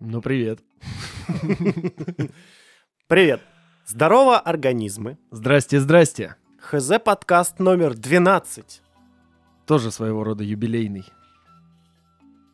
Ну, 0.00 0.22
привет. 0.22 0.60
Привет. 3.08 3.40
Здорово, 3.84 4.38
организмы. 4.38 5.18
Здрасте, 5.32 5.80
здрасте. 5.80 6.36
ХЗ 6.60 7.00
подкаст 7.04 7.58
номер 7.58 7.94
12. 7.94 8.82
Тоже 9.66 9.90
своего 9.90 10.22
рода 10.22 10.44
юбилейный. 10.44 11.04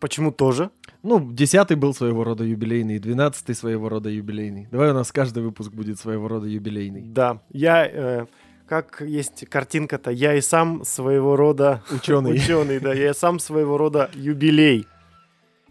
Почему 0.00 0.32
тоже? 0.32 0.70
Ну, 1.02 1.32
десятый 1.32 1.76
был 1.76 1.92
своего 1.92 2.24
рода 2.24 2.44
юбилейный, 2.44 2.98
двенадцатый 2.98 3.54
своего 3.54 3.90
рода 3.90 4.08
юбилейный. 4.08 4.66
Давай 4.70 4.92
у 4.92 4.94
нас 4.94 5.12
каждый 5.12 5.42
выпуск 5.42 5.70
будет 5.70 5.98
своего 5.98 6.28
рода 6.28 6.46
юбилейный. 6.46 7.02
Да, 7.02 7.42
я, 7.50 7.86
э, 7.86 8.26
как 8.66 9.02
есть 9.02 9.46
картинка-то, 9.50 10.10
я 10.10 10.34
и 10.34 10.40
сам 10.40 10.82
своего 10.84 11.36
рода 11.36 11.82
Ученый. 11.90 12.32
ученый, 12.36 12.80
да, 12.80 12.94
я 12.94 13.10
и 13.10 13.14
сам 13.14 13.38
своего 13.38 13.76
рода 13.76 14.10
юбилей. 14.14 14.86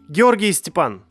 Георгий 0.08 0.52
Степан, 0.52 1.04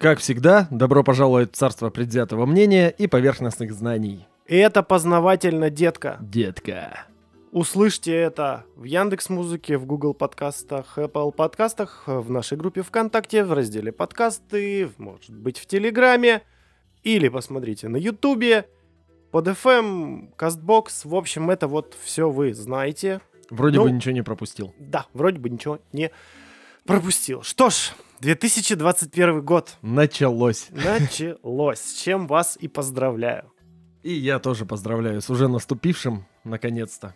Как 0.00 0.18
всегда, 0.18 0.66
добро 0.70 1.04
пожаловать 1.04 1.52
в 1.52 1.56
царство 1.56 1.90
предвзятого 1.90 2.46
мнения 2.46 2.88
и 2.88 3.06
поверхностных 3.06 3.70
знаний. 3.74 4.26
и 4.46 4.56
это 4.56 4.82
познавательно, 4.82 5.68
детка. 5.68 6.16
Детка. 6.22 7.04
Услышьте 7.52 8.14
это 8.14 8.64
в 8.76 8.84
Яндекс 8.84 9.28
Музыке, 9.28 9.76
в 9.76 9.84
Google 9.84 10.14
подкастах, 10.14 10.96
Apple 10.96 11.32
подкастах, 11.32 12.04
в 12.06 12.30
нашей 12.30 12.56
группе 12.56 12.80
ВКонтакте, 12.82 13.44
в 13.44 13.52
разделе 13.52 13.92
подкасты, 13.92 14.90
может 14.96 15.34
быть 15.34 15.58
в 15.58 15.66
Телеграме, 15.66 16.40
или 17.02 17.28
посмотрите 17.28 17.88
на 17.88 17.96
Ютубе, 17.98 18.66
под 19.32 19.48
FM, 19.48 20.34
Castbox, 20.38 20.84
в 21.04 21.14
общем, 21.14 21.50
это 21.50 21.68
вот 21.68 21.94
все 22.02 22.30
вы 22.30 22.54
знаете. 22.54 23.20
Вроде 23.50 23.76
Ну. 23.76 23.84
бы 23.84 23.90
ничего 23.90 24.14
не 24.14 24.22
пропустил. 24.22 24.72
Да, 24.78 25.04
вроде 25.12 25.38
бы 25.38 25.50
ничего 25.50 25.78
не 25.92 26.10
пропустил. 26.86 27.42
Что 27.42 27.68
ж, 27.68 27.92
2021 28.20 29.42
год 29.42 29.78
Началось. 29.80 30.68
началось, 30.70 31.78
с 31.80 31.94
чем 32.02 32.26
вас 32.26 32.58
и 32.60 32.68
поздравляю. 32.68 33.50
И 34.02 34.12
я 34.12 34.38
тоже 34.38 34.66
поздравляю 34.66 35.22
с 35.22 35.30
уже 35.30 35.48
наступившим, 35.48 36.26
наконец-то. 36.44 37.14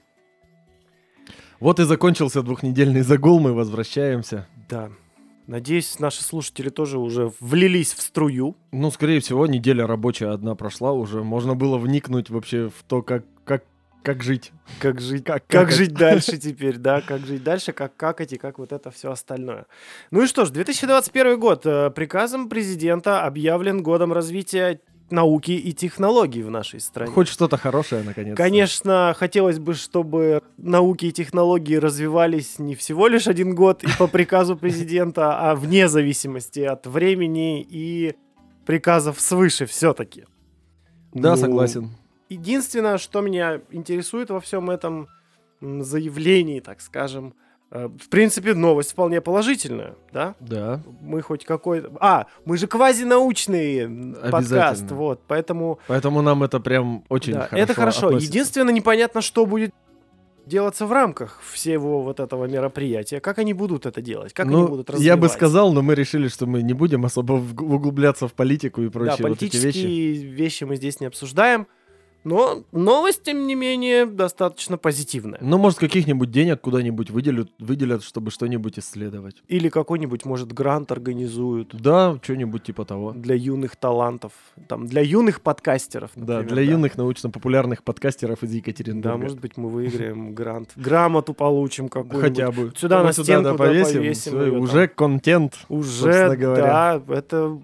Вот 1.61 1.79
и 1.79 1.85
закончился 1.85 2.43
двухнедельный 2.43 3.03
загул, 3.03 3.39
мы 3.39 3.53
возвращаемся. 3.53 4.49
Да, 4.69 4.91
надеюсь, 5.47 5.99
наши 5.99 6.23
слушатели 6.25 6.71
тоже 6.71 6.99
уже 6.99 7.33
влились 7.39 7.93
в 7.93 8.01
струю. 8.01 8.57
Ну, 8.73 8.91
скорее 8.91 9.21
всего, 9.21 9.47
неделя 9.47 9.87
рабочая 9.87 10.31
одна 10.31 10.55
прошла 10.55 10.93
уже. 10.93 11.23
Можно 11.23 11.55
было 11.55 11.77
вникнуть 11.77 12.31
вообще 12.31 12.71
в 12.71 12.83
то, 12.89 13.03
как, 13.03 13.25
как, 14.05 14.23
жить. 14.23 14.53
Как 14.79 15.01
жить, 15.01 15.25
Как- 15.25 15.47
как, 15.47 15.63
как 15.69 15.71
жить 15.73 15.95
дальше 15.95 16.37
теперь, 16.39 16.77
да, 16.77 17.01
как 17.01 17.27
жить 17.27 17.43
дальше, 17.43 17.73
как 17.73 17.97
какать 17.97 18.33
и 18.33 18.37
как 18.39 18.59
вот 18.59 18.73
это 18.73 18.91
все 18.91 19.11
остальное. 19.11 19.67
Ну 20.13 20.23
и 20.23 20.27
что 20.27 20.45
ж, 20.45 20.51
2021 20.51 21.41
год 21.41 21.67
э, 21.67 21.91
приказом 21.91 22.49
президента 22.49 23.25
объявлен 23.25 23.83
годом 23.83 24.13
развития 24.13 24.81
науки 25.11 25.53
и 25.53 25.73
технологий 25.73 26.43
в 26.43 26.51
нашей 26.51 26.81
стране. 26.81 27.13
Хоть 27.13 27.29
что-то 27.29 27.57
хорошее, 27.57 28.03
наконец. 28.05 28.37
Конечно, 28.37 29.15
хотелось 29.17 29.59
бы, 29.59 29.75
чтобы 29.75 30.43
науки 30.57 31.07
и 31.07 31.13
технологии 31.13 31.77
развивались 31.77 32.59
не 32.59 32.75
всего 32.75 33.07
лишь 33.09 33.27
один 33.29 33.55
год 33.55 33.83
и 33.85 33.89
по 33.99 34.07
приказу 34.07 34.57
президента, 34.57 35.39
а 35.39 35.55
вне 35.55 35.89
зависимости 35.89 36.61
от 36.61 36.87
времени 36.87 37.63
и 37.69 38.15
приказов 38.67 39.21
свыше 39.21 39.67
все-таки. 39.67 40.25
Да, 41.13 41.31
Ну, 41.33 41.37
согласен. 41.37 41.91
Единственное, 42.35 42.99
что 42.99 43.21
меня 43.21 43.61
интересует 43.71 44.31
во 44.31 44.41
всем 44.41 44.71
этом 44.71 45.09
заявлении, 45.61 46.61
так 46.61 46.81
скажем, 46.81 47.35
э, 47.71 47.89
в 47.89 48.09
принципе, 48.09 48.55
новость 48.55 48.93
вполне 48.93 49.21
положительная, 49.21 49.95
да? 50.13 50.35
Да. 50.41 50.83
Мы 51.01 51.23
хоть 51.23 51.45
какой-то... 51.45 51.93
А, 52.01 52.27
мы 52.45 52.59
же 52.59 52.67
квазинаучный 52.67 54.15
подкаст, 54.31 54.91
вот, 54.91 55.21
поэтому... 55.27 55.79
Поэтому 55.87 56.23
нам 56.23 56.43
это 56.43 56.61
прям 56.61 57.05
очень 57.09 57.35
да, 57.35 57.47
хорошо 57.47 57.63
это 57.63 57.75
хорошо. 57.75 58.07
относится. 58.09 58.33
Единственное, 58.33 58.75
непонятно, 58.75 59.21
что 59.21 59.47
будет 59.47 59.73
делаться 60.47 60.87
в 60.87 60.93
рамках 60.93 61.41
всего 61.53 62.03
вот 62.03 62.21
этого 62.21 62.45
мероприятия. 62.47 63.21
Как 63.21 63.39
они 63.39 63.55
будут 63.55 63.87
это 63.87 64.03
делать? 64.03 64.33
Как 64.33 64.47
ну, 64.47 64.59
они 64.59 64.69
будут 64.69 64.91
развивать? 64.91 65.07
я 65.07 65.17
бы 65.17 65.29
сказал, 65.29 65.73
но 65.73 65.83
мы 65.83 65.95
решили, 65.95 66.29
что 66.29 66.47
мы 66.47 66.63
не 66.63 66.75
будем 66.75 67.05
особо 67.05 67.33
углубляться 67.33 68.29
в 68.29 68.35
политику 68.35 68.83
и 68.83 68.87
Да, 68.87 68.91
прочие 68.91 69.29
вот 69.29 69.43
эти 69.43 69.51
политические 69.51 70.13
вещи. 70.13 70.25
вещи 70.27 70.65
мы 70.65 70.77
здесь 70.77 71.01
не 71.01 71.07
обсуждаем. 71.07 71.67
Но 72.25 72.65
новость, 72.73 73.23
тем 73.23 73.47
не 73.47 73.55
менее, 73.55 74.07
достаточно 74.07 74.79
позитивная. 74.79 75.39
Ну, 75.43 75.59
может, 75.59 75.79
каких-нибудь 75.79 76.31
денег 76.31 76.61
куда-нибудь 76.61 77.11
выделят, 77.11 77.51
выделят, 77.59 78.03
чтобы 78.03 78.31
что-нибудь 78.31 78.79
исследовать. 78.79 79.43
Или 79.49 79.69
какой-нибудь, 79.69 80.25
может, 80.25 80.53
грант 80.53 80.91
организуют 80.91 81.75
Да, 81.75 82.19
что-нибудь 82.23 82.65
типа 82.65 82.85
того. 82.85 83.13
для 83.13 83.35
юных 83.35 83.77
талантов. 83.77 84.33
Там, 84.69 84.87
для 84.87 85.03
юных 85.03 85.43
подкастеров. 85.43 86.11
Да, 86.17 86.39
например, 86.39 86.53
для 86.55 86.63
юных 86.63 86.97
научно-популярных 86.97 87.83
подкастеров 87.83 88.43
из 88.43 88.53
Екатеринбурга. 88.53 89.11
Да, 89.11 89.17
может 89.23 89.41
быть, 89.41 89.57
мы 89.57 89.69
выиграем 89.69 90.35
грант. 90.35 90.71
Грамоту 90.77 91.35
получим 91.35 91.89
какую-нибудь. 91.89 92.23
Хотя 92.23 92.51
бы. 92.51 92.73
Сюда 92.77 92.99
Мы 93.01 93.05
на 93.05 93.13
стенку, 93.13 93.51
да, 93.51 93.55
повесим 93.55 94.61
уже 94.61 94.89
контент. 94.89 95.59
Уже, 95.69 96.35
говоря. 96.37 96.63
да, 96.63 97.03
это 97.15 97.61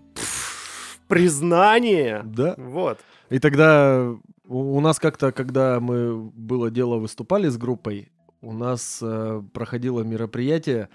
признание. 1.09 2.22
Да. 2.25 2.54
Вот. 2.56 2.99
И 3.31 3.38
тогда 3.38 4.15
у 4.50 4.77
у 4.77 4.81
нас 4.81 4.99
как-то, 4.99 5.33
когда 5.33 5.81
мы 5.81 6.15
было 6.34 6.71
дело 6.71 6.97
выступали 6.97 7.49
с 7.49 7.56
группой, 7.56 8.11
у 8.43 8.53
нас 8.53 8.99
э, 9.00 9.43
проходило 9.53 10.03
мероприятие 10.03 10.88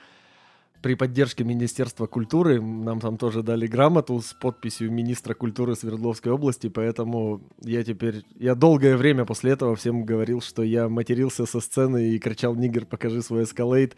при 0.81 0.95
поддержке 0.95 1.43
Министерства 1.43 2.05
культуры. 2.05 2.61
Нам 2.61 2.99
там 2.99 3.17
тоже 3.17 3.43
дали 3.43 3.65
грамоту 3.65 4.19
с 4.19 4.33
подписью 4.33 4.91
министра 4.91 5.33
культуры 5.33 5.75
Свердловской 5.75 6.31
области, 6.31 6.67
поэтому 6.67 7.41
я 7.61 7.83
теперь... 7.83 8.23
Я 8.35 8.55
долгое 8.55 8.97
время 8.97 9.25
после 9.25 9.53
этого 9.53 9.75
всем 9.75 10.03
говорил, 10.03 10.41
что 10.41 10.61
я 10.61 10.89
матерился 10.89 11.45
со 11.45 11.61
сцены 11.61 12.09
и 12.09 12.19
кричал 12.19 12.55
«Нигер, 12.55 12.85
покажи 12.85 13.21
свой 13.21 13.43
эскалейт» 13.43 13.95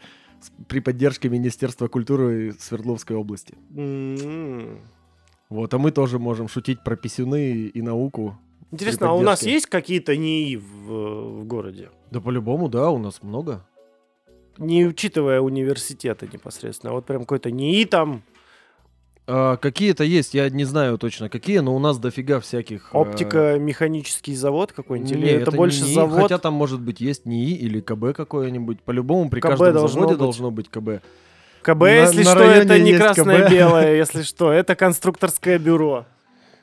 при 0.68 0.78
поддержке 0.78 1.28
Министерства 1.28 1.88
культуры 1.88 2.54
Свердловской 2.58 3.16
области. 3.16 3.54
М. 3.74 4.78
Вот, 5.48 5.74
а 5.74 5.78
мы 5.78 5.90
тоже 5.90 6.18
можем 6.18 6.46
шутить 6.48 6.84
про 6.84 6.94
писюны 6.96 7.52
и 7.66 7.82
науку. 7.82 8.38
Интересно, 8.70 9.10
а 9.10 9.12
у 9.14 9.22
нас 9.22 9.42
есть 9.42 9.66
какие-то 9.66 10.16
НИИ 10.16 10.56
в, 10.56 11.40
в 11.40 11.44
городе? 11.44 11.88
Да 12.10 12.20
по-любому, 12.20 12.68
да, 12.68 12.90
у 12.90 12.98
нас 12.98 13.22
много. 13.22 13.64
Не 14.58 14.86
учитывая 14.86 15.40
университеты 15.40 16.28
непосредственно. 16.32 16.90
а 16.92 16.94
Вот 16.96 17.06
прям 17.06 17.20
какой-то 17.20 17.50
НИИ 17.50 17.84
там, 17.84 18.22
А, 19.26 19.56
какие-то 19.56 20.04
есть, 20.04 20.34
я 20.34 20.50
не 20.50 20.64
знаю 20.64 20.98
точно 20.98 21.28
какие, 21.28 21.58
но 21.58 21.74
у 21.76 21.78
нас 21.78 21.98
дофига 21.98 22.40
всяких. 22.40 22.90
э, 22.92 22.98
оптико-механический 22.98 24.34
завод 24.34 24.72
какой-нибудь? 24.72 25.12
Или 25.12 25.20
не, 25.26 25.30
это, 25.32 25.50
больше 25.52 25.84
НИИ, 25.84 25.94
завод? 25.94 26.22
Хотя 26.22 26.38
там 26.38 26.54
может 26.54 26.80
быть 26.80 27.00
есть 27.00 27.24
НИИ 27.26 27.54
или 27.56 27.80
КБ 27.80 28.14
какое-нибудь. 28.16 28.80
По-любому 28.82 29.30
при 29.30 29.40
КБ 29.40 29.48
каждом 29.50 29.72
должно 29.74 30.00
заводе 30.00 30.14
быть. 30.14 30.18
должно 30.20 30.50
быть 30.50 30.68
КБ. 30.70 31.02
КБ, 31.62 31.80
На- 31.80 32.00
если 32.02 32.24
на 32.24 32.30
что, 32.32 32.42
это 32.44 32.78
не 32.78 32.96
красное-белое, 32.96 33.96
если 34.04 34.22
что. 34.22 34.50
Это 34.50 34.74
конструкторское 34.74 35.58
бюро. 35.58 36.06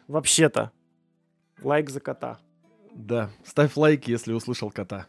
Вообще-то. 0.07 0.71
Лайк 1.61 1.89
за 1.89 1.99
кота. 1.99 2.37
Да, 2.93 3.29
ставь 3.43 3.75
лайк, 3.75 4.07
если 4.07 4.33
услышал 4.33 4.71
кота. 4.71 5.07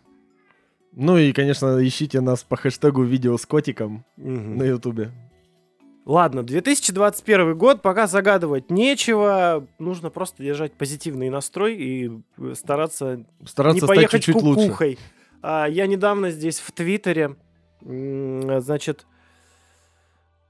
Ну 0.93 1.19
и, 1.19 1.33
конечно, 1.33 1.79
ищите 1.87 2.21
нас 2.21 2.43
по 2.43 2.57
хэштегу 2.57 3.03
видео 3.03 3.37
с 3.37 3.45
котиком 3.47 4.05
Мгм. 4.17 4.57
на 4.57 4.63
ютубе. 4.65 5.11
Ладно, 6.07 6.43
2021 6.45 7.57
год, 7.59 7.83
пока 7.83 8.07
загадывать 8.07 8.71
нечего. 8.71 9.67
Нужно 9.79 10.09
просто 10.09 10.43
держать 10.43 10.73
позитивный 10.73 11.31
настрой 11.31 11.77
и 11.77 12.11
э, 12.39 12.55
стараться 12.55 13.25
Стараться 13.45 13.75
не 13.75 13.81
стать 13.81 13.97
поехать 13.97 14.23
чуть-чуть 14.23 14.43
лучше. 14.43 14.63
кукухой. 14.63 14.99
А, 15.43 15.67
я 15.69 15.87
недавно 15.87 16.31
здесь 16.31 16.61
в 16.61 16.71
Твиттере, 16.73 17.37
значит, 17.83 19.07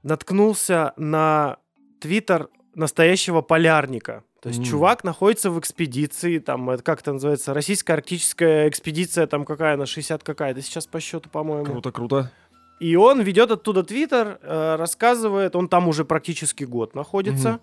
наткнулся 0.03 0.93
на 0.95 1.57
Твиттер 1.99 2.49
настоящего 2.77 3.41
полярника. 3.41 4.23
То 4.41 4.49
есть 4.49 4.59
М. 4.59 4.65
чувак 4.65 5.03
находится 5.03 5.49
в 5.49 5.59
экспедиции, 5.59 6.37
там, 6.37 6.69
это 6.69 6.83
как 6.83 7.01
это 7.01 7.13
называется, 7.13 7.53
российская 7.53 7.93
арктическая 7.93 8.69
экспедиция, 8.69 9.27
там 9.27 9.45
какая 9.45 9.73
она, 9.73 9.85
60 9.85 10.23
какая-то 10.23 10.61
сейчас 10.61 10.85
по 10.87 10.99
счету, 10.99 11.29
по-моему. 11.29 11.65
Круто, 11.65 11.91
круто. 11.91 12.31
И 12.79 12.95
он 12.95 13.21
ведет 13.21 13.49
оттуда 13.51 13.83
твиттер, 13.83 14.39
э, 14.41 14.75
рассказывает, 14.77 15.55
он 15.55 15.67
там 15.67 15.87
уже 15.87 16.05
практически 16.05 16.63
год 16.63 16.93
находится. 16.93 17.59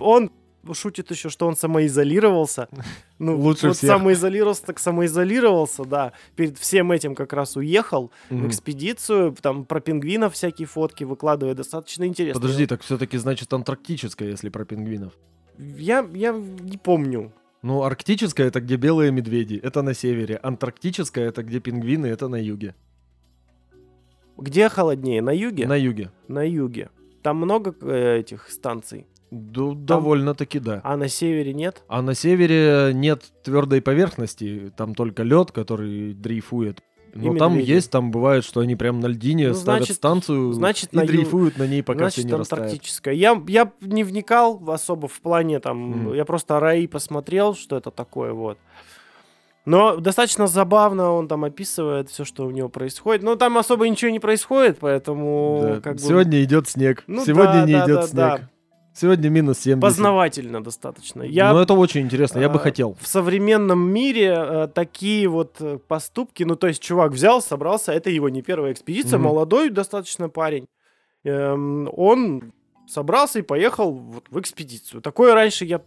Он 0.00 0.30
шутит 0.74 1.10
еще, 1.10 1.28
что 1.28 1.46
он 1.46 1.56
самоизолировался. 1.56 2.68
Ну, 3.20 3.36
Лучше 3.36 3.66
вот 3.68 3.76
всех. 3.76 3.90
самоизолировался, 3.90 4.64
так 4.66 4.78
самоизолировался, 4.78 5.84
да. 5.84 6.12
Перед 6.36 6.56
всем 6.56 6.92
этим 6.92 7.16
как 7.16 7.32
раз 7.32 7.56
уехал 7.56 8.12
в 8.30 8.34
Мгм. 8.34 8.46
экспедицию, 8.48 9.34
там 9.42 9.64
про 9.64 9.80
пингвинов 9.80 10.34
всякие 10.34 10.66
фотки 10.68 11.02
выкладывает, 11.02 11.56
достаточно 11.56 12.04
интересно. 12.04 12.40
Подожди, 12.40 12.66
так 12.66 12.82
все-таки 12.82 13.18
значит 13.18 13.52
антарктическая, 13.52 14.28
если 14.28 14.50
про 14.50 14.64
пингвинов. 14.64 15.12
Я, 15.58 16.06
я 16.14 16.30
не 16.32 16.76
помню. 16.78 17.32
Ну, 17.62 17.82
арктическая 17.82 18.46
это 18.46 18.60
где 18.60 18.76
белые 18.76 19.10
медведи, 19.10 19.56
это 19.60 19.82
на 19.82 19.94
севере. 19.94 20.36
Антарктическая 20.40 21.26
это 21.28 21.42
где 21.42 21.58
пингвины, 21.58 22.06
это 22.06 22.28
на 22.28 22.40
юге. 22.40 22.76
Где 24.36 24.68
холоднее, 24.68 25.20
на 25.22 25.30
юге? 25.34 25.66
На 25.66 25.74
юге. 25.76 26.12
На 26.28 26.46
юге. 26.46 26.90
Там 27.22 27.38
много 27.38 27.74
э, 27.80 28.18
этих 28.20 28.48
станций. 28.50 29.06
Ду- 29.30 29.74
Довольно-таки 29.74 30.58
да. 30.58 30.80
А 30.84 30.96
на 30.96 31.08
севере 31.08 31.52
нет? 31.52 31.82
А 31.88 32.00
на 32.02 32.14
севере 32.14 32.92
нет 32.94 33.22
твердой 33.44 33.82
поверхности, 33.82 34.72
там 34.76 34.94
только 34.94 35.22
лед, 35.22 35.52
который 35.52 36.14
дрейфует. 36.14 36.80
Но 37.14 37.34
И 37.34 37.38
там 37.38 37.52
медведи. 37.54 37.70
есть, 37.72 37.90
там 37.90 38.10
бывает, 38.10 38.44
что 38.44 38.60
они 38.60 38.76
прям 38.76 39.00
на 39.00 39.06
льдине 39.06 39.48
Ну, 39.48 39.54
ставят 39.54 39.80
значит- 39.80 39.96
станцию 39.96 40.52
значит, 40.52 40.92
и 40.92 40.96
на 40.96 41.00
ю- 41.02 41.06
дрейфуют 41.08 41.58
на 41.58 41.66
ней, 41.66 41.82
пока 41.82 42.00
Значит, 42.00 42.18
все 42.26 42.28
не 42.28 42.34
антарктическая. 42.34 43.14
Я, 43.14 43.42
я 43.48 43.72
не 43.80 44.04
вникал 44.04 44.62
особо 44.70 45.08
в 45.08 45.20
плане 45.20 45.58
там, 45.58 45.78
Мгм. 45.78 46.14
я 46.14 46.24
просто 46.24 46.60
РАИ 46.60 46.86
посмотрел, 46.86 47.54
что 47.54 47.76
это 47.76 47.90
такое, 47.90 48.32
вот. 48.32 48.58
Но 49.64 49.96
достаточно 49.96 50.46
забавно 50.46 51.10
он 51.12 51.28
там 51.28 51.44
описывает 51.44 52.08
все, 52.08 52.24
что 52.24 52.46
у 52.46 52.50
него 52.50 52.68
происходит. 52.70 53.22
Но 53.22 53.36
там 53.36 53.58
особо 53.58 53.86
ничего 53.88 54.10
не 54.10 54.20
происходит, 54.20 54.78
поэтому 54.80 55.60
Да. 55.62 55.80
как 55.80 55.94
бы 55.94 55.98
Сегодня 56.00 56.42
идет 56.42 56.68
снег, 56.68 57.04
Ну 57.06 57.24
сегодня 57.24 57.52
да, 57.52 57.64
не 57.66 57.72
да, 57.72 57.84
идет 57.84 57.96
да, 57.96 58.02
снег. 58.06 58.16
да. 58.16 58.50
Сегодня 59.00 59.28
минус 59.28 59.60
70. 59.60 59.80
познавательно 59.80 60.60
достаточно. 60.60 61.22
Я 61.22 61.52
Но 61.52 61.62
это 61.62 61.74
очень 61.74 62.00
интересно, 62.00 62.40
я 62.40 62.48
бы 62.48 62.56
а, 62.56 62.58
хотел. 62.58 62.96
В 63.00 63.06
современном 63.06 63.78
мире 63.78 64.34
э, 64.36 64.68
такие 64.74 65.28
вот 65.28 65.56
э, 65.60 65.78
поступки, 65.86 66.42
ну 66.42 66.56
то 66.56 66.66
есть 66.66 66.82
чувак 66.82 67.12
взял, 67.12 67.40
собрался, 67.40 67.92
это 67.92 68.10
его 68.10 68.28
не 68.28 68.42
первая 68.42 68.72
экспедиция, 68.72 69.18
Мгм. 69.18 69.28
молодой 69.28 69.70
достаточно 69.70 70.28
парень. 70.28 70.66
Эм, 71.22 71.88
он 71.92 72.52
собрался 72.88 73.38
и 73.38 73.42
поехал 73.42 73.92
вот 73.92 74.24
в 74.30 74.40
экспедицию. 74.40 75.00
Такое 75.00 75.32
раньше 75.32 75.64
я 75.64 75.80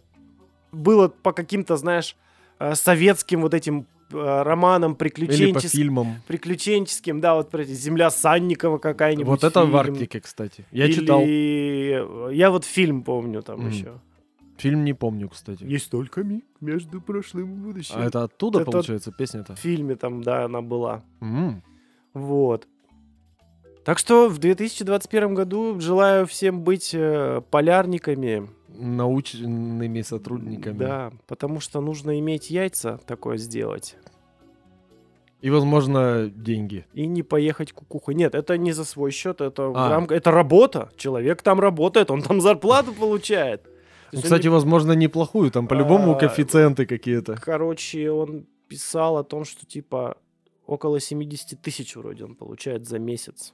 было 0.70 1.08
по 1.08 1.32
каким-то, 1.32 1.76
знаешь, 1.76 2.16
э, 2.60 2.74
советским 2.74 3.42
вот 3.42 3.52
этим 3.52 3.80
э, 3.80 4.01
романам 4.14 4.90
Или 4.92 4.94
по 4.94 4.98
приключенческим, 5.04 5.68
фильмам. 5.70 6.06
приключенческим, 6.26 7.20
да, 7.20 7.34
вот 7.34 7.50
«Земля 7.66 8.10
Санникова» 8.10 8.78
какая-нибудь. 8.78 9.26
Вот 9.26 9.44
это 9.44 9.60
в 9.62 9.64
фильм. 9.66 9.76
Арктике, 9.76 10.20
кстати. 10.20 10.64
Я 10.72 10.86
Или, 10.86 10.92
читал. 10.94 11.20
э, 11.24 12.30
Я 12.34 12.50
вот 12.50 12.64
фильм 12.64 13.02
помню 13.02 13.42
там 13.42 13.60
Мгм. 13.60 13.68
еще. 13.70 13.92
Фильм 14.58 14.84
не 14.84 14.92
помню, 14.94 15.28
кстати. 15.28 15.64
Есть 15.64 15.90
только 15.90 16.22
миг 16.22 16.44
между 16.60 17.00
прошлым 17.00 17.44
и 17.54 17.56
будущим. 17.56 17.94
А 17.96 18.04
это 18.04 18.22
оттуда, 18.22 18.60
Это- 18.60 18.70
получается, 18.70 19.10
песня-то? 19.10 19.54
В 19.54 19.58
фильме 19.58 19.96
там, 19.96 20.22
да, 20.22 20.44
она 20.44 20.60
была. 20.62 21.02
М. 21.20 21.62
Вот. 22.14 22.68
Так 23.84 23.98
что 23.98 24.28
в 24.28 24.38
2021 24.38 25.34
году 25.34 25.80
желаю 25.80 26.26
всем 26.26 26.62
быть 26.62 26.90
э, 26.94 27.40
полярниками. 27.50 28.48
Научными 28.78 30.02
сотрудниками. 30.02 30.78
Да, 30.78 31.12
потому 31.26 31.60
что 31.60 31.80
нужно 31.80 32.18
иметь 32.18 32.50
яйца 32.50 32.98
такое 33.06 33.36
сделать. 33.36 33.96
И, 35.40 35.50
возможно, 35.50 36.30
деньги. 36.34 36.86
И 36.94 37.06
не 37.06 37.22
поехать 37.24 37.72
кукухой. 37.72 38.14
Нет, 38.14 38.34
это 38.34 38.56
не 38.56 38.72
за 38.72 38.84
свой 38.84 39.10
счет, 39.10 39.40
это, 39.40 39.72
А. 39.74 39.90
рам- 39.90 40.06
это 40.08 40.30
работа. 40.30 40.90
Человек 40.96 41.42
там 41.42 41.58
работает, 41.58 42.10
он 42.10 42.22
там 42.22 42.40
зарплату 42.40 42.92
получает. 42.92 43.66
Ну, 44.12 44.20
кстати, 44.22 44.46
он- 44.46 44.52
возможно, 44.54 44.92
неплохую. 44.92 45.50
Там 45.50 45.66
по-любому 45.66 46.12
А, 46.12 46.14
коэффициенты 46.18 46.86
какие-то. 46.86 47.34
короче, 47.34 48.10
он 48.12 48.46
писал 48.68 49.16
о 49.16 49.24
том, 49.24 49.44
что 49.44 49.66
типа 49.66 50.16
около 50.66 51.00
70 51.00 51.60
тысяч 51.60 51.96
вроде 51.96 52.24
он 52.24 52.36
получает 52.36 52.86
за 52.86 52.98
месяц. 53.00 53.52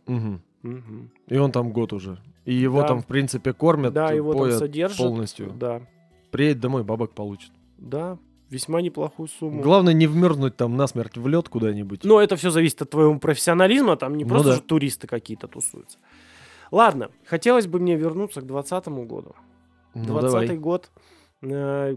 И 1.28 1.38
он 1.38 1.52
там 1.52 1.72
год 1.72 1.92
уже. 1.94 2.18
И 2.48 2.54
его 2.54 2.80
Да. 2.80 2.88
там, 2.88 3.00
в 3.02 3.06
принципе, 3.06 3.52
кормят, 3.52 3.92
Да, 3.92 4.10
его 4.12 4.32
там 4.34 4.50
содержат. 4.52 4.96
полностью. 4.98 5.52
Да, 5.54 5.82
Приедет 6.30 6.60
домой, 6.60 6.82
бабок 6.82 7.12
получит. 7.12 7.50
да, 7.76 8.16
весьма 8.50 8.80
неплохую 8.80 9.28
сумму. 9.28 9.60
Главное 9.62 9.92
не 9.92 10.06
вмерзнуть 10.06 10.56
там 10.56 10.76
насмерть 10.76 11.16
в 11.18 11.28
лед 11.28 11.48
куда-нибудь. 11.50 12.04
Но 12.04 12.20
это 12.20 12.36
все 12.36 12.48
зависит 12.50 12.80
от 12.82 12.90
твоего 12.90 13.18
профессионализма, 13.18 13.96
там 13.96 14.16
не 14.16 14.24
Ну 14.24 14.30
просто 14.30 14.48
да. 14.50 14.54
же 14.56 14.62
туристы 14.62 15.06
какие-то 15.06 15.46
тусуются. 15.48 15.98
Ладно, 16.70 17.10
хотелось 17.26 17.66
бы 17.66 17.78
мне 17.80 17.96
вернуться 17.96 18.40
к 18.40 18.46
2020 18.46 18.88
году. 19.06 19.34
Ну, 19.94 20.04
20 20.04 20.30
давай. 20.30 20.56
год 20.56 20.90
э, 21.42 21.96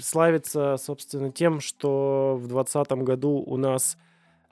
славится, 0.00 0.76
собственно, 0.76 1.30
тем, 1.30 1.60
что 1.60 2.36
в 2.40 2.48
2020 2.48 2.92
году 3.04 3.30
у 3.46 3.56
нас 3.56 3.96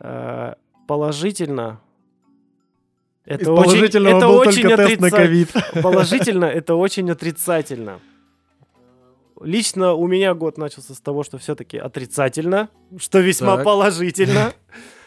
э, 0.01 0.55
положительно 0.87 1.81
Из 3.25 3.37
это 3.37 3.53
очень, 3.53 3.65
положительного 3.65 4.17
это 4.19 4.27
был 4.27 4.37
очень 4.39 4.63
только 4.63 4.77
тест 4.89 5.01
на 5.01 5.11
ковид. 5.11 5.51
Положительно 5.83 6.45
это 6.47 6.75
очень 6.75 7.11
отрицательно. 7.11 8.01
Лично 9.41 9.95
у 9.95 10.07
меня 10.07 10.35
год 10.35 10.57
начался 10.59 10.95
с 10.95 11.01
того, 11.01 11.23
что 11.25 11.39
все-таки 11.39 11.77
отрицательно, 11.79 12.69
что 12.99 13.19
весьма 13.21 13.57
Так. 13.57 13.65
положительно. 13.65 14.53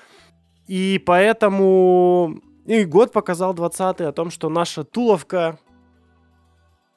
И 0.67 1.01
поэтому 1.05 2.41
и 2.65 2.83
год 2.85 3.11
показал 3.11 3.53
20 3.53 4.01
о 4.01 4.11
том, 4.11 4.31
что 4.31 4.49
наша 4.49 4.83
туловка, 4.83 5.59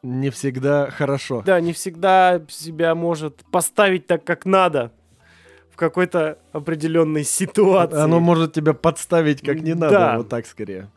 Не 0.02 0.30
всегда 0.30 0.90
хорошо. 0.90 1.42
да, 1.44 1.60
не 1.60 1.74
всегда 1.74 2.40
себя 2.48 2.94
может 2.94 3.44
поставить 3.52 4.06
так, 4.06 4.24
как 4.24 4.46
надо 4.46 4.90
в 5.70 5.76
какой-то 5.76 6.38
определенной 6.52 7.24
ситуации. 7.24 7.98
Оно 8.00 8.20
может 8.20 8.54
тебя 8.54 8.72
подставить 8.72 9.42
как 9.42 9.60
не 9.60 9.74
надо, 9.74 9.90
Да. 9.92 10.16
вот 10.16 10.30
так 10.30 10.46
скорее. 10.46 10.88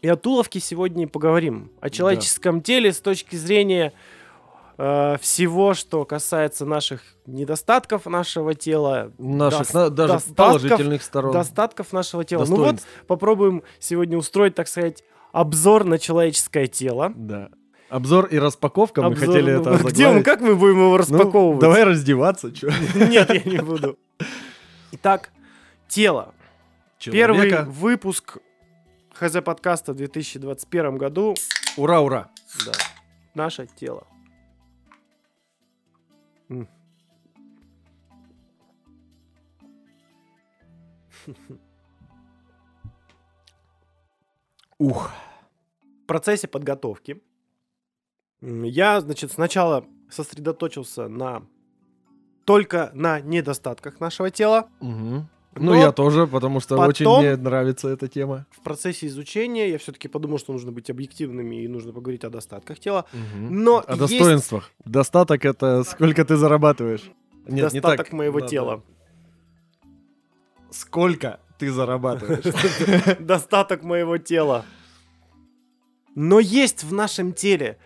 И 0.00 0.08
о 0.08 0.16
туловке 0.16 0.60
сегодня 0.60 1.08
поговорим. 1.08 1.70
О 1.80 1.90
человеческом 1.90 2.60
теле 2.62 2.92
с 2.92 3.00
точки 3.00 3.34
зрения 3.36 3.92
э, 4.76 5.16
всего, 5.20 5.74
что 5.74 6.04
касается 6.04 6.64
наших 6.64 7.02
недостатков 7.26 8.06
нашего 8.06 8.54
тела, 8.54 9.10
Наших, 9.18 9.62
Дос- 9.70 9.74
на- 9.74 9.90
даже 9.90 10.20
положительных 10.36 11.02
сторон. 11.02 11.32
достатков 11.32 11.92
нашего 11.92 12.24
тела. 12.24 12.44
Ну 12.48 12.56
вот, 12.56 12.76
попробуем 13.08 13.64
сегодня 13.80 14.16
устроить, 14.16 14.54
так 14.54 14.68
сказать, 14.68 15.02
обзор 15.32 15.82
на 15.84 15.98
человеческое 15.98 16.68
тело. 16.68 17.12
Да. 17.16 17.48
Обзор 17.90 18.26
и 18.26 18.38
распаковка, 18.38 19.00
мы 19.02 19.08
Обзор, 19.08 19.26
хотели 19.28 19.50
ну, 19.52 19.60
это 19.62 19.84
Где 19.88 20.06
он, 20.06 20.22
как 20.22 20.40
мы 20.42 20.54
будем 20.54 20.76
его 20.76 20.90
Ну, 20.90 20.96
распаковывать? 20.98 21.60
давай 21.60 21.82
раздеваться, 21.84 22.52
чё. 22.52 22.68
Нет, 22.94 23.30
я 23.34 23.42
не 23.50 23.58
буду. 23.58 23.98
Итак, 24.92 25.30
тело. 25.88 26.34
Первый 27.00 27.48
Человека. 27.48 27.66
выпуск 27.68 28.38
ХЗ 29.18 29.42
подкаста 29.44 29.92
в 29.92 29.96
2021 29.96 30.96
году. 30.96 31.34
Ура, 31.76 32.00
ура. 32.00 32.30
Да. 32.64 32.72
Наше 33.34 33.66
тело. 33.66 34.06
М. 36.48 36.68
Ух. 44.78 45.10
В 46.04 46.06
процессе 46.06 46.46
подготовки 46.46 47.20
я, 48.40 49.00
значит, 49.00 49.32
сначала 49.32 49.84
сосредоточился 50.08 51.08
на 51.08 51.44
только 52.44 52.92
на 52.94 53.20
недостатках 53.20 53.98
нашего 53.98 54.30
тела. 54.30 54.70
Но 55.54 55.72
Ну, 55.72 55.80
я 55.80 55.92
тоже, 55.92 56.26
потому 56.26 56.60
что 56.60 56.76
очень 56.78 57.04
потом- 57.06 57.20
мне 57.24 57.36
нравится 57.36 57.88
эта 57.88 58.06
тема. 58.06 58.46
В 58.50 58.60
процессе 58.60 59.06
изучения 59.06 59.70
я 59.70 59.78
все-таки 59.78 60.06
подумал, 60.08 60.38
что 60.38 60.52
нужно 60.52 60.70
быть 60.72 60.88
объективными 60.90 61.62
и 61.64 61.68
нужно 61.68 61.92
поговорить 61.92 62.22
о 62.24 62.30
достатках 62.30 62.78
тела. 62.78 63.06
Мгм. 63.12 63.62
Но 63.64 63.78
О 63.78 63.84
есть 63.94 63.98
достоинствах. 63.98 64.70
Достаток 64.84 65.44
это 65.44 65.82
сколько 65.84 66.24
ты 66.24 66.36
зарабатываешь. 66.36 67.10
Нет, 67.46 67.72
не 67.72 67.80
достаток 67.80 68.06
так. 68.06 68.12
моего 68.12 68.38
Надо. 68.38 68.50
тела. 68.50 68.82
Сколько 70.70 71.40
ты 71.58 71.72
зарабатываешь. 71.72 72.44
Достаток 73.18 73.82
моего 73.82 74.18
тела. 74.18 74.64
Но 76.14 76.40
есть 76.40 76.84
в 76.84 76.92
нашем 76.92 77.32
теле 77.32 77.78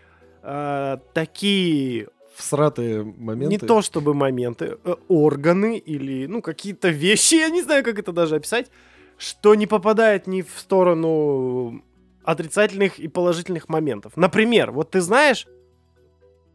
э, 0.42 0.96
такие 1.14 2.08
Всратые 2.34 3.04
моменты. 3.04 3.50
Не 3.50 3.58
то 3.58 3.82
чтобы 3.82 4.14
моменты, 4.14 4.78
э, 4.84 4.94
органы 5.08 5.76
или, 5.78 6.26
ну, 6.26 6.42
какие-то 6.42 6.88
вещи, 6.88 7.34
я 7.34 7.50
не 7.50 7.62
знаю, 7.62 7.84
как 7.84 7.98
это 7.98 8.12
даже 8.12 8.36
описать, 8.36 8.70
что 9.18 9.54
не 9.54 9.66
попадает 9.66 10.26
ни 10.26 10.42
в 10.42 10.50
сторону 10.56 11.82
отрицательных 12.24 12.98
и 12.98 13.08
положительных 13.08 13.68
моментов. 13.68 14.16
Например, 14.16 14.70
вот 14.70 14.90
ты 14.90 15.00
знаешь, 15.00 15.46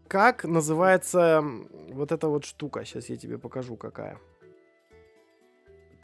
как 0.08 0.46
называется 0.46 1.44
вот 1.92 2.12
эта 2.12 2.28
вот 2.28 2.46
штука? 2.46 2.86
Сейчас 2.86 3.10
я 3.10 3.18
тебе 3.18 3.38
покажу, 3.38 3.76
какая. 3.76 4.18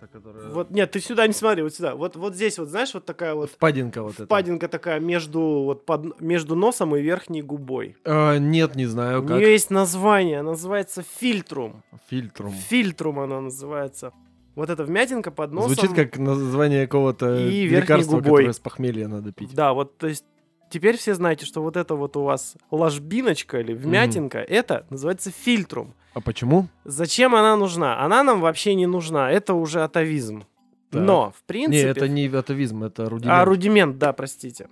Та, 0.03 0.07
которая- 0.19 0.49
Вот, 0.49 0.69
нет, 0.71 0.91
ты 0.91 0.99
сюда 0.99 1.27
не 1.27 1.33
смотри, 1.33 1.63
вот 1.63 1.73
сюда. 1.73 1.95
Вот, 1.95 2.15
вот 2.17 2.35
здесь 2.35 2.59
вот, 2.59 2.67
знаешь, 2.67 2.93
вот 2.93 3.05
такая 3.05 3.35
вот 3.35 3.49
Впадинка 3.51 4.01
вот 4.03 4.15
эта. 4.15 4.25
впадинка 4.25 4.67
такая 4.67 4.99
между, 4.99 5.39
вот 5.39 5.85
под, 5.85 6.19
между 6.19 6.55
носом 6.55 6.93
и 6.95 7.01
верхней 7.01 7.41
губой. 7.41 7.95
А, 8.03 8.37
нет, 8.37 8.75
не 8.75 8.85
знаю, 8.85 9.23
У 9.23 9.27
как. 9.27 9.37
нее 9.37 9.51
есть 9.53 9.69
название, 9.71 10.41
называется 10.41 11.03
фильтрум. 11.03 11.83
Фильтрум. 12.09 12.51
Фильтрум 12.51 13.19
она 13.19 13.39
называется. 13.39 14.11
Вот 14.55 14.69
эта 14.69 14.83
вмятинка 14.83 15.31
под 15.31 15.53
носом. 15.53 15.73
Звучит 15.73 15.93
как 15.95 16.17
название 16.17 16.85
какого-то 16.85 17.37
И 17.37 17.67
лекарства, 17.69 18.17
губой. 18.17 18.23
которое 18.41 18.53
с 18.53 18.59
похмелья 18.59 19.07
надо 19.07 19.31
пить. 19.31 19.55
Да, 19.55 19.73
вот, 19.73 19.97
то 19.97 20.07
есть, 20.07 20.25
теперь 20.73 20.97
все 20.97 21.13
знаете, 21.13 21.45
что 21.45 21.61
вот 21.61 21.77
это 21.77 21.93
вот 21.93 22.17
у 22.17 22.23
вас 22.23 22.55
ложбиночка 22.71 23.59
или 23.59 23.73
вмятинка, 23.73 24.39
это 24.39 24.85
называется 24.89 25.29
фильтрум. 25.29 25.93
А 26.15 26.19
почему? 26.19 26.67
Зачем 26.83 27.35
она 27.35 27.55
нужна? 27.55 28.03
Она 28.03 28.23
нам 28.23 28.41
вообще 28.41 28.73
не 28.73 28.87
нужна, 28.87 29.31
это 29.31 29.53
уже 29.53 29.83
атовизм. 29.83 30.45
Так. 30.89 31.01
Но, 31.01 31.31
в 31.31 31.35
Не, 31.41 31.45
принципе... 31.47 31.89
это 31.89 32.07
не 32.07 32.27
атовизм, 32.27 32.83
это 32.83 33.07
рудимент. 33.07 33.39
А, 33.39 33.45
рудимент, 33.45 33.97
да, 33.99 34.13
простите. 34.13 34.67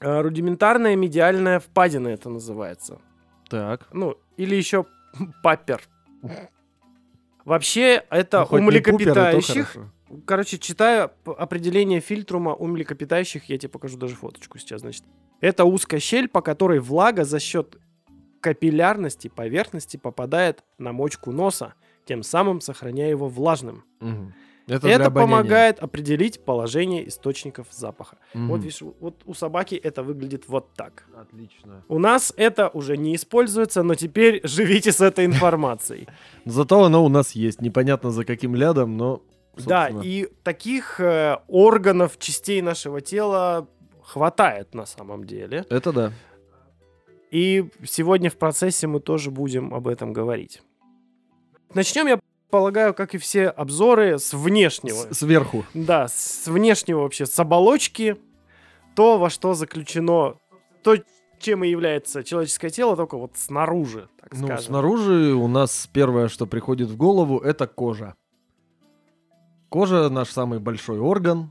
А, 0.00 0.22
Рудиментарная 0.22 0.96
медиальная 0.96 1.60
впадина 1.60 2.08
это 2.08 2.28
называется. 2.28 3.00
Так. 3.48 3.88
Ну, 3.92 4.16
или 4.36 4.56
еще 4.56 4.84
папер. 5.42 5.80
Вообще, 7.44 8.04
это 8.10 8.46
Ну, 8.50 8.56
у 8.56 8.70
не 8.70 8.80
пупер, 8.80 9.14
Короче, 10.24 10.58
читаю 10.58 11.10
определение 11.24 12.00
фильтрума 12.00 12.54
у 12.54 12.66
млекопитающих, 12.66 13.44
я 13.44 13.58
тебе 13.58 13.68
покажу 13.68 13.98
даже 13.98 14.14
фоточку 14.14 14.58
сейчас, 14.58 14.80
значит. 14.80 15.04
Это 15.40 15.64
узкая 15.64 16.00
щель, 16.00 16.28
по 16.28 16.40
которой 16.40 16.80
влага 16.80 17.24
за 17.24 17.38
счет 17.38 17.76
капиллярности 18.40 19.28
поверхности 19.28 19.96
попадает 19.96 20.64
на 20.78 20.92
мочку 20.92 21.32
носа, 21.32 21.74
тем 22.04 22.22
самым 22.22 22.60
сохраняя 22.60 23.10
его 23.10 23.28
влажным. 23.28 23.84
Мгм. 24.00 24.34
Это, 24.68 24.86
Это 24.86 25.10
помогает 25.10 25.78
определить 25.78 26.44
положение 26.44 27.08
источников 27.08 27.68
запаха. 27.70 28.18
Мгм. 28.34 28.48
Вот 28.48 28.60
видишь, 28.62 28.82
вот 29.00 29.22
у 29.24 29.32
собаки 29.32 29.74
это 29.74 30.02
выглядит 30.02 30.44
вот 30.46 30.74
так. 30.74 31.06
Отлично. 31.16 31.84
У 31.88 31.98
нас 31.98 32.34
это 32.36 32.68
уже 32.68 32.98
не 32.98 33.16
используется, 33.16 33.82
но 33.82 33.94
теперь 33.94 34.40
живите 34.44 34.92
с 34.92 35.00
этой 35.00 35.24
информацией. 35.24 36.06
Зато 36.44 36.84
оно 36.84 37.02
у 37.02 37.08
нас 37.08 37.32
есть. 37.32 37.62
Непонятно 37.62 38.10
за 38.10 38.24
каким 38.24 38.54
лядом, 38.54 38.96
но... 38.96 39.22
Да, 39.66 39.88
собственно. 39.88 40.02
и 40.02 40.28
таких 40.42 41.00
э, 41.00 41.38
органов, 41.48 42.18
частей 42.18 42.60
нашего 42.62 43.00
тела 43.00 43.68
хватает 44.02 44.74
на 44.74 44.86
самом 44.86 45.24
деле. 45.24 45.64
Это 45.70 45.92
да. 45.92 46.12
И 47.30 47.68
сегодня 47.84 48.30
в 48.30 48.36
процессе 48.36 48.86
мы 48.86 49.00
тоже 49.00 49.30
будем 49.30 49.74
об 49.74 49.86
этом 49.88 50.12
говорить. 50.12 50.62
Начнем, 51.74 52.06
я 52.06 52.20
полагаю, 52.50 52.94
как 52.94 53.14
и 53.14 53.18
все 53.18 53.48
обзоры, 53.48 54.18
с 54.18 54.32
внешнего. 54.32 55.12
С- 55.12 55.18
сверху. 55.18 55.64
Да, 55.74 56.08
с 56.08 56.46
внешнего 56.46 57.00
вообще, 57.00 57.26
с 57.26 57.38
оболочки. 57.38 58.16
То, 58.94 59.18
во 59.18 59.28
что 59.30 59.52
заключено, 59.54 60.36
то, 60.82 60.96
чем 61.38 61.62
и 61.62 61.68
является 61.68 62.24
человеческое 62.24 62.70
тело, 62.70 62.96
только 62.96 63.16
вот 63.16 63.32
снаружи, 63.36 64.08
так 64.20 64.32
Ну, 64.32 64.46
скажем. 64.46 64.64
снаружи 64.64 65.34
у 65.34 65.46
нас 65.46 65.88
первое, 65.92 66.28
что 66.28 66.46
приходит 66.46 66.88
в 66.88 66.96
голову, 66.96 67.38
это 67.38 67.66
кожа. 67.68 68.14
Кожа 69.68 70.08
наш 70.08 70.30
самый 70.30 70.58
большой 70.60 70.98
орган. 70.98 71.50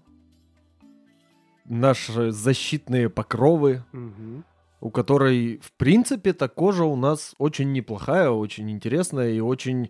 Наши 1.66 2.32
защитные 2.32 3.10
покровы, 3.10 3.84
Мгм. 3.92 4.44
у 4.80 4.90
которой, 4.90 5.58
в 5.62 5.72
принципе-то, 5.74 6.48
кожа 6.48 6.86
у 6.86 6.96
нас 6.96 7.36
очень 7.38 7.74
неплохая, 7.74 8.30
очень 8.30 8.72
интересная 8.72 9.32
и 9.32 9.40
очень 9.40 9.90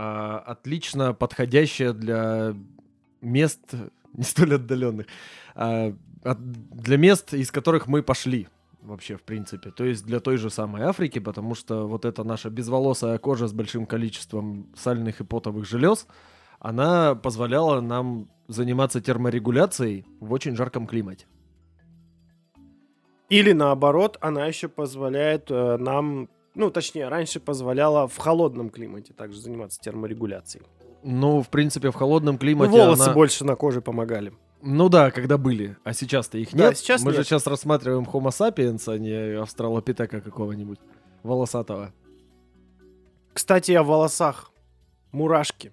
а, 0.00 0.38
отлично 0.46 1.12
подходящая 1.12 1.92
для 1.92 2.54
мест 3.20 3.60
не 4.12 4.22
столь 4.22 4.54
отдаленных, 4.54 5.06
а, 5.56 5.92
от- 6.22 6.52
для 6.70 6.96
мест, 6.96 7.34
из 7.34 7.50
которых 7.50 7.88
мы 7.88 8.02
пошли 8.02 8.46
вообще, 8.80 9.16
в 9.16 9.22
принципе. 9.22 9.70
То 9.70 9.84
есть 9.84 10.06
для 10.06 10.20
той 10.20 10.36
же 10.36 10.50
самой 10.50 10.82
Африки, 10.82 11.18
потому 11.18 11.54
что 11.56 11.88
вот 11.88 12.04
эта 12.04 12.22
наша 12.24 12.48
безволосая 12.48 13.18
кожа 13.18 13.48
с 13.48 13.52
большим 13.52 13.86
количеством 13.86 14.68
сальных 14.76 15.20
и 15.20 15.24
потовых 15.24 15.66
желез, 15.68 16.06
она 16.60 17.14
позволяла 17.14 17.80
нам 17.80 18.28
заниматься 18.48 19.00
терморегуляцией 19.00 20.06
в 20.20 20.32
очень 20.32 20.56
жарком 20.56 20.86
климате. 20.86 21.26
Или 23.28 23.52
наоборот, 23.52 24.16
она 24.20 24.46
еще 24.46 24.68
позволяет 24.68 25.50
э, 25.50 25.76
нам, 25.76 26.30
ну, 26.54 26.70
точнее, 26.70 27.08
раньше 27.08 27.40
позволяла 27.40 28.08
в 28.08 28.16
холодном 28.16 28.70
климате 28.70 29.12
также 29.12 29.38
заниматься 29.40 29.78
терморегуляцией. 29.80 30.64
Ну, 31.02 31.42
в 31.42 31.48
принципе, 31.50 31.90
в 31.90 31.94
холодном 31.94 32.34
Ну, 32.36 32.38
климате 32.38 32.70
волосы 32.72 33.02
она- 33.02 33.12
больше 33.14 33.44
на 33.44 33.54
коже 33.54 33.82
помогали. 33.82 34.32
Ну 34.62 34.88
да, 34.88 35.10
когда 35.12 35.36
были, 35.38 35.76
а 35.84 35.92
сейчас-то 35.92 36.38
их 36.38 36.52
Да, 36.52 36.68
нет. 36.68 36.78
сейчас 36.78 37.04
Мы 37.04 37.12
же 37.12 37.18
нет. 37.18 37.26
сейчас 37.26 37.46
рассматриваем 37.46 38.04
Homo 38.04 38.30
sapiens, 38.30 38.92
а 38.92 38.98
не 38.98 39.38
австралопитека 39.40 40.20
какого-нибудь 40.20 40.80
волосатого. 41.22 41.92
Кстати, 43.34 43.72
о 43.72 43.84
волосах. 43.84 44.50
Мурашки. 45.12 45.72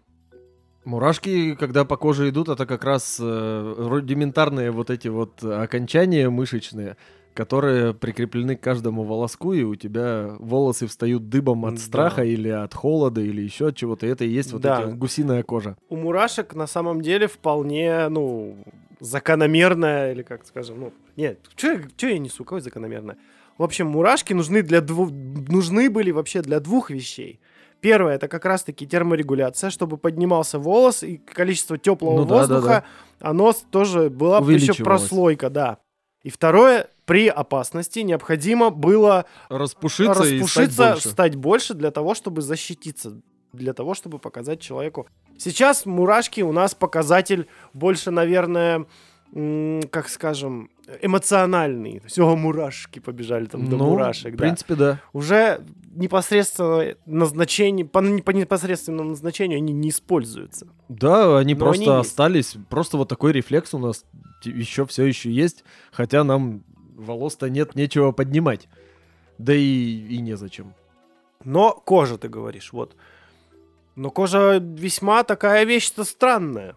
Мурашки, 0.86 1.56
когда 1.56 1.84
по 1.86 1.98
коже 1.98 2.30
идут, 2.30 2.48
это 2.50 2.66
как 2.66 2.84
раз 2.84 3.18
э, 3.20 3.74
рудиментарные 3.78 4.72
вот 4.72 4.90
эти 4.90 5.08
вот 5.08 5.44
окончания 5.44 6.30
мышечные, 6.30 6.96
которые 7.34 7.94
прикреплены 7.94 8.56
к 8.56 8.62
каждому 8.62 9.04
волоску, 9.04 9.54
и 9.54 9.64
у 9.64 9.76
тебя 9.76 10.36
волосы 10.40 10.88
встают 10.88 11.28
дыбом 11.28 11.66
от 11.66 11.76
Да. 11.76 11.82
страха 11.82 12.24
или 12.24 12.50
от 12.50 12.74
холода 12.74 13.20
или 13.20 13.42
еще 13.42 13.68
от 13.70 13.76
чего-то. 13.76 14.06
И 14.06 14.10
это 14.10 14.24
и 14.26 14.30
есть 14.30 14.54
вот 14.54 14.62
Да. 14.62 14.84
эти 14.84 14.92
гусиная 14.96 15.44
кожа. 15.44 15.76
У 15.90 15.98
мурашек 15.98 16.54
на 16.56 16.68
самом 16.68 17.02
деле 17.02 17.28
вполне, 17.28 18.08
ну, 18.10 18.56
закономерная, 19.00 20.14
или 20.14 20.22
как 20.22 20.46
скажем, 20.46 20.80
ну, 20.80 20.94
нет, 21.18 21.40
что 21.56 22.08
я 22.08 22.20
несу, 22.20 22.44
какое 22.44 22.62
закономерное? 22.62 23.18
В 23.58 23.64
общем, 23.64 23.88
мурашки 23.88 24.34
нужны 24.34 24.62
для 24.62 24.82
двух, 24.82 25.10
нужны 25.12 25.90
были 25.90 26.12
вообще 26.12 26.42
для 26.42 26.60
двух 26.60 26.90
вещей. 26.90 27.40
Первое, 27.82 28.16
это 28.16 28.28
как 28.28 28.46
раз-таки 28.46 28.88
терморегуляция, 28.88 29.70
чтобы 29.70 29.98
поднимался 29.98 30.60
волос, 30.60 31.04
и 31.04 31.18
количество 31.18 31.78
теплого 31.78 32.18
Ну 32.18 32.26
да, 32.26 32.48
да, 32.48 32.56
воздуха, 32.56 32.84
оно 33.20 33.54
тоже 33.72 34.10
была 34.10 34.40
еще 34.40 34.74
прослойка, 34.84 35.50
да. 35.50 35.78
И 36.24 36.30
второе, 36.32 36.90
при 37.06 37.28
опасности 37.28 38.00
необходимо 38.00 38.72
было 38.72 39.26
Распушиться, 39.50 40.24
и 40.24 40.40
стать 40.40 40.42
распушиться, 40.42 40.92
больше. 40.92 41.10
стать 41.10 41.36
больше 41.36 41.74
для 41.76 41.92
того, 41.92 42.16
чтобы 42.16 42.42
защититься, 42.42 43.22
для 43.54 43.74
того, 43.74 43.94
чтобы 43.94 44.18
показать 44.18 44.60
человеку. 44.60 45.08
Сейчас 45.38 45.86
мурашки 45.86 46.42
у 46.42 46.52
нас 46.52 46.74
показатель 46.74 47.48
больше, 47.74 48.10
наверное, 48.10 48.88
как 49.92 50.10
скажем, 50.10 50.72
эмоциональный. 51.02 52.02
Все, 52.06 52.36
мурашки 52.36 53.00
побежали 53.00 53.46
там 53.46 53.68
до 53.70 53.78
Ну, 53.78 53.90
мурашек, 53.90 54.34
в 54.34 54.38
да. 54.38 54.44
принципе, 54.44 54.76
да. 54.76 55.02
Уже 55.14 55.62
непосредственно 55.96 56.96
назначение, 57.06 57.86
по, 57.86 58.02
по 58.02 58.32
непосредственному 58.32 59.10
назначению 59.12 59.58
они 59.58 59.74
не 59.74 59.90
используются. 59.90 60.68
Да, 60.90 61.38
они 61.38 61.54
Но 61.54 61.60
просто 61.60 61.84
они 61.84 61.98
есть. 61.98 62.10
остались. 62.10 62.58
Просто 62.70 62.98
вот 62.98 63.10
такой 63.10 63.32
рефлекс 63.32 63.74
у 63.74 63.80
нас 63.80 64.06
еще 64.44 64.86
все 64.86 65.06
еще 65.06 65.32
есть. 65.32 65.64
Хотя 65.92 66.24
нам 66.24 66.64
волос-то 66.96 67.50
нет, 67.50 67.76
нечего 67.76 68.12
поднимать. 68.12 68.68
Да 69.38 69.54
и, 69.54 69.62
и 70.08 70.20
незачем. 70.20 70.74
Но 71.44 71.74
кожа, 71.74 72.18
ты 72.18 72.30
говоришь, 72.30 72.72
вот. 72.74 72.96
Но 73.96 74.10
кожа 74.12 74.58
весьма 74.60 75.24
такая 75.24 75.64
вещь-то 75.64 76.04
странная. 76.04 76.76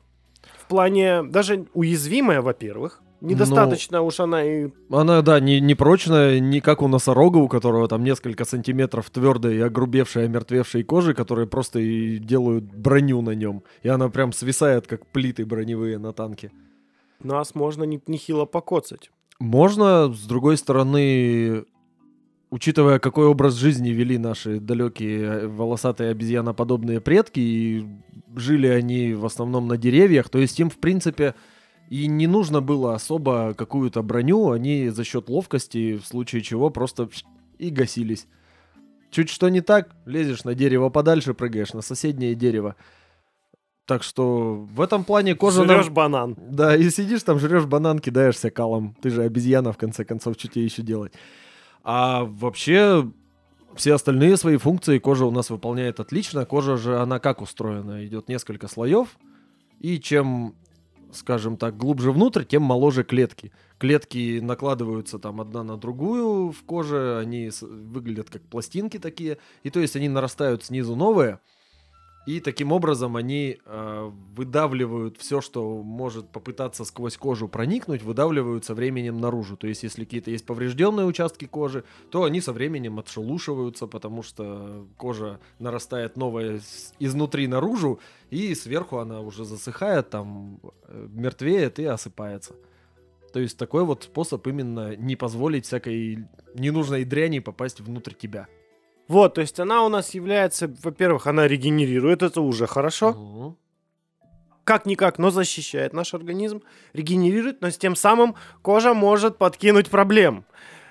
В 0.59 0.67
плане 0.67 1.23
даже 1.23 1.67
уязвимая, 1.75 2.43
во-первых. 2.43 3.03
Недостаточно 3.21 4.03
уж 4.03 4.21
она 4.21 4.45
и... 4.45 4.71
Она, 4.91 5.23
да, 5.23 5.41
не, 5.41 5.61
не 5.61 5.75
прочная, 5.75 6.39
не 6.39 6.61
как 6.61 6.83
у 6.83 6.89
носорога, 6.89 7.39
у 7.39 7.49
которого 7.49 7.89
там 7.89 8.05
несколько 8.05 8.45
сантиметров 8.45 9.11
твердой 9.11 9.57
и 9.57 9.61
огрубевшей, 9.61 10.27
омертвевшей 10.27 10.85
кожи, 10.85 11.15
которые 11.15 11.47
просто 11.47 11.81
и 11.81 12.19
делают 12.19 12.65
броню 12.65 13.21
на 13.21 13.31
нем. 13.31 13.65
И 13.83 13.89
она 13.89 14.09
прям 14.09 14.33
свисает, 14.33 14.87
как 14.87 15.07
плиты 15.07 15.45
броневые 15.45 15.99
на 15.99 16.13
танке. 16.13 16.53
Нас 17.23 17.55
можно 17.57 17.83
не- 17.85 18.01
нехило 18.07 18.45
покоцать. 18.45 19.11
Можно, 19.41 20.13
с 20.13 20.25
другой 20.27 20.57
стороны, 20.57 21.65
учитывая, 22.51 22.99
какой 22.99 23.27
образ 23.27 23.55
жизни 23.55 23.91
вели 23.91 24.19
наши 24.19 24.61
далекие 24.61 25.23
э, 25.23 25.47
волосатые 25.49 26.11
обезьяноподобные 26.11 27.01
предки, 27.01 27.41
и 27.41 27.87
жили 28.37 28.67
они 28.69 29.15
в 29.15 29.25
основном 29.27 29.67
на 29.69 29.77
деревьях, 29.77 30.29
то 30.29 30.39
есть 30.39 30.59
им, 30.61 30.71
в 30.71 30.79
принципе, 30.79 31.35
и 31.91 32.07
не 32.07 32.27
нужно 32.27 32.61
было 32.61 32.95
особо 32.95 33.55
какую-то 33.55 34.03
броню, 34.03 34.51
они 34.51 34.89
за 34.89 35.05
счет 35.05 35.29
ловкости, 35.29 35.97
в 35.97 36.07
случае 36.07 36.43
чего, 36.43 36.71
просто 36.71 37.09
и 37.59 37.71
гасились. 37.71 38.27
Чуть 39.11 39.31
что 39.31 39.49
не 39.49 39.61
так, 39.63 39.95
лезешь 40.05 40.45
на 40.45 40.55
дерево 40.55 40.91
подальше, 40.91 41.33
прыгаешь 41.35 41.73
на 41.73 41.81
соседнее 41.81 42.35
дерево. 42.35 42.77
Так 43.87 44.03
что 44.03 44.67
в 44.71 44.83
этом 44.83 45.03
плане 45.03 45.35
кожа 45.35 45.65
нам- 45.65 45.79
Жрешь 45.79 45.89
банан. 45.91 46.37
да, 46.39 46.77
и 46.77 46.91
сидишь 46.91 47.23
там, 47.23 47.39
жрешь 47.39 47.65
банан, 47.65 48.01
кидаешься 48.01 48.51
калом. 48.51 48.95
Ты 49.01 49.09
же 49.09 49.23
обезьяна, 49.23 49.73
в 49.73 49.79
конце 49.79 50.05
концов, 50.05 50.35
что 50.39 50.49
тебе 50.49 50.65
еще 50.67 50.83
делать? 50.83 51.15
А 51.85 52.25
вообще, 52.25 53.11
все 53.77 53.95
остальные 53.95 54.37
свои 54.37 54.59
функции 54.59 54.99
кожа 54.99 55.25
у 55.25 55.31
нас 55.31 55.49
выполняет 55.49 56.01
отлично. 56.01 56.45
Кожа 56.45 56.77
же, 56.77 56.99
она 56.99 57.19
как 57.19 57.41
устроена? 57.41 58.05
Идет 58.05 58.29
несколько 58.29 58.69
слоев. 58.69 59.17
И 59.81 59.99
чем, 59.99 60.55
скажем 61.13 61.57
так, 61.57 61.77
глубже 61.77 62.13
внутрь, 62.13 62.45
тем 62.45 62.63
моложе 62.63 63.05
клетки. 63.05 63.53
Клетки 63.79 64.41
накладываются 64.41 65.19
там 65.19 65.41
одна 65.41 65.63
на 65.63 65.77
другую 65.77 66.53
в 66.53 66.63
коже, 66.65 67.19
они 67.19 67.51
выглядят 67.61 68.31
как 68.31 68.43
пластинки 68.43 68.99
такие. 68.99 69.39
И 69.63 69.71
то 69.71 69.81
есть 69.81 69.97
они 69.97 70.09
нарастают 70.09 70.65
снизу 70.65 70.97
новые. 70.97 71.41
И 72.29 72.41
таким 72.41 72.73
образом 72.73 73.17
они 73.17 73.57
э, 73.65 74.11
выдавливают 74.37 75.17
все, 75.17 75.41
что 75.41 75.83
может 75.83 76.29
попытаться 76.29 76.85
сквозь 76.85 77.17
кожу 77.17 77.49
проникнуть, 77.49 78.03
выдавливают 78.03 78.67
со 78.67 78.75
временем 78.75 79.19
наружу. 79.19 79.57
То 79.57 79.67
есть, 79.67 79.83
если 79.83 80.05
какие-то 80.05 80.31
есть 80.31 80.45
поврежденные 80.45 81.07
участки 81.07 81.47
кожи, 81.47 81.85
то 82.11 82.25
они 82.25 82.43
со 82.43 82.53
временем 82.53 82.99
отшелушиваются, 82.99 83.87
потому 83.87 84.23
что 84.23 84.87
кожа 84.99 85.41
нарастает 85.59 86.19
новая 86.19 86.61
изнутри 86.99 87.47
наружу, 87.47 87.99
и 88.29 88.55
сверху 88.55 88.99
она 88.99 89.23
уже 89.23 89.47
засыхает, 89.47 90.11
там 90.11 90.61
э, 90.83 91.09
мертвеет 91.11 91.79
и 91.79 91.87
осыпается. 91.87 92.57
То 93.33 93.41
есть 93.41 93.57
такой 93.57 93.85
вот 93.85 94.03
способ 94.03 94.47
именно 94.47 94.95
не 94.97 95.17
позволить 95.17 95.65
всякой 95.65 96.29
ненужной 96.53 97.05
дряни 97.05 97.39
попасть 97.39 97.81
внутрь 97.81 98.13
тебя. 98.13 98.49
Вот, 99.09 99.35
то 99.35 99.41
есть 99.41 99.59
она 99.59 99.85
у 99.85 99.89
нас 99.89 100.15
является, 100.15 100.71
во-первых, 100.83 101.27
она 101.27 101.49
регенерирует, 101.49 102.23
это 102.23 102.41
уже 102.43 102.67
хорошо. 102.67 103.13
Мгм. 103.13 103.57
Как-никак, 104.65 105.19
но 105.19 105.31
защищает 105.31 105.95
наш 105.95 106.13
организм, 106.13 106.63
регенерирует, 106.93 107.63
но 107.63 107.71
с 107.71 107.79
тем 107.79 107.97
самым 107.97 108.35
кожа 108.61 108.93
может 108.93 109.39
подкинуть 109.39 109.89
проблем. 109.89 110.45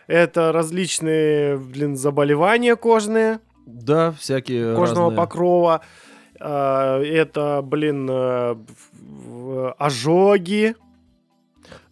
Это 0.07 0.51
различные, 0.51 1.57
блин, 1.57 1.95
заболевания 1.95 2.75
кожные, 2.75 3.39
Да, 3.67 4.13
всякие 4.13 4.75
кожного 4.75 5.09
разные. 5.11 5.17
покрова. 5.17 5.81
а, 6.39 7.01
Это, 7.03 7.61
блин, 7.63 8.07
э, 8.09 8.55
ожоги, 9.77 10.75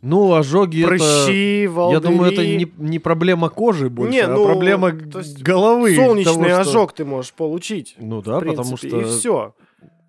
Ну, 0.02 0.34
ожоги 0.34 0.80
это... 0.80 0.88
прыщи, 0.90 1.68
волдыри. 1.68 1.94
Я 1.94 2.00
думаю, 2.12 2.32
это 2.32 2.46
не, 2.46 2.72
не 2.78 3.00
проблема 3.00 3.50
кожи 3.50 3.90
больше, 3.90 4.12
Не, 4.14 4.22
а 4.22 4.28
ну, 4.28 4.46
проблема 4.46 4.92
то 4.92 5.20
есть 5.20 5.42
головы. 5.42 5.96
Солнечный 5.96 6.34
того, 6.34 6.46
что- 6.46 6.60
ожог 6.62 6.94
ты 6.94 7.06
можешь 7.06 7.34
получить. 7.34 7.96
Ну 7.98 8.22
да, 8.22 8.38
в 8.40 8.46
потому 8.46 8.56
принципе, 8.78 8.88
что 8.90 9.02
И 9.02 9.04
все. 9.06 9.56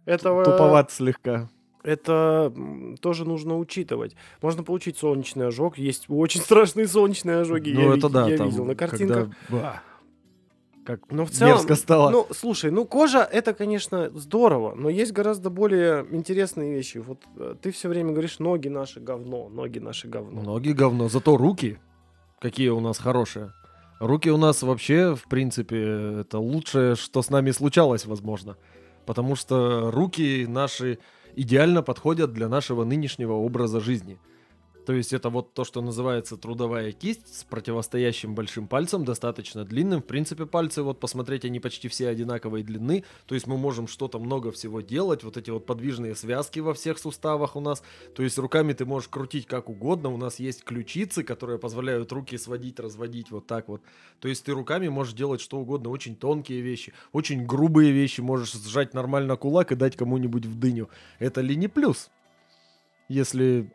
Это, 0.05 0.45
туповат 0.45 0.91
слегка. 0.93 1.49
это 1.83 2.53
тоже 3.01 3.25
нужно 3.25 3.57
учитывать. 3.59 4.15
Можно 4.43 4.63
получить 4.65 4.99
солнечный 4.99 5.47
ожог. 5.49 5.79
Есть 5.79 6.07
очень 6.09 6.41
страшные 6.43 6.87
солнечные 6.89 7.39
ожоги. 7.39 7.71
Ну 7.73 7.81
я 7.93 7.97
это 7.97 8.07
ви- 8.09 8.13
да, 8.13 8.29
я 8.29 8.37
там, 8.37 8.49
видел 8.51 8.65
на 8.65 8.75
когда- 8.75 8.91
картинках. 8.99 9.29
Ба, 9.49 9.81
Как 10.87 11.01
Но 11.11 11.27
в 11.27 11.31
целом, 11.31 11.55
мерзко 11.55 11.75
стало. 11.75 12.11
ну, 12.11 12.27
слушай, 12.31 12.71
ну 12.71 12.85
кожа 12.87 13.19
это, 13.25 13.55
конечно, 13.55 14.09
здорово, 14.15 14.75
но 14.77 14.89
есть 14.89 15.13
гораздо 15.13 15.51
более 15.51 16.07
интересные 16.13 16.73
вещи. 16.73 16.99
Вот 16.99 17.19
э, 17.37 17.57
ты 17.61 17.73
все 17.73 17.89
время 17.89 18.13
говоришь, 18.13 18.39
ноги 18.39 18.69
наши 18.69 19.01
говно, 19.01 19.49
ноги 19.49 19.81
наши 19.81 20.07
говно. 20.07 20.43
Ноги 20.43 20.71
говно, 20.71 21.09
зато 21.09 21.37
руки 21.37 21.79
какие 22.39 22.69
у 22.69 22.81
нас 22.81 22.99
хорошие. 22.99 23.53
Руки 23.99 24.31
у 24.31 24.37
нас 24.37 24.63
вообще, 24.63 25.15
в 25.15 25.25
принципе, 25.25 26.21
это 26.21 26.39
лучшее, 26.39 26.97
что 26.97 27.23
с 27.23 27.31
нами 27.31 27.51
случалось, 27.51 28.07
возможно. 28.07 28.57
Потому 29.07 29.37
что 29.37 29.91
руки 29.91 30.47
наши 30.47 30.99
идеально 31.35 31.83
подходят 31.83 32.33
для 32.33 32.49
нашего 32.49 32.85
нынешнего 32.85 33.33
образа 33.33 33.81
жизни. 33.81 34.19
То 34.87 34.93
есть 34.93 35.13
это 35.13 35.31
вот 35.31 35.53
то, 35.53 35.65
что 35.65 35.83
называется 35.83 36.37
трудовая 36.37 36.93
кисть 36.93 37.35
с 37.35 37.43
противостоящим 37.43 38.37
большим 38.37 38.69
пальцем, 38.69 39.05
достаточно 39.05 39.65
длинным. 39.65 40.01
В 40.01 40.07
принципе, 40.07 40.47
пальцы, 40.47 40.83
вот 40.83 41.01
посмотреть, 41.01 41.45
они 41.45 41.59
почти 41.59 41.89
все 41.89 42.09
одинаковой 42.09 42.63
длины. 42.63 43.03
То 43.27 43.35
есть 43.35 43.49
мы 43.49 43.57
можем 43.59 43.89
что-то 43.89 44.21
много 44.21 44.53
всего 44.53 44.81
делать. 44.81 45.25
Вот 45.25 45.37
эти 45.37 45.51
вот 45.51 45.67
подвижные 45.67 46.15
связки 46.15 46.61
во 46.61 46.73
всех 46.73 47.01
суставах 47.01 47.57
у 47.57 47.61
нас. 47.61 47.83
То 48.15 48.23
есть 48.23 48.39
руками 48.39 48.75
ты 48.75 48.85
можешь 48.85 49.09
крутить 49.09 49.47
как 49.47 49.69
угодно. 49.69 50.11
У 50.11 50.17
нас 50.17 50.39
есть 50.39 50.63
ключицы, 50.63 51.25
которые 51.25 51.59
позволяют 51.59 52.13
руки 52.13 52.39
сводить, 52.39 52.79
разводить 52.79 53.33
вот 53.33 53.49
так 53.49 53.67
вот. 53.67 53.83
То 54.21 54.29
есть 54.29 54.45
ты 54.45 54.53
руками 54.53 54.87
можешь 54.87 55.15
делать 55.15 55.41
что 55.41 55.59
угодно. 55.59 55.91
Очень 55.91 56.15
тонкие 56.15 56.61
вещи, 56.61 56.93
очень 57.11 57.45
грубые 57.45 57.91
вещи. 57.91 58.21
Можешь 58.21 58.53
сжать 58.53 58.95
нормально 58.95 59.37
кулак 59.37 59.73
и 59.73 59.75
дать 59.75 59.97
кому-нибудь 59.97 60.47
в 60.47 60.57
дыню. 60.57 60.89
Это 61.19 61.41
ли 61.41 61.57
не 61.57 61.67
плюс? 61.67 62.09
Если 63.09 63.69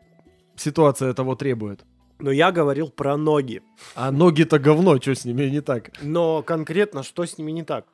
ситуация 0.56 1.12
того 1.14 1.34
требует. 1.34 1.84
Но 2.18 2.30
я 2.30 2.52
говорил 2.52 2.88
про 2.90 3.16
ноги. 3.16 3.62
А 3.96 4.10
ноги-то 4.12 4.58
говно, 4.58 5.00
что 5.00 5.14
с 5.14 5.24
ними 5.24 5.44
не 5.44 5.60
так? 5.60 5.90
Но 6.02 6.42
конкретно, 6.42 7.02
что 7.02 7.24
с 7.24 7.36
ними 7.38 7.50
не 7.50 7.64
так? 7.64 7.86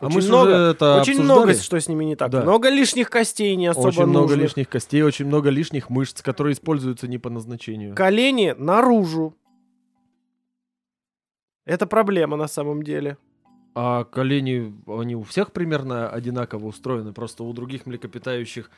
А 0.00 0.06
Очень 0.06 0.20
мы 0.20 0.28
много- 0.28 0.50
это 0.50 1.00
Очень 1.00 1.12
обсуждали. 1.14 1.24
много, 1.24 1.54
что 1.54 1.80
с 1.80 1.88
ними 1.88 2.04
не 2.04 2.16
так. 2.16 2.30
Да. 2.30 2.42
Много 2.42 2.68
лишних 2.68 3.08
костей 3.08 3.56
не 3.56 3.68
особо 3.68 3.86
Очень 3.86 4.06
много 4.06 4.20
нужных. 4.30 4.42
лишних 4.42 4.68
костей, 4.68 5.02
очень 5.02 5.24
много 5.26 5.48
лишних 5.48 5.88
мышц, 5.88 6.20
которые 6.20 6.52
используются 6.52 7.08
не 7.08 7.16
по 7.16 7.30
назначению. 7.30 7.94
Колени 7.94 8.54
наружу. 8.58 9.34
Это 11.64 11.86
проблема 11.86 12.36
на 12.36 12.48
самом 12.48 12.82
деле. 12.82 13.16
А 13.74 14.04
колени, 14.04 14.74
они 14.86 15.16
у 15.16 15.22
всех 15.22 15.52
примерно 15.52 16.08
одинаково 16.10 16.66
устроены, 16.66 17.12
просто 17.12 17.42
у 17.44 17.52
других 17.52 17.86
млекопитающих 17.86 18.70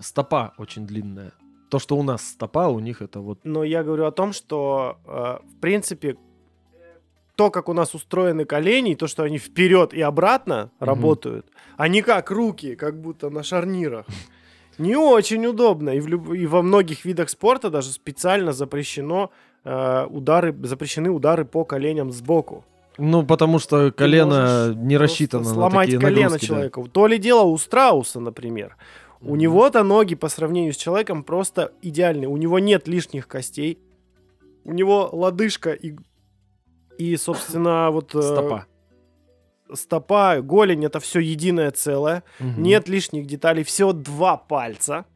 стопа 0.00 0.54
очень 0.58 0.86
длинная. 0.86 1.32
То, 1.70 1.78
что 1.78 1.96
у 1.96 2.02
нас 2.02 2.22
стопа, 2.22 2.68
у 2.68 2.78
них 2.78 3.02
это 3.02 3.20
вот... 3.20 3.38
Но 3.44 3.64
я 3.64 3.82
говорю 3.82 4.04
о 4.06 4.12
том, 4.12 4.32
что, 4.32 4.98
э, 5.06 5.38
в 5.56 5.60
принципе, 5.60 6.16
то, 7.36 7.50
как 7.50 7.68
у 7.68 7.72
нас 7.72 7.94
устроены 7.94 8.44
колени, 8.44 8.92
и 8.92 8.94
то, 8.94 9.06
что 9.06 9.22
они 9.24 9.38
вперед 9.38 9.92
и 9.92 10.00
обратно 10.00 10.70
Мгм. 10.78 10.86
работают, 10.86 11.46
а 11.76 11.88
не 11.88 12.02
как 12.02 12.30
руки, 12.30 12.76
как 12.76 13.00
будто 13.00 13.30
на 13.30 13.42
шарнирах. 13.42 14.06
Не 14.78 14.96
очень 14.96 15.46
удобно. 15.46 15.90
И, 15.90 16.00
в 16.00 16.08
люб- 16.08 16.34
и 16.34 16.46
во 16.46 16.62
многих 16.62 17.04
видах 17.04 17.28
спорта 17.30 17.70
даже 17.70 17.90
специально 17.90 18.52
запрещено 18.52 19.30
э, 19.64 20.06
удары, 20.10 20.54
запрещены 20.62 21.10
удары 21.10 21.44
по 21.44 21.64
коленям 21.64 22.12
сбоку. 22.12 22.64
Ну, 22.98 23.24
потому 23.24 23.58
что 23.58 23.90
колено 23.90 24.72
не 24.76 24.96
рассчитано 24.96 25.44
на 25.44 25.54
сломать 25.54 25.86
такие 25.86 26.00
колено 26.00 26.22
нагрузки, 26.22 26.40
да. 26.40 26.46
человеку. 26.46 26.88
То 26.88 27.06
ли 27.06 27.18
дело 27.18 27.42
у 27.42 27.58
страуса, 27.58 28.20
например. 28.20 28.76
У 29.24 29.36
него-то 29.36 29.82
ноги 29.82 30.14
по 30.14 30.28
сравнению 30.28 30.72
с 30.72 30.76
человеком 30.76 31.24
просто 31.24 31.72
идеальные. 31.82 32.28
У 32.28 32.36
него 32.36 32.58
нет 32.58 32.88
лишних 32.88 33.26
костей. 33.28 33.78
У 34.64 34.72
него 34.72 35.08
лодыжка 35.12 35.72
и, 35.72 35.96
и 36.98 37.16
собственно, 37.16 37.90
вот... 37.90 38.14
э, 38.14 38.22
Стопа. 38.22 38.66
Стопа, 39.72 40.40
голень, 40.40 40.84
это 40.84 41.00
все 41.00 41.20
единое 41.20 41.70
целое. 41.70 42.22
Мгм. 42.38 42.62
Нет 42.62 42.88
лишних 42.88 43.26
деталей. 43.26 43.64
Всего 43.64 43.92
два 43.92 44.36
пальца. 44.36 45.06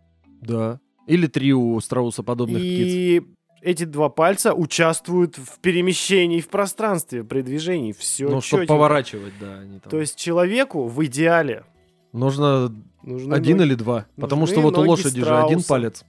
Да. 0.41 0.81
Или 1.07 1.27
три 1.27 1.53
у 1.53 1.79
страусоподобных 1.81 2.61
птиц. 2.61 2.87
и 2.87 3.23
эти 3.61 3.85
два 3.85 4.09
пальца 4.09 4.55
участвуют 4.55 5.37
в 5.37 5.59
перемещении 5.61 6.41
в 6.41 6.49
пространстве, 6.49 7.25
при 7.25 7.43
движении. 7.43 7.93
Все 7.93 8.29
Ну, 8.29 8.41
чтобы 8.41 8.67
поворачивать, 8.67 9.33
да. 9.41 9.59
Они 9.61 9.81
там. 9.81 9.91
То 9.91 9.99
есть 9.99 10.17
человеку 10.17 10.87
в 10.87 11.05
идеале 11.05 11.65
Нужно 12.13 12.75
нужны 13.03 13.35
один 13.35 13.59
ноги. 13.59 13.69
или 13.69 13.75
два. 13.75 14.07
Потому 14.17 14.47
что 14.47 14.57
нужны 14.57 14.71
вот 14.71 14.79
у 14.79 14.89
лошади 14.89 15.21
же 15.23 15.37
один 15.39 15.61
страуса. 15.61 15.69
палец. 15.69 16.05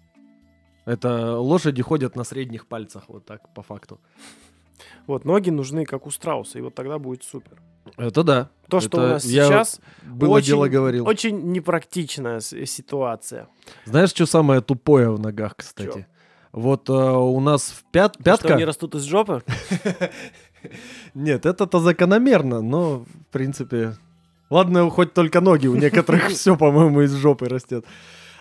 Это 0.86 1.38
лошади 1.38 1.82
ходят 1.82 2.16
на 2.16 2.24
средних 2.24 2.66
пальцах, 2.68 3.04
вот 3.08 3.26
так, 3.26 3.54
по 3.54 3.62
факту. 3.62 4.00
Вот, 5.08 5.26
ноги 5.26 5.50
нужны, 5.50 5.86
как 5.86 6.08
у 6.08 6.12
страуса, 6.12 6.58
и 6.58 6.62
вот 6.62 6.74
тогда 6.76 7.00
будет 7.00 7.24
супер. 7.24 7.62
Это 7.98 8.24
да. 8.24 8.50
То, 8.70 8.80
что 8.80 8.98
Это 8.98 9.06
у 9.06 9.10
нас 9.14 9.26
я 9.26 9.46
сейчас, 9.46 9.82
Было 10.04 10.36
Очень- 10.38 10.48
дело 10.48 10.68
говорил. 10.68 11.08
очень 11.08 11.52
непрактичная 11.52 12.40
с- 12.40 12.66
ситуация. 12.66 13.48
Знаешь, 13.86 14.10
что 14.10 14.26
самое 14.26 14.62
тупое 14.62 15.12
в 15.12 15.20
ногах, 15.20 15.56
кстати? 15.58 16.08
Вот 16.52 16.90
э, 16.90 16.94
у 16.94 17.40
нас 17.40 17.64
в 17.70 17.84
пят... 17.92 18.16
Что 18.16 18.24
пятка... 18.24 18.54
они 18.56 18.66
растут 18.66 18.96
из 18.96 19.04
жопы? 19.04 19.44
Нет, 21.14 21.46
это-то 21.46 21.80
закономерно, 21.80 22.62
но, 22.62 23.00
в 23.00 23.06
принципе... 23.32 23.94
Ладно, 24.50 24.90
хоть 24.90 25.14
только 25.14 25.42
ноги, 25.42 25.68
у 25.68 25.76
некоторых 25.76 26.28
все, 26.30 26.56
по-моему, 26.58 27.02
из 27.02 27.14
жопы 27.14 27.46
растет. 27.48 27.86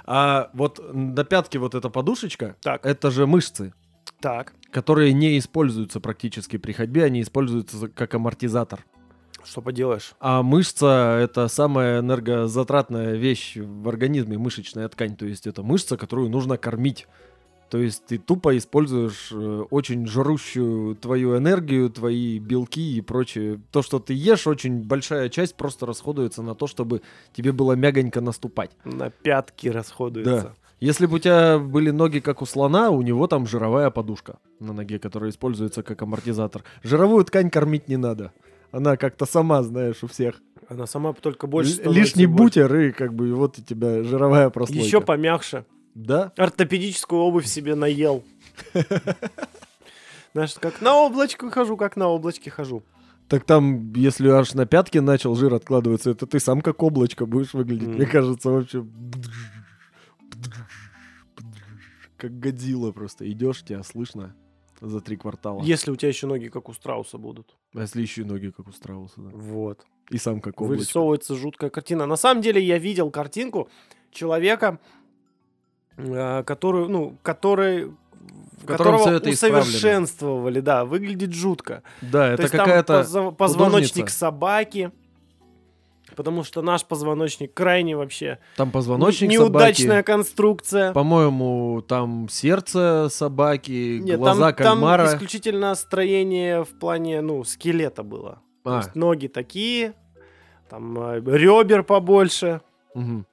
А 0.05 0.51
вот 0.55 0.81
на 0.95 1.25
пятке 1.25 1.59
вот 1.59 1.75
эта 1.75 1.91
подушечка, 1.91 2.57
Так, 2.63 2.87
это 2.87 3.11
же 3.11 3.27
мышцы, 3.27 3.75
так. 4.21 4.55
которые 4.71 5.13
не 5.13 5.39
используются 5.39 6.01
практически 6.01 6.57
при 6.57 6.73
ходьбе, 6.73 7.05
они 7.05 7.21
используются 7.21 7.89
как 7.89 8.15
амортизатор. 8.15 8.85
Что 9.45 9.61
поделаешь? 9.63 10.13
А 10.21 10.43
мышца 10.43 11.19
это 11.23 11.49
самая 11.49 12.01
энергозатратная 12.01 13.15
вещь 13.15 13.57
в 13.57 13.89
организме, 13.89 14.37
мышечная 14.37 14.89
ткань. 14.89 15.17
То 15.17 15.27
есть 15.27 15.47
это 15.47 15.63
мышца, 15.63 15.97
которую 15.97 16.29
нужно 16.29 16.57
кормить. 16.57 17.07
То 17.71 17.79
есть 17.79 18.07
ты 18.07 18.19
тупо 18.19 18.57
используешь 18.57 19.29
э, 19.31 19.65
очень 19.71 20.07
жрущую 20.07 20.97
твою 20.97 21.37
энергию, 21.37 21.91
твои 21.91 22.39
белки 22.39 22.97
и 22.97 23.01
прочее. 23.01 23.61
То, 23.73 23.83
что 23.83 23.99
ты 23.99 24.15
ешь, 24.15 24.47
очень 24.47 24.83
большая 24.83 25.29
часть 25.29 25.55
просто 25.55 25.85
расходуется 25.87 26.43
на 26.43 26.55
то, 26.55 26.67
чтобы 26.67 27.03
тебе 27.35 27.53
было 27.53 27.73
мягонько 27.75 28.21
наступать. 28.21 28.71
На 28.85 29.11
пятки 29.11 29.69
расходуется. 29.69 30.55
Если 30.81 31.07
бы 31.07 31.17
у 31.17 31.19
тебя 31.19 31.59
были 31.59 31.91
ноги, 31.91 32.21
как 32.21 32.41
у 32.41 32.47
слона, 32.47 32.91
у 32.91 33.03
него 33.03 33.27
там 33.27 33.47
жировая 33.47 33.91
подушка 33.91 34.39
на 34.61 34.73
ноге, 34.73 34.99
которая 34.99 35.31
используется 35.31 35.83
как 35.83 36.01
амортизатор. 36.01 36.63
Жировую 36.83 37.25
ткань 37.25 37.51
кормить 37.51 37.89
не 37.89 37.97
надо. 37.97 38.33
Она 38.71 38.97
как-то 38.97 39.27
сама, 39.27 39.63
знаешь, 39.63 40.03
у 40.03 40.07
всех. 40.07 40.41
Она 40.69 40.87
сама 40.87 41.13
только 41.15 41.47
больше 41.47 41.83
Л- 41.83 41.93
Лишний 41.93 42.27
больше. 42.27 42.43
бутер, 42.61 42.77
и 42.77 42.93
как 42.93 43.15
бы 43.15 43.29
и 43.29 43.33
вот 43.33 43.59
у 43.59 43.63
тебя 43.63 44.03
жировая 44.05 44.51
прослойка. 44.51 44.85
Еще 44.85 45.01
помягче. 45.01 45.65
Да? 45.99 46.33
Ортопедическую 46.37 47.21
обувь 47.21 47.47
себе 47.47 47.75
наел. 47.75 48.23
Знаешь, 50.33 50.55
как 50.55 50.81
на 50.81 50.95
облачке 50.95 51.51
хожу, 51.51 51.77
как 51.77 51.97
на 51.97 52.07
облачке 52.07 52.51
хожу. 52.51 52.85
Так 53.27 53.45
там, 53.45 53.93
если 53.95 54.29
аж 54.29 54.55
на 54.55 54.65
пятки 54.65 54.99
начал 54.99 55.35
жир 55.35 55.55
откладываться, 55.55 56.11
это 56.11 56.27
ты 56.27 56.39
сам 56.39 56.61
как 56.61 56.83
облачко 56.85 57.27
будешь 57.27 57.53
выглядеть. 57.53 57.89
Мне 57.89 58.07
кажется, 58.07 58.49
вообще... 58.49 58.87
Как 62.17 62.39
годила 62.39 62.93
просто. 62.93 63.29
Идешь, 63.31 63.65
тебя 63.65 63.83
слышно 63.83 64.37
за 64.81 65.01
три 65.01 65.17
квартала. 65.17 65.63
Если 65.63 65.91
у 65.91 65.97
тебя 65.97 66.11
еще 66.11 66.29
ноги, 66.29 66.49
как 66.49 66.69
у 66.69 66.73
страуса 66.75 67.19
будут. 67.19 67.57
А 67.75 67.81
если 67.81 68.03
еще 68.03 68.25
ноги, 68.25 68.51
как 68.51 68.69
у 68.69 68.73
страуса, 68.73 69.21
да? 69.21 69.31
Вот. 69.33 69.85
И 70.11 70.19
сам 70.19 70.41
как 70.41 70.61
облачко. 70.61 70.79
Вырисовывается 70.79 71.35
жуткая 71.35 71.71
картина. 71.71 72.07
На 72.07 72.17
самом 72.17 72.41
деле 72.41 72.63
я 72.63 72.79
видел 72.79 73.11
картинку 73.11 73.69
человека, 74.11 74.79
которую, 76.45 76.89
ну, 76.89 77.17
который 77.23 77.87
В 77.87 78.67
котором 78.67 78.99
которого 78.99 78.99
всё 78.99 79.11
это 79.17 79.31
исправлено. 79.33 79.61
усовершенствовали, 79.63 80.61
да, 80.61 80.85
выглядит 80.85 81.33
жутко. 81.33 81.83
Да, 82.03 82.35
То 82.37 82.43
это 82.43 82.51
там 82.57 82.67
какая-то... 82.67 83.31
позвоночник 83.33 83.91
художница. 84.05 84.19
собаки, 84.19 84.91
потому 86.17 86.43
что 86.45 86.63
наш 86.63 86.85
позвоночник 86.85 87.53
крайне 87.55 87.97
вообще 87.97 88.39
Там 88.57 88.71
позвоночник 88.71 89.31
неудачная 89.31 89.89
собаки. 90.03 90.07
конструкция. 90.07 90.93
По-моему, 90.93 91.83
там 91.87 92.29
сердце 92.29 93.09
собаки, 93.11 93.99
Нет, 94.01 94.19
глаза 94.19 94.53
там, 94.53 94.55
там 94.65 94.67
кальмара. 94.79 95.07
исключительно 95.07 95.75
строение 95.75 96.65
в 96.65 96.79
плане, 96.79 97.21
ну, 97.21 97.45
скелета 97.45 98.03
было. 98.03 98.41
То 98.65 98.75
А, 98.75 98.77
есть 98.79 98.95
ноги 98.97 99.29
такие, 99.29 99.95
там 100.69 100.99
э, 100.99 101.21
ребер 101.21 101.83
побольше, 101.85 102.61
мгм. 102.95 103.25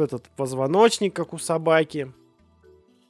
Этот 0.00 0.28
позвоночник, 0.36 1.14
как 1.14 1.32
у 1.34 1.38
собаки. 1.38 2.12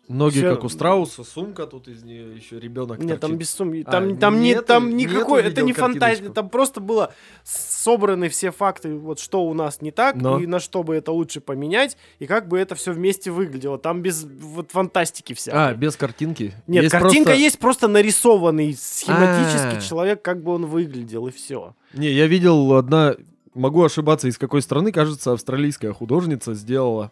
Ноги 0.09 0.39
Всё- 0.39 0.57
как 0.57 0.65
у 0.65 0.69
страуса, 0.69 1.23
сумка 1.23 1.69
тут 1.69 1.87
из 1.87 2.03
нее 2.03 2.35
еще 2.35 2.59
ребенок 2.59 2.99
Нет, 2.99 3.21
там 3.21 3.31
торчит. 3.31 3.39
без 3.39 3.51
сумки. 3.51 3.85
А, 3.87 3.91
Там, 3.93 4.17
там, 4.19 4.41
не, 4.41 4.49
нету- 4.55 4.65
там 4.67 4.97
никакой, 4.97 5.41
это 5.45 5.63
не 5.63 5.73
фантазия, 5.73 6.31
там 6.31 6.49
просто 6.49 6.81
было 6.81 7.15
собраны 7.45 8.29
все 8.29 8.51
факты, 8.51 8.93
вот 8.97 9.21
что 9.21 9.45
у 9.45 9.55
нас 9.55 9.81
не 9.83 9.93
так, 9.93 10.17
Но. 10.17 10.41
и 10.41 10.47
на 10.49 10.59
что 10.59 10.83
бы 10.83 10.97
это 10.97 11.13
лучше 11.13 11.41
поменять, 11.41 11.97
и 12.19 12.27
как 12.27 12.49
бы 12.49 12.59
это 12.59 12.75
все 12.75 12.91
вместе 12.91 13.31
выглядело. 13.31 13.79
Там 13.79 14.03
без 14.03 14.25
вот 14.25 14.73
фантастики 14.73 15.33
всякой. 15.33 15.57
А, 15.71 15.75
без 15.75 15.95
картинки? 15.95 16.55
Нет, 16.67 16.83
Есть 16.83 16.93
картинка 16.93 17.27
просто- 17.31 17.41
есть 17.45 17.59
просто 17.61 17.87
нарисованный 17.87 18.75
схематический 18.75 19.79
А. 19.79 19.81
человек, 19.81 20.23
как 20.23 20.43
бы 20.43 20.53
он 20.55 20.67
выглядел, 20.67 21.29
и 21.29 21.31
все. 21.31 21.77
Не, 21.95 22.11
я 22.11 22.27
видел 22.27 22.75
одна... 22.75 23.15
Могу 23.55 23.83
ошибаться, 23.83 24.29
из 24.29 24.39
какой 24.39 24.63
страны, 24.63 24.93
кажется, 24.93 25.33
австралийская 25.33 25.93
художница 25.93 26.55
сделала... 26.55 27.11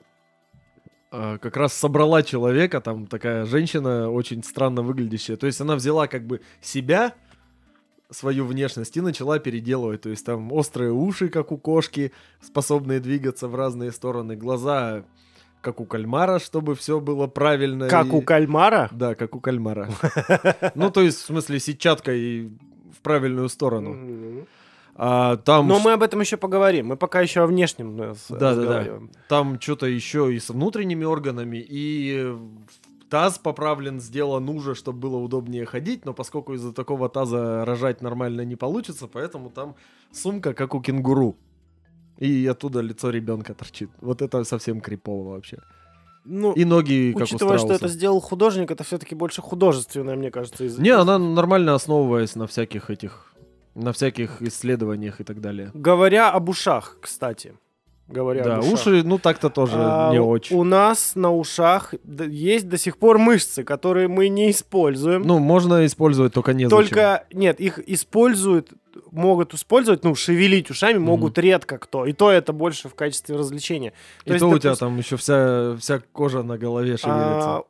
а, 1.10 1.38
как 1.38 1.56
раз 1.56 1.72
собрала 1.72 2.22
человека, 2.22 2.80
там 2.80 3.06
такая 3.06 3.44
женщина 3.44 4.10
очень 4.10 4.44
странно 4.44 4.82
выглядящая. 4.82 5.36
То 5.36 5.46
есть 5.46 5.60
она 5.60 5.74
взяла 5.74 6.06
как 6.06 6.26
бы 6.26 6.40
себя, 6.60 7.14
свою 8.10 8.46
внешность 8.46 8.96
и 8.96 9.00
начала 9.00 9.38
переделывать. 9.38 10.02
То 10.02 10.10
есть 10.10 10.24
там 10.24 10.52
острые 10.52 10.92
уши, 10.92 11.28
как 11.28 11.52
у 11.52 11.58
кошки, 11.58 12.12
способные 12.40 13.00
двигаться 13.00 13.48
в 13.48 13.54
разные 13.54 13.90
стороны, 13.92 14.34
глаза, 14.36 15.04
как 15.60 15.80
у 15.80 15.84
кальмара, 15.84 16.38
чтобы 16.38 16.74
все 16.76 17.00
было 17.00 17.26
правильно. 17.26 17.88
Как 17.88 18.06
и- 18.06 18.10
у 18.10 18.22
кальмара. 18.22 18.88
Да, 18.92 19.14
как 19.14 19.34
у 19.34 19.40
кальмара. 19.40 19.90
Ну, 20.74 20.90
то 20.90 21.00
есть, 21.02 21.18
в 21.18 21.26
смысле, 21.26 21.58
сетчаткой 21.58 22.46
в 22.96 23.00
правильную 23.02 23.48
сторону. 23.48 24.46
А 25.00 25.36
там, 25.36 25.68
Но 25.68 25.78
мы 25.78 25.92
об 25.92 26.02
этом 26.02 26.18
еще 26.20 26.36
поговорим. 26.36 26.88
Мы 26.88 26.96
пока 26.96 27.20
еще 27.20 27.42
о 27.42 27.46
внешнем 27.46 28.02
э, 28.02 28.14
с- 28.14 28.26
Да-да-да. 28.28 28.48
разговариваем. 28.62 29.10
там 29.28 29.60
что-то 29.60 29.86
еще 29.86 30.34
и 30.34 30.40
с 30.40 30.50
внутренними 30.50 31.04
органами, 31.04 31.64
и 31.68 32.34
таз 33.08 33.38
поправлен, 33.38 34.00
сделан 34.00 34.48
уже, 34.48 34.74
чтобы 34.74 34.98
было 34.98 35.16
удобнее 35.16 35.64
ходить, 35.66 36.04
но 36.04 36.12
поскольку 36.12 36.52
из-за 36.54 36.72
такого 36.72 37.08
таза 37.08 37.64
рожать 37.64 38.02
нормально 38.02 38.40
не 38.44 38.56
получится, 38.56 39.06
поэтому 39.06 39.50
там 39.50 39.76
сумка, 40.12 40.52
как 40.52 40.74
у 40.74 40.80
кенгуру. 40.80 41.36
И 42.18 42.44
оттуда 42.50 42.80
лицо 42.80 43.10
ребенка 43.10 43.54
торчит. 43.54 43.90
Вот 44.00 44.20
это 44.20 44.42
совсем 44.42 44.80
крипово 44.80 45.30
вообще. 45.30 45.58
Ну, 46.24 46.52
И 46.52 46.64
ноги, 46.64 47.12
как 47.12 47.20
у 47.20 47.24
учитывая, 47.24 47.56
что 47.58 47.66
страуса. 47.68 47.84
это 47.86 47.94
сделал 47.94 48.20
художник, 48.20 48.70
это 48.72 48.82
все-таки 48.82 49.14
больше 49.14 49.40
художественное, 49.40 50.16
мне 50.16 50.30
кажется. 50.32 50.64
из- 50.64 50.76
Не, 50.78 50.90
она 50.90 51.18
нормально 51.18 51.74
основываясь 51.74 52.34
на 52.34 52.46
всяких 52.48 52.90
этих, 52.90 53.27
на 53.78 53.92
всяких 53.92 54.42
исследованиях 54.42 55.20
и 55.20 55.24
так 55.24 55.40
далее. 55.40 55.70
Говоря 55.74 56.30
об 56.30 56.48
ушах, 56.48 56.98
кстати. 57.00 57.54
Говоря 58.08 58.42
Да, 58.42 58.56
об 58.56 58.64
ушах. 58.64 58.72
уши, 58.74 59.02
ну 59.04 59.18
так-то 59.18 59.50
тоже 59.50 59.74
А, 59.76 60.10
не 60.12 60.18
очень. 60.18 60.56
У 60.56 60.64
нас 60.64 61.14
на 61.14 61.30
ушах 61.30 61.94
есть 62.26 62.66
до 62.68 62.78
сих 62.78 62.96
пор 62.96 63.18
мышцы, 63.18 63.64
которые 63.64 64.08
мы 64.08 64.28
не 64.28 64.50
используем. 64.50 65.22
Ну, 65.22 65.38
можно 65.38 65.84
использовать, 65.84 66.32
только 66.32 66.54
не 66.54 66.68
Только, 66.68 67.26
нет, 67.32 67.60
их 67.60 67.78
используют, 67.86 68.72
могут 69.12 69.52
использовать, 69.52 70.04
ну, 70.04 70.14
шевелить 70.14 70.70
ушами 70.70 70.98
могут 70.98 71.38
редко 71.38 71.76
кто. 71.76 72.06
И 72.06 72.14
то 72.14 72.30
это 72.30 72.54
больше 72.54 72.88
в 72.88 72.94
качестве 72.94 73.36
развлечения. 73.36 73.92
И 74.24 74.38
то, 74.38 74.48
у 74.48 74.58
тебя 74.58 74.74
там 74.74 74.96
еще 74.96 75.16
вся, 75.18 75.76
вся 75.76 76.00
кожа 76.12 76.42
на 76.42 76.56
голове 76.56 76.96
шевелится. 76.96 77.56
А, 77.58 77.62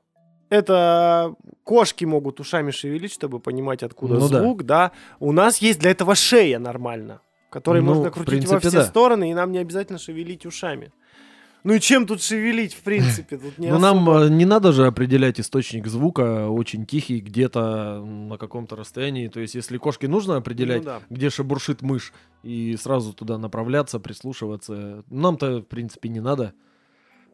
это 0.51 1.35
кошки 1.65 2.05
могут 2.05 2.41
ушами 2.41 2.71
шевелить, 2.71 3.13
чтобы 3.13 3.41
понимать, 3.41 3.83
откуда 3.83 4.15
Ну 4.15 4.29
да. 4.29 4.41
звук, 4.41 4.65
да. 4.65 4.93
У 5.21 5.33
нас 5.33 5.59
есть 5.59 5.81
для 5.81 5.91
этого 5.91 6.15
шея 6.15 6.59
нормально, 6.59 7.21
которой 7.51 7.83
Ну, 7.83 7.95
можно 7.95 8.11
крутить 8.11 8.45
во 8.47 8.59
принципе, 8.59 8.69
все 8.69 8.79
да. 8.79 8.85
стороны, 8.85 9.31
и 9.31 9.35
нам 9.35 9.53
не 9.53 9.59
обязательно 9.59 9.99
шевелить 9.99 10.47
ушами. 10.47 10.93
Ну 11.65 11.75
и 11.75 11.81
чем 11.81 12.07
тут 12.07 12.23
шевелить, 12.23 12.73
в 12.73 12.83
принципе? 12.83 13.37
Тут 13.37 13.59
не 13.59 13.67
нам 13.79 14.09
особо. 14.09 14.25
э, 14.27 14.29
не 14.31 14.45
надо 14.45 14.73
же 14.73 14.87
определять 14.87 15.41
источник 15.41 15.89
звука 15.89 16.49
очень 16.49 16.87
тихий, 16.87 17.21
где-то 17.21 18.01
на 18.05 18.39
каком-то 18.39 18.77
расстоянии. 18.77 19.27
То 19.29 19.41
есть, 19.41 19.57
если 19.57 19.77
кошке 19.77 20.07
нужно 20.09 20.37
определять, 20.37 20.79
Ну 20.79 20.85
да. 20.85 21.01
где 21.11 21.31
шебуршит 21.31 21.83
мышь, 21.83 22.13
и 22.45 22.77
сразу 22.81 23.13
туда 23.13 23.39
направляться, 23.39 23.99
прислушиваться, 23.99 25.03
нам-то, 25.11 25.59
в 25.59 25.63
принципе, 25.67 26.09
не 26.09 26.21
надо. 26.21 26.55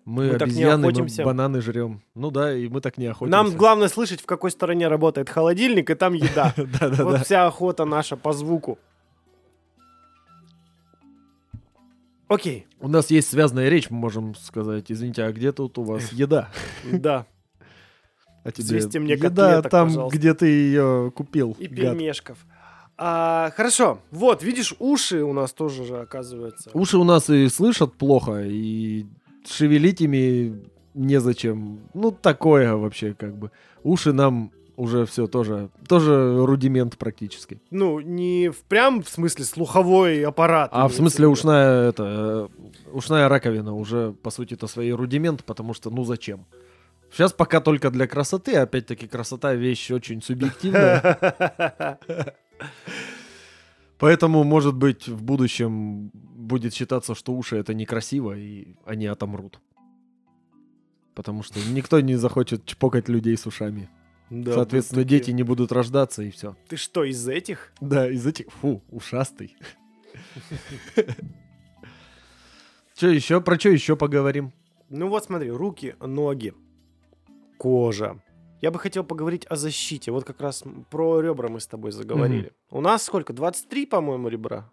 Мы, 0.04 0.32
Мы 0.32 0.38
так 0.38 0.48
не 0.48 0.52
обезьяны, 0.52 0.82
мы 0.82 0.88
охотимся. 0.92 1.24
бананы 1.24 1.60
жрем. 1.62 2.02
Ну 2.14 2.30
да, 2.30 2.54
и 2.54 2.68
мы 2.68 2.80
так 2.82 2.98
не 2.98 3.06
охотимся. 3.06 3.30
Нам 3.36 3.56
главное 3.56 3.88
слышать, 3.88 4.20
в 4.20 4.26
какой 4.26 4.50
стороне 4.50 4.88
работает 4.88 5.30
холодильник, 5.30 5.88
и 5.90 5.94
там 5.94 6.12
еда. 6.12 6.54
Вот 7.02 7.22
вся 7.24 7.46
охота 7.46 7.84
наша 7.86 8.16
по 8.16 8.32
звуку. 8.32 8.78
Окей, 12.28 12.66
У 12.80 12.88
нас 12.88 13.10
есть 13.10 13.30
связанная 13.30 13.68
речь, 13.68 13.90
мы 13.90 13.98
можем 13.98 14.34
сказать. 14.34 14.90
Извините, 14.90 15.24
а 15.24 15.32
где 15.32 15.52
тут 15.52 15.78
у 15.78 15.82
вас 15.84 16.10
еда? 16.12 16.48
да. 16.90 17.26
А 18.42 18.52
тебе 18.52 19.00
мне 19.00 19.14
еда 19.14 19.62
там, 19.62 20.08
где 20.08 20.34
ты 20.34 20.46
ее 20.46 21.12
купил. 21.14 21.56
И 21.58 21.66
пельмешков. 21.66 22.38
А, 22.96 23.50
хорошо, 23.56 23.98
вот, 24.10 24.42
видишь, 24.42 24.74
уши 24.78 25.22
у 25.24 25.32
нас 25.32 25.52
тоже 25.52 25.84
же, 25.84 25.98
оказывается. 26.00 26.70
Уши 26.74 26.96
у 26.96 27.04
нас 27.04 27.28
и 27.28 27.48
слышат 27.48 27.94
плохо, 27.94 28.42
и 28.44 29.06
шевелить 29.46 30.00
ими 30.00 30.62
незачем. 30.94 31.80
Ну, 31.94 32.10
такое 32.12 32.74
вообще 32.74 33.14
как 33.14 33.36
бы. 33.36 33.50
Уши 33.82 34.12
нам 34.12 34.52
уже 34.76 35.06
все 35.06 35.26
тоже, 35.26 35.70
тоже 35.88 36.44
рудимент 36.44 36.96
практически. 36.98 37.60
Ну, 37.70 38.00
не 38.00 38.48
в 38.48 38.62
прям 38.62 39.02
в 39.02 39.08
смысле 39.08 39.44
слуховой 39.44 40.24
аппарат. 40.24 40.70
А 40.72 40.88
в 40.88 40.92
смысле 40.92 41.28
ушная, 41.28 41.88
это, 41.88 42.48
э, 42.86 42.92
ушная 42.92 43.28
раковина 43.28 43.74
уже, 43.74 44.12
по 44.22 44.30
сути, 44.30 44.54
это 44.54 44.66
свои 44.66 44.90
рудимент, 44.90 45.44
потому 45.44 45.74
что, 45.74 45.90
ну, 45.90 46.04
зачем? 46.04 46.46
Сейчас 47.12 47.32
пока 47.32 47.60
только 47.60 47.90
для 47.90 48.06
красоты, 48.08 48.56
опять-таки, 48.56 49.06
красота 49.06 49.54
вещь 49.54 49.90
очень 49.90 50.20
субъективная. 50.20 51.98
Поэтому, 53.98 54.42
может 54.42 54.74
быть, 54.74 55.06
в 55.08 55.22
будущем 55.22 56.10
будет 56.44 56.74
считаться, 56.74 57.14
что 57.14 57.32
уши 57.32 57.56
это 57.56 57.74
некрасиво, 57.74 58.36
и 58.36 58.74
они 58.84 59.06
отомрут. 59.06 59.60
Потому 61.14 61.42
что 61.42 61.58
никто 61.70 62.00
не 62.00 62.16
захочет 62.16 62.64
чпокать 62.66 63.08
людей 63.08 63.36
с 63.36 63.46
ушами. 63.46 63.88
Да, 64.30 64.54
Соответственно, 64.54 65.00
вот 65.00 65.04
такие. 65.04 65.20
дети 65.20 65.30
не 65.30 65.42
будут 65.42 65.70
рождаться, 65.70 66.22
и 66.22 66.30
все. 66.30 66.56
Ты 66.68 66.76
что, 66.76 67.04
из 67.04 67.28
этих? 67.28 67.72
Да, 67.80 68.10
из 68.10 68.26
этих... 68.26 68.46
Фу, 68.60 68.82
ушастый. 68.90 69.56
Че 72.94 73.10
еще? 73.10 73.40
Про 73.40 73.58
что 73.58 73.68
еще 73.68 73.96
поговорим? 73.96 74.52
Ну 74.88 75.08
вот 75.08 75.24
смотри, 75.24 75.50
руки, 75.50 75.94
ноги, 76.00 76.54
кожа. 77.58 78.20
Я 78.60 78.70
бы 78.70 78.78
хотел 78.78 79.04
поговорить 79.04 79.46
о 79.46 79.56
защите. 79.56 80.10
Вот 80.10 80.24
как 80.24 80.40
раз 80.40 80.64
про 80.90 81.20
ребра 81.20 81.48
мы 81.48 81.60
с 81.60 81.66
тобой 81.66 81.92
заговорили. 81.92 82.52
У 82.70 82.80
нас 82.80 83.02
сколько? 83.02 83.32
23, 83.32 83.86
по-моему, 83.86 84.28
ребра? 84.28 84.70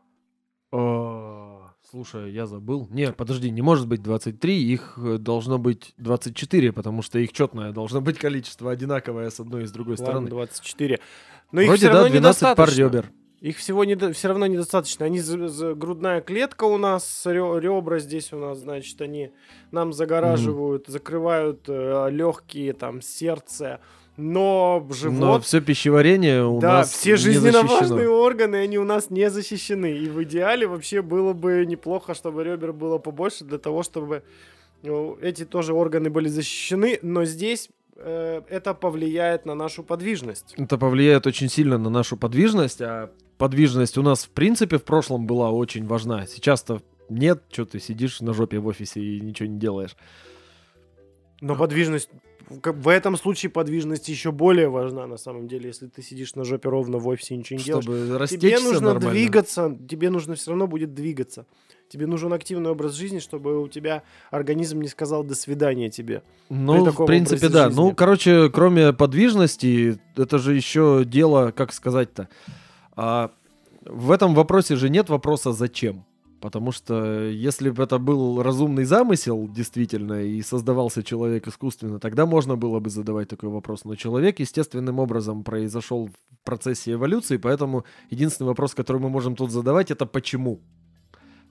Слушай, 1.91 2.32
я 2.32 2.47
забыл. 2.47 2.88
Не, 2.89 3.12
подожди, 3.12 3.49
не 3.51 3.62
может 3.62 3.86
быть 3.86 4.01
23, 4.01 4.63
их 4.63 4.97
э, 4.97 5.17
должно 5.17 5.58
быть 5.60 5.93
24, 5.97 6.71
потому 6.71 7.01
что 7.01 7.19
их 7.19 7.34
четное 7.34 7.73
должно 7.73 7.99
быть 7.99 8.17
количество 8.17 8.71
одинаковое 8.71 9.30
с 9.30 9.41
одной 9.41 9.63
и 9.63 9.65
с 9.65 9.71
другой 9.73 9.95
Ладно, 9.95 10.06
стороны. 10.06 10.30
24. 10.30 10.99
Но 11.51 11.60
их 11.60 11.67
Вроде, 11.67 11.80
все 11.80 11.88
да, 11.89 11.93
равно 12.04 12.10
12 12.10 12.56
пар 12.56 12.69
ребер. 12.69 13.12
Их 13.41 13.58
всего 13.58 13.84
не, 13.84 13.97
все 14.13 14.30
равно 14.30 14.45
недостаточно. 14.45 15.06
Они 15.06 15.19
за- 15.19 15.49
за- 15.49 15.73
грудная 15.75 16.21
клетка 16.21 16.63
у 16.63 16.77
нас, 16.77 17.23
рё- 17.25 17.60
ребра 17.60 17.99
здесь 17.99 18.32
у 18.32 18.38
нас, 18.38 18.60
значит, 18.60 19.01
они 19.01 19.32
нам 19.71 19.91
загораживают, 19.91 20.88
закрывают 20.88 21.67
легкие, 21.67 22.71
там, 22.71 23.01
сердце, 23.01 23.82
но 24.21 24.86
Но 24.88 24.93
живот, 24.93 25.45
все 25.45 25.62
пищеварение 25.62 26.45
у 26.45 26.60
да, 26.60 26.79
нас 26.79 26.91
все 26.91 27.12
не 27.12 27.15
жизненно 27.17 27.63
важные 27.63 28.07
органы, 28.07 28.57
они 28.57 28.77
у 28.77 28.84
нас 28.84 29.10
не 29.10 29.29
защищены. 29.29 29.97
И 29.97 30.07
в 30.07 30.23
идеале 30.23 30.67
вообще 30.67 31.01
было 31.01 31.34
бы 31.34 31.65
неплохо, 31.65 32.13
чтобы 32.13 32.43
ребер 32.43 32.71
было 32.71 32.99
побольше 32.99 33.43
для 33.45 33.57
того, 33.57 33.84
чтобы 33.84 34.23
ну, 34.84 35.17
эти 35.21 35.43
тоже 35.43 35.73
органы 35.73 36.10
были 36.10 36.27
защищены, 36.27 36.99
но 37.01 37.25
здесь 37.25 37.69
э, 37.95 38.41
это 38.47 38.73
повлияет 38.73 39.45
на 39.45 39.55
нашу 39.55 39.84
подвижность. 39.84 40.53
Это 40.55 40.77
повлияет 40.77 41.25
очень 41.25 41.49
сильно 41.49 41.77
на 41.77 41.89
нашу 41.89 42.15
подвижность, 42.15 42.81
а 42.81 43.10
подвижность 43.38 43.97
у 43.97 44.03
нас 44.03 44.25
в 44.25 44.29
принципе 44.29 44.77
в 44.77 44.84
прошлом 44.84 45.25
была 45.25 45.49
очень 45.49 45.86
важна. 45.88 46.27
Сейчас-то 46.27 46.81
нет, 47.10 47.43
что 47.51 47.65
ты 47.65 47.79
сидишь 47.79 48.21
на 48.21 48.34
жопе 48.34 48.60
в 48.60 48.67
офисе 48.67 49.01
и 49.01 49.19
ничего 49.19 49.49
не 49.49 49.57
делаешь. 49.57 49.95
Но 51.41 51.55
подвижность... 51.55 52.10
в- 52.64 52.88
этом 52.88 53.18
случае 53.18 53.50
подвижность 53.50 54.10
еще 54.10 54.32
более 54.32 54.70
важна, 54.70 55.08
на 55.08 55.18
самом 55.18 55.48
деле, 55.48 55.68
если 55.68 55.88
ты 55.88 56.02
сидишь 56.02 56.36
на 56.36 56.44
жопе 56.44 56.70
ровно 56.70 56.98
в 56.98 57.08
офисе 57.08 57.36
и 57.36 57.38
ничего 57.38 57.60
не 57.60 57.64
делаешь. 57.66 57.84
Чтобы 57.86 57.98
Тебе 58.06 58.18
растечься 58.18 58.64
нужно 58.64 58.88
нормально. 58.94 59.12
двигаться, 59.12 59.78
тебе 59.90 60.10
нужно 60.10 60.36
все 60.36 60.52
равно 60.52 60.68
будет 60.68 60.94
двигаться. 60.94 61.46
Тебе 61.90 62.08
нужен 62.08 62.32
активный 62.32 62.70
образ 62.70 62.94
жизни, 62.94 63.20
чтобы 63.20 63.62
у 63.62 63.68
тебя 63.68 64.04
организм 64.30 64.80
не 64.80 64.88
сказал 64.88 65.24
«до 65.26 65.36
свидания» 65.36 65.90
тебе. 65.90 66.24
Ну, 66.50 66.86
в 66.86 67.06
принципе, 67.06 67.50
да. 67.50 67.66
жизни. 67.68 67.82
Ну, 67.82 67.94
короче, 67.94 68.50
кроме 68.50 68.94
подвижности, 68.94 70.00
это 70.16 70.38
же 70.38 70.56
еще 70.56 71.04
дело, 71.06 71.52
как 71.52 71.74
сказать-то. 71.74 72.30
А, 72.96 73.32
в 73.84 74.12
этом 74.12 74.36
вопросе 74.36 74.78
же 74.78 74.90
нет 74.90 75.10
вопроса 75.10 75.52
«зачем?». 75.52 76.06
Потому 76.41 76.71
что 76.71 77.30
если 77.30 77.69
бы 77.69 77.84
это 77.84 77.99
был 77.99 78.41
разумный 78.41 78.84
замысел, 78.84 79.47
действительно, 79.47 80.23
и 80.23 80.41
создавался 80.41 81.04
человек 81.04 81.47
искусственно, 81.47 81.99
тогда 81.99 82.25
можно 82.25 82.56
было 82.58 82.80
бы 82.80 82.89
задавать 82.89 83.30
такой 83.30 83.49
вопрос. 83.49 83.86
Но 83.86 83.95
человек 83.95 84.39
естественным 84.39 84.99
образом 84.99 85.43
произошел 85.43 86.08
в 86.08 86.43
процессе 86.43 86.93
эволюции, 86.93 87.38
поэтому 87.38 87.86
единственный 88.10 88.47
вопрос, 88.47 88.73
который 88.73 88.97
мы 89.01 89.10
можем 89.10 89.36
тут 89.36 89.51
задавать, 89.51 89.91
это 89.91 90.08
«почему?». 90.08 90.60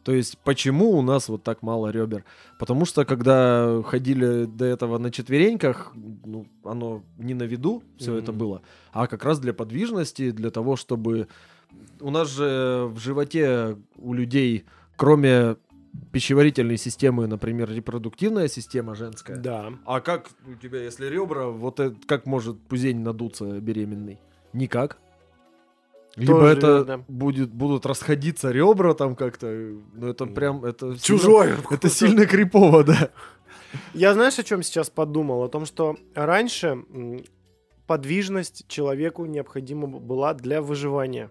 То 0.03 0.13
есть, 0.13 0.39
почему 0.39 0.91
у 0.99 1.03
нас 1.03 1.29
вот 1.29 1.43
так 1.45 1.63
мало 1.63 1.91
ребер? 1.91 2.25
Потому 2.59 2.85
что, 2.87 3.05
когда 3.05 3.83
ходили 3.83 4.47
до 4.47 4.65
этого 4.65 4.99
на 4.99 5.11
четвереньках, 5.11 5.93
ну, 6.25 6.47
оно 6.65 7.03
не 7.19 7.35
на 7.35 7.45
виду 7.45 7.83
все 7.99 8.17
это 8.17 8.33
Мгм. 8.33 8.39
было, 8.39 8.63
а 8.93 9.07
как 9.07 9.25
раз 9.25 9.39
для 9.39 9.53
подвижности, 9.53 10.31
для 10.31 10.51
того, 10.51 10.77
чтобы... 10.77 11.29
У 12.01 12.11
нас 12.11 12.29
же 12.29 12.89
в 12.91 12.99
животе 12.99 13.77
у 13.97 14.15
людей, 14.15 14.65
кроме 15.01 15.57
пищеварительной 16.13 16.77
системы, 16.77 17.27
например, 17.27 17.71
репродуктивная 17.73 18.49
система 18.49 18.95
женская. 18.95 19.39
Да. 19.39 19.73
А 19.87 20.01
как 20.03 20.29
у 20.47 20.55
тебя, 20.57 20.83
если 20.83 21.07
ребра, 21.07 21.47
вот 21.47 21.81
это, 21.81 21.97
как 22.07 22.27
может 22.27 22.61
пузень 22.69 23.01
надуться 23.01 23.47
беременный? 23.61 24.19
Никак. 24.53 24.99
Либо 26.17 26.41
Тоже 26.41 26.53
это 26.53 26.67
верно. 26.67 27.05
будет, 27.09 27.51
будут 27.51 27.87
расходиться 27.87 28.51
ребра 28.51 28.93
там 28.93 29.17
как-то, 29.17 29.47
ну 29.95 30.07
это 30.07 30.27
прям, 30.27 30.67
это 30.67 30.99
сильно- 30.99 31.01
Чужое. 31.01 31.57
это 31.71 31.89
сильно 31.89 32.27
крипово, 32.27 32.85
да. 32.85 33.09
Я 33.95 34.13
знаешь, 34.13 34.39
о 34.39 34.43
чем 34.43 34.63
сейчас 34.63 34.91
подумал? 34.91 35.43
О 35.45 35.49
том, 35.49 35.65
что 35.65 35.97
раньше 36.15 36.85
подвижность 37.87 38.67
человеку 38.69 39.25
необходима 39.25 39.87
была 39.87 40.35
для 40.35 40.61
выживания. 40.61 41.31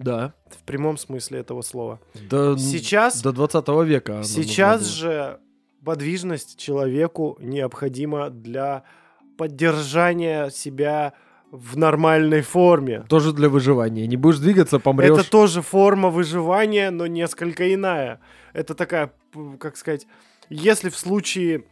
Да. 0.00 0.32
В 0.48 0.64
прямом 0.64 0.96
смысле 0.96 1.40
этого 1.40 1.62
слова. 1.62 2.00
До, 2.28 2.56
Сейчас, 2.56 3.22
до 3.22 3.32
20 3.32 3.68
века. 3.84 4.22
сейчас 4.24 4.86
же 4.86 5.38
подвижность 5.84 6.58
человеку 6.58 7.36
необходима 7.40 8.30
для 8.30 8.82
поддержания 9.36 10.50
себя 10.50 11.12
в 11.50 11.76
нормальной 11.76 12.42
форме. 12.42 13.04
Тоже 13.08 13.32
для 13.32 13.48
выживания. 13.48 14.06
Не 14.06 14.16
будешь 14.16 14.38
двигаться, 14.38 14.78
помрешь. 14.78 15.10
Это 15.10 15.28
тоже 15.30 15.62
форма 15.62 16.08
выживания, 16.08 16.90
но 16.90 17.06
несколько 17.06 17.72
иная. 17.74 18.20
Это 18.52 18.74
такая, 18.74 19.12
как 19.58 19.76
сказать, 19.76 20.06
если 20.48 20.88
в 20.88 20.96
случае 20.96 21.64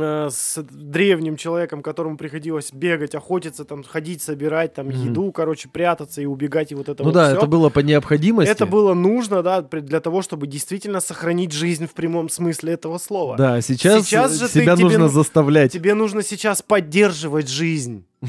с 0.00 0.62
древним 0.62 1.36
человеком, 1.36 1.82
которому 1.82 2.16
приходилось 2.16 2.72
бегать, 2.72 3.14
охотиться, 3.14 3.64
там, 3.64 3.82
ходить, 3.82 4.22
собирать, 4.22 4.74
там, 4.74 4.86
Мгм. 4.88 4.96
еду, 5.04 5.32
короче, 5.32 5.68
прятаться 5.68 6.20
и 6.22 6.26
убегать, 6.26 6.72
и 6.72 6.74
вот 6.74 6.88
это 6.88 7.02
Ну 7.02 7.08
вот 7.10 7.14
да, 7.14 7.28
всё. 7.28 7.38
это 7.38 7.46
было 7.46 7.68
по 7.68 7.80
необходимости. 7.80 8.50
Это 8.50 8.66
было 8.66 8.94
нужно, 8.94 9.42
да, 9.42 9.62
для 9.62 10.00
того, 10.00 10.22
чтобы 10.22 10.46
действительно 10.46 11.00
сохранить 11.00 11.52
жизнь 11.52 11.86
в 11.86 11.92
прямом 11.94 12.28
смысле 12.28 12.72
этого 12.74 12.98
слова. 12.98 13.36
Да, 13.36 13.60
сейчас, 13.60 14.04
Сейчас 14.06 14.38
же 14.38 14.48
ты- 14.48 14.60
себя 14.60 14.74
тебе 14.76 14.84
нужно 14.84 14.98
ну- 15.00 15.08
заставлять. 15.08 15.72
Тебе 15.72 15.94
нужно 15.94 16.22
сейчас 16.22 16.62
поддерживать 16.62 17.48
жизнь. 17.48 18.04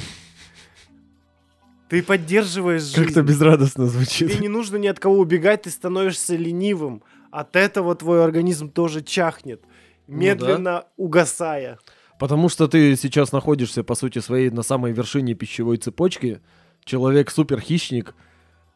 Ты 1.90 2.02
поддерживаешь 2.02 2.82
жизнь. 2.82 3.04
Как-то 3.06 3.22
безрадостно 3.22 3.88
Тебе 3.88 3.92
звучит. 4.00 4.40
не 4.40 4.48
нужно 4.48 4.78
ни 4.78 4.88
от 4.88 5.00
кого 5.00 5.20
убегать, 5.20 5.64
ты 5.64 5.70
становишься 5.70 6.36
ленивым. 6.36 7.04
От 7.30 7.56
этого 7.56 7.94
твой 7.96 8.24
организм 8.24 8.70
тоже 8.70 9.02
чахнет, 9.04 9.62
Ну 10.08 10.18
медленно 10.18 10.86
угасая. 10.98 11.80
Потому 12.20 12.50
что 12.50 12.68
ты 12.68 12.96
сейчас 12.96 13.32
находишься, 13.32 13.84
по 13.84 13.96
сути 13.96 14.20
своей, 14.20 14.50
на 14.50 14.64
самой 14.64 14.92
вершине 14.92 15.34
пищевой 15.34 15.78
цепочки. 15.78 16.42
Человек 16.84 17.32
супер-хищник 17.32 18.14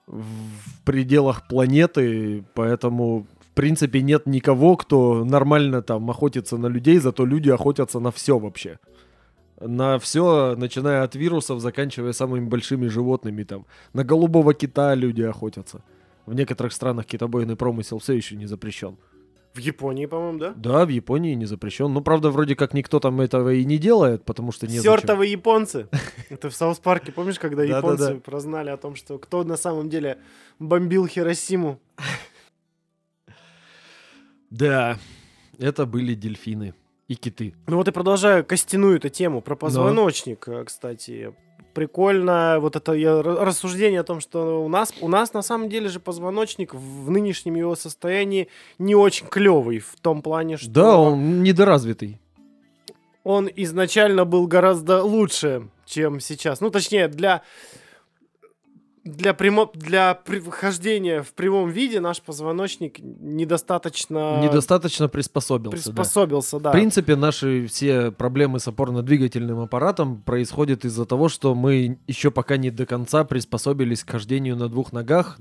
в 0.08 0.84
пределах 0.86 1.48
планеты, 1.48 2.44
поэтому, 2.54 3.28
в 3.40 3.54
принципе, 3.54 4.02
нет 4.02 4.26
никого, 4.26 4.78
кто 4.78 5.26
нормально 5.26 5.82
там 5.82 6.10
охотится 6.10 6.58
на 6.58 6.68
людей, 6.68 6.98
зато 7.00 7.26
люди 7.26 7.50
охотятся 7.50 8.00
на 8.00 8.12
все 8.12 8.40
вообще. 8.40 8.80
На 9.60 9.98
все, 10.00 10.56
начиная 10.56 11.04
от 11.04 11.16
вирусов, 11.16 11.60
заканчивая 11.60 12.14
самыми 12.14 12.46
большими 12.46 12.88
животными 12.88 13.44
там. 13.44 13.66
На 13.94 14.04
голубого 14.04 14.54
кита 14.54 14.94
люди 14.96 15.24
охотятся. 15.24 15.84
В 16.26 16.34
некоторых 16.34 16.74
странах 16.74 17.06
китобойный 17.06 17.56
промысел 17.56 18.00
все 18.00 18.14
еще 18.14 18.36
не 18.36 18.46
запрещен. 18.46 18.98
В 19.58 19.60
Японии, 19.60 20.06
по-моему, 20.06 20.38
да? 20.38 20.54
Да, 20.56 20.86
в 20.86 20.90
Японии 20.90 21.34
не 21.34 21.46
запрещен. 21.46 21.92
Ну, 21.92 22.02
правда, 22.02 22.30
вроде 22.30 22.56
как 22.56 22.76
никто 22.76 23.00
там 23.00 23.20
этого 23.20 23.52
и 23.52 23.66
не 23.66 23.80
делает, 23.80 24.24
потому 24.24 24.52
что 24.52 24.68
не 24.68 24.80
Сёртовые 24.80 25.32
японцы. 25.32 25.88
Это 26.30 26.52
в 26.52 26.56
Саус 26.56 26.78
Парке, 26.78 27.12
помнишь, 27.12 27.40
когда 27.40 27.64
японцы 27.64 28.20
прознали 28.20 28.70
о 28.70 28.78
том, 28.78 28.96
что 28.96 29.18
кто 29.18 29.44
на 29.44 29.58
самом 29.58 29.90
деле 29.90 30.20
бомбил 30.60 31.08
Хиросиму? 31.08 31.80
Да, 34.52 35.00
это 35.58 35.88
были 35.88 36.14
дельфины 36.14 36.76
и 37.08 37.16
киты. 37.16 37.56
Ну 37.66 37.78
вот 37.78 37.88
и 37.88 37.92
продолжаю 37.92 38.46
костяную 38.46 38.98
эту 38.98 39.10
тему 39.10 39.42
про 39.42 39.56
позвоночник, 39.56 40.48
э, 40.48 40.64
кстати. 40.66 41.34
Прикольно 41.88 42.58
вот 42.60 42.76
это 42.76 42.94
я- 42.94 43.22
рассуждение 43.22 44.00
о 44.00 44.04
том, 44.04 44.20
что 44.20 44.66
у 44.66 44.68
нас, 44.68 44.92
у 45.00 45.08
нас 45.08 45.34
на 45.34 45.44
самом 45.44 45.70
деле 45.70 45.90
же 45.90 46.00
позвоночник 46.00 46.74
в 46.74 47.12
нынешнем 47.12 47.54
его 47.54 47.76
состоянии 47.76 48.48
не 48.80 48.96
очень 48.96 49.28
клевый 49.28 49.78
в 49.78 49.94
том 50.02 50.24
плане, 50.24 50.58
что 50.58 50.72
Да, 50.72 50.98
он 50.98 51.44
недоразвитый. 51.44 52.20
он 53.24 53.48
изначально 53.58 54.26
был 54.26 54.48
гораздо 54.48 55.04
лучше, 55.04 55.68
чем 55.86 56.20
сейчас. 56.20 56.62
Ну, 56.62 56.72
точнее, 56.72 57.10
для 57.10 57.44
для, 59.08 59.34
прямо, 59.34 59.70
для 59.74 60.14
при- 60.14 60.40
хождения 60.42 61.22
в 61.24 61.34
прямом 61.34 61.70
виде 61.70 62.00
наш 62.00 62.22
позвоночник 62.22 63.00
недостаточно 63.00 64.42
Недостаточно 64.44 65.08
приспособился. 65.08 65.90
да. 65.90 65.96
приспособился, 65.96 66.60
да. 66.60 66.70
В 66.70 66.74
принципе, 66.74 67.16
наши 67.16 67.68
все 67.68 68.12
проблемы 68.12 68.60
с 68.60 68.68
опорно-двигательным 68.68 69.60
аппаратом 69.62 70.22
происходят 70.22 70.86
из-за 70.86 71.06
того, 71.06 71.30
что 71.30 71.56
мы 71.56 71.98
еще 72.08 72.32
пока 72.32 72.58
не 72.58 72.70
до 72.72 72.86
конца 72.86 73.24
приспособились 73.24 74.04
к 74.04 74.10
хождению 74.12 74.56
на 74.56 74.70
двух 74.70 74.94
ногах. 74.94 75.38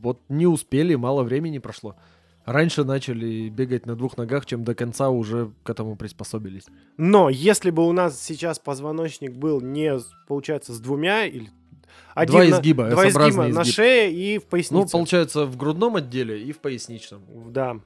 Вот 0.00 0.20
не 0.28 0.46
успели, 0.46 0.94
мало 0.94 1.22
времени 1.22 1.58
прошло. 1.58 1.96
Раньше 2.44 2.84
начали 2.84 3.50
бегать 3.50 3.84
на 3.84 3.94
двух 3.94 4.16
ногах, 4.16 4.46
чем 4.46 4.64
до 4.64 4.74
конца 4.74 5.10
уже 5.10 5.50
к 5.64 5.68
этому 5.70 5.96
приспособились. 5.96 6.64
Но 6.96 7.28
если 7.28 7.70
бы 7.70 7.86
у 7.86 7.92
нас 7.92 8.18
сейчас 8.22 8.58
позвоночник 8.58 9.34
был 9.34 9.60
не, 9.60 9.98
получается, 10.26 10.72
с 10.72 10.80
двумя 10.80 11.26
или 11.26 11.50
один 12.14 12.32
Два 12.32 12.44
на- 12.44 12.50
изгиба, 12.50 12.90
два 12.90 13.08
изгиба 13.08 13.08
S-образный 13.24 13.52
на 13.52 13.62
изгиб. 13.62 13.74
шее 13.74 14.12
и 14.12 14.38
в 14.38 14.44
пояснице. 14.46 14.74
Ну, 14.74 14.88
получается, 14.88 15.44
в 15.46 15.56
грудном 15.56 15.96
отделе 15.96 16.42
и 16.42 16.52
в 16.52 16.58
поясничном. 16.58 17.22
Да. 17.50 17.76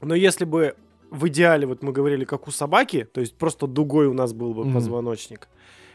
Но 0.00 0.14
если 0.14 0.44
бы 0.44 0.74
в 1.10 1.28
идеале, 1.28 1.66
вот 1.66 1.82
мы 1.82 1.92
говорили, 1.92 2.24
как 2.24 2.48
у 2.48 2.50
собаки, 2.50 3.06
то 3.12 3.20
есть 3.20 3.36
просто 3.36 3.66
дугой 3.66 4.06
у 4.06 4.14
нас 4.14 4.32
был 4.32 4.52
бы 4.54 4.64
Мгм. 4.64 4.74
позвоночник, 4.74 5.48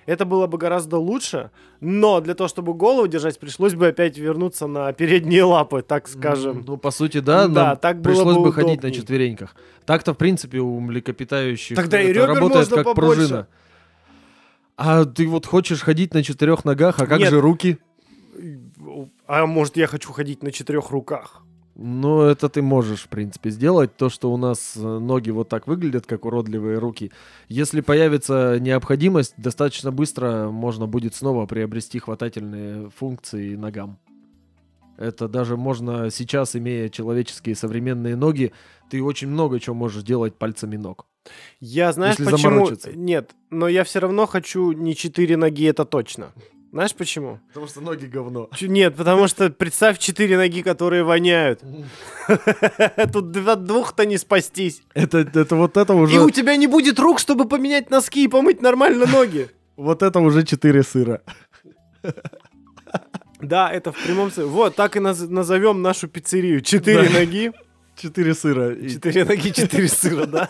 это 0.06 0.26
было 0.26 0.48
бы 0.48 0.58
гораздо 0.58 0.98
лучше, 0.98 1.52
но 1.82 2.20
для 2.22 2.34
того, 2.34 2.48
чтобы 2.48 2.74
голову 2.74 3.08
держать, 3.08 3.38
пришлось 3.38 3.76
бы 3.76 3.88
опять 3.88 4.18
вернуться 4.18 4.66
на 4.66 4.92
передние 4.94 5.44
лапы, 5.44 5.82
так 5.84 6.08
скажем. 6.08 6.64
Ну, 6.66 6.78
по 6.78 6.90
сути, 6.92 7.20
да, 7.20 7.48
Да, 7.48 7.76
так 7.76 8.02
было 8.02 8.14
пришлось 8.14 8.36
бы 8.38 8.44
бы 8.44 8.54
ходить 8.54 8.82
на 8.82 8.92
четвереньках. 8.92 9.56
Так-то, 9.86 10.14
в 10.14 10.18
принципе, 10.18 10.60
у 10.60 10.80
млекопитающих 10.80 11.76
Тогда 11.76 12.00
и 12.00 12.06
это 12.06 12.14
ребер 12.14 12.28
работает 12.30 12.70
можно 12.70 12.76
как 12.78 12.86
побольше. 12.96 13.18
пружина. 13.20 13.48
А 14.82 15.04
ты 15.04 15.28
вот 15.28 15.46
хочешь 15.46 15.82
ходить 15.82 16.14
на 16.14 16.24
четырех 16.24 16.64
ногах, 16.64 17.02
а 17.02 17.06
как 17.06 17.20
Нет. 17.20 17.32
же 17.32 17.42
руки? 17.42 17.80
А 19.28 19.46
может, 19.46 19.76
я 19.76 19.88
хочу 19.88 20.14
ходить 20.14 20.42
на 20.42 20.54
четырех 20.54 20.92
руках? 20.92 21.44
Ну, 21.76 22.22
это 22.22 22.48
ты 22.48 22.62
можешь, 22.62 23.02
в 23.02 23.10
принципе, 23.10 23.50
сделать. 23.50 23.98
То, 23.98 24.08
что 24.08 24.32
у 24.32 24.38
нас 24.38 24.78
э, 24.78 24.80
ноги 24.80 25.32
вот 25.32 25.50
так 25.50 25.68
выглядят, 25.68 26.06
как 26.06 26.24
уродливые 26.24 26.78
руки. 26.78 27.12
Если 27.50 27.82
появится 27.82 28.58
необходимость, 28.62 29.34
достаточно 29.36 29.92
быстро 29.92 30.50
можно 30.50 30.88
будет 30.88 31.14
снова 31.14 31.46
приобрести 31.46 32.00
хватательные 32.00 32.90
функции 32.90 33.56
ногам. 33.58 34.00
Это 34.96 35.28
даже 35.28 35.58
можно 35.58 36.10
сейчас, 36.10 36.56
имея 36.56 36.88
человеческие 36.88 37.56
современные 37.56 38.16
ноги, 38.16 38.54
ты 38.90 39.04
очень 39.04 39.28
много 39.28 39.60
чего 39.60 39.76
можешь 39.76 40.04
делать 40.04 40.36
пальцами 40.36 40.78
ног. 40.78 41.06
Я 41.60 41.92
знаешь 41.94 42.16
Если 42.20 42.32
почему? 42.32 42.70
Нет, 42.96 43.32
но 43.50 43.68
я 43.68 43.84
все 43.84 44.00
равно 44.00 44.26
хочу 44.26 44.72
не 44.72 44.96
четыре 44.96 45.38
ноги, 45.38 45.68
это 45.68 45.86
точно. 45.86 46.32
Знаешь 46.72 46.94
почему? 46.94 47.40
Потому 47.48 47.68
что 47.68 47.82
ноги 47.82 48.06
говно. 48.06 48.48
Чё- 48.56 48.68
Нет, 48.68 48.96
потому 48.96 49.28
что 49.28 49.50
представь 49.50 49.98
четыре 49.98 50.38
ноги, 50.38 50.62
которые 50.62 51.04
воняют. 51.04 51.62
Тут 53.12 53.36
от 53.38 53.66
двух-то 53.66 54.06
не 54.06 54.18
спастись. 54.20 54.84
Это, 54.94 55.18
это 55.20 55.56
вот 55.56 55.78
это 55.78 55.94
И 55.94 55.96
уже, 55.96 56.22
у 56.22 56.30
тебя 56.30 56.56
не 56.58 56.68
будет 56.68 57.00
рук, 57.00 57.18
чтобы 57.20 57.48
поменять 57.48 57.90
носки 57.90 58.24
и 58.24 58.28
помыть 58.28 58.62
нормально 58.62 59.08
ноги. 59.08 59.50
вот 59.78 60.04
это 60.04 60.20
уже 60.20 60.44
четыре 60.44 60.84
сыра. 60.84 61.22
Да, 63.42 63.72
это 63.72 63.92
в 63.94 63.96
прямом 64.04 64.32
смысле. 64.32 64.46
Вот, 64.52 64.76
так 64.76 64.98
и 64.98 65.00
наз- 65.00 65.30
назовем 65.30 65.82
нашу 65.82 66.08
пиццерию. 66.10 66.62
Четыре 66.62 67.08
Да. 67.08 67.20
ноги, 67.20 67.52
Четыре 67.96 68.34
сыра. 68.34 68.74
И- 68.74 68.90
четыре 68.90 69.24
ноги, 69.26 69.50
четыре 69.52 69.88
сыра, 69.88 70.26
да? 70.26 70.50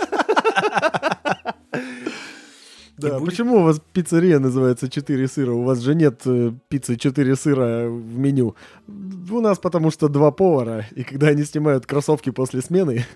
Да, 2.97 3.17
будет- 3.17 3.29
почему 3.29 3.57
у 3.57 3.63
вас 3.63 3.79
пиццерия 3.93 4.39
называется 4.39 4.89
четыре 4.89 5.27
сыра? 5.27 5.53
У 5.53 5.63
вас 5.63 5.79
же 5.79 5.95
нет 5.95 6.21
э, 6.25 6.51
пиццы 6.67 6.97
четыре 6.97 7.35
сыра 7.38 7.88
в 7.88 8.17
меню. 8.17 8.55
У 8.88 9.39
нас 9.39 9.57
потому 9.57 9.89
что 9.89 10.09
два 10.09 10.31
повара, 10.31 10.85
и 10.95 11.03
когда 11.03 11.27
они 11.27 11.43
снимают 11.45 11.85
кроссовки 11.85 12.29
после 12.31 12.62
смены... 12.62 13.05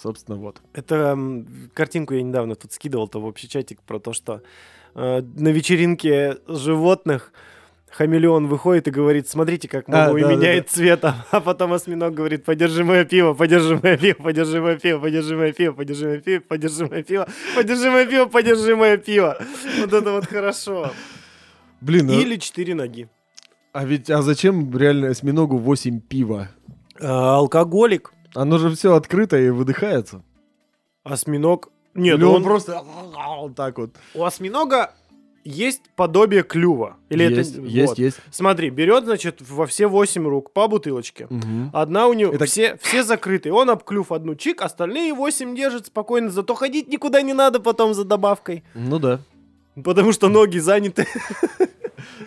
Собственно, 0.00 0.36
вот. 0.38 0.60
Это 0.74 1.16
картинку 1.74 2.14
я 2.14 2.22
недавно 2.22 2.54
тут 2.54 2.72
скидывал-то 2.72 3.20
в 3.20 3.24
общий 3.24 3.48
чатик 3.48 3.80
про 3.82 3.98
то, 3.98 4.12
что 4.12 4.42
э, 4.94 5.22
на 5.22 5.48
вечеринке 5.48 6.38
животных 6.48 7.32
хамелеон 7.92 8.46
выходит 8.48 8.88
и 8.88 8.90
говорит, 8.90 9.28
смотрите, 9.28 9.68
как 9.68 9.88
А, 9.88 10.06
могу, 10.06 10.16
и 10.18 10.22
да, 10.22 10.28
да, 10.28 10.34
меняет 10.34 10.70
цвет, 10.70 11.04
а 11.04 11.26
а 11.30 11.40
потом 11.40 11.72
осьминог 11.72 12.14
говорит, 12.14 12.44
подержи 12.44 12.84
мое 12.84 13.04
пиво, 13.04 13.34
подержи 13.34 13.78
мое 13.82 13.96
пиво, 13.96 14.18
подержи 14.18 14.60
мое 14.60 14.76
пиво, 14.78 14.98
подержи 15.00 15.36
мое 15.36 15.52
пиво, 15.52 15.72
подержи 15.72 16.06
мое 16.06 16.20
пиво, 16.20 16.40
подержи 16.48 16.86
мое 16.86 17.02
пиво, 17.02 17.26
подержи 17.54 17.90
мое 17.90 18.06
пиво, 18.06 18.24
подержи 18.26 18.76
мое 18.76 18.96
пиво. 18.96 19.38
Вот 19.80 19.92
это 19.92 20.12
вот 20.12 20.26
хорошо. 20.26 20.90
Блин, 21.80 22.10
а- 22.10 22.12
Или 22.14 22.36
четыре 22.36 22.74
ноги. 22.74 23.08
а 23.72 23.84
ведь 23.84 24.08
а 24.10 24.22
зачем 24.22 24.76
реально 24.76 25.08
осьминогу 25.08 25.58
8 25.58 26.00
пива? 26.00 26.48
А, 27.00 27.36
алкоголик, 27.36 28.12
Оно 28.34 28.58
же 28.58 28.70
все 28.74 28.94
открыто 28.94 29.36
и 29.38 29.50
выдыхается. 29.50 30.22
осьминог... 31.04 31.68
Нет, 31.94 32.22
он, 32.22 32.36
он, 32.36 32.42
просто 32.42 32.82
вот 32.82 33.54
так 33.54 33.76
вот. 33.78 33.90
у 34.14 34.24
осьминога 34.24 34.94
есть 35.44 35.82
подобие 35.96 36.42
клюва. 36.42 36.96
Или 37.08 37.24
есть, 37.24 37.56
это... 37.56 37.62
есть, 37.66 37.88
вот. 37.88 37.98
есть. 37.98 38.18
Смотри, 38.30 38.70
берет, 38.70 39.04
значит, 39.04 39.40
во 39.40 39.66
все 39.66 39.86
восемь 39.86 40.26
рук 40.26 40.52
по 40.52 40.68
бутылочке. 40.68 41.26
Мгм. 41.30 41.70
Одна 41.72 42.06
у 42.06 42.12
него, 42.12 42.32
Это- 42.32 42.44
все, 42.46 42.78
все 42.80 43.02
закрыты. 43.02 43.52
Он 43.52 43.70
об 43.70 43.82
клюв 43.84 44.12
одну 44.12 44.34
чик, 44.34 44.62
остальные 44.62 45.14
восемь 45.14 45.54
держит 45.56 45.86
спокойно. 45.86 46.30
Зато 46.30 46.54
ходить 46.54 46.88
никуда 46.88 47.22
не 47.22 47.32
надо 47.32 47.60
потом 47.60 47.94
за 47.94 48.04
добавкой. 48.04 48.64
Ну 48.74 48.98
да. 48.98 49.20
Потому 49.82 50.12
что 50.12 50.28
ноги 50.28 50.58
заняты. 50.58 51.06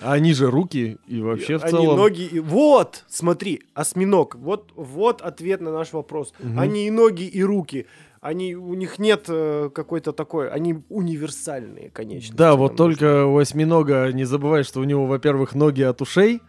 А 0.01 0.13
они 0.13 0.34
же 0.34 0.49
руки 0.49 0.97
и 1.08 1.21
вообще 1.21 1.58
в 1.58 1.63
Они 1.63 1.71
целом... 1.71 1.97
ноги... 1.97 2.23
и- 2.23 2.39
Вот, 2.39 3.04
смотри, 3.08 3.63
осьминог. 3.73 4.36
Вот, 4.36 4.71
вот 4.75 5.21
ответ 5.21 5.62
на 5.62 5.71
наш 5.71 5.93
вопрос. 5.93 6.34
Мгм. 6.39 6.60
Они 6.60 6.88
и 6.88 6.91
ноги, 6.91 7.23
и 7.23 7.43
руки. 7.43 7.86
Они, 8.26 8.56
у 8.56 8.74
них 8.74 8.98
нет 8.98 9.26
э, 9.28 9.70
какой-то 9.72 10.12
такой... 10.12 10.50
Они 10.50 10.82
универсальные, 10.90 11.92
конечно. 11.92 12.36
Да, 12.36 12.56
вот 12.56 12.76
только 12.76 13.24
у 13.28 13.38
осьминога 13.38 14.12
не 14.12 14.24
забывай, 14.24 14.64
что 14.64 14.80
у 14.80 14.84
него, 14.84 15.06
во-первых, 15.06 15.54
ноги 15.54 15.84
от 15.84 16.02
ушей, 16.02 16.42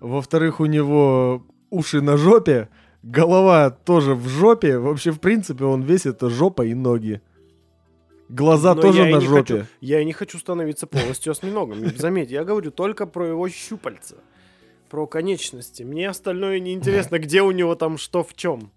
во-вторых, 0.00 0.58
у 0.58 0.66
него 0.66 1.46
уши 1.70 2.00
на 2.00 2.16
жопе, 2.16 2.70
голова 3.04 3.70
тоже 3.70 4.16
в 4.16 4.26
жопе. 4.26 4.78
Вообще, 4.78 5.12
в 5.12 5.20
принципе, 5.20 5.64
он 5.64 5.82
весь 5.82 6.06
это 6.06 6.28
жопа 6.28 6.62
и 6.62 6.74
ноги. 6.74 7.20
Глаза 8.28 8.74
Но 8.74 8.82
тоже 8.82 9.06
на 9.06 9.20
жопе. 9.20 9.54
хочу- 9.58 9.66
я 9.80 10.00
и 10.00 10.04
не 10.04 10.12
хочу 10.12 10.38
становиться 10.38 10.88
полностью 10.88 11.30
осьминогом. 11.30 11.86
Заметь, 11.96 12.32
я 12.32 12.42
говорю 12.42 12.72
только 12.72 13.06
про 13.06 13.28
его 13.28 13.48
щупальца, 13.48 14.16
про 14.90 15.06
конечности. 15.06 15.84
Мне 15.84 16.08
остальное 16.08 16.58
не 16.58 16.72
интересно, 16.72 17.20
где 17.20 17.42
у 17.42 17.52
него 17.52 17.76
там 17.76 17.96
что 17.96 18.24
в 18.24 18.34
чем. 18.34 18.72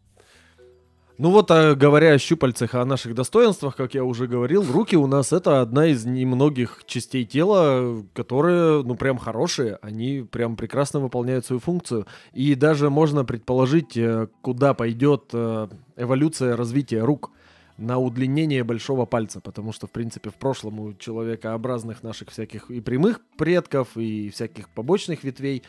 Ну 1.19 1.31
вот, 1.31 1.51
а 1.51 1.75
говоря 1.75 2.13
о 2.13 2.17
щупальцах, 2.17 2.75
о 2.75 2.85
наших 2.85 3.13
достоинствах, 3.13 3.75
как 3.75 3.93
я 3.93 4.05
уже 4.05 4.25
говорил, 4.25 4.63
руки 4.71 4.95
у 4.95 5.05
нас 5.05 5.33
это 5.33 5.59
одна 5.59 5.87
из 5.87 6.05
немногих 6.05 6.83
частей 6.85 7.25
тела, 7.25 8.05
которые, 8.13 8.83
ну, 8.83 8.95
прям 8.95 9.17
хорошие, 9.17 9.79
они 9.81 10.21
прям 10.21 10.55
прекрасно 10.55 11.01
выполняют 11.01 11.45
свою 11.45 11.59
функцию. 11.59 12.07
И 12.31 12.55
даже 12.55 12.89
можно 12.89 13.25
предположить, 13.25 13.97
э, 13.97 14.29
куда 14.41 14.73
пойдет 14.73 15.25
э, 15.33 15.67
эволюция 15.97 16.55
развития 16.55 17.01
рук 17.01 17.31
на 17.75 17.97
удлинение 17.97 18.63
большого 18.63 19.05
пальца, 19.05 19.41
потому 19.41 19.73
что, 19.73 19.87
в 19.87 19.91
принципе, 19.91 20.29
в 20.29 20.35
прошлом 20.35 20.79
у 20.79 20.93
человекообразных 20.93 22.01
наших 22.01 22.29
всяких 22.29 22.71
и 22.71 22.79
прямых 22.79 23.19
предков, 23.37 23.89
и 23.97 24.29
всяких 24.29 24.69
побочных 24.69 25.25
ветвей 25.25 25.63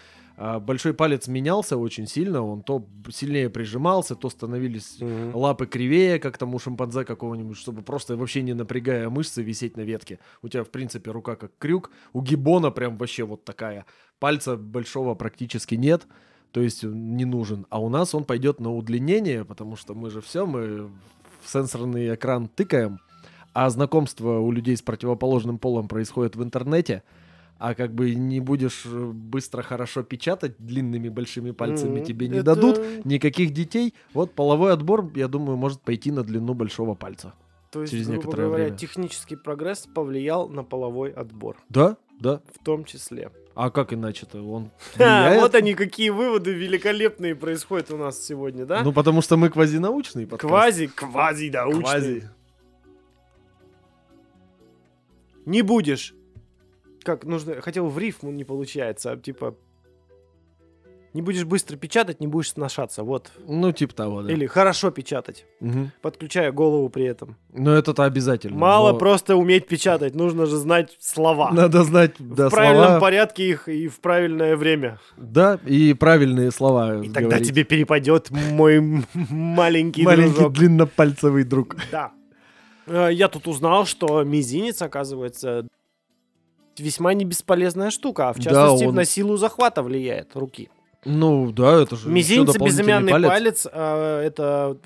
большой 0.61 0.94
палец 0.94 1.29
менялся 1.29 1.76
очень 1.76 2.07
сильно, 2.07 2.42
он 2.42 2.62
то 2.62 2.87
сильнее 3.11 3.50
прижимался, 3.50 4.14
то 4.14 4.31
становились 4.31 4.98
лапы 5.35 5.66
кривее, 5.66 6.18
как 6.18 6.38
там 6.38 6.55
у 6.55 6.59
шимпанзе 6.59 7.05
какого-нибудь, 7.05 7.59
чтобы 7.59 7.83
просто 7.83 8.16
вообще 8.16 8.42
не 8.42 8.55
напрягая 8.55 9.11
мышцы 9.11 9.42
висеть 9.42 9.76
на 9.76 9.83
ветке. 9.83 10.18
У 10.42 10.48
тебя, 10.48 10.64
в 10.64 10.70
принципе, 10.70 11.11
рука 11.11 11.37
как 11.37 11.53
крюк. 11.59 11.90
У 12.14 12.22
гиббона 12.22 12.70
прям 12.70 12.96
вообще 12.96 13.24
вот 13.24 13.44
такая. 13.44 13.85
Пальца 14.18 14.57
большого 14.57 15.14
практически 15.14 15.74
нет, 15.74 16.07
то 16.53 16.61
есть 16.61 16.85
он 16.85 17.16
не 17.16 17.26
нужен. 17.26 17.66
А 17.68 17.81
у 17.81 17.90
нас 17.90 18.14
он 18.14 18.24
пойдет 18.24 18.61
на 18.61 18.72
удлинение, 18.72 19.44
потому 19.44 19.76
что 19.76 19.94
мы 19.94 20.11
же 20.11 20.20
все, 20.20 20.46
мы 20.46 20.88
в 21.42 21.48
сенсорный 21.48 22.14
экран 22.14 22.48
тыкаем, 22.48 23.00
а 23.53 23.68
знакомство 23.68 24.38
у 24.38 24.50
людей 24.53 24.76
с 24.76 24.83
противоположным 24.83 25.59
полом 25.59 25.88
происходит 25.88 26.37
в 26.37 26.42
интернете, 26.42 27.03
а 27.61 27.75
как 27.75 27.94
бы 27.94 28.14
не 28.14 28.40
будешь 28.40 28.83
э, 28.87 28.88
быстро 29.12 29.62
хорошо 29.62 30.03
печатать 30.03 30.55
длинными 30.59 31.09
большими 31.11 31.51
пальцами, 31.53 31.99
Мгм. 31.99 32.05
тебе 32.05 32.27
не 32.29 32.37
Это- 32.38 32.55
дадут 32.55 33.05
никаких 33.05 33.53
детей. 33.53 33.94
Вот 34.14 34.33
половой 34.35 34.73
отбор, 34.73 35.09
я 35.14 35.29
думаю, 35.29 35.57
может 35.59 35.83
пойти 35.83 36.11
на 36.11 36.23
длину 36.25 36.55
большого 36.55 36.94
пальца. 36.94 37.35
То 37.70 37.83
есть, 37.83 37.92
через 37.92 38.07
грубо 38.07 38.18
некоторое 38.23 38.46
говоря, 38.46 38.64
время. 38.64 38.79
технический 38.79 39.37
прогресс 39.37 39.87
повлиял 39.94 40.49
на 40.49 40.64
половой 40.64 41.11
отбор. 41.11 41.57
Да, 41.68 41.96
да. 42.18 42.40
В 42.59 42.64
том 42.64 42.85
числе. 42.85 43.31
А 43.55 43.70
как 43.70 43.92
иначе-то? 43.92 44.42
Он 44.42 44.70
влияет? 44.96 45.40
вот 45.42 45.55
они, 45.55 45.75
какие 45.75 46.09
выводы 46.11 46.53
великолепные 46.55 47.35
происходят 47.37 47.90
у 47.90 47.96
нас 47.99 48.18
сегодня, 48.25 48.64
да? 48.64 48.83
Ну, 48.83 48.92
потому 48.92 49.20
что 49.20 49.37
мы 49.37 49.51
квазинаучный 49.51 50.27
подкаст. 50.27 50.49
квази, 50.51 50.87
квази 50.87 51.51
научный. 51.51 51.83
Квази. 51.83 52.29
Не 55.46 55.62
будешь. 55.62 56.14
Как 57.11 57.25
нужно, 57.25 57.61
хотел 57.61 57.88
в 57.88 57.99
рифму, 57.99 58.31
не 58.31 58.44
получается, 58.44 59.11
а 59.11 59.16
типа... 59.16 59.57
Не 61.12 61.23
будешь 61.23 61.42
быстро 61.44 61.77
печатать, 61.77 62.20
не 62.20 62.29
будешь 62.29 62.51
сношаться, 62.53 63.03
вот. 63.03 63.33
Ну, 63.49 63.73
типа 63.73 63.92
того, 63.96 64.23
да. 64.23 64.33
Или 64.33 64.46
хорошо 64.46 64.92
печатать, 64.92 65.44
Мгм. 65.59 65.90
подключая 66.03 66.53
голову 66.53 66.88
при 66.88 67.05
этом. 67.07 67.37
Но 67.53 67.75
это-то 67.75 68.05
обязательно. 68.05 68.57
Мало 68.57 68.92
но 68.92 68.99
просто 68.99 69.35
уметь 69.35 69.66
печатать, 69.66 70.14
нужно 70.14 70.46
же 70.46 70.57
знать 70.57 70.96
слова. 71.01 71.51
Надо 71.51 71.83
знать, 71.83 72.16
в 72.20 72.35
да, 72.37 72.49
правильном 72.49 72.85
слова. 72.85 73.01
порядке 73.01 73.49
их 73.49 73.68
и 73.68 73.88
в 73.88 73.99
правильное 73.99 74.57
время. 74.57 75.01
Да, 75.16 75.59
и 75.66 75.94
правильные 75.94 76.53
слова 76.53 77.01
И 77.03 77.09
тогда 77.09 77.23
говорить. 77.23 77.49
тебе 77.49 77.64
перепадет 77.64 78.31
мой 78.31 78.79
маленький, 79.14 80.05
Маленький 80.05 80.49
длиннопальцевый 80.49 81.42
друг. 81.42 81.75
Да. 81.90 82.12
Э, 82.87 83.09
Я 83.11 83.27
тут 83.27 83.49
узнал, 83.49 83.85
что 83.85 84.23
мизинец, 84.23 84.81
оказывается, 84.81 85.66
весьма 86.78 87.14
не 87.14 87.24
бесполезная 87.24 87.90
штука, 87.90 88.28
а 88.28 88.33
в 88.33 88.38
Да, 88.38 88.42
частности 88.44 88.85
он- 88.85 88.94
на 88.94 89.04
силу 89.04 89.37
захвата 89.37 89.83
влияет 89.83 90.35
руки. 90.37 90.70
Ну, 91.04 91.50
да, 91.52 91.80
это 91.83 91.96
же 91.96 92.09
Мизинец 92.11 92.54
и 92.54 92.59
безымянный 92.59 93.12
палец. 93.12 93.28
палец, 93.30 93.66
э, 93.72 94.22
это 94.26 94.76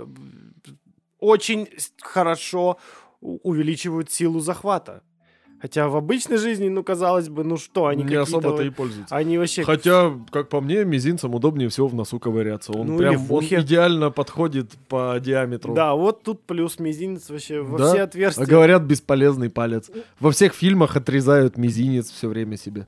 очень 1.18 1.68
хорошо 2.00 2.78
увеличивают 3.20 4.10
силу 4.10 4.40
захвата. 4.40 5.02
Хотя 5.64 5.88
в 5.88 5.96
обычной 5.96 6.36
жизни, 6.36 6.68
ну, 6.68 6.82
казалось 6.84 7.30
бы, 7.30 7.42
ну 7.42 7.56
что, 7.56 7.86
они 7.86 8.02
не 8.02 8.08
какие-то 8.10 8.24
особо-то 8.24 8.62
и 8.64 8.68
пользуются. 8.68 9.16
Они 9.16 9.38
вообще... 9.38 9.62
Хотя, 9.62 10.12
как 10.30 10.50
по 10.50 10.60
мне, 10.60 10.84
мизинцем 10.84 11.34
удобнее 11.34 11.70
всего 11.70 11.88
в 11.88 11.94
носу 11.94 12.20
ковыряться. 12.20 12.72
Он 12.72 12.86
Ну, 12.86 12.98
прям 12.98 13.32
он 13.32 13.42
идеально 13.42 14.10
подходит 14.10 14.72
по 14.90 15.18
диаметру. 15.18 15.72
Да, 15.72 15.94
вот 15.94 16.22
тут 16.22 16.42
плюс 16.42 16.78
мизинец 16.78 17.30
вообще 17.30 17.62
во 17.62 17.78
Да? 17.78 17.88
все 17.88 18.02
А 18.02 18.04
отверстия. 18.04 18.44
говорят, 18.44 18.82
бесполезный 18.82 19.48
палец. 19.48 19.90
Во 20.20 20.32
всех 20.32 20.52
фильмах 20.52 20.96
отрезают 20.96 21.56
мизинец 21.56 22.10
все 22.10 22.28
время 22.28 22.58
себе. 22.58 22.86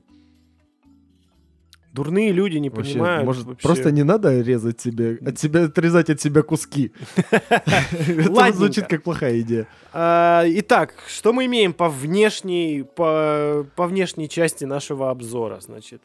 Дурные 1.97 2.31
люди 2.31 2.57
не 2.59 2.69
Вообще, 2.69 2.93
понимают. 2.93 3.25
может, 3.25 3.45
вообще. 3.47 3.67
просто 3.67 3.91
не 3.91 4.03
надо 4.03 4.39
резать 4.39 4.79
себе, 4.79 5.17
от 5.25 5.39
себя 5.39 5.63
отрезать 5.63 6.11
от 6.11 6.21
себя 6.21 6.43
куски. 6.43 6.91
Это 7.31 8.53
звучит 8.53 8.85
как 8.85 9.01
плохая 9.01 9.39
идея. 9.41 9.67
А, 9.93 10.43
итак, 10.45 10.93
что 11.07 11.33
мы 11.33 11.47
имеем 11.47 11.73
по 11.73 11.89
внешней, 11.89 12.83
по, 12.83 13.65
по 13.75 13.87
внешней 13.87 14.29
части 14.29 14.63
нашего 14.65 15.09
обзора, 15.09 15.59
значит? 15.59 16.03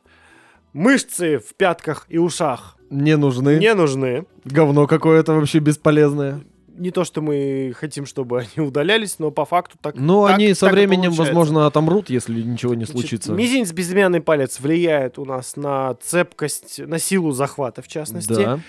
Мышцы 0.72 1.38
в 1.38 1.54
пятках 1.54 2.06
и 2.08 2.16
ушах 2.16 2.78
Не 2.88 3.18
нужны. 3.18 3.58
не 3.58 3.74
нужны. 3.74 4.24
Говно 4.46 4.86
какое-то 4.86 5.34
вообще 5.34 5.58
бесполезное. 5.58 6.40
Не 6.76 6.90
то, 6.90 7.04
что 7.04 7.20
мы 7.20 7.72
хотим, 7.76 8.06
чтобы 8.06 8.40
они 8.40 8.66
удалялись, 8.66 9.18
но 9.18 9.30
по 9.30 9.44
факту 9.44 9.76
так. 9.80 9.94
Но 9.96 10.26
так- 10.26 10.36
они 10.36 10.54
со 10.54 10.66
так 10.66 10.74
временем, 10.74 11.12
возможно, 11.12 11.66
отомрут, 11.66 12.10
если 12.10 12.40
ничего 12.42 12.74
не 12.74 12.84
Значит, 12.84 13.00
случится. 13.00 13.32
Мизинец, 13.32 13.72
безымянный 13.72 14.20
палец 14.20 14.60
влияет 14.60 15.18
у 15.18 15.24
нас 15.24 15.56
на 15.56 15.94
цепкость, 15.94 16.78
на 16.78 16.98
силу 16.98 17.32
захвата, 17.32 17.82
в 17.82 17.88
частности. 17.88 18.32
Да. 18.32 18.60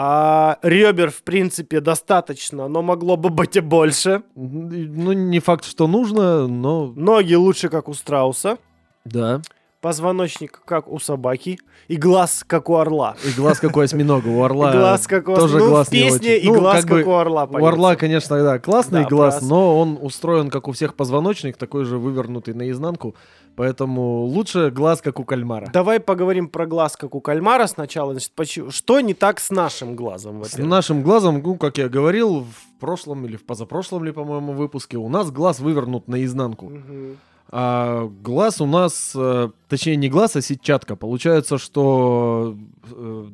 А 0.00 0.58
ребер, 0.62 1.10
в 1.10 1.22
принципе, 1.22 1.80
достаточно, 1.80 2.68
но 2.68 2.82
могло 2.82 3.16
бы 3.16 3.30
быть 3.30 3.56
и 3.56 3.60
больше. 3.60 4.22
Ну, 4.36 5.12
не 5.12 5.40
факт, 5.40 5.64
что 5.64 5.88
нужно, 5.88 6.46
но 6.46 6.92
Ноги 6.94 7.34
лучше, 7.34 7.68
как 7.68 7.88
у 7.88 7.94
страуса. 7.94 8.58
да. 9.04 9.42
Позвоночник, 9.80 10.60
как 10.64 10.88
у 10.88 10.98
собаки. 10.98 11.60
И 11.86 11.96
глаз, 11.96 12.42
как 12.44 12.68
у 12.68 12.76
орла. 12.76 13.16
И 13.24 13.30
глаз 13.30 13.60
как 13.60 13.76
у 13.76 13.80
осьминога, 13.80 14.26
у 14.26 14.42
орла 14.42 14.70
И 14.74 14.76
глаз, 14.76 15.06
как 15.06 15.28
у 15.28 15.36
тоже 15.36 15.58
ну, 15.58 15.68
глаз 15.68 15.88
в 15.88 15.92
не 15.92 16.02
песне, 16.02 16.34
очень. 16.34 16.46
и 16.46 16.50
Ну, 16.50 16.58
глаз, 16.58 16.74
как 16.82 16.88
как, 16.88 17.04
бы 17.06 17.12
у 17.12 17.14
орла. 17.14 17.44
У 17.44 17.64
орла, 17.64 17.94
конечно, 17.94 18.42
да, 18.42 18.58
классный 18.58 19.04
Да, 19.04 19.08
глаз, 19.08 19.38
про- 19.38 19.46
но 19.46 19.78
он 19.78 19.96
устроен, 20.02 20.50
как 20.50 20.66
у 20.66 20.72
всех 20.72 20.94
позвоночник, 20.96 21.56
такой 21.56 21.84
же 21.84 21.96
вывернутый 21.98 22.54
наизнанку. 22.54 23.14
Поэтому 23.54 24.24
лучше 24.24 24.70
глаз, 24.70 25.00
как 25.00 25.20
у 25.20 25.24
кальмара. 25.24 25.70
Давай 25.72 26.00
поговорим 26.00 26.48
про 26.48 26.66
глаз, 26.66 26.96
как 26.96 27.14
у 27.14 27.20
кальмара 27.20 27.66
сначала. 27.68 28.12
Значит, 28.14 28.32
почему- 28.34 28.70
что 28.72 28.98
не 29.00 29.14
так 29.14 29.38
с 29.38 29.50
нашим 29.50 29.94
глазом? 29.94 30.44
С 30.44 30.58
нашим 30.58 31.02
глазом, 31.02 31.40
ну, 31.44 31.54
как 31.54 31.78
я 31.78 31.88
говорил, 31.88 32.40
в 32.40 32.80
прошлом 32.80 33.26
или 33.26 33.36
в 33.36 33.44
позапрошлом 33.46 34.04
ли, 34.04 34.10
по-моему, 34.12 34.52
выпуске, 34.54 34.96
у 34.96 35.08
нас 35.08 35.30
глаз 35.30 35.60
вывернут 35.60 36.08
наизнанку. 36.08 36.66
Мгм. 36.66 37.16
А 37.50 38.06
глаз 38.22 38.60
у 38.60 38.66
нас, 38.66 39.12
э, 39.14 39.50
точнее 39.68 39.96
не 39.96 40.08
глаз, 40.08 40.36
а 40.36 40.42
сетчатка. 40.42 40.96
Получается, 40.96 41.58
что... 41.58 42.56
э, 42.90 43.26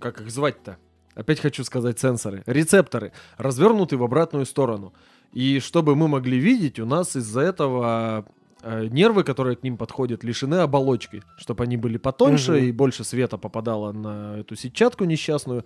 как 0.00 0.20
их 0.20 0.30
звать-то? 0.30 0.78
Опять 1.14 1.40
хочу 1.40 1.64
сказать 1.64 1.98
сенсоры. 1.98 2.42
Рецепторы 2.46 3.12
развернуты 3.38 3.96
в 3.96 4.02
обратную 4.02 4.46
сторону. 4.46 4.92
И 5.32 5.60
чтобы 5.60 5.96
мы 5.96 6.08
могли 6.08 6.38
видеть, 6.38 6.78
у 6.78 6.86
нас 6.86 7.16
из-за 7.16 7.40
этого 7.40 8.26
э, 8.62 8.88
нервы, 8.90 9.22
которые 9.22 9.56
к 9.56 9.62
ним 9.62 9.76
подходят, 9.76 10.24
лишены 10.24 10.56
оболочки. 10.56 11.22
Чтобы 11.38 11.64
они 11.64 11.76
были 11.76 11.98
потоньше 11.98 12.52
Мгм. 12.52 12.64
и 12.64 12.72
больше 12.72 13.04
света 13.04 13.38
попадало 13.38 13.92
на 13.92 14.38
эту 14.40 14.56
сетчатку 14.56 15.04
несчастную. 15.04 15.64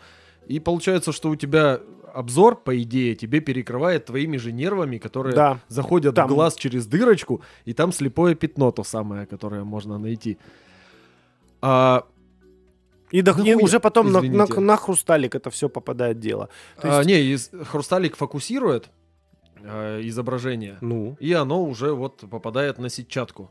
И 0.51 0.59
получается, 0.61 1.12
что 1.12 1.30
у 1.30 1.36
тебя 1.36 1.80
обзор, 2.12 2.57
по 2.57 2.72
идее, 2.82 3.14
тебе 3.14 3.40
перекрывает 3.40 4.07
твоими 4.07 4.36
же 4.36 4.51
нервами, 4.53 4.98
которые 4.98 5.34
Да. 5.36 5.59
заходят 5.68 6.14
Там- 6.16 6.28
в 6.28 6.34
глаз 6.34 6.57
через 6.57 6.86
дырочку, 6.86 7.40
и 7.66 7.72
там 7.72 7.92
слепое 7.92 8.34
пятно 8.34 8.72
то 8.72 8.82
самое, 8.84 9.26
которое 9.26 9.62
можно 9.64 9.98
найти. 9.98 10.36
А, 11.62 12.03
И, 13.12 13.22
до- 13.22 13.34
Да 13.34 13.42
и 13.42 13.55
хуя, 13.55 13.64
уже 13.64 13.80
потом 13.80 14.12
на, 14.12 14.20
на- 14.22 14.46
на 14.46 14.76
хрусталик 14.76 15.34
это 15.34 15.51
все 15.51 15.68
попадает 15.68 16.18
дело. 16.20 16.48
То 16.80 16.88
а, 16.88 16.96
есть- 16.98 17.09
не, 17.09 17.20
из- 17.34 17.51
хрусталик 17.68 18.16
фокусирует 18.16 18.90
э, 19.62 20.01
изображение, 20.05 20.78
Ну, 20.80 21.16
и 21.20 21.32
оно 21.32 21.62
уже 21.64 21.92
вот 21.92 22.24
попадает 22.30 22.78
на 22.78 22.88
сетчатку. 22.88 23.51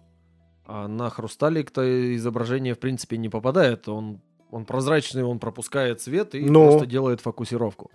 А 0.65 0.87
на 0.87 1.09
хрусталик-то 1.09 2.15
изображение 2.15 2.73
в 2.73 2.79
принципе 2.79 3.17
не 3.17 3.29
попадает, 3.29 3.87
он, 3.87 4.19
он 4.51 4.65
прозрачный, 4.65 5.23
он 5.23 5.39
пропускает 5.39 6.01
свет 6.01 6.35
и 6.35 6.41
Ну. 6.41 6.69
просто 6.69 6.85
делает 6.85 7.21
фокусировку. 7.21 7.91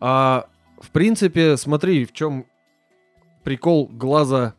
А 0.00 0.46
в 0.80 0.90
принципе, 0.90 1.56
смотри, 1.56 2.04
в 2.04 2.12
чем 2.12 2.46
прикол 3.42 3.88
глаза 3.92 4.54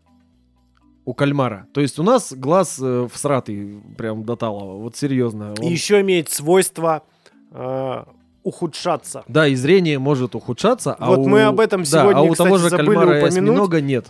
у 1.05 1.13
кальмара. 1.13 1.67
То 1.73 1.81
есть 1.81 1.99
у 1.99 2.03
нас 2.03 2.33
глаз 2.33 2.79
э, 2.81 3.07
всратый, 3.11 3.81
прям 3.97 4.23
до 4.23 4.35
талого, 4.35 4.81
вот 4.81 4.95
серьезно. 4.95 5.53
и 5.59 5.65
Он- 5.65 5.71
еще 5.71 6.01
имеет 6.01 6.29
свойство 6.29 7.03
э, 7.51 8.03
ухудшаться. 8.43 9.23
Да, 9.27 9.47
и 9.47 9.55
зрение 9.55 9.99
может 9.99 10.35
ухудшаться. 10.35 10.93
а 10.97 11.07
Вот 11.09 11.19
у- 11.19 11.27
мы 11.27 11.43
об 11.43 11.59
этом 11.59 11.81
да, 11.83 11.85
сегодня, 12.01 12.19
а 12.19 12.23
у 12.23 12.33
того 12.35 12.57
же 12.57 12.69
забыли 12.69 12.85
кальмара 12.87 13.01
и 13.19 13.21
упомянуть. 13.23 13.29
осьминога 13.29 13.81
нет. 13.81 14.05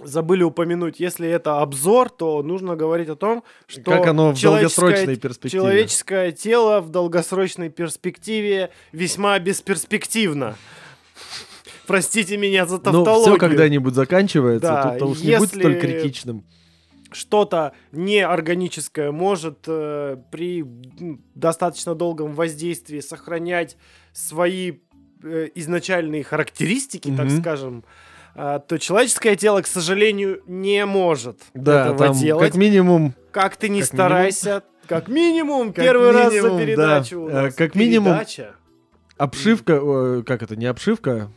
Забыли 0.00 0.44
упомянуть, 0.44 1.00
если 1.00 1.28
это 1.28 1.60
обзор, 1.60 2.08
то 2.08 2.40
нужно 2.42 2.76
говорить 2.76 3.08
о 3.08 3.16
том, 3.16 3.42
что 3.66 3.82
как 3.90 4.06
оно 4.06 4.32
в 4.32 4.40
долгосрочной 4.40 5.16
перспективе. 5.16 5.60
Человеческое 5.60 6.30
тело 6.32 6.80
в 6.80 6.90
долгосрочной 6.90 7.68
перспективе 7.68 8.70
весьма 8.92 9.38
бесперспективно. 9.40 10.56
Простите 11.86 12.36
меня 12.36 12.66
за 12.66 12.76
Ну, 12.76 12.82
тавтологию. 12.82 13.22
все 13.22 13.36
когда-нибудь 13.38 13.94
заканчивается, 13.94 14.68
Да, 14.68 14.82
тут-то 14.90 15.06
уж 15.06 15.18
не 15.20 15.36
будь 15.38 15.48
если- 15.48 15.60
столь 15.60 15.80
критичным. 15.80 16.44
Что-то 17.10 17.72
неорганическое 17.92 19.10
может 19.10 19.60
э, 19.66 20.18
при 20.30 20.62
достаточно 21.34 21.94
долгом 21.94 22.34
воздействии 22.34 23.00
сохранять 23.00 23.76
свои 24.12 24.74
э, 25.24 25.48
изначальные 25.56 26.22
характеристики, 26.22 27.08
так 27.16 27.26
Мгм. 27.26 27.40
скажем, 27.40 27.84
а, 27.84 28.07
то 28.66 28.78
человеческое 28.78 29.34
тело, 29.36 29.62
к 29.62 29.66
сожалению, 29.66 30.42
не 30.46 30.84
может 30.86 31.40
Да, 31.54 31.86
этого 31.86 31.98
там 31.98 32.12
делать. 32.16 32.46
как 32.46 32.54
минимум, 32.56 33.14
Как 33.32 33.56
ты 33.56 33.68
не 33.68 33.80
как 33.80 33.88
старайся, 33.88 34.62
как 34.86 35.08
минимум, 35.08 35.72
Как 35.72 35.84
первый 35.84 36.12
раз 36.12 36.32
минимум, 36.32 36.50
за 36.52 36.56
да. 36.58 36.64
передачу. 36.64 37.20
у 37.20 37.28
Э, 37.28 37.32
нас. 37.42 37.54
как 37.54 37.74
минимум, 37.74 38.12
Передача. 38.12 38.52
обшивка, 39.16 40.22
как 40.24 40.42
это, 40.42 40.56
не 40.56 40.66
обшивка, 40.66 41.30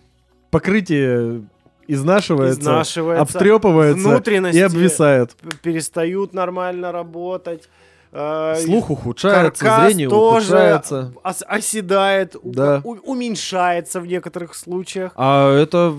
покрытие 0.52 1.43
изнашивается, 1.88 2.60
изнашивается, 2.62 3.22
обтрепывается 3.38 4.08
внутренности 4.08 4.58
и 4.58 4.62
обвисает. 4.62 5.36
перестают 5.62 6.34
нормально 6.34 6.91
работать. 6.91 7.68
э, 8.14 8.56
Слух 8.66 8.89
ухудшается, 8.89 9.64
каркас 9.64 9.86
зрение 9.88 10.10
тоже 10.10 10.47
ухудшается. 10.47 11.14
ос- 11.24 11.43
оседает, 11.47 12.36
Да. 12.43 12.82
уменьшается 12.84 14.02
в 14.02 14.06
некоторых 14.06 14.54
случаях. 14.54 15.14
А 15.16 15.49
это 15.58 15.95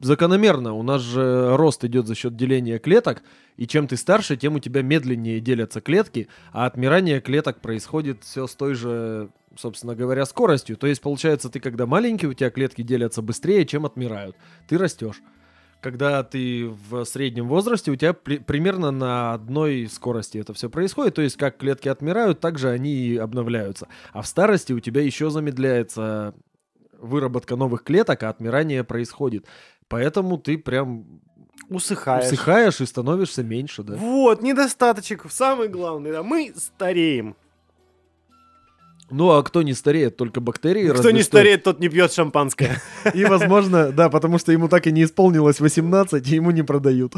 закономерно. 0.00 0.74
У 0.74 0.82
нас 0.82 1.02
же 1.02 1.56
рост 1.56 1.84
идет 1.84 2.06
за 2.06 2.14
счет 2.14 2.36
деления 2.36 2.78
клеток, 2.78 3.22
и 3.56 3.66
чем 3.66 3.86
ты 3.88 3.96
старше, 3.96 4.36
тем 4.36 4.56
у 4.56 4.58
тебя 4.58 4.82
медленнее 4.82 5.40
делятся 5.40 5.80
клетки, 5.80 6.28
а 6.52 6.66
отмирание 6.66 7.20
клеток 7.20 7.60
происходит 7.60 8.24
все 8.24 8.46
с 8.46 8.54
той 8.54 8.74
же, 8.74 9.30
собственно 9.56 9.94
говоря, 9.94 10.26
скоростью. 10.26 10.76
То 10.76 10.86
есть, 10.86 11.00
получается, 11.00 11.48
ты 11.48 11.60
когда 11.60 11.86
маленький, 11.86 12.26
у 12.26 12.34
тебя 12.34 12.50
клетки 12.50 12.82
делятся 12.82 13.22
быстрее, 13.22 13.64
чем 13.64 13.86
отмирают. 13.86 14.36
Ты 14.68 14.78
растешь. 14.78 15.22
Когда 15.82 16.22
ты 16.24 16.68
в 16.88 17.04
среднем 17.04 17.48
возрасте, 17.48 17.90
у 17.90 17.96
тебя 17.96 18.12
при- 18.12 18.38
примерно 18.38 18.90
на 18.90 19.34
одной 19.34 19.86
скорости 19.86 20.38
это 20.38 20.52
все 20.52 20.68
происходит. 20.68 21.14
То 21.14 21.22
есть, 21.22 21.36
как 21.36 21.58
клетки 21.58 21.88
отмирают, 21.88 22.40
так 22.40 22.58
же 22.58 22.70
они 22.70 22.94
и 22.94 23.16
обновляются. 23.16 23.86
А 24.12 24.22
в 24.22 24.26
старости 24.26 24.72
у 24.72 24.80
тебя 24.80 25.02
еще 25.02 25.30
замедляется 25.30 26.34
выработка 26.98 27.56
новых 27.56 27.84
клеток, 27.84 28.22
а 28.22 28.30
отмирание 28.30 28.84
происходит. 28.84 29.46
Поэтому 29.88 30.38
ты 30.38 30.58
прям 30.58 31.20
Усыхаешь. 31.68 32.26
усыхаешь 32.26 32.80
и 32.80 32.86
становишься 32.86 33.42
меньше, 33.42 33.82
да. 33.82 33.96
Вот, 33.96 34.42
недостаточек. 34.42 35.24
Самый 35.30 35.68
главный, 35.68 36.12
да, 36.12 36.22
мы 36.22 36.52
стареем. 36.56 37.36
Ну, 39.08 39.30
а 39.30 39.42
кто 39.44 39.62
не 39.62 39.72
стареет, 39.72 40.16
только 40.16 40.40
бактерии. 40.40 40.88
Кто 40.90 41.12
не 41.12 41.20
что. 41.20 41.28
стареет, 41.28 41.62
тот 41.62 41.78
не 41.78 41.88
пьет 41.88 42.12
шампанское. 42.12 42.82
И, 43.14 43.24
возможно, 43.24 43.92
да, 43.92 44.10
потому 44.10 44.38
что 44.38 44.50
ему 44.50 44.68
так 44.68 44.86
и 44.88 44.92
не 44.92 45.04
исполнилось 45.04 45.60
18, 45.60 46.26
и 46.26 46.34
ему 46.34 46.50
не 46.50 46.62
продают. 46.62 47.14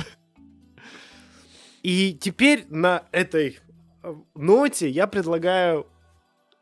И 1.82 2.12
теперь 2.12 2.66
на 2.68 3.04
этой 3.10 3.58
э, 4.02 4.14
ноте 4.34 4.90
я 4.90 5.06
предлагаю 5.06 5.86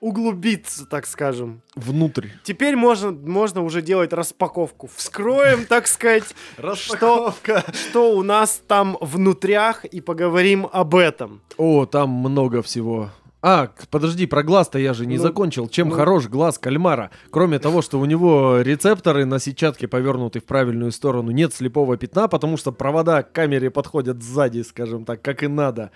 углубиться, 0.01 0.87
так 0.87 1.07
скажем. 1.07 1.63
Внутрь. 1.75 2.29
Теперь 2.43 2.77
можно, 2.77 3.11
можно 3.11 3.63
уже 3.63 3.83
делать 3.83 4.13
распаковку. 4.13 4.89
Вскроем, 4.95 5.65
так 5.65 5.87
сказать, 5.87 6.35
что, 6.75 7.35
что 7.73 8.17
у 8.17 8.23
нас 8.23 8.63
там 8.67 8.97
внутрях 9.01 9.85
и 9.85 10.01
поговорим 10.01 10.69
об 10.73 10.95
этом. 10.95 11.41
О, 11.57 11.87
там 11.87 12.11
много 12.11 12.63
всего. 12.63 13.11
А, 13.43 13.71
подожди, 13.91 14.27
про 14.27 14.43
глаз-то 14.43 14.79
я 14.79 14.93
же 14.93 15.07
не 15.07 15.19
Ну, 15.19 15.23
закончил. 15.23 15.69
Чем 15.69 15.91
ну. 15.91 15.95
хорош 15.95 16.27
глаз 16.27 16.59
кальмара? 16.59 17.11
Кроме 17.31 17.59
того, 17.61 17.81
что 17.81 18.01
у 18.01 18.05
него 18.05 18.61
рецепторы 18.61 19.25
на 19.25 19.39
сетчатке 19.39 19.87
повернуты 19.87 20.41
в 20.41 20.45
правильную 20.45 20.91
сторону, 20.91 21.31
нет 21.31 21.55
слепого 21.55 21.97
пятна, 21.97 22.27
потому 22.27 22.57
что 22.57 22.73
провода 22.73 23.23
к 23.23 23.31
камере 23.33 23.71
подходят 23.71 24.23
сзади, 24.23 24.63
скажем 24.63 25.05
так, 25.05 25.23
как 25.23 25.45
и 25.45 25.47
надо. 25.47 25.93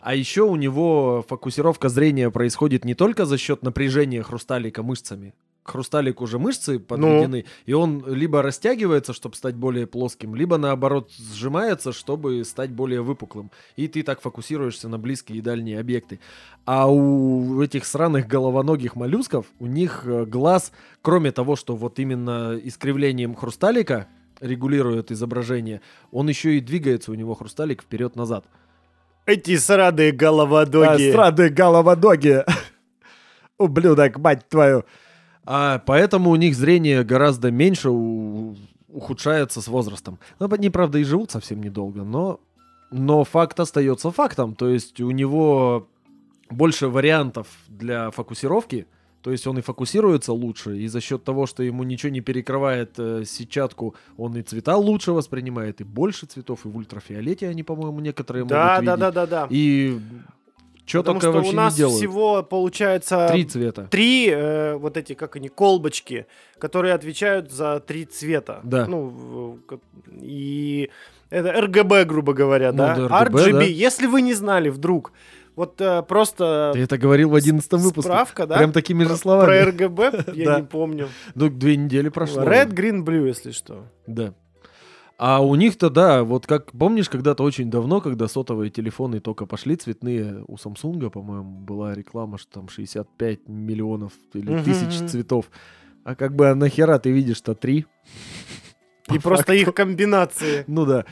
А 0.00 0.14
еще 0.14 0.42
у 0.42 0.56
него 0.56 1.24
фокусировка 1.28 1.88
зрения 1.88 2.30
происходит 2.30 2.84
не 2.84 2.94
только 2.94 3.26
за 3.26 3.36
счет 3.36 3.62
напряжения 3.62 4.22
хрусталика 4.22 4.82
мышцами. 4.82 5.34
К 5.62 5.72
хрусталику 5.72 6.24
уже 6.24 6.38
мышцы 6.38 6.78
подведены, 6.78 7.44
и 7.66 7.74
он 7.74 8.02
либо 8.06 8.40
растягивается, 8.40 9.12
чтобы 9.12 9.36
стать 9.36 9.56
более 9.56 9.86
плоским, 9.86 10.34
либо 10.34 10.56
наоборот 10.56 11.12
сжимается, 11.12 11.92
чтобы 11.92 12.42
стать 12.44 12.70
более 12.70 13.02
выпуклым. 13.02 13.50
И 13.76 13.86
ты 13.86 14.02
так 14.02 14.22
фокусируешься 14.22 14.88
на 14.88 14.98
близкие 14.98 15.38
и 15.38 15.42
дальние 15.42 15.78
объекты. 15.78 16.18
А 16.64 16.90
у 16.90 17.60
этих 17.60 17.84
сраных 17.84 18.26
головоногих 18.26 18.96
моллюсков, 18.96 19.46
у 19.58 19.66
них 19.66 20.02
э, 20.06 20.24
глаз, 20.24 20.72
кроме 21.02 21.30
того, 21.30 21.56
что 21.56 21.76
вот 21.76 21.98
именно 21.98 22.58
искривлением 22.62 23.34
хрусталика 23.34 24.08
регулирует 24.40 25.12
изображение, 25.12 25.82
он 26.10 26.30
еще 26.30 26.56
и 26.56 26.60
двигается 26.60 27.12
у 27.12 27.14
него 27.14 27.34
хрусталик 27.34 27.82
вперед-назад. 27.82 28.46
Эти 29.26 29.56
срадые 29.56 30.12
головодоги. 30.12 31.10
Страды 31.10 31.48
головодоги. 31.50 32.44
Ублюдок, 33.58 34.18
мать 34.18 34.48
твою. 34.48 34.84
А 35.44 35.78
поэтому 35.84 36.30
у 36.30 36.36
них 36.36 36.54
зрение 36.54 37.04
гораздо 37.04 37.50
меньше 37.50 37.90
у- 37.90 38.56
ухудшается 38.88 39.60
с 39.60 39.68
возрастом. 39.68 40.18
Ну, 40.38 40.48
они, 40.50 40.70
правда, 40.70 40.98
и 40.98 41.04
живут 41.04 41.30
совсем 41.30 41.62
недолго, 41.62 42.02
но, 42.02 42.40
но 42.90 43.24
факт 43.24 43.58
остается 43.60 44.10
фактом. 44.10 44.54
То 44.54 44.68
есть 44.68 45.00
у 45.00 45.10
него 45.10 45.88
больше 46.50 46.88
вариантов 46.88 47.46
для 47.68 48.10
фокусировки, 48.10 48.86
то 49.22 49.30
есть 49.32 49.46
он 49.46 49.58
и 49.58 49.60
фокусируется 49.60 50.32
лучше, 50.32 50.78
и 50.78 50.88
за 50.88 51.00
счет 51.00 51.24
того, 51.24 51.46
что 51.46 51.62
ему 51.62 51.82
ничего 51.84 52.10
не 52.10 52.20
перекрывает 52.20 52.98
э, 52.98 53.24
сетчатку, 53.26 53.94
он 54.16 54.36
и 54.36 54.42
цвета 54.42 54.76
лучше 54.76 55.12
воспринимает, 55.12 55.80
и 55.80 55.84
больше 55.84 56.26
цветов, 56.26 56.64
и 56.64 56.68
в 56.68 56.76
ультрафиолете 56.76 57.48
они, 57.48 57.62
по-моему, 57.62 58.00
некоторые 58.00 58.44
Да, 58.44 58.80
могут 58.80 58.84
да, 58.86 58.94
видеть. 58.94 59.00
да, 59.00 59.10
да, 59.10 59.26
да. 59.26 59.46
И 59.50 59.98
что 60.86 61.00
Потому 61.02 61.20
только 61.20 61.32
что 61.32 61.38
вообще 61.38 61.52
у 61.52 61.56
нас 61.56 61.72
не 61.74 61.76
делают. 61.78 61.98
всего 61.98 62.42
получается 62.42 63.28
Три 63.30 63.44
цвета. 63.44 63.86
три 63.90 64.28
э, 64.28 64.74
вот 64.76 64.96
эти, 64.96 65.12
как 65.12 65.36
они, 65.36 65.48
колбочки, 65.48 66.26
которые 66.58 66.94
отвечают 66.94 67.52
за 67.52 67.78
три 67.78 68.06
цвета. 68.06 68.60
Да. 68.64 68.86
Ну, 68.86 69.58
и 70.20 70.90
это 71.28 71.50
RGB, 71.50 72.04
грубо 72.06 72.32
говоря, 72.32 72.72
Ну 72.72 72.78
да? 72.78 72.94
да, 72.96 73.24
RGB, 73.24 73.30
RGB. 73.34 73.52
да. 73.52 73.62
Если 73.62 74.06
вы 74.06 74.20
не 74.22 74.34
знали 74.34 74.68
вдруг, 74.68 75.12
вот 75.56 75.80
э, 75.80 76.02
просто 76.02 76.70
Ты 76.74 76.80
это 76.80 76.98
говорил 76.98 77.30
в 77.30 77.34
одиннадцатом 77.34 77.80
выпуске. 77.80 78.10
справка, 78.10 78.46
да? 78.46 78.56
Прям 78.58 78.72
такими 78.72 79.02
же 79.02 79.10
Про 79.10 79.16
словами. 79.16 79.68
RGB, 79.70 80.32
я 80.34 80.44
Да. 80.52 80.60
не 80.60 80.66
помню. 80.66 81.08
Ну, 81.34 81.48
две 81.48 81.76
недели 81.76 82.08
прошло. 82.08 82.42
Red, 82.42 82.72
green, 82.72 83.04
blue, 83.04 83.26
если 83.26 83.50
что. 83.50 83.86
Да. 84.06 84.34
А 85.18 85.44
у 85.44 85.54
них-то, 85.54 85.90
да, 85.90 86.24
вот 86.24 86.46
как, 86.46 86.72
помнишь, 86.72 87.10
когда-то 87.10 87.42
очень 87.42 87.70
давно, 87.70 88.00
когда 88.00 88.26
сотовые 88.26 88.70
телефоны 88.70 89.20
только 89.20 89.44
пошли 89.44 89.76
цветные, 89.76 90.42
у 90.48 90.56
Самсунга, 90.56 91.10
по-моему, 91.10 91.60
была 91.60 91.94
реклама, 91.94 92.38
что 92.38 92.52
там 92.52 92.68
65 92.70 93.46
миллионов 93.46 94.14
или 94.32 94.62
тысяч 94.62 95.10
цветов. 95.10 95.50
А 96.04 96.14
как 96.14 96.34
бы 96.34 96.48
а 96.48 96.54
нахера 96.54 96.98
ты 96.98 97.10
видишь-то 97.10 97.54
три? 97.54 97.84
И 99.12 99.18
просто 99.18 99.52
их 99.52 99.74
комбинации. 99.74 100.64
Ну 100.66 100.86
да. 100.86 101.04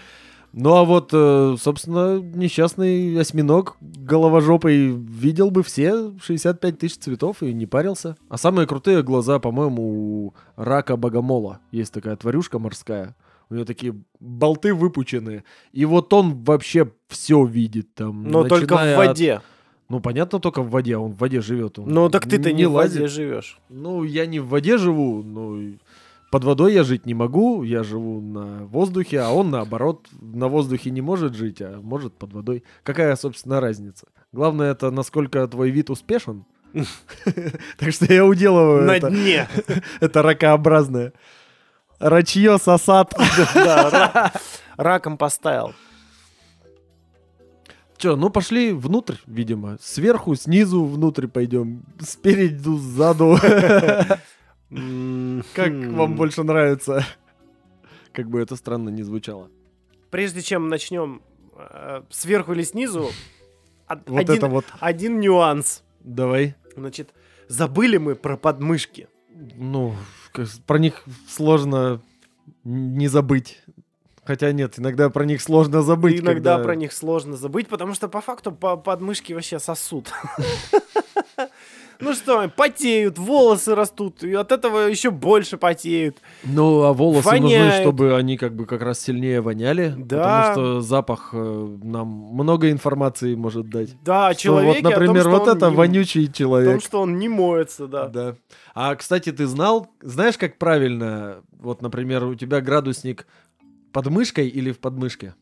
Ну 0.53 0.75
а 0.75 0.85
вот, 0.85 1.11
э, 1.13 1.57
собственно, 1.61 2.19
несчастный 2.19 3.19
осьминог 3.21 3.77
головожопый 3.81 4.89
видел 4.89 5.51
бы 5.51 5.63
все 5.63 6.13
65 6.23 6.79
тысяч 6.79 6.97
цветов 6.97 7.43
и 7.43 7.53
не 7.53 7.67
парился. 7.67 8.17
А 8.29 8.39
самые 8.39 8.67
крутые 8.67 9.03
глаза, 9.03 9.39
по-моему, 9.39 9.83
у 10.27 10.35
рака 10.57 10.97
богомола. 10.97 11.61
Есть 11.71 11.93
такая 11.93 12.17
тварюшка 12.17 12.59
морская. 12.59 13.15
У 13.51 13.55
нее 13.55 13.65
такие 13.65 13.95
болты 14.21 14.75
выпученные. 14.75 15.45
И 15.73 15.85
вот 15.85 16.13
он 16.13 16.43
вообще 16.45 16.91
все 17.09 17.45
видит 17.45 17.95
там. 17.95 18.25
Но 18.25 18.45
только 18.45 18.75
в 18.75 18.79
начиная 18.79 18.99
от- 18.99 19.07
воде. 19.09 19.41
Ну, 19.91 20.01
понятно, 20.01 20.39
только 20.39 20.61
в 20.63 20.69
воде. 20.69 20.99
Он 20.99 21.13
в 21.13 21.19
воде 21.19 21.41
живет. 21.41 21.79
Он 21.79 21.89
Ну 21.89 22.11
так 22.11 22.27
ты-то 22.29 22.53
не 22.53 22.67
в 22.67 22.73
лазит. 22.73 22.97
воде 22.97 23.09
живешь. 23.09 23.59
Ну, 23.71 24.03
я 24.05 24.27
не 24.27 24.39
в 24.39 24.49
воде 24.49 24.77
живу, 24.77 25.23
ну, 25.23 25.59
и 25.59 25.75
под 26.31 26.45
водой 26.45 26.75
я 26.75 26.85
жить 26.85 27.07
не 27.07 27.15
могу, 27.15 27.63
я 27.63 27.83
живу 27.83 28.21
на 28.21 28.67
воздухе, 28.67 29.21
а 29.21 29.31
он, 29.31 29.51
наоборот, 29.51 30.07
на 30.13 30.49
воздухе 30.49 30.91
не 30.91 31.01
может 31.01 31.35
жить, 31.35 31.63
а 31.63 31.81
может 31.81 32.15
под 32.19 32.33
водой. 32.33 32.65
Какая, 32.83 33.17
собственно, 33.17 33.61
разница? 33.61 34.07
Главное, 34.33 34.73
это 34.73 34.91
насколько 34.91 35.47
твой 35.47 35.71
вид 35.71 35.91
успешен. 35.91 36.45
Так 37.79 37.93
что 37.93 38.13
я 38.13 38.27
уделываю 38.27 38.85
На 38.85 39.01
дне. 39.01 39.49
Это 40.01 40.23
ракообразное. 40.23 41.15
Рачье 41.99 42.59
сосад. 42.59 43.15
Раком 44.77 45.17
поставил. 45.17 45.73
Че, 47.97 48.17
ну 48.17 48.29
пошли 48.31 48.73
внутрь, 48.73 49.17
видимо. 49.27 49.79
Сверху, 49.81 50.35
снизу 50.37 50.85
внутрь 50.85 51.27
пойдем. 51.27 51.85
Спереди, 52.01 52.69
сзаду. 52.79 53.39
Как 54.71 55.73
хм. 55.73 55.95
вам 55.95 56.17
больше 56.17 56.43
нравится? 56.43 57.05
Как 58.13 58.29
бы 58.29 58.41
это 58.41 58.57
странно 58.57 58.91
не 58.91 59.03
звучало. 59.03 59.49
Прежде 60.11 60.43
чем 60.43 60.69
начнем 60.69 61.23
э, 61.57 62.03
сверху 62.11 62.53
или 62.53 62.63
снизу, 62.63 63.11
Вот 63.89 64.19
один, 64.21 64.35
это 64.37 64.49
вот. 64.49 64.65
один 64.81 65.21
нюанс. 65.21 65.83
Давай. 66.01 66.55
Значит, 66.77 67.11
забыли 67.49 67.97
мы 67.99 68.15
про 68.15 68.37
подмышки. 68.37 69.09
Ну, 69.57 69.95
про 70.67 70.79
них 70.79 71.05
сложно 71.29 72.01
не 72.65 73.09
забыть. 73.09 73.63
Хотя 74.25 74.53
нет, 74.53 74.79
иногда 74.79 75.09
про 75.09 75.25
них 75.25 75.41
сложно 75.41 75.81
забыть. 75.83 76.21
Иногда 76.21 76.57
когда- 76.57 76.65
про 76.65 76.75
них 76.77 76.93
сложно 76.93 77.37
забыть, 77.37 77.69
потому 77.69 77.95
что 77.95 78.09
по 78.09 78.21
факту 78.21 78.53
по- 78.53 78.77
подмышки 78.77 79.33
вообще 79.33 79.59
сосут. 79.59 80.13
Ну 82.01 82.13
что, 82.15 82.49
потеют, 82.55 83.19
волосы 83.19 83.75
растут, 83.75 84.23
и 84.23 84.33
от 84.35 84.53
этого 84.53 84.87
еще 84.87 85.11
больше 85.11 85.57
потеют. 85.57 86.19
Ну, 86.45 86.83
а 86.83 86.93
волосы 86.93 87.29
нужны, 87.29 87.41
Воняет. 87.59 87.83
чтобы 87.83 88.17
они 88.17 88.37
как 88.37 88.55
бы 88.55 88.67
как 88.67 88.83
раз 88.83 89.01
сильнее 89.01 89.41
воняли. 89.41 89.95
Да. 89.97 90.19
Потому 90.23 90.53
что 90.53 90.81
запах 90.81 91.31
э, 91.33 91.77
нам 91.83 92.07
много 92.09 92.71
информации 92.71 93.35
может 93.35 93.69
дать. 93.69 93.97
Да, 94.05 94.33
Что 94.33 94.43
человеке 94.43 94.83
вот, 94.83 94.91
например, 94.93 95.25
том, 95.25 95.33
вот 95.33 95.49
это 95.49 95.71
не- 95.71 95.77
вонючий 95.77 96.33
человек. 96.33 96.83
что 96.83 97.01
он 97.01 97.19
не 97.19 97.29
моется, 97.29 97.87
да. 97.89 98.07
Да. 98.09 98.35
А, 98.75 98.95
кстати, 98.95 99.33
ты 99.33 99.47
знал, 99.47 99.89
знаешь, 100.01 100.39
как 100.39 100.57
правильно, 100.59 101.43
вот, 101.51 101.83
например, 101.83 102.25
у 102.25 102.35
тебя 102.37 102.61
градусник 102.61 103.27
под 103.93 104.07
мышкой 104.07 104.49
или 104.49 104.71
в 104.71 104.79
подмышке? 104.79 105.35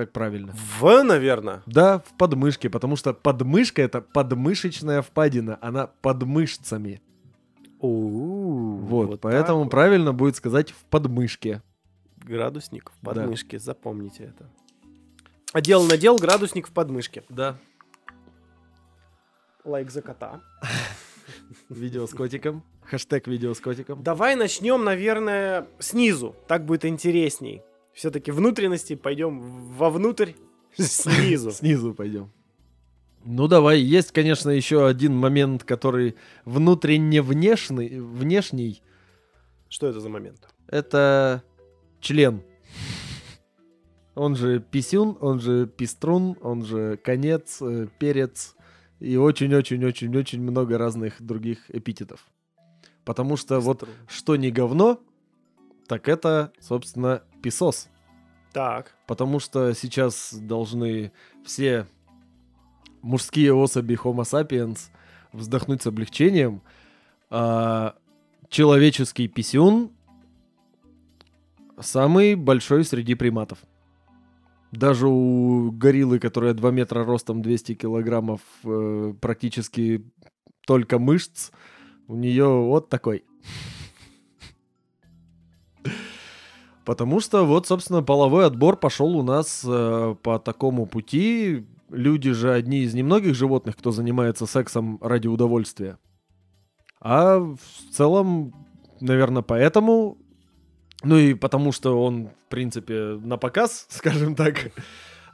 Как 0.00 0.12
правильно? 0.12 0.54
В, 0.78 1.02
наверное. 1.02 1.62
Да, 1.66 1.98
в 1.98 2.16
подмышке, 2.16 2.70
потому 2.70 2.96
что 2.96 3.12
подмышка 3.12 3.82
это 3.82 4.00
подмышечная 4.00 5.02
впадина, 5.02 5.58
она 5.60 5.88
под 5.88 6.22
мышцами. 6.22 7.02
Вот, 7.80 9.20
поэтому 9.20 9.68
правильно 9.68 10.14
будет 10.14 10.36
сказать 10.36 10.70
в 10.70 10.84
подмышке. 10.86 11.60
Градусник 12.24 12.92
в 12.92 13.04
Да. 13.04 13.12
подмышке, 13.12 13.58
запомните 13.58 14.24
это. 14.34 14.48
Одел 15.52 15.84
надел, 15.84 16.16
градусник 16.16 16.68
в 16.68 16.72
подмышке. 16.72 17.22
Да. 17.28 17.58
Лайк 19.66 19.90
за 19.90 20.00
кота. 20.00 20.40
Видео 21.68 22.06
с 22.06 22.14
котиком. 22.14 22.64
Хэштег 22.84 23.26
видео 23.28 23.52
с 23.52 23.60
котиком. 23.60 24.02
Давай 24.02 24.34
начнем, 24.34 24.82
наверное, 24.82 25.66
снизу. 25.78 26.34
Так 26.48 26.64
будет 26.64 26.86
интересней. 26.86 27.60
Все-таки 28.00 28.30
внутренности 28.30 28.96
пойдем 28.96 29.40
вовнутрь 29.76 30.32
снизу. 30.78 31.50
Снизу 31.50 31.92
пойдем. 31.92 32.32
Ну 33.26 33.46
давай, 33.46 33.78
есть, 33.78 34.10
конечно, 34.12 34.48
еще 34.48 34.86
один 34.86 35.14
момент, 35.14 35.64
который 35.64 36.16
внутренне 36.46 37.20
внешний, 37.20 38.00
внешний. 38.00 38.80
Что 39.68 39.86
это 39.86 40.00
за 40.00 40.08
момент? 40.08 40.48
Это 40.66 41.42
член. 42.00 42.42
Он 44.14 44.34
же 44.34 44.60
писюн, 44.60 45.18
он 45.20 45.38
же 45.38 45.66
пиструн, 45.66 46.38
он 46.40 46.64
же 46.64 46.96
конец, 47.04 47.60
э, 47.60 47.86
перец 47.98 48.56
и 48.98 49.18
очень-очень-очень-очень 49.18 50.40
много 50.40 50.78
разных 50.78 51.20
других 51.20 51.70
эпитетов. 51.70 52.26
Потому 53.04 53.36
что 53.36 53.60
вот 53.60 53.86
что 54.08 54.36
не 54.36 54.50
говно, 54.50 55.00
так 55.86 56.08
это, 56.08 56.50
собственно, 56.60 57.24
писос. 57.42 57.88
Так. 58.52 58.94
Потому 59.06 59.38
что 59.38 59.72
сейчас 59.74 60.32
должны 60.34 61.12
все 61.44 61.86
мужские 63.02 63.54
особи 63.54 63.94
Homo 63.94 64.22
sapiens 64.22 64.90
вздохнуть 65.32 65.82
с 65.82 65.86
облегчением. 65.86 66.62
А 67.30 67.94
человеческий 68.48 69.28
писюн 69.28 69.92
самый 71.78 72.34
большой 72.34 72.84
среди 72.84 73.14
приматов. 73.14 73.58
Даже 74.72 75.08
у 75.08 75.72
гориллы, 75.72 76.18
которая 76.18 76.54
2 76.54 76.70
метра 76.70 77.04
ростом, 77.04 77.42
200 77.42 77.74
килограммов, 77.74 78.40
э, 78.64 79.14
практически 79.20 80.04
только 80.66 80.98
мышц, 80.98 81.50
у 82.06 82.14
нее 82.14 82.46
вот 82.46 82.88
такой. 82.88 83.24
Потому 86.90 87.20
что 87.20 87.46
вот, 87.46 87.68
собственно, 87.68 88.02
половой 88.02 88.46
отбор 88.46 88.76
пошел 88.76 89.16
у 89.16 89.22
нас 89.22 89.62
э, 89.64 90.16
по 90.24 90.40
такому 90.40 90.86
пути. 90.86 91.64
Люди 91.88 92.32
же 92.32 92.52
одни 92.52 92.78
из 92.78 92.94
немногих 92.94 93.36
животных, 93.36 93.76
кто 93.76 93.92
занимается 93.92 94.44
сексом 94.44 94.98
ради 95.00 95.28
удовольствия. 95.28 95.98
А 97.00 97.38
в 97.38 97.92
целом, 97.92 98.66
наверное, 99.00 99.42
поэтому, 99.42 100.18
ну 101.04 101.16
и 101.16 101.34
потому 101.34 101.70
что 101.70 102.02
он, 102.02 102.30
в 102.30 102.48
принципе, 102.48 103.20
на 103.22 103.36
показ, 103.36 103.86
скажем 103.90 104.34
так. 104.34 104.72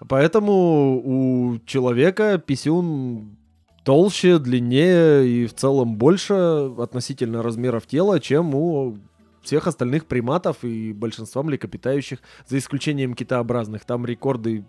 Поэтому 0.07 1.01
у 1.03 1.59
человека 1.65 2.37
писюн 2.37 3.39
толще, 3.83 4.39
длиннее 4.39 5.27
и 5.27 5.47
в 5.47 5.55
целом 5.55 5.97
больше 5.97 6.35
относительно 6.77 7.43
размеров 7.43 7.87
тела, 7.87 8.21
чем 8.21 8.55
у 8.55 8.99
всех 9.47 9.66
остальных 9.66 10.07
приматов 10.07 10.64
и 10.64 10.92
большинства 10.92 11.42
млекопитающих, 11.42 12.20
за 12.47 12.59
исключением 12.59 13.14
китообразных. 13.14 13.84
Там 13.84 14.05
рекорды... 14.07 14.64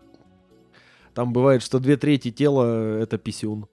Там 1.14 1.34
бывает, 1.34 1.64
что 1.64 1.80
две 1.80 1.98
трети 1.98 2.32
тела— 2.32 3.00
это 3.02 3.18
писюн. 3.18 3.68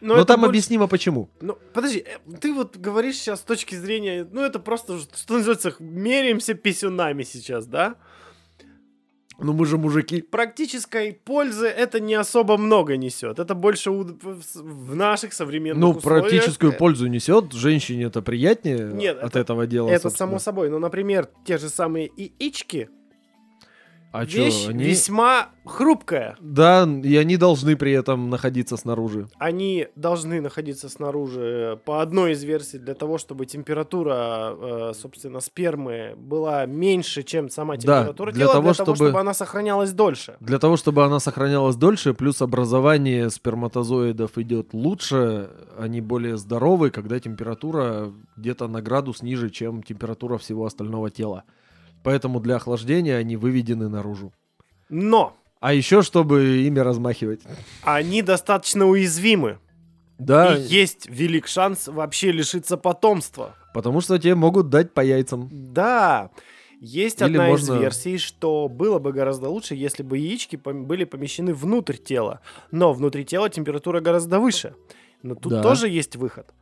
Но, 0.00 0.16
это 0.16 0.24
там 0.24 0.40
больше- 0.40 0.48
объяснимо 0.50 0.88
почему. 0.88 1.30
Ну, 1.40 1.56
подожди, 1.72 2.04
э, 2.04 2.36
ты 2.40 2.52
вот 2.52 2.76
говоришь 2.76 3.16
сейчас 3.16 3.38
с 3.38 3.44
точки 3.44 3.76
зрения, 3.76 4.26
ну, 4.30 4.42
это 4.42 4.58
просто, 4.58 4.98
что 4.98 5.34
называется, 5.34 5.74
меряемся 5.78 6.54
писюнами 6.54 7.22
сейчас, 7.22 7.66
да? 7.66 7.94
Ну 9.38 9.52
мы 9.52 9.66
же 9.66 9.78
мужики. 9.78 10.22
Практической 10.22 11.12
пользы 11.24 11.66
это 11.66 12.00
не 12.00 12.14
особо 12.14 12.56
много 12.56 12.96
несет. 12.96 13.38
Это 13.38 13.54
больше 13.54 13.90
у- 13.90 14.04
в 14.04 14.94
наших 14.94 15.32
современных 15.32 15.80
Ну, 15.80 15.90
условиях. 15.90 16.22
практическую 16.28 16.72
Э, 16.72 16.76
пользу 16.76 17.06
несет. 17.08 17.52
Женщине 17.52 18.04
это 18.04 18.22
приятнее 18.22 18.90
Нет, 18.92 19.18
от 19.18 19.30
это- 19.30 19.38
этого 19.40 19.66
дела. 19.66 19.88
Это 19.88 20.02
собственно. 20.02 20.28
само 20.30 20.38
собой. 20.38 20.70
Ну, 20.70 20.78
например, 20.78 21.28
те 21.44 21.58
же 21.58 21.68
самые 21.68 22.10
яички. 22.16 22.88
А 24.12 24.26
чё, 24.26 24.44
вещь 24.44 24.68
они... 24.68 24.84
весьма 24.84 25.48
хрупкая. 25.64 26.36
Да, 26.40 26.86
и 27.02 27.16
они 27.16 27.36
должны 27.36 27.76
при 27.76 27.92
этом 27.92 28.28
находиться 28.30 28.76
снаружи. 28.76 29.28
Они 29.38 29.88
должны 29.96 30.40
находиться 30.40 30.88
снаружи 30.88 31.40
э, 31.40 31.76
по 31.76 32.02
одной 32.02 32.32
из 32.32 32.44
версий 32.44 32.78
для 32.78 32.94
того, 32.94 33.16
чтобы 33.18 33.46
температура, 33.46 34.54
э, 34.54 34.92
собственно, 34.94 35.40
спермы 35.40 36.14
была 36.16 36.66
меньше, 36.66 37.22
чем 37.22 37.48
сама 37.48 37.76
Да, 37.76 37.80
температура 38.00 38.32
для 38.32 38.44
тела, 38.44 38.52
того, 38.52 38.62
для 38.68 38.74
того, 38.74 38.84
чтобы- 38.94 39.06
чтобы 39.08 39.20
она 39.20 39.34
сохранялась 39.34 39.92
дольше. 39.92 40.36
Для 40.40 40.58
того, 40.58 40.76
чтобы 40.76 41.04
она 41.04 41.18
сохранялась 41.20 41.76
дольше, 41.76 42.12
плюс 42.12 42.42
образование 42.42 43.30
сперматозоидов 43.30 44.36
идет 44.38 44.74
лучше, 44.74 45.50
они 45.78 46.00
более 46.00 46.36
здоровы, 46.36 46.90
когда 46.90 47.18
температура 47.18 48.12
где-то 48.36 48.68
на 48.68 48.82
градус 48.82 49.22
ниже, 49.22 49.48
чем 49.50 49.82
температура 49.82 50.38
всего 50.38 50.66
остального 50.66 51.10
тела. 51.10 51.44
Поэтому 52.02 52.40
для 52.40 52.56
охлаждения 52.56 53.16
они 53.16 53.36
выведены 53.36 53.88
наружу. 53.88 54.32
Но 54.88 55.36
А 55.60 55.72
еще, 55.72 56.02
чтобы 56.02 56.62
ими 56.66 56.80
размахивать. 56.80 57.40
они 57.84 58.22
достаточно 58.22 58.86
уязвимы. 58.86 59.58
Да, 60.18 60.56
И 60.56 60.62
есть 60.62 61.08
велик 61.08 61.46
шанс 61.46 61.88
вообще 61.88 62.32
лишиться 62.32 62.76
потомства. 62.76 63.54
потому 63.74 64.00
что 64.00 64.18
те 64.18 64.34
могут 64.34 64.68
дать 64.68 64.92
по 64.92 65.00
яйцам. 65.00 65.48
Да, 65.52 66.30
есть 66.80 67.20
Или 67.20 67.28
одна 67.28 67.48
из 67.48 67.68
можно- 67.68 67.80
версий, 67.80 68.18
что 68.18 68.68
было 68.68 68.98
бы 68.98 69.12
гораздо 69.12 69.48
лучше, 69.48 69.74
если 69.74 70.02
бы 70.02 70.18
яички 70.18 70.56
пом- 70.56 70.84
были 70.84 71.04
помещены 71.04 71.54
внутрь 71.54 71.96
тела. 71.96 72.40
Но 72.70 72.92
внутри 72.92 73.24
тела 73.24 73.48
температура 73.48 74.00
гораздо 74.00 74.38
выше. 74.40 74.74
Но 75.22 75.34
тут 75.36 75.52
Да. 75.52 75.62
тоже 75.62 75.88
есть 75.88 76.16
выход. 76.16 76.52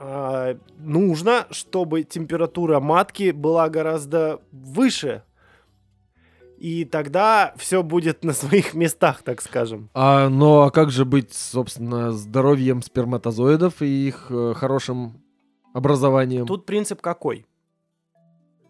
А, 0.00 0.56
нужно, 0.78 1.46
чтобы 1.50 2.04
температура 2.04 2.78
матки 2.78 3.32
была 3.32 3.68
гораздо 3.68 4.40
выше. 4.52 5.24
И 6.56 6.84
тогда 6.84 7.52
все 7.56 7.82
будет 7.82 8.24
на 8.24 8.32
своих 8.32 8.74
местах, 8.74 9.22
так 9.22 9.42
скажем. 9.42 9.90
А, 9.94 10.28
ну 10.28 10.62
а 10.62 10.70
как 10.70 10.90
же 10.90 11.04
быть, 11.04 11.34
собственно, 11.34 12.12
здоровьем 12.12 12.82
сперматозоидов 12.82 13.82
и 13.82 14.08
их 14.08 14.26
э, 14.30 14.54
хорошим 14.56 15.20
образованием? 15.74 16.46
Тут 16.46 16.64
принцип 16.64 17.00
какой? 17.00 17.47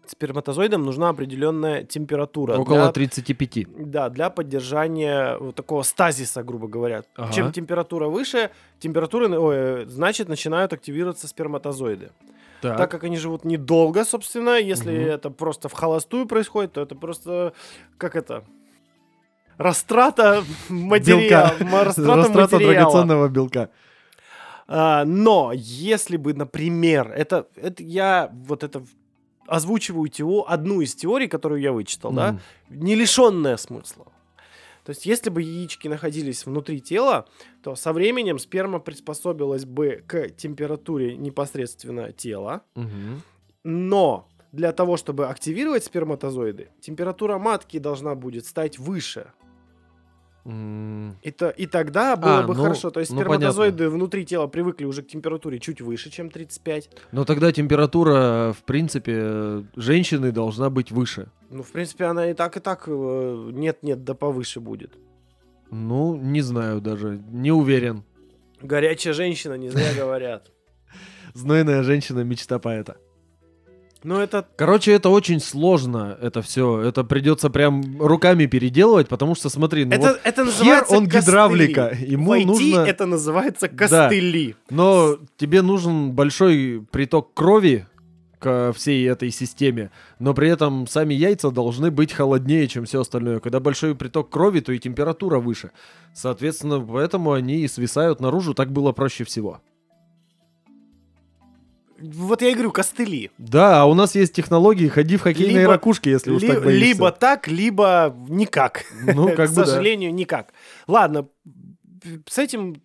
Сперматозоидам 0.09 0.83
нужна 0.83 1.09
определенная 1.09 1.83
температура. 1.83 2.57
Около 2.57 2.83
для 2.85 2.91
35. 2.91 3.67
Да, 3.91 4.09
для 4.09 4.29
поддержания 4.31 5.37
вот 5.37 5.55
такого 5.55 5.83
стазиса, 5.83 6.41
грубо 6.41 6.67
говоря. 6.67 7.03
Ага. 7.15 7.31
Чем 7.31 7.51
температура 7.51 8.07
выше, 8.07 8.49
температура, 8.79 9.29
ой, 9.39 9.85
значит, 9.85 10.27
начинают 10.27 10.73
активироваться 10.73 11.27
сперматозоиды. 11.27 12.09
Так. 12.61 12.77
Так 12.77 12.89
как 12.91 13.03
они 13.03 13.17
живут 13.17 13.45
недолго, 13.45 14.03
собственно, 14.03 14.57
если 14.59 14.91
Мгм. 14.97 15.09
это 15.09 15.29
просто 15.29 15.69
в 15.69 15.73
холостую 15.73 16.25
происходит, 16.25 16.73
то 16.73 16.81
это 16.81 16.95
просто, 16.95 17.53
как 17.99 18.15
это, 18.15 18.43
растрата 19.57 20.43
материала. 20.69 21.53
ма- 21.61 21.83
Растрата, 21.83 22.15
Растрата 22.15 22.55
материала. 22.55 22.73
драгоценного 22.73 23.27
белка. 23.29 23.69
А, 24.67 25.03
но 25.05 25.51
если 25.55 26.17
бы, 26.17 26.33
например, 26.33 27.11
это, 27.15 27.47
это 27.55 27.81
я 27.83 28.29
вот 28.33 28.63
это 28.63 28.83
озвучиваю 29.49 30.07
тео, 30.07 30.45
одну 30.47 30.81
из 30.81 30.95
теорий, 30.95 31.27
которую 31.27 31.61
я 31.61 31.71
вычитал, 31.71 32.11
да, 32.11 32.31
Мгм. 32.31 32.41
не 32.85 32.95
лишенная 32.95 33.57
смысла. 33.57 34.05
То 34.85 34.91
есть, 34.91 35.05
если 35.05 35.29
бы 35.29 35.41
яички 35.41 35.87
находились 35.87 36.45
внутри 36.45 36.79
тела, 36.81 37.25
то 37.63 37.75
со 37.75 37.93
временем 37.93 38.39
сперма 38.39 38.79
приспособилась 38.79 39.65
бы 39.65 40.03
к 40.07 40.29
температуре 40.29 41.15
непосредственно 41.17 42.11
тела, 42.11 42.61
Мгм. 42.75 43.21
но 43.63 44.27
для 44.51 44.71
того, 44.71 44.97
чтобы 44.97 45.27
активировать 45.27 45.83
сперматозоиды, 45.83 46.69
температура 46.81 47.37
матки 47.37 47.77
должна 47.77 48.15
будет 48.15 48.45
стать 48.45 48.79
выше. 48.79 49.31
И, 51.21 51.31
то- 51.31 51.49
и 51.49 51.65
тогда 51.65 52.15
было 52.15 52.39
А, 52.39 52.43
бы 52.43 52.55
ну, 52.55 52.63
хорошо. 52.63 52.89
То 52.89 52.99
есть 52.99 53.11
ну, 53.11 53.17
сперматозоиды 53.19 53.89
внутри 53.89 54.25
тела 54.25 54.47
привыкли 54.47 54.85
уже 54.85 55.03
к 55.03 55.07
температуре 55.07 55.59
чуть 55.59 55.81
выше, 55.81 56.09
чем 56.09 56.29
35. 56.29 56.89
Но 57.11 57.25
тогда 57.25 57.51
температура, 57.51 58.53
в 58.57 58.63
принципе, 58.63 59.63
женщины 59.75 60.31
должна 60.31 60.69
быть 60.69 60.91
выше. 60.91 61.27
Ну, 61.49 61.63
в 61.63 61.71
принципе, 61.71 62.05
она 62.05 62.29
и 62.29 62.33
так, 62.33 62.57
и 62.57 62.59
так 62.59 62.83
э, 62.87 63.49
нет-нет, 63.51 64.03
да 64.03 64.13
повыше 64.13 64.59
будет. 64.59 64.97
Ну, 65.71 66.15
не 66.15 66.41
знаю 66.41 66.81
даже, 66.81 67.21
не 67.31 67.51
уверен. 67.51 68.03
Горячая 68.61 69.13
женщина, 69.13 69.53
не 69.53 69.69
зря 69.69 69.93
говорят. 69.95 70.51
Знойная 71.33 71.83
женщина 71.83 72.21
мечта 72.21 72.59
поэта. 72.59 72.97
Ну, 74.03 74.17
это 74.17 74.47
Короче, 74.55 74.93
это 74.93 75.09
очень 75.09 75.39
сложно, 75.41 76.17
это 76.21 76.41
все. 76.41 76.81
Это 76.81 77.03
придется 77.03 77.49
прям 77.49 78.01
руками 78.01 78.45
переделывать, 78.45 79.09
потому 79.09 79.35
что, 79.35 79.49
смотри, 79.49 79.85
ну 79.85 79.91
это, 79.93 80.07
вот 80.09 80.21
это 80.23 80.45
хер 80.45 80.45
называется 80.45 80.95
он 80.95 81.07
костыли. 81.07 81.21
гидравлика. 81.25 81.97
Ему 81.99 82.31
В 82.31 82.35
IT 82.35 82.45
нужно... 82.45 82.79
это 82.79 83.05
называется 83.05 83.67
Да. 83.67 83.75
костыли. 83.75 84.55
Но 84.69 85.17
тебе 85.37 85.61
нужен 85.61 86.13
большой 86.13 86.85
приток 86.91 87.33
крови 87.33 87.85
ко 88.39 88.71
всей 88.73 89.05
этой 89.09 89.31
системе, 89.31 89.91
но 90.17 90.33
при 90.33 90.49
этом 90.49 90.87
сами 90.87 91.13
яйца 91.13 91.51
должны 91.51 91.91
быть 91.91 92.13
холоднее, 92.13 92.69
чем 92.69 92.85
все 92.85 93.01
остальное. 93.01 93.41
Когда 93.41 93.59
большой 93.59 93.95
приток 93.95 94.29
крови, 94.29 94.61
то 94.61 94.71
и 94.71 94.79
температура 94.79 95.39
выше. 95.39 95.71
Соответственно, 96.13 96.79
поэтому 96.79 97.33
они 97.33 97.57
и 97.57 97.67
свисают 97.67 98.21
наружу, 98.21 98.53
так 98.53 98.71
было 98.71 98.93
проще 98.93 99.25
всего. 99.25 99.59
Вот 102.01 102.41
я 102.41 102.49
и 102.49 102.53
говорю, 102.53 102.71
костыли. 102.71 103.31
Да, 103.37 103.81
а 103.81 103.85
у 103.85 103.93
нас 103.93 104.15
есть 104.15 104.33
технологии, 104.33 104.87
ходи 104.87 105.17
в 105.17 105.21
хоккейные 105.21 105.61
Либо- 105.61 105.73
ракушки, 105.73 106.09
если 106.09 106.31
уж 106.31 106.41
Ли- 106.41 106.47
так 106.49 106.63
боишься. 106.63 106.85
либо 106.85 107.11
так, 107.11 107.47
либо 107.47 108.15
никак. 108.29 108.85
Ну, 109.03 109.27
как 109.35 109.49
К 109.49 109.53
бы 109.53 109.55
да. 109.55 109.65
сожалению, 109.65 110.13
никак. 110.13 110.53
Ладно, 110.87 111.27
с 112.27 112.37
этим... 112.37 112.81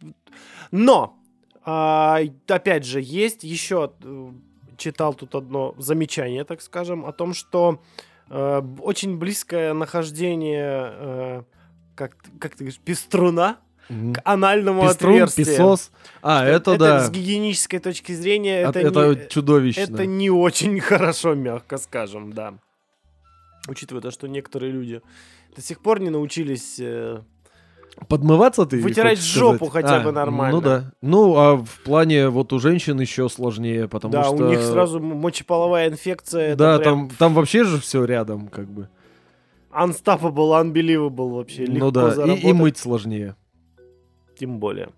Но, 0.71 1.19
а, 1.65 2.21
опять 2.49 2.85
же, 2.85 3.01
есть 3.01 3.45
еще... 3.45 3.93
э, 4.03 4.31
Читал 4.77 5.15
тут 5.15 5.37
одно 5.37 5.75
замечание, 5.79 6.43
так 6.45 6.61
скажем, 6.61 7.07
о 7.07 7.12
том, 7.12 7.33
что 7.33 7.81
э, 8.29 8.61
очень 8.81 9.19
близкое 9.19 9.73
нахождение, 9.73 10.91
э, 10.93 11.43
как, 11.95 12.17
как 12.41 12.57
ты 12.57 12.65
говоришь, 12.65 12.81
пеструна. 12.81 13.59
К 13.89 14.20
анальному 14.24 14.82
Пеструн, 14.82 15.14
отверстию. 15.14 15.47
песос. 15.47 15.91
А, 16.22 16.43
Что 16.45 16.53
это, 16.53 16.78
да. 16.78 17.01
С 17.01 17.11
гигиенической 17.11 17.78
точки 17.80 18.12
зрения 18.12 18.62
это, 18.62 18.80
Это, 18.80 19.14
не, 19.14 19.28
чудовищно. 19.28 19.80
это 19.82 20.07
не 20.07 20.30
очень 20.30 20.80
хорошо, 20.80 21.35
мягко 21.35 21.76
скажем, 21.76 22.32
да. 22.32 22.55
Учитывая 23.68 24.03
то, 24.03 24.11
что 24.11 24.26
некоторые 24.26 24.72
люди 24.72 25.03
до 25.55 25.62
сих 25.62 25.80
пор 25.80 26.01
не 26.01 26.11
научились... 26.11 26.76
э, 26.78 27.20
Подмываться 28.09 28.66
ты 28.66 28.80
Вытирать 28.80 29.20
жопу 29.20 29.66
сказать? 29.66 29.85
хотя 29.87 30.01
А, 30.01 30.05
бы 30.05 30.12
нормально. 30.12 30.57
Ну 30.57 30.61
да. 30.61 30.93
Ну, 31.01 31.37
а 31.37 31.57
в 31.57 31.80
плане 31.85 32.28
вот 32.28 32.53
у 32.53 32.59
женщин 32.59 32.99
еще 33.01 33.28
сложнее, 33.28 33.87
потому 33.89 34.12
да, 34.12 34.24
что... 34.24 34.35
у 34.35 34.49
них 34.49 34.61
сразу 34.61 34.99
мочеполовая 35.01 35.89
инфекция. 35.89 36.49
это 36.55 36.57
Да, 36.57 36.78
прям 36.78 37.09
там, 37.09 37.16
там 37.16 37.35
вообще 37.35 37.64
же 37.64 37.78
все 37.80 38.05
рядом, 38.05 38.49
как 38.49 38.66
бы. 38.68 38.89
Unstoppable, 39.72 40.61
unbelievable 40.62 41.35
вообще. 41.35 41.66
Легко 41.66 41.87
ну 41.87 41.91
да, 41.91 42.35
и, 42.35 42.49
и 42.49 42.53
мыть 42.53 42.78
сложнее. 42.78 43.37
Тем 44.37 44.59
более. 44.59 44.91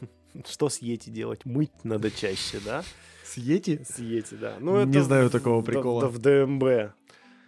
Что 0.46 0.68
с 0.68 0.78
Йети 0.78 1.10
делать? 1.10 1.44
Мыть 1.44 1.84
надо 1.84 2.10
чаще, 2.10 2.60
да? 2.64 2.82
С 3.24 3.36
Йети? 3.36 3.84
С 3.88 3.98
Йети, 3.98 4.34
да. 4.34 4.54
Ну, 4.60 4.84
Не 4.84 4.90
это 4.90 5.02
знаю 5.02 5.28
в- 5.28 5.32
такого 5.32 5.62
прикола. 5.62 6.06
В, 6.08 6.14
в 6.14 6.18
ДМБ. 6.18 6.92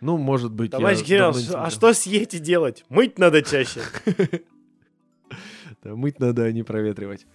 Ну, 0.01 0.19
может 0.19 0.53
быть, 0.53 0.73
Товарищ 0.73 1.03
генерал, 1.03 1.35
не 1.35 1.47
а 1.55 1.71
что 1.71 1.93
с 1.93 2.05
Йети 2.07 2.39
делать? 2.39 2.85
Мыть 2.89 3.19
надо 3.19 3.43
чаще. 3.43 3.81
Да, 5.83 5.95
мыть 5.95 6.19
надо, 6.19 6.43
а 6.45 6.53
не 6.53 6.65
проветривать. 6.65 7.27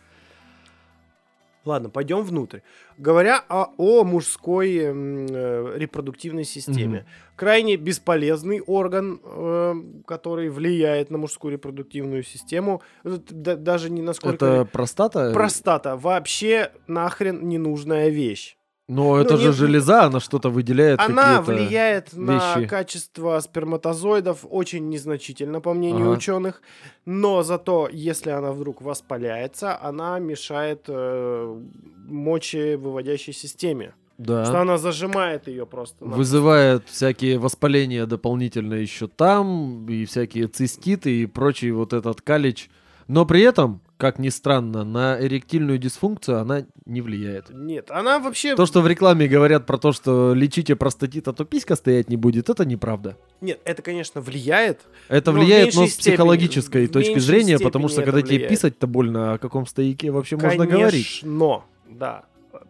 Ладно, 1.64 1.90
пойдем 1.90 2.24
внутрь. 2.24 2.60
Говоря 2.98 3.44
о, 3.48 3.68
о 3.78 4.04
мужской 4.04 4.78
э, 4.78 5.74
репродуктивной 5.78 6.44
системе. 6.44 7.00
Мгм. 7.00 7.08
Крайне 7.36 7.76
бесполезный 7.76 8.62
орган, 8.62 9.20
э, 9.24 9.76
который 10.08 10.50
влияет 10.50 11.12
на 11.12 11.18
мужскую 11.18 11.54
репродуктивную 11.54 12.24
систему. 12.24 12.82
Даже 13.04 13.90
не 13.90 14.02
насколько... 14.02 14.46
Это 14.46 14.66
простата? 14.66 15.32
Простата. 15.34 15.96
Вообще 15.98 16.72
нахрен 16.88 17.48
ненужная 17.48 18.10
вещь. 18.10 18.58
Но 18.88 19.18
это 19.18 19.38
же 19.38 19.48
нет, 19.48 19.56
железа, 19.56 20.04
она 20.04 20.20
что-то 20.20 20.50
выделяет 20.50 21.00
Она 21.00 21.42
влияет 21.42 22.12
на 22.14 22.56
вещи. 22.58 22.68
качество 22.68 23.40
сперматозоидов 23.40 24.40
очень 24.50 24.90
незначительно, 24.90 25.62
по 25.62 25.74
мнению 25.74 26.08
Ага. 26.08 26.18
ученых. 26.18 26.62
Но 27.06 27.42
зато, 27.44 27.88
если 27.92 28.32
она 28.32 28.52
вдруг 28.52 28.82
воспаляется, 28.82 29.80
она 29.82 30.20
мешает 30.20 30.86
э, 30.88 31.60
мочевыводящей 32.08 33.34
системе. 33.34 33.94
Да. 34.18 34.46
Что 34.46 34.60
она 34.62 34.78
зажимает 34.78 35.48
ее 35.48 35.66
просто. 35.66 36.04
Вызывает 36.06 36.88
всякие 36.88 37.40
воспаления 37.40 38.06
дополнительно 38.06 38.76
еще 38.76 39.08
там, 39.08 39.88
и 39.90 40.06
всякие 40.06 40.48
циститы 40.48 41.22
и 41.24 41.26
прочий 41.26 41.72
вот 41.72 41.94
этот 41.94 42.22
калич. 42.22 42.70
Но 43.08 43.26
при 43.26 43.42
этом, 43.42 43.82
как 44.02 44.18
ни 44.18 44.30
странно, 44.30 44.84
на 44.84 45.24
эректильную 45.24 45.78
дисфункцию 45.78 46.40
она 46.40 46.66
не 46.88 47.02
влияет. 47.02 47.52
Нет, 47.52 47.92
она 47.92 48.18
вообще... 48.18 48.56
То, 48.56 48.66
что 48.66 48.82
в 48.82 48.88
рекламе 48.88 49.28
говорят 49.28 49.68
про 49.68 49.78
то, 49.78 49.92
что 49.92 50.34
лечите 50.34 50.76
простатит, 50.76 51.28
а 51.28 51.34
то 51.34 51.46
писька 51.46 51.76
стоять 51.76 52.10
не 52.10 52.16
будет, 52.16 52.50
это 52.50 52.66
неправда. 52.66 53.16
Нет, 53.42 53.60
это, 53.64 53.84
конечно, 53.84 54.20
влияет. 54.20 54.80
Это 55.08 55.32
Но 55.32 55.40
влияет, 55.40 55.76
но 55.76 55.86
с 55.86 55.98
психологической 55.98 56.88
степени- 56.88 57.04
точки 57.04 57.20
зрения, 57.20 57.60
потому 57.60 57.90
что 57.90 58.02
когда 58.02 58.22
это 58.22 58.30
тебе 58.30 58.38
влияет. 58.38 58.50
писать-то 58.50 58.88
больно, 58.88 59.34
о 59.34 59.38
каком 59.38 59.68
стояке 59.68 60.10
вообще 60.10 60.36
можно 60.36 60.66
говорить. 60.66 61.20
Конечно, 61.22 61.64
да. 61.88 62.24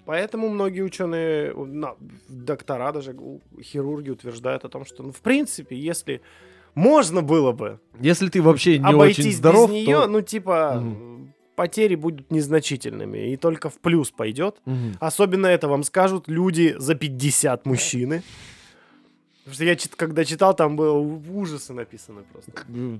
Поэтому 0.05 0.49
многие 0.49 0.81
ученые, 0.81 1.55
доктора, 2.27 2.91
даже 2.91 3.15
хирурги 3.63 4.09
утверждают 4.09 4.65
о 4.65 4.69
том, 4.69 4.83
что, 4.83 5.01
ну, 5.03 5.13
в 5.13 5.21
принципе, 5.21 5.77
если 5.77 6.19
можно 6.75 7.21
было 7.21 7.51
бы 7.51 7.79
Если 7.99 8.29
ты 8.29 8.41
вообще 8.41 8.79
не 8.79 8.85
обойтись 8.85 9.25
очень 9.25 9.37
здоров, 9.37 9.69
без 9.69 9.75
нее, 9.85 10.01
то... 10.01 10.07
ну, 10.07 10.21
типа, 10.21 10.79
Мгм. 10.81 11.33
потери 11.55 11.95
будут 11.95 12.31
незначительными, 12.31 13.31
и 13.33 13.37
только 13.37 13.69
в 13.69 13.79
плюс 13.79 14.11
пойдет. 14.11 14.57
Мгм. 14.65 14.95
Особенно 14.99 15.47
это 15.47 15.67
вам 15.67 15.83
скажут 15.83 16.27
люди 16.27 16.75
за 16.77 16.95
50 16.95 17.65
мужчины. 17.65 18.23
Потому 19.39 19.55
что 19.55 19.63
я, 19.65 19.75
чит- 19.75 19.95
когда 19.95 20.23
читал, 20.25 20.55
там 20.55 20.75
было 20.75 20.97
ужасы 20.97 21.73
написаны 21.73 22.21
просто. 22.31 22.51
Ну, 22.67 22.99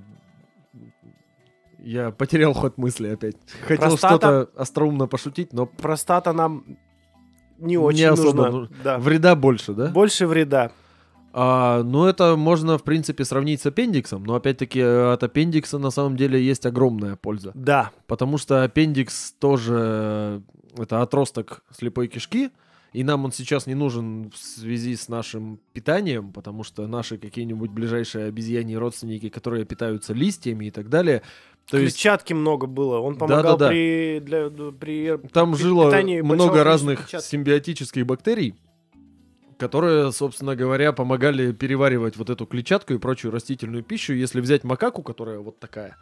Я 1.84 2.12
потерял 2.12 2.54
ход 2.54 2.78
мысли 2.78 3.08
опять. 3.08 3.36
Хотел 3.64 3.90
Простата- 3.90 4.18
что-то 4.18 4.62
остроумно 4.62 5.08
пошутить, 5.08 5.52
но 5.54 5.66
Простата 5.66 6.32
нам 6.34 6.64
не 7.58 7.78
очень 7.78 8.06
особо 8.06 8.34
нужна. 8.46 8.50
ну- 8.52 8.68
Да. 8.84 8.98
вреда 9.00 9.36
больше, 9.36 9.74
да? 9.74 9.88
Больше 9.88 10.28
вреда. 10.28 10.72
А, 11.34 11.84
ну, 11.84 12.06
это 12.06 12.36
можно, 12.36 12.78
в 12.78 12.84
принципе, 12.84 13.26
сравнить 13.26 13.62
с 13.62 13.66
аппендиксом, 13.66 14.24
но, 14.24 14.36
опять-таки, 14.36 14.80
э, 14.80 15.14
от 15.14 15.24
аппендикса 15.24 15.78
на 15.78 15.92
самом 15.92 16.18
деле 16.18 16.42
есть 16.42 16.66
огромная 16.66 17.16
польза. 17.16 17.52
Да. 17.56 17.92
Потому 18.08 18.38
что 18.38 18.64
аппендикс 18.64 19.34
тоже 19.40 19.76
э, 19.78 20.42
это 20.78 21.02
отросток 21.02 21.64
слепой 21.72 22.08
кишки, 22.08 22.50
и 22.94 23.06
нам 23.06 23.24
он 23.24 23.32
сейчас 23.32 23.68
не 23.68 23.76
нужен 23.76 24.32
в 24.32 24.38
связи 24.38 24.96
с 24.98 25.08
нашим 25.08 25.60
питанием, 25.72 26.34
потому 26.34 26.64
что 26.64 26.88
наши 26.88 27.18
какие-нибудь 27.18 27.72
ближайшие 27.72 28.26
обезьяньи 28.26 28.76
родственники, 28.76 29.30
которые 29.30 29.64
питаются 29.64 30.14
листьями 30.14 30.66
и 30.66 30.72
так 30.72 30.90
далее, 30.90 31.22
то 31.70 31.78
есть 31.78 31.96
Клетчатки 31.96 32.34
много 32.34 32.68
было. 32.68 32.98
Он 32.98 33.16
помогал 33.16 33.58
Да-да-да. 33.58 33.70
при, 33.70 34.20
для, 34.20 34.50
при... 34.50 35.18
там 35.32 35.56
жило 35.56 35.90
много 36.24 36.64
разных 36.66 37.00
клетчатки. 37.00 37.30
симбиотических 37.30 38.06
бактерий, 38.06 38.56
которые, 39.62 40.12
собственно 40.12 40.56
говоря, 40.56 40.92
помогали 40.92 41.52
переваривать 41.52 42.18
вот 42.18 42.32
эту 42.32 42.48
клетчатку 42.48 42.96
и 42.96 42.98
прочую 42.98 43.32
растительную 43.32 43.84
пищу. 43.84 44.12
Если 44.12 44.42
взять 44.42 44.64
макаку, 44.64 45.04
которая 45.04 45.38
вот 45.38 45.60
такая, 45.60 45.98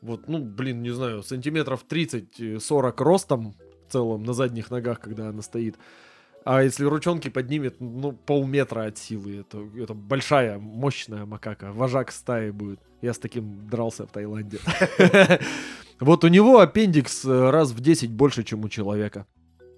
вот, 0.00 0.28
ну, 0.28 0.38
блин, 0.38 0.80
не 0.80 0.90
знаю, 0.90 1.24
сантиметров 1.24 1.84
30-40 1.90 2.94
ростом 3.02 3.56
в 3.88 3.92
целом 3.92 4.22
на 4.22 4.32
задних 4.32 4.70
ногах, 4.70 5.00
когда 5.00 5.30
она 5.30 5.42
стоит. 5.42 5.76
А 6.44 6.62
если 6.62 6.84
ручонки 6.84 7.26
поднимет, 7.26 7.80
ну, 7.80 8.12
полметра 8.12 8.86
от 8.86 8.96
силы, 8.96 9.40
это, 9.40 9.58
это 9.76 9.94
большая, 9.94 10.60
мощная 10.60 11.26
макака. 11.26 11.72
Вожак 11.72 12.12
стаи 12.12 12.50
будет. 12.52 12.78
Я 13.02 13.12
с 13.12 13.18
таким 13.18 13.68
дрался 13.68 14.06
в 14.06 14.12
Таиланде. 14.12 14.60
Вот 16.00 16.22
у 16.22 16.28
него 16.28 16.60
аппендикс 16.60 17.24
э, 17.24 17.50
раз 17.50 17.72
в 17.72 17.80
10 17.80 18.12
больше, 18.12 18.44
чем 18.44 18.62
у 18.62 18.68
человека. 18.68 19.26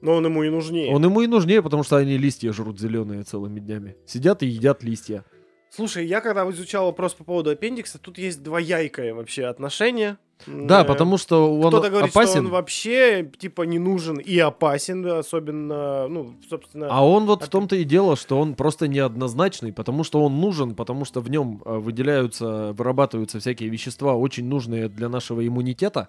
Но 0.02 0.14
он 0.14 0.24
ему 0.24 0.42
и 0.42 0.50
нужнее. 0.50 0.94
Он 0.94 1.04
ему 1.04 1.20
и 1.20 1.26
нужнее, 1.26 1.62
потому 1.62 1.82
что 1.82 1.96
они 1.96 2.16
листья 2.16 2.52
жрут 2.52 2.80
зеленые 2.80 3.22
целыми 3.22 3.60
днями. 3.60 3.96
Сидят 4.06 4.42
и 4.42 4.46
едят 4.46 4.82
листья. 4.82 5.24
Слушай, 5.70 6.06
я 6.06 6.20
когда 6.20 6.48
изучал 6.50 6.86
вопрос 6.86 7.14
по 7.14 7.22
поводу 7.22 7.50
аппендикса, 7.50 7.98
тут 7.98 8.18
есть 8.18 8.42
двояйкое 8.42 9.14
вообще 9.14 9.44
отношение. 9.44 10.18
Да, 10.46 10.82
Э, 10.82 10.84
потому 10.84 11.18
что 11.18 11.54
он 11.54 11.68
Кто-то 11.68 11.90
говорит, 11.90 12.10
опасен. 12.10 12.30
что 12.30 12.38
он 12.40 12.48
вообще 12.48 13.30
типа 13.38 13.62
не 13.62 13.78
нужен 13.78 14.18
и 14.18 14.38
опасен, 14.38 15.06
особенно, 15.06 16.08
ну, 16.08 16.34
собственно... 16.48 16.88
А 16.90 17.06
он 17.06 17.26
вот 17.26 17.42
в 17.42 17.46
Опе- 17.46 17.50
том-то 17.50 17.76
и 17.76 17.84
дело, 17.84 18.16
что 18.16 18.38
он 18.38 18.54
просто 18.54 18.88
неоднозначный, 18.88 19.72
потому 19.72 20.04
что 20.04 20.22
он 20.22 20.40
нужен, 20.40 20.74
потому 20.74 21.04
что 21.04 21.20
в 21.20 21.30
нем 21.30 21.62
э, 21.64 21.78
выделяются, 21.78 22.72
вырабатываются 22.72 23.40
всякие 23.40 23.68
вещества, 23.68 24.14
очень 24.14 24.46
нужные 24.46 24.88
для 24.88 25.08
нашего 25.08 25.46
иммунитета. 25.46 26.08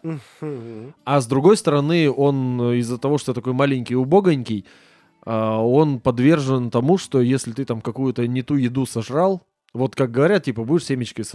А 1.05 1.21
с 1.21 1.25
другой 1.27 1.57
стороны, 1.57 2.09
он 2.11 2.61
э, 2.61 2.77
из-за 2.77 2.97
того, 2.97 3.17
что 3.17 3.34
такой 3.34 3.53
маленький, 3.53 3.95
убогонький, 3.95 4.65
а, 5.23 5.59
он 5.59 5.99
подвержен 5.99 6.71
тому, 6.71 6.97
что 6.97 7.21
если 7.21 7.51
ты 7.51 7.65
там 7.65 7.82
какую-то 7.82 8.25
не 8.27 8.41
ту 8.41 8.55
еду 8.55 8.86
сожрал, 8.86 9.43
вот 9.73 9.95
как 9.95 10.11
говорят, 10.11 10.43
типа, 10.45 10.63
будешь 10.63 10.86
семечкой 10.86 11.25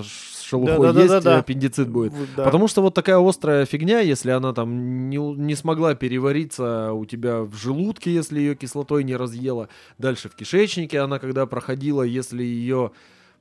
со 0.47 0.57
ш- 0.57 0.57
с 0.65 0.67
шелухой 0.67 0.87
Да-да-да-да-да. 0.93 1.15
есть, 1.17 1.27
и 1.27 1.41
аппендицит 1.41 1.89
будет. 1.89 2.13
Да. 2.37 2.45
Потому 2.45 2.69
что 2.69 2.83
вот 2.83 2.95
такая 2.95 3.19
острая 3.19 3.67
фигня, 3.67 4.01
если 4.01 4.31
она 4.31 4.53
там 4.53 5.09
не, 5.11 5.19
не 5.19 5.55
смогла 5.55 5.95
перевариться 5.95 6.93
у 6.93 7.05
тебя 7.05 7.43
в 7.43 7.55
желудке, 7.55 8.15
если 8.15 8.39
ее 8.39 8.55
кислотой 8.55 9.05
не 9.05 9.17
разъела, 9.17 9.69
дальше 9.99 10.29
в 10.29 10.35
кишечнике 10.35 11.01
она 11.01 11.19
когда 11.19 11.47
проходила, 11.47 12.03
если 12.03 12.43
ее 12.43 12.93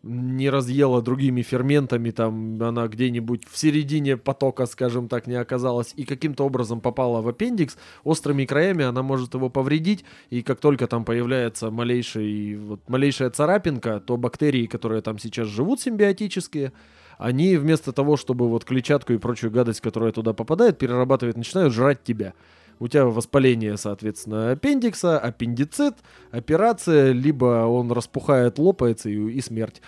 не 0.06 0.51
разъела 0.51 1.01
другими 1.01 1.41
ферментами, 1.41 2.12
там 2.12 2.62
она 2.62 2.88
где-нибудь 2.88 3.43
в 3.49 3.58
середине 3.58 4.18
потока, 4.18 4.68
скажем 4.68 5.08
так, 5.08 5.26
не 5.26 5.34
оказалась, 5.34 5.93
и 5.95 6.06
каким-то 6.06 6.45
образом 6.45 6.80
попала 6.80 7.22
в 7.22 7.28
аппендикс, 7.28 7.76
острыми 8.03 8.45
краями 8.45 8.86
она 8.86 9.01
может 9.01 9.34
его 9.34 9.49
повредить, 9.49 10.06
и 10.30 10.43
как 10.43 10.60
только 10.60 10.86
там 10.86 11.06
появляется 11.06 11.72
малейший, 11.72 12.56
вот, 12.56 12.88
малейшая 12.88 13.32
царапинка, 13.32 13.99
то 13.99 14.16
бактерии, 14.16 14.68
которые 14.68 15.01
там 15.01 15.18
сейчас 15.18 15.47
живут 15.47 15.82
симбиотические, 15.82 16.72
они 17.18 17.58
вместо 17.58 17.91
того, 17.91 18.16
чтобы 18.16 18.47
вот 18.47 18.64
клетчатку 18.64 19.14
и 19.14 19.18
прочую 19.18 19.51
гадость, 19.51 19.82
которая 19.82 20.12
туда 20.12 20.34
попадает, 20.34 20.78
перерабатывать, 20.78 21.36
начинают 21.36 21.74
жрать 21.74 22.03
тебя. 22.03 22.34
У 22.80 22.88
тебя 22.88 23.05
воспаление, 23.05 23.78
соответственно, 23.78 24.51
аппендикса, 24.51 25.17
аппендицит, 25.17 25.95
операция, 26.32 27.11
либо 27.11 27.65
он 27.65 27.91
распухает, 27.91 28.59
лопается 28.59 29.09
и, 29.09 29.15
и 29.15 29.41
смерть. 29.41 29.82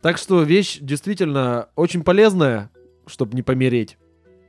Так 0.00 0.16
что 0.16 0.42
вещь 0.42 0.78
действительно 0.80 1.68
очень 1.76 2.02
полезная, 2.02 2.70
чтобы 3.06 3.34
не 3.34 3.42
помереть. 3.42 3.98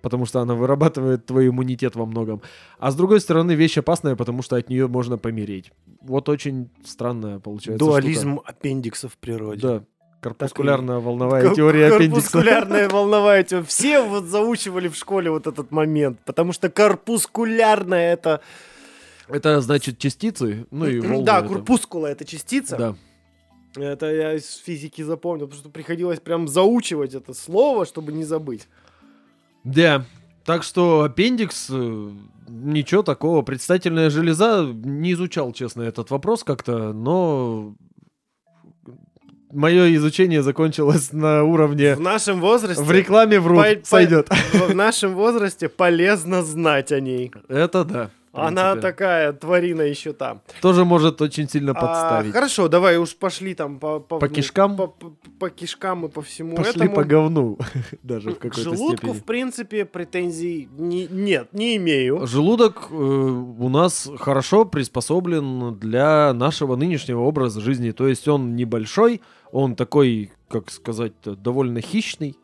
Потому 0.01 0.25
что 0.25 0.39
она 0.39 0.55
вырабатывает 0.55 1.25
твой 1.25 1.49
иммунитет 1.49 1.95
во 1.95 2.05
многом. 2.05 2.41
А 2.77 2.91
с 2.91 2.95
другой 2.95 3.19
стороны, 3.19 3.51
вещь 3.51 3.77
опасная, 3.77 4.15
потому 4.15 4.41
что 4.41 4.55
от 4.55 4.69
нее 4.69 4.87
можно 4.87 5.17
помереть. 5.17 5.73
Вот 6.01 6.29
очень 6.29 6.69
странная 6.85 7.39
получается. 7.39 7.85
Дуализм 7.85 8.39
аппендикса 8.45 9.09
в 9.09 9.17
природе. 9.17 9.59
штука. 9.59 9.79
Да. 9.79 9.85
Корпускулярная 10.21 10.99
волновая 10.99 11.43
Кор- 11.43 11.55
теория 11.55 11.87
аппендикса. 11.87 12.31
Корпускулярная 12.31 12.89
волновая 12.89 13.43
теория. 13.43 13.65
Все 13.65 14.01
вот 14.01 14.25
заучивали 14.25 14.89
в 14.89 14.95
школе 14.95 15.31
вот 15.31 15.47
этот 15.47 15.71
момент, 15.71 16.19
потому 16.25 16.51
что 16.51 16.69
корпускулярная 16.69 18.13
это... 18.13 18.41
Это 19.29 19.61
значит 19.61 19.99
частицы, 19.99 20.65
ну 20.71 20.87
и 20.87 20.99
волны. 20.99 21.23
да, 21.23 21.41
корпускула 21.41 22.07
это 22.07 22.25
частица. 22.25 22.77
Да. 22.77 22.95
Это 23.75 24.07
я 24.07 24.33
из 24.33 24.55
физики 24.55 25.03
запомнил, 25.03 25.45
потому 25.45 25.61
что 25.61 25.69
приходилось 25.69 26.19
прям 26.19 26.47
заучивать 26.47 27.13
это 27.13 27.33
слово, 27.33 27.85
чтобы 27.85 28.11
не 28.11 28.23
забыть. 28.23 28.67
Да. 29.63 30.05
Так 30.43 30.63
что 30.63 31.03
аппендикс, 31.03 31.67
э, 31.69 32.09
ничего 32.47 33.03
такого. 33.03 33.43
Предстательная 33.43 34.09
железа, 34.09 34.63
не 34.63 35.13
изучал, 35.13 35.53
честно, 35.53 35.83
этот 35.83 36.09
вопрос 36.09 36.43
как-то, 36.43 36.91
но 36.91 37.75
мое 39.51 39.95
изучение 39.95 40.41
закончилось 40.43 41.11
на 41.11 41.43
уровне 41.43 41.95
В 41.95 41.99
нашем 42.01 42.39
возрасте... 42.41 42.81
в 42.83 42.91
рекламе 42.91 43.39
врут, 43.39 43.57
по- 43.63 43.75
по- 43.79 43.85
сойдет. 43.85 44.29
В 44.53 44.73
нашем 44.75 45.15
возрасте 45.15 45.69
полезно 45.69 46.43
знать 46.43 46.91
о 46.91 46.99
ней. 46.99 47.31
Это 47.47 47.83
да. 47.83 48.09
в 48.31 48.39
Она 48.39 48.75
такая 48.75 49.33
тварина 49.33 49.81
еще 49.81 50.13
там. 50.13 50.41
Тоже 50.61 50.85
может 50.85 51.21
очень 51.21 51.49
сильно 51.49 51.71
А, 51.71 51.75
подставить. 51.75 52.31
хорошо, 52.33 52.67
давай 52.67 52.97
уж 52.97 53.15
пошли 53.15 53.55
там 53.55 53.79
по, 53.79 53.99
По 53.99 54.27
кишкам? 54.29 54.75
По, 54.77 54.87
по- 54.87 55.13
по 55.39 55.49
кишкам 55.49 56.05
и 56.05 56.09
по 56.09 56.21
всему 56.21 56.55
Пошли 56.55 56.71
этому. 56.81 56.95
по 56.95 57.03
говну. 57.03 57.57
Даже 58.03 58.31
в 58.31 58.35
К 58.35 58.39
какой-то 58.41 58.61
желудку, 58.61 58.97
степени. 58.97 59.13
в 59.13 59.23
принципе, 59.23 59.85
претензий 59.85 60.69
не- 60.77 61.07
нет, 61.07 61.47
не 61.53 61.77
имею. 61.77 62.27
Желудок 62.27 62.87
э, 62.91 62.93
у 62.93 63.69
нас 63.69 64.09
хорошо 64.19 64.65
приспособлен 64.65 65.75
для 65.79 66.33
нашего 66.33 66.75
нынешнего 66.75 67.21
образа 67.21 67.61
жизни. 67.61 67.91
То 67.91 68.07
есть 68.07 68.27
он 68.27 68.55
небольшой, 68.55 69.21
он 69.51 69.75
такой, 69.75 70.31
как 70.47 70.71
сказать, 70.71 71.13
довольно 71.23 71.81
хищный. 71.81 72.37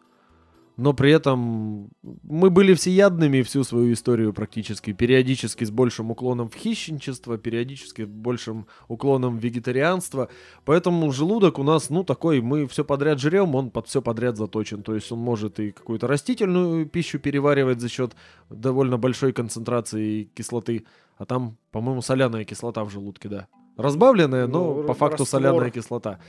но 0.77 0.93
при 0.93 1.09
этом 1.11 1.89
мы 2.23 2.49
были 2.49 2.73
всеядными 2.73 3.43
всю 3.43 3.63
свою 3.63 3.93
историю 3.93 4.33
практически, 4.33 4.91
периодически 4.91 5.63
с 5.63 5.71
большим 5.71 6.11
уклоном 6.11 6.49
в 6.49 6.55
хищничество, 6.55 7.37
периодически 7.37 8.03
с 8.03 8.07
большим 8.07 8.65
уклоном 8.89 9.37
в 9.37 9.41
вегетарианство, 9.41 10.27
поэтому 10.65 11.11
желудок 11.13 11.59
у 11.59 11.63
нас, 11.63 11.89
ну, 11.89 12.03
такой, 12.03 12.41
мы 12.41 12.67
все 12.67 12.83
подряд 12.83 13.19
жрем, 13.19 13.55
он 13.55 13.69
под 13.69 13.87
все 13.87 14.01
подряд 14.01 14.35
заточен, 14.35 14.83
то 14.83 14.93
есть 14.93 15.09
он 15.13 15.19
может 15.19 15.59
и 15.61 15.71
какую-то 15.71 16.07
растительную 16.07 16.85
пищу 16.85 17.19
переваривать 17.19 17.79
за 17.79 17.87
счет 17.87 18.13
довольно 18.49 18.97
большой 18.97 19.31
концентрации 19.31 20.29
кислоты, 20.35 20.83
а 21.17 21.25
там, 21.25 21.55
по-моему, 21.71 22.01
соляная 22.01 22.43
кислота 22.43 22.83
в 22.83 22.89
желудке, 22.89 23.29
да. 23.29 23.47
Разбавленная, 23.77 24.47
но 24.47 24.75
Ну, 24.75 24.83
по 24.83 24.93
факту 24.93 25.23
раствор. 25.23 25.41
соляная 25.41 25.69
кислота. 25.69 26.19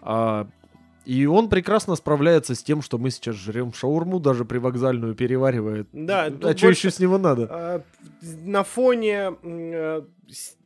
А, 0.00 0.46
и 1.04 1.24
он 1.26 1.48
прекрасно 1.48 1.94
справляется 1.96 2.54
с 2.54 2.62
тем, 2.62 2.82
что 2.82 2.98
мы 2.98 3.10
сейчас 3.10 3.36
жрем 3.36 3.72
шаурму, 3.72 4.18
даже 4.20 4.44
привокзальную 4.44 5.14
переваривает. 5.14 5.88
Да, 5.92 6.24
а 6.24 6.30
что 6.30 6.38
больше- 6.66 6.66
еще 6.88 6.90
с 6.90 6.98
него 6.98 7.16
надо? 7.18 7.46
А, 7.50 7.82
на 8.44 8.64
фоне 8.64 9.32
с- 10.28 10.56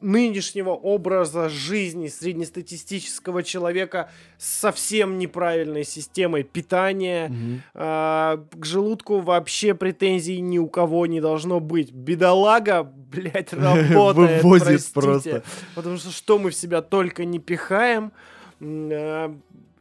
нынешнего 0.00 0.70
образа 0.70 1.48
жизни 1.48 2.08
среднестатистического 2.08 3.42
человека 3.42 4.10
с 4.38 4.46
совсем 4.60 5.16
неправильной 5.18 5.84
системой 5.84 6.42
питания, 6.42 7.28
Мгм. 7.28 7.62
а, 7.74 8.44
к 8.58 8.64
желудку 8.64 9.20
вообще 9.20 9.74
претензий 9.74 10.40
ни 10.40 10.58
у 10.58 10.68
кого 10.68 11.06
не 11.06 11.20
должно 11.20 11.60
быть. 11.60 11.92
Бедолага, 11.92 12.82
блядь, 12.84 13.52
работает, 13.52 14.42
Вывозит 14.42 14.66
простите. 14.92 14.92
просто. 14.92 15.42
Потому 15.74 15.96
что 15.96 16.10
что 16.10 16.38
мы 16.38 16.50
в 16.50 16.54
себя 16.54 16.82
только 16.82 17.24
не 17.24 17.38
пихаем. 17.38 18.12
А, 18.60 19.34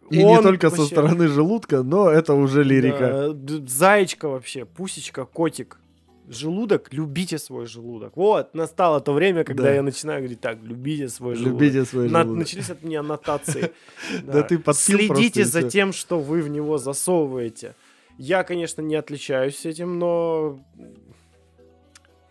И 0.10 0.18
не 0.18 0.24
он 0.26 0.44
только 0.44 0.70
со 0.70 0.78
вообще- 0.78 0.92
стороны 0.96 1.28
желудка, 1.28 1.84
но 1.84 2.10
это 2.10 2.34
уже 2.34 2.64
лирика. 2.64 3.32
да, 3.34 3.56
заечка 3.68 4.28
вообще, 4.30 4.66
пусечка, 4.66 5.26
котик. 5.26 5.80
Желудок, 6.28 6.92
любите 6.92 7.38
свой 7.38 7.68
желудок. 7.68 8.14
Вот, 8.18 8.56
настало 8.56 9.00
то 9.00 9.14
время, 9.14 9.44
когда 9.44 9.64
Да. 9.66 9.74
я 9.76 9.84
начинаю 9.84 10.22
говорить 10.22 10.42
так, 10.42 10.58
любите 10.64 11.08
свой 11.08 11.36
желудок. 11.36 11.62
Любите 11.62 11.86
свой 11.86 12.10
На- 12.10 12.22
желудок. 12.24 12.40
начались 12.40 12.70
от 12.72 12.84
меня 12.84 13.02
аннотации. 13.02 13.72
Да 14.24 14.42
ты 14.42 14.60
Следите 14.74 15.46
за 15.46 15.62
тем, 15.70 15.94
что 15.94 16.20
вы 16.20 16.42
в 16.42 16.50
него 16.50 16.80
засовываете. 16.80 17.76
Я, 18.18 18.44
конечно, 18.44 18.82
не 18.82 18.96
отличаюсь 18.96 19.66
этим, 19.68 20.00
но... 20.00 20.58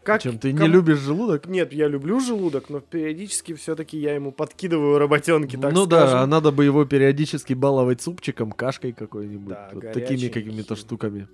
Как, 0.05 0.23
Чем 0.23 0.39
ты 0.39 0.53
не 0.53 0.59
кому- 0.59 0.71
любишь 0.71 0.99
желудок? 0.99 1.47
Нет, 1.47 1.73
я 1.73 1.89
люблю 1.89 2.21
желудок, 2.21 2.69
но 2.69 2.81
периодически 2.81 3.55
все-таки 3.55 3.99
я 3.99 4.15
ему 4.15 4.33
подкидываю 4.33 4.99
работенки, 4.99 5.57
так 5.57 5.73
ну 5.73 5.87
скажем. 5.87 6.09
да, 6.11 6.23
а 6.23 6.27
надо 6.27 6.53
бы 6.53 6.65
его 6.65 6.85
периодически 6.85 7.55
баловать 7.55 8.03
супчиком, 8.03 8.53
кашкой 8.53 8.93
какой-нибудь, 8.93 9.49
Да, 9.55 9.71
вот 9.73 9.93
такими 9.93 10.29
какими-то 10.29 10.77
штуками. 10.77 11.27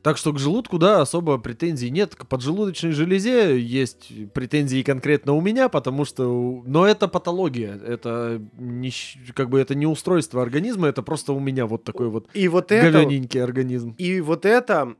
Так 0.00 0.18
что 0.18 0.34
к 0.34 0.38
желудку, 0.38 0.78
да, 0.78 1.00
особо 1.00 1.38
претензий 1.38 1.88
нет. 1.90 2.14
К 2.14 2.26
поджелудочной 2.26 2.92
железе 2.92 3.58
есть 3.58 4.10
претензии 4.34 4.82
конкретно 4.82 5.32
у 5.32 5.40
меня, 5.40 5.70
потому 5.70 6.04
что... 6.04 6.62
Но 6.66 6.86
это 6.86 7.08
патология. 7.08 7.74
Это 7.86 8.42
не, 8.58 8.92
как 9.34 9.48
бы 9.48 9.58
это 9.58 9.74
не 9.74 9.86
устройство 9.86 10.42
организма, 10.42 10.88
это 10.88 11.02
просто 11.02 11.32
у 11.32 11.40
меня 11.40 11.64
вот 11.64 11.84
такой 11.84 12.10
вот 12.10 12.28
И 12.34 12.48
вот 12.48 12.70
это... 12.70 12.98
организм. 13.42 13.94
И 13.96 14.20
вот 14.20 14.44
это, 14.44 14.94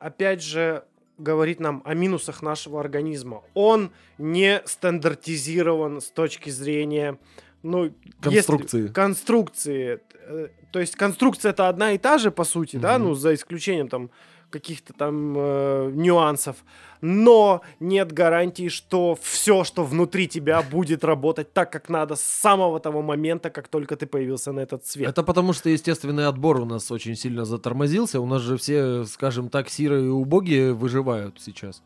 опять 0.00 0.42
же, 0.42 0.84
говорит 1.18 1.60
нам 1.60 1.82
о 1.84 1.94
минусах 1.94 2.42
нашего 2.42 2.80
организма. 2.80 3.42
Он 3.54 3.90
не 4.18 4.60
стандартизирован 4.64 6.00
с 6.00 6.10
точки 6.10 6.50
зрения 6.50 7.18
ну, 7.62 7.84
если- 7.84 8.00
Конструкции. 8.20 8.86
конструкции. 8.88 10.00
Э, 10.28 10.48
То 10.70 10.80
есть 10.80 10.94
конструкция 10.94 11.50
это 11.50 11.68
одна 11.68 11.92
и 11.92 11.98
та 11.98 12.18
же, 12.18 12.30
по 12.30 12.44
сути, 12.44 12.76
да, 12.76 12.98
Мгм. 12.98 13.08
ну, 13.08 13.14
за 13.14 13.34
исключением 13.34 13.88
там 13.88 14.10
каких-то 14.50 14.92
там 14.92 15.34
э, 15.36 15.90
нюансов. 15.94 16.56
Но 17.00 17.60
нет 17.80 18.12
гарантии, 18.12 18.68
что 18.68 19.18
все, 19.20 19.64
что 19.64 19.84
внутри 19.84 20.28
тебя, 20.28 20.62
будет 20.62 21.04
работать 21.04 21.52
так, 21.52 21.70
как 21.70 21.88
надо 21.88 22.16
с 22.16 22.22
самого 22.22 22.80
того 22.80 23.02
момента, 23.02 23.50
как 23.50 23.68
только 23.68 23.96
ты 23.96 24.06
появился 24.06 24.52
на 24.52 24.60
этот 24.60 24.86
свет. 24.86 25.08
Это 25.08 25.22
потому, 25.22 25.52
что 25.52 25.68
естественный 25.68 26.26
отбор 26.26 26.60
у 26.60 26.64
нас 26.64 26.90
очень 26.90 27.16
сильно 27.16 27.44
затормозился. 27.44 28.20
У 28.20 28.26
нас 28.26 28.42
же 28.42 28.56
все, 28.56 29.04
скажем 29.04 29.48
так, 29.50 29.68
сирые 29.68 30.06
и 30.06 30.08
убогие 30.08 30.72
выживают 30.72 31.40
сейчас. 31.40 31.82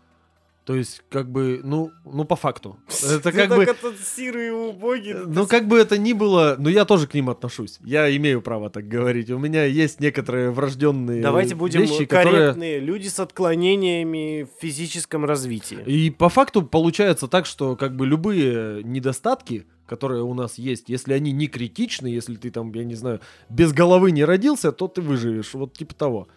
То 0.64 0.74
есть, 0.74 1.02
как 1.08 1.30
бы, 1.30 1.60
ну, 1.64 1.90
ну 2.04 2.24
по 2.24 2.36
факту. 2.36 2.78
Это 3.10 3.32
как 3.32 3.48
бы... 3.48 3.64
это 3.64 3.92
сирые 4.16 4.52
убогие. 4.52 5.24
Ну, 5.26 5.46
как 5.46 5.66
бы 5.66 5.78
это 5.78 5.98
ни 5.98 6.12
было, 6.12 6.56
но 6.58 6.68
я 6.68 6.84
тоже 6.84 7.06
к 7.06 7.14
ним 7.14 7.30
отношусь. 7.30 7.78
Я 7.82 8.14
имею 8.16 8.42
право 8.42 8.70
так 8.70 8.86
говорить. 8.86 9.30
У 9.30 9.38
меня 9.38 9.64
есть 9.64 10.00
некоторые 10.00 10.50
врожденные 10.50 11.22
Давайте 11.22 11.54
будем 11.54 11.80
вещи, 11.80 12.04
которые... 12.04 12.32
корректные. 12.32 12.78
Люди 12.78 13.08
с 13.08 13.18
отклонениями 13.18 14.42
в 14.44 14.60
физическом 14.60 15.24
развитии. 15.24 15.78
И 15.86 16.10
по 16.10 16.28
факту 16.28 16.62
получается 16.62 17.26
так, 17.26 17.46
что 17.46 17.74
как 17.74 17.96
бы 17.96 18.06
любые 18.06 18.84
недостатки, 18.84 19.66
которые 19.86 20.22
у 20.22 20.34
нас 20.34 20.58
есть, 20.58 20.88
если 20.88 21.14
они 21.14 21.32
не 21.32 21.48
критичны, 21.48 22.06
если 22.06 22.36
ты 22.36 22.50
там, 22.50 22.72
я 22.74 22.84
не 22.84 22.94
знаю, 22.94 23.20
без 23.48 23.72
головы 23.72 24.12
не 24.12 24.24
родился, 24.24 24.72
то 24.72 24.86
ты 24.88 25.00
выживешь. 25.00 25.54
Вот 25.54 25.76
типа 25.76 25.94
того. 25.94 26.28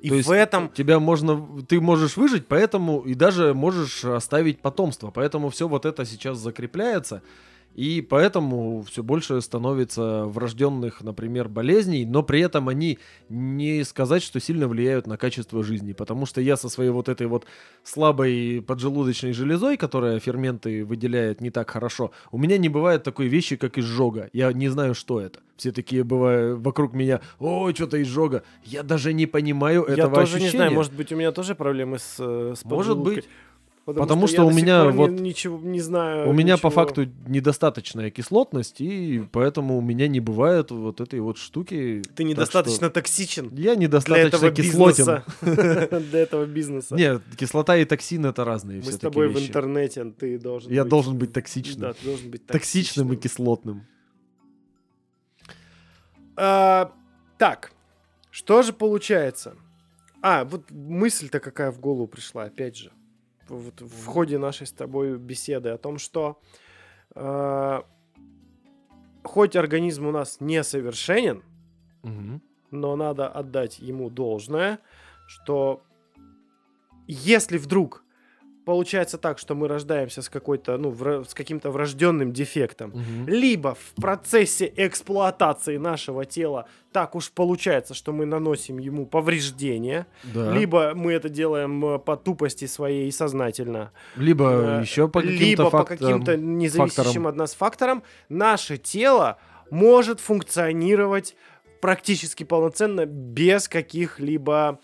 И 0.00 0.08
То 0.08 0.14
есть 0.14 0.28
в 0.28 0.32
этом 0.32 0.70
тебя 0.70 0.98
можно, 0.98 1.62
ты 1.68 1.80
можешь 1.80 2.16
выжить, 2.16 2.46
поэтому 2.46 3.00
и 3.00 3.14
даже 3.14 3.52
можешь 3.52 4.04
оставить 4.04 4.60
потомство, 4.60 5.10
поэтому 5.10 5.50
все 5.50 5.68
вот 5.68 5.84
это 5.84 6.06
сейчас 6.06 6.38
закрепляется, 6.38 7.22
и 7.74 8.00
поэтому 8.02 8.82
все 8.82 9.02
больше 9.02 9.40
становится 9.40 10.24
врожденных, 10.26 11.02
например, 11.02 11.48
болезней, 11.48 12.04
но 12.04 12.22
при 12.22 12.40
этом 12.40 12.68
они 12.68 12.98
не 13.28 13.84
сказать, 13.84 14.22
что 14.22 14.40
сильно 14.40 14.68
влияют 14.68 15.06
на 15.06 15.16
качество 15.16 15.62
жизни, 15.62 15.92
потому 15.92 16.26
что 16.26 16.40
я 16.40 16.56
со 16.56 16.68
своей 16.68 16.90
вот 16.90 17.08
этой 17.08 17.26
вот 17.26 17.46
слабой 17.84 18.62
поджелудочной 18.66 19.32
железой, 19.32 19.76
которая 19.76 20.18
ферменты 20.18 20.84
выделяет 20.84 21.40
не 21.40 21.50
так 21.50 21.70
хорошо, 21.70 22.10
у 22.30 22.38
меня 22.38 22.58
не 22.58 22.68
бывает 22.68 23.02
такой 23.02 23.28
вещи, 23.28 23.56
как 23.56 23.78
изжога. 23.78 24.28
Я 24.32 24.52
не 24.52 24.68
знаю, 24.68 24.94
что 24.94 25.20
это. 25.20 25.40
Все 25.56 25.72
такие 25.72 26.04
бывают 26.04 26.58
вокруг 26.60 26.94
меня, 26.94 27.20
ой, 27.38 27.74
что-то 27.74 28.00
изжога. 28.02 28.42
Я 28.64 28.82
даже 28.82 29.12
не 29.12 29.26
понимаю 29.26 29.84
я 29.88 29.94
этого 29.94 30.16
тоже 30.16 30.38
не 30.38 30.44
ощущения. 30.44 30.58
знаю, 30.64 30.72
может 30.72 30.92
быть, 30.94 31.12
у 31.12 31.16
меня 31.16 31.32
тоже 31.32 31.54
проблемы 31.54 31.98
с, 31.98 32.16
э, 32.18 32.54
с 32.56 32.64
Может 32.64 32.94
поджелудкой. 32.94 33.14
быть. 33.16 33.28
Потому 33.84 34.26
что 34.26 34.42
я 34.42 34.44
у 34.44 34.50
меня 34.50 34.84
вот- 34.90 35.10
ничего 35.10 35.58
не 35.58 35.80
знаю. 35.80 36.28
У 36.28 36.32
меня 36.32 36.56
по 36.56 36.68
ничего. 36.68 36.70
факту 36.70 37.06
недостаточная 37.26 38.10
кислотность, 38.10 38.80
и 38.80 39.24
поэтому 39.32 39.78
у 39.78 39.80
меня 39.80 40.06
не 40.06 40.20
бывает 40.20 40.70
вот 40.70 41.00
этой 41.00 41.20
вот 41.20 41.38
штуки. 41.38 42.02
ты 42.02 42.14
Так 42.14 42.26
недостаточно 42.26 42.86
что 42.86 42.90
токсичен 42.90 43.48
Я 43.52 43.74
для 43.74 43.74
недостаточно 43.76 44.36
этого 44.36 44.50
кислотен. 44.52 45.22
Для 46.10 46.20
этого 46.20 46.46
бизнеса. 46.46 46.94
Нет, 46.94 47.22
кислота 47.36 47.76
и 47.76 47.84
токсин 47.84 48.26
это 48.26 48.44
разные 48.44 48.82
Мы 48.84 48.92
с 48.92 48.98
тобой 48.98 49.28
в 49.28 49.38
интернете, 49.38 50.04
ты 50.04 50.38
должен 50.38 50.70
Я 50.70 50.84
должен 50.84 51.18
быть 51.18 51.32
токсичным. 51.32 51.80
Да, 51.80 51.92
ты 51.94 52.04
должен 52.04 52.30
быть 52.30 52.46
Токсичным 52.46 53.12
и 53.12 53.16
кислотным. 53.16 53.86
А, 56.36 56.92
так, 57.38 57.72
что 58.30 58.62
же 58.62 58.72
получается? 58.72 59.56
А, 60.22 60.44
вот 60.44 60.70
мысль-то 60.70 61.40
какая 61.40 61.70
в 61.70 61.80
голову 61.80 62.06
пришла, 62.06 62.44
опять 62.44 62.76
же, 62.76 62.92
вот 63.50 63.80
в 63.80 64.06
ходе 64.06 64.38
нашей 64.38 64.66
с 64.66 64.72
тобой 64.72 65.18
беседы 65.18 65.70
о 65.70 65.78
том, 65.78 65.98
что 65.98 66.40
а, 67.14 67.84
хоть 69.24 69.56
организм 69.56 70.06
у 70.06 70.12
нас 70.12 70.38
несовершенен, 70.40 71.42
Мгм. 72.02 72.40
но 72.70 72.96
надо 72.96 73.28
отдать 73.28 73.78
ему 73.80 74.08
должное, 74.08 74.78
что 75.26 75.82
если 77.06 77.58
вдруг 77.58 78.04
получается 78.64 79.18
так, 79.18 79.38
что 79.38 79.54
мы 79.54 79.68
рождаемся 79.68 80.22
с 80.22 80.28
какой-то, 80.28 80.76
ну, 80.78 80.90
вра- 80.90 81.24
с 81.28 81.34
каким-то 81.34 81.70
врожденным 81.70 82.32
дефектом, 82.32 82.90
Мгм. 82.90 83.26
либо 83.28 83.74
в 83.74 84.00
процессе 84.00 84.72
эксплуатации 84.76 85.76
нашего 85.78 86.24
тела 86.24 86.66
так 86.92 87.14
уж 87.14 87.30
получается, 87.30 87.94
что 87.94 88.12
мы 88.12 88.26
наносим 88.26 88.78
ему 88.78 89.06
повреждения, 89.06 90.06
Да. 90.34 90.52
либо 90.52 90.92
мы 90.94 91.12
это 91.12 91.28
делаем 91.28 91.84
э, 91.84 91.98
по 91.98 92.16
тупости 92.16 92.66
своей 92.66 93.08
и 93.08 93.10
сознательно, 93.12 93.92
Либо 94.16 94.78
э, 94.78 94.80
еще 94.82 95.08
по 95.08 95.20
каким-то 95.22 95.44
либо 95.44 95.64
по 95.70 95.78
фактам- 95.78 95.98
каким-то 95.98 96.36
независящим 96.36 97.02
факторам. 97.04 97.26
от 97.28 97.36
нас 97.36 97.54
факторам, 97.54 98.02
наше 98.28 98.76
тело 98.76 99.38
может 99.70 100.20
функционировать 100.20 101.34
практически 101.80 102.44
полноценно 102.44 103.06
без 103.06 103.68
каких-либо 103.68 104.80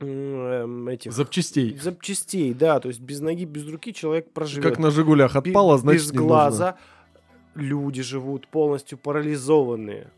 этих 0.00 1.12
запчастей. 1.12 1.76
запчастей, 1.76 2.54
да, 2.54 2.80
то 2.80 2.88
есть 2.88 3.00
без 3.00 3.20
ноги, 3.20 3.44
без 3.44 3.68
руки 3.68 3.92
человек 3.92 4.30
проживет. 4.32 4.64
Как 4.64 4.78
на 4.78 4.90
Жигулях 4.90 5.36
отпало, 5.36 5.78
значит 5.78 6.02
без 6.02 6.12
не 6.12 6.18
нужно. 6.18 6.28
глаза 6.28 6.76
люди 7.54 8.02
живут 8.02 8.46
полностью 8.48 8.98
парализованные. 8.98 10.08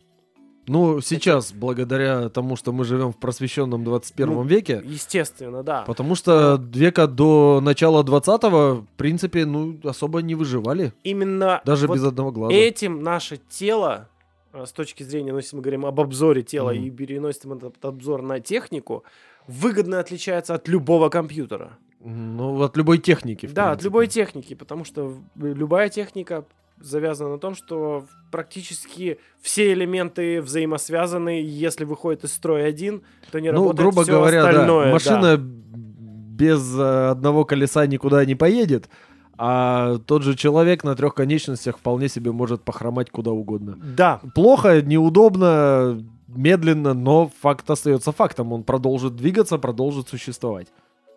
Ну, 0.67 1.01
сейчас, 1.01 1.51
благодаря 1.53 2.29
тому, 2.29 2.55
что 2.55 2.71
мы 2.71 2.85
живем 2.85 3.11
в 3.11 3.17
просвещенном 3.17 3.83
21 3.83 4.31
Ну, 4.33 4.43
веке, 4.43 4.81
Естественно, 4.85 5.63
да. 5.63 5.81
потому 5.87 6.13
что 6.13 6.61
века 6.71 7.07
до 7.07 7.59
начала 7.63 8.03
20-го, 8.03 8.81
в 8.81 8.87
принципе, 8.95 9.45
ну, 9.45 9.79
особо 9.83 10.21
не 10.21 10.35
выживали. 10.35 10.93
Именно 11.03 11.61
Даже 11.65 11.87
вот 11.87 11.95
без 11.95 12.03
одного 12.03 12.31
глаза. 12.31 12.53
этим 12.53 13.01
наше 13.01 13.37
тело 13.49 14.07
а, 14.53 14.67
с 14.67 14.71
точки 14.71 15.01
зрения, 15.01 15.31
ну, 15.31 15.39
если 15.39 15.55
мы 15.55 15.63
говорим 15.63 15.83
об 15.85 15.99
обзоре 15.99 16.43
тела 16.43 16.71
Мгм. 16.73 16.83
и 16.83 16.89
переносим 16.91 17.53
этот 17.53 17.83
обзор 17.83 18.21
на 18.21 18.39
технику, 18.39 19.03
выгодно 19.51 19.99
отличается 19.99 20.55
от 20.55 20.67
любого 20.67 21.09
компьютера. 21.09 21.77
Ну, 22.03 22.61
от 22.63 22.75
любой 22.77 22.97
техники. 22.97 23.45
да, 23.47 23.65
от 23.65 23.69
принципе. 23.79 23.83
любой 23.85 24.07
техники, 24.07 24.53
потому 24.55 24.85
что 24.85 25.13
любая 25.35 25.89
техника 25.89 26.45
завязана 26.79 27.31
на 27.31 27.37
том, 27.37 27.53
что 27.53 28.05
практически 28.31 29.19
все 29.41 29.71
элементы 29.73 30.41
взаимосвязаны. 30.41 31.41
и 31.41 31.45
Если 31.45 31.85
выходит 31.85 32.23
из 32.23 32.33
строя 32.33 32.65
один, 32.67 33.03
то 33.31 33.39
не 33.39 33.51
Ну, 33.51 33.65
работает 33.65 33.79
грубо 33.79 34.03
всё 34.03 34.11
говоря, 34.13 34.39
остальное. 34.47 34.65
да, 34.79 34.85
да. 34.85 34.91
машина 34.93 35.37
без 35.37 36.75
э, 36.75 37.09
одного 37.09 37.45
колеса 37.45 37.85
никуда 37.85 38.25
не 38.25 38.33
поедет, 38.33 38.89
а 39.37 39.99
тот 40.07 40.23
же 40.23 40.35
человек 40.35 40.83
на 40.83 40.95
трех 40.95 41.13
конечностях 41.13 41.77
вполне 41.77 42.09
себе 42.09 42.31
может 42.31 42.63
похромать 42.63 43.11
куда 43.11 43.29
угодно. 43.31 43.77
Да, 43.95 44.19
Плохо, 44.33 44.81
неудобно, 44.81 46.03
медленно, 46.35 46.93
но 46.93 47.31
факт 47.41 47.69
остается 47.69 48.11
фактом. 48.11 48.53
Он 48.53 48.63
продолжит 48.63 49.15
двигаться, 49.15 49.57
продолжит 49.57 50.09
существовать. 50.09 50.67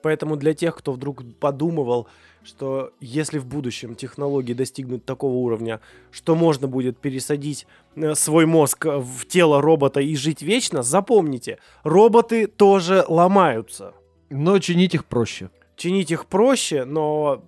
Поэтому 0.03 0.37
для 0.37 0.53
тех, 0.53 0.77
кто 0.77 0.93
вдруг 0.93 1.23
подумывал, 1.41 2.09
что 2.43 2.91
если 3.01 3.39
в 3.39 3.47
будущем 3.47 3.95
технологии 3.95 4.53
достигнут 4.53 5.07
такого 5.07 5.33
уровня, 5.37 5.81
что 6.11 6.35
можно 6.35 6.69
будет 6.69 6.99
пересадить 6.99 7.67
э, 7.97 8.15
свой 8.15 8.45
мозг 8.45 8.85
в 8.85 9.25
тело 9.27 9.63
робота 9.63 10.01
и 10.01 10.15
жить 10.15 10.43
вечно, 10.43 10.83
запомните, 10.83 11.59
роботы 11.85 12.47
тоже 12.47 13.05
ломаются. 13.09 13.95
Но 14.29 14.59
чинить 14.59 14.95
их 14.95 15.07
проще. 15.07 15.49
Чинить 15.77 16.11
их 16.11 16.27
проще, 16.27 16.85
но 16.85 17.43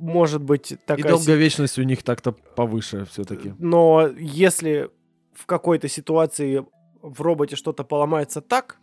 может 0.00 0.42
быть 0.42 0.72
И 0.72 0.76
такая... 0.76 1.04
си- 1.04 1.08
долговечность 1.08 1.78
у 1.78 1.82
них 1.84 2.02
так-то 2.02 2.32
повыше 2.32 3.06
все-таки. 3.08 3.54
Но 3.60 4.08
если 4.18 4.90
в 5.34 5.46
какой-то 5.46 5.86
ситуации 5.88 6.66
в 7.02 7.20
роботе 7.20 7.56
что-то 7.56 7.84
поломается 7.84 8.40
так, 8.40 8.78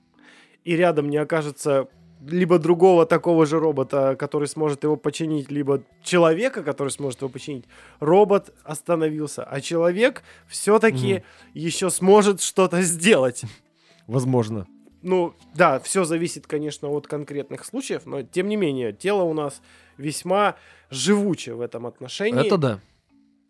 и 0.64 0.76
рядом 0.76 1.10
не 1.10 1.18
окажется 1.18 1.88
либо 2.26 2.58
другого 2.58 3.06
такого 3.06 3.46
же 3.46 3.60
робота, 3.60 4.16
который 4.18 4.48
сможет 4.48 4.84
его 4.84 4.96
починить, 4.96 5.52
либо 5.52 5.84
человека, 6.04 6.64
который 6.64 6.88
сможет 6.90 7.20
его 7.22 7.30
починить, 7.30 7.66
робот 8.00 8.54
остановился, 8.64 9.44
а 9.44 9.60
человек 9.60 10.24
все-таки 10.48 11.16
Мгм. 11.16 11.24
еще 11.54 11.90
сможет 11.90 12.42
что-то 12.42 12.82
сделать. 12.82 13.44
Возможно. 14.08 14.68
Ну, 15.02 15.34
да, 15.54 15.80
все 15.82 16.06
зависит, 16.06 16.48
конечно, 16.48 16.88
от 16.88 17.08
конкретных 17.08 17.66
случаев, 17.66 18.06
но 18.06 18.22
тем 18.24 18.48
не 18.48 18.56
менее, 18.56 18.94
тело 18.94 19.24
у 19.24 19.34
нас 19.34 19.62
весьма 19.98 20.56
живуче 20.90 21.54
в 21.56 21.60
этом 21.62 21.86
отношении. 21.86 22.46
Это 22.46 22.58
да. 22.58 22.80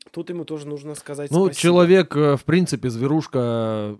Тут 0.09 0.29
ему 0.31 0.45
тоже 0.45 0.67
нужно 0.67 0.95
сказать 0.95 1.29
Ну, 1.29 1.45
спасибо. 1.45 1.61
человек, 1.61 2.15
э, 2.15 2.37
в 2.37 2.43
принципе, 2.43 2.89
зверушка 2.89 3.97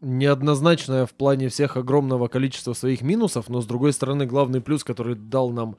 неоднозначная 0.00 1.06
в 1.06 1.12
плане 1.12 1.48
всех 1.48 1.76
огромного 1.76 2.28
количества 2.28 2.72
своих 2.72 3.02
минусов, 3.02 3.48
но 3.48 3.60
с 3.60 3.66
другой 3.66 3.92
стороны, 3.92 4.26
главный 4.26 4.60
плюс, 4.60 4.84
который 4.84 5.14
дал 5.14 5.50
нам 5.50 5.76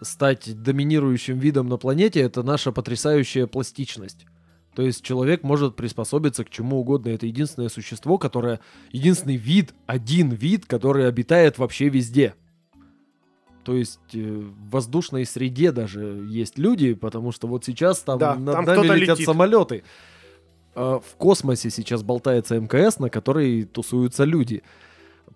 стать 0.00 0.62
доминирующим 0.62 1.38
видом 1.38 1.68
на 1.68 1.76
планете, 1.76 2.20
это 2.20 2.42
наша 2.42 2.72
потрясающая 2.72 3.46
пластичность. 3.46 4.26
То 4.74 4.82
есть 4.82 5.02
человек 5.02 5.42
может 5.42 5.74
приспособиться 5.74 6.44
к 6.44 6.50
чему 6.50 6.80
угодно. 6.80 7.08
Это 7.08 7.26
единственное 7.26 7.70
существо, 7.70 8.18
которое... 8.18 8.60
Единственный 8.92 9.36
вид, 9.36 9.72
один 9.86 10.28
вид, 10.28 10.66
который 10.66 11.08
обитает 11.08 11.56
вообще 11.56 11.88
везде. 11.88 12.34
То 13.64 13.74
есть 13.74 13.98
э, 14.12 14.18
в 14.20 14.70
воздушной 14.70 15.24
среде 15.24 15.72
даже 15.72 16.26
есть 16.28 16.58
люди, 16.58 16.92
потому 16.92 17.32
что 17.32 17.48
вот 17.48 17.64
сейчас 17.64 18.00
там 18.00 18.18
Да, 18.18 18.34
над 18.34 18.54
там 18.54 18.64
нами 18.66 19.00
летят 19.00 19.18
летит. 19.18 19.26
самолеты. 19.26 19.82
А 20.76 21.00
В 21.00 21.16
космосе 21.16 21.70
сейчас 21.70 22.02
болтается 22.02 22.60
МКС, 22.60 22.98
на 22.98 23.08
которой 23.08 23.64
тусуются 23.64 24.24
люди. 24.24 24.62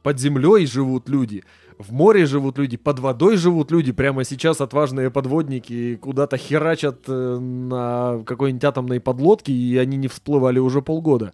Под 0.02 0.20
землей 0.20 0.66
живут 0.66 1.08
люди, 1.08 1.42
в 1.78 1.92
море 1.92 2.26
живут 2.26 2.58
люди, 2.58 2.76
под 2.76 2.98
водой 2.98 3.38
живут 3.38 3.70
люди. 3.70 3.90
Прямо 3.90 4.24
сейчас 4.24 4.60
отважные 4.60 5.10
подводники 5.10 5.96
куда-то 5.96 6.36
херачат 6.36 7.04
э, 7.08 7.38
на 7.38 8.22
какой-нибудь 8.24 8.64
атомной 8.64 9.00
подлодке, 9.00 9.52
и 9.52 9.78
они 9.78 9.96
не 9.96 10.08
всплывали 10.08 10.58
уже 10.58 10.82
полгода. 10.82 11.32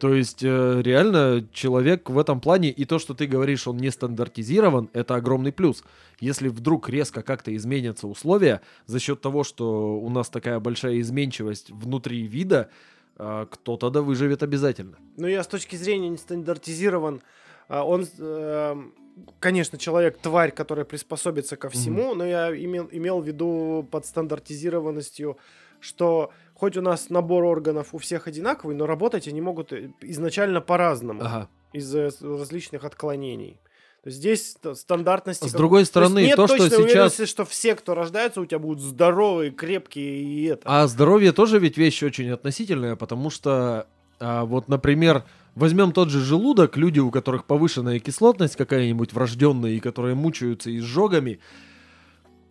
То 0.00 0.14
есть, 0.14 0.42
э, 0.42 0.80
реально, 0.82 1.46
человек 1.52 2.08
в 2.08 2.18
этом 2.18 2.40
плане, 2.40 2.70
и 2.70 2.86
то, 2.86 2.98
что 2.98 3.12
ты 3.12 3.26
говоришь, 3.26 3.68
он 3.68 3.76
не 3.76 3.90
стандартизирован, 3.90 4.88
это 4.94 5.14
огромный 5.14 5.52
плюс. 5.52 5.84
Если 6.20 6.48
вдруг 6.48 6.88
резко 6.88 7.22
как-то 7.22 7.54
изменятся 7.54 8.06
условия, 8.08 8.62
за 8.86 8.98
счет 8.98 9.20
того, 9.20 9.44
что 9.44 9.98
у 10.00 10.08
нас 10.08 10.30
такая 10.30 10.58
большая 10.58 11.00
изменчивость 11.00 11.70
внутри 11.70 12.22
вида, 12.22 12.70
э, 13.18 13.46
кто-то 13.50 13.90
да 13.90 14.00
выживет 14.00 14.42
обязательно. 14.42 14.96
Ну, 15.18 15.26
я 15.26 15.42
с 15.42 15.46
точки 15.46 15.76
зрения 15.76 16.08
не 16.08 16.16
стандартизирован. 16.16 17.20
а, 17.68 17.84
Он, 17.84 18.06
эм, 18.18 18.94
конечно, 19.38 19.76
человек 19.76 20.16
тварь, 20.18 20.50
которая 20.50 20.86
приспособится 20.86 21.56
ко 21.56 21.68
всему, 21.68 22.14
но 22.14 22.24
я 22.24 22.56
имел, 22.56 22.88
имел 22.90 23.20
в 23.20 23.26
виду 23.26 23.86
под 23.90 24.06
стандартизированностью, 24.06 25.36
что 25.80 26.30
хоть 26.54 26.76
у 26.76 26.82
нас 26.82 27.10
набор 27.10 27.44
органов 27.44 27.88
у 27.92 27.98
всех 27.98 28.26
одинаковый, 28.26 28.76
но 28.76 28.86
работать 28.86 29.26
они 29.26 29.40
могут 29.40 29.72
э, 29.72 29.90
изначально 30.02 30.60
по-разному 30.60 31.22
Ага. 31.22 31.48
с- 31.72 32.20
различных 32.20 32.84
отклонений. 32.84 33.58
То 34.02 34.08
есть 34.08 34.18
здесь 34.18 34.52
ст- 34.52 34.76
стандартности... 34.78 35.46
С 35.48 35.52
другой 35.52 35.82
то 35.82 35.86
стороны, 35.86 36.22
нет 36.24 36.36
то, 36.36 36.46
что 36.46 36.68
сейчас... 36.70 37.20
что 37.28 37.44
все, 37.44 37.74
кто 37.74 37.94
рождаются, 37.94 38.40
у 38.40 38.46
тебя 38.46 38.58
будут 38.58 38.80
здоровые, 38.82 39.50
крепкие 39.50 40.22
и 40.22 40.44
это. 40.44 40.62
А 40.64 40.86
здоровье 40.86 41.32
тоже 41.32 41.58
ведь 41.58 41.76
вещь 41.76 42.02
очень 42.02 42.30
относительная, 42.30 42.96
потому 42.96 43.28
что, 43.28 43.88
а, 44.18 44.44
вот, 44.44 44.68
например, 44.68 45.24
возьмем 45.54 45.92
тот 45.92 46.08
же 46.08 46.20
желудок, 46.20 46.78
люди, 46.78 46.98
у 46.98 47.10
которых 47.10 47.44
повышенная 47.44 47.98
кислотность 47.98 48.56
какая-нибудь 48.56 49.12
врожденная, 49.12 49.72
и 49.72 49.80
которые 49.80 50.14
мучаются 50.14 50.74
изжогами, 50.74 51.40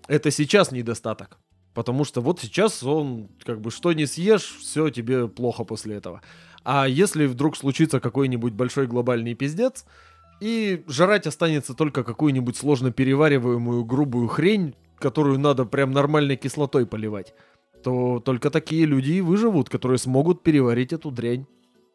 это 0.07 0.29
сейчас 0.31 0.71
недостаток. 0.71 1.37
Потому 1.73 2.03
что 2.03 2.21
вот 2.21 2.39
сейчас 2.39 2.83
он, 2.83 3.29
как 3.43 3.61
бы, 3.61 3.71
что 3.71 3.93
не 3.93 4.05
съешь, 4.05 4.57
все 4.59 4.89
тебе 4.89 5.27
плохо 5.27 5.63
после 5.63 5.95
этого. 5.95 6.21
А 6.63 6.87
если 6.87 7.25
вдруг 7.25 7.55
случится 7.55 7.99
какой-нибудь 7.99 8.53
большой 8.53 8.87
глобальный 8.87 9.33
пиздец, 9.33 9.85
и 10.39 10.83
жрать 10.87 11.27
останется 11.27 11.73
только 11.73 12.03
какую-нибудь 12.03 12.57
сложно 12.57 12.91
перевариваемую 12.91 13.83
грубую 13.85 14.27
хрень, 14.27 14.75
которую 14.97 15.39
надо 15.39 15.65
прям 15.65 15.91
нормальной 15.91 16.37
кислотой 16.37 16.85
поливать, 16.85 17.33
то 17.83 18.19
только 18.19 18.49
такие 18.49 18.85
люди 18.85 19.13
и 19.13 19.21
выживут, 19.21 19.69
которые 19.69 19.97
смогут 19.97 20.43
переварить 20.43 20.93
эту 20.93 21.11
дрянь. 21.11 21.45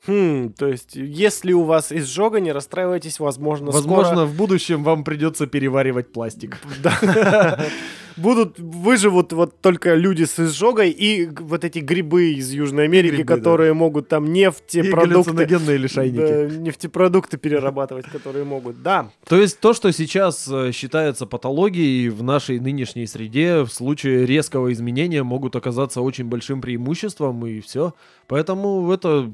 Хм, 0.07 0.53
то 0.53 0.67
есть, 0.69 0.97
если 0.97 1.53
у 1.53 1.63
вас 1.63 1.91
изжога, 1.91 2.41
не 2.41 2.53
расстраивайтесь, 2.53 3.19
возможно, 3.19 3.71
Возможно, 3.71 4.13
скоро... 4.13 4.27
в 4.27 4.35
будущем 4.37 4.85
вам 4.85 5.05
придется 5.05 5.47
переваривать 5.47 6.13
пластик. 6.13 6.59
Да. 6.83 7.59
Будут, 8.17 8.61
выживут 8.61 9.33
вот 9.33 9.61
только 9.61 9.95
люди 9.97 10.23
с 10.23 10.39
изжогой 10.39 10.91
и 10.91 11.27
вот 11.27 11.65
эти 11.65 11.81
грибы 11.81 12.35
из 12.35 12.53
Южной 12.53 12.85
Америки, 12.85 13.11
Грибы, 13.17 13.25
да. 13.25 13.37
которые 13.37 13.75
могут 13.75 14.07
там 14.07 14.27
И 14.27 14.29
нефтепродукты, 14.29 15.33
галлюциногенные 15.33 15.77
лишайники. 15.79 16.21
да, 16.21 16.47
нефтепродукты 16.47 17.39
перерабатывать, 17.39 18.07
которые 18.07 18.45
могут. 18.45 18.83
Да, 18.83 19.11
То 19.27 19.35
есть 19.35 19.59
то, 19.59 19.73
что 19.73 19.91
сейчас 19.93 20.47
э, 20.49 20.71
считается 20.71 21.27
патологией 21.27 22.09
в 22.09 22.23
нашей 22.23 22.61
нынешней 22.61 23.09
среде, 23.09 23.63
в 23.65 23.71
случае 23.71 24.27
резкого 24.27 24.73
изменения 24.73 25.25
могут 25.25 25.57
оказаться 25.57 26.01
очень 26.01 26.27
большим 26.27 26.61
преимуществом 26.61 27.45
и 27.45 27.61
все. 27.61 27.95
Поэтому 28.29 28.93
это 28.93 29.33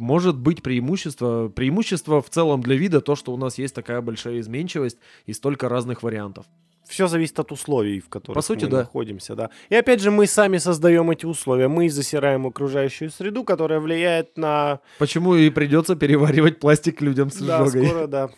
может 0.00 0.36
быть 0.36 0.62
преимущество. 0.62 1.48
Преимущество 1.48 2.20
в 2.22 2.30
целом 2.30 2.62
для 2.62 2.76
вида 2.76 3.00
то, 3.00 3.16
что 3.16 3.32
у 3.32 3.36
нас 3.36 3.58
есть 3.58 3.74
такая 3.74 4.00
большая 4.00 4.40
изменчивость 4.40 4.98
и 5.26 5.32
столько 5.32 5.68
разных 5.68 6.02
вариантов. 6.02 6.46
все 6.88 7.06
зависит 7.06 7.38
от 7.38 7.52
условий, 7.52 8.00
в 8.00 8.08
которых 8.08 8.34
По 8.34 8.40
сути, 8.42 8.64
мы 8.64 8.70
да. 8.70 8.76
находимся, 8.78 9.34
да. 9.34 9.50
И 9.68 9.74
опять 9.74 10.00
же, 10.00 10.10
мы 10.10 10.26
сами 10.26 10.58
создаем 10.58 11.10
эти 11.10 11.26
условия, 11.26 11.68
мы 11.68 11.90
засираем 11.90 12.46
окружающую 12.46 13.10
среду, 13.10 13.44
которая 13.44 13.78
влияет 13.80 14.38
на... 14.38 14.80
Почему 14.98 15.34
и 15.34 15.50
придется 15.50 15.96
переваривать 15.96 16.60
пластик 16.60 17.02
людям 17.02 17.30
с 17.30 17.36
Да, 17.36 17.64
изжогой. 17.66 17.86
скоро, 17.88 18.06
да. 18.06 18.30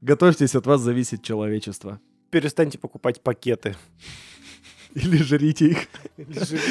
Готовьтесь, 0.00 0.54
от 0.54 0.66
вас 0.66 0.80
зависит 0.80 1.22
человечество. 1.22 2.00
Перестаньте 2.30 2.78
покупать 2.78 3.20
пакеты. 3.22 3.76
Или 4.94 5.16
жрите 5.22 5.66
их. 5.66 5.78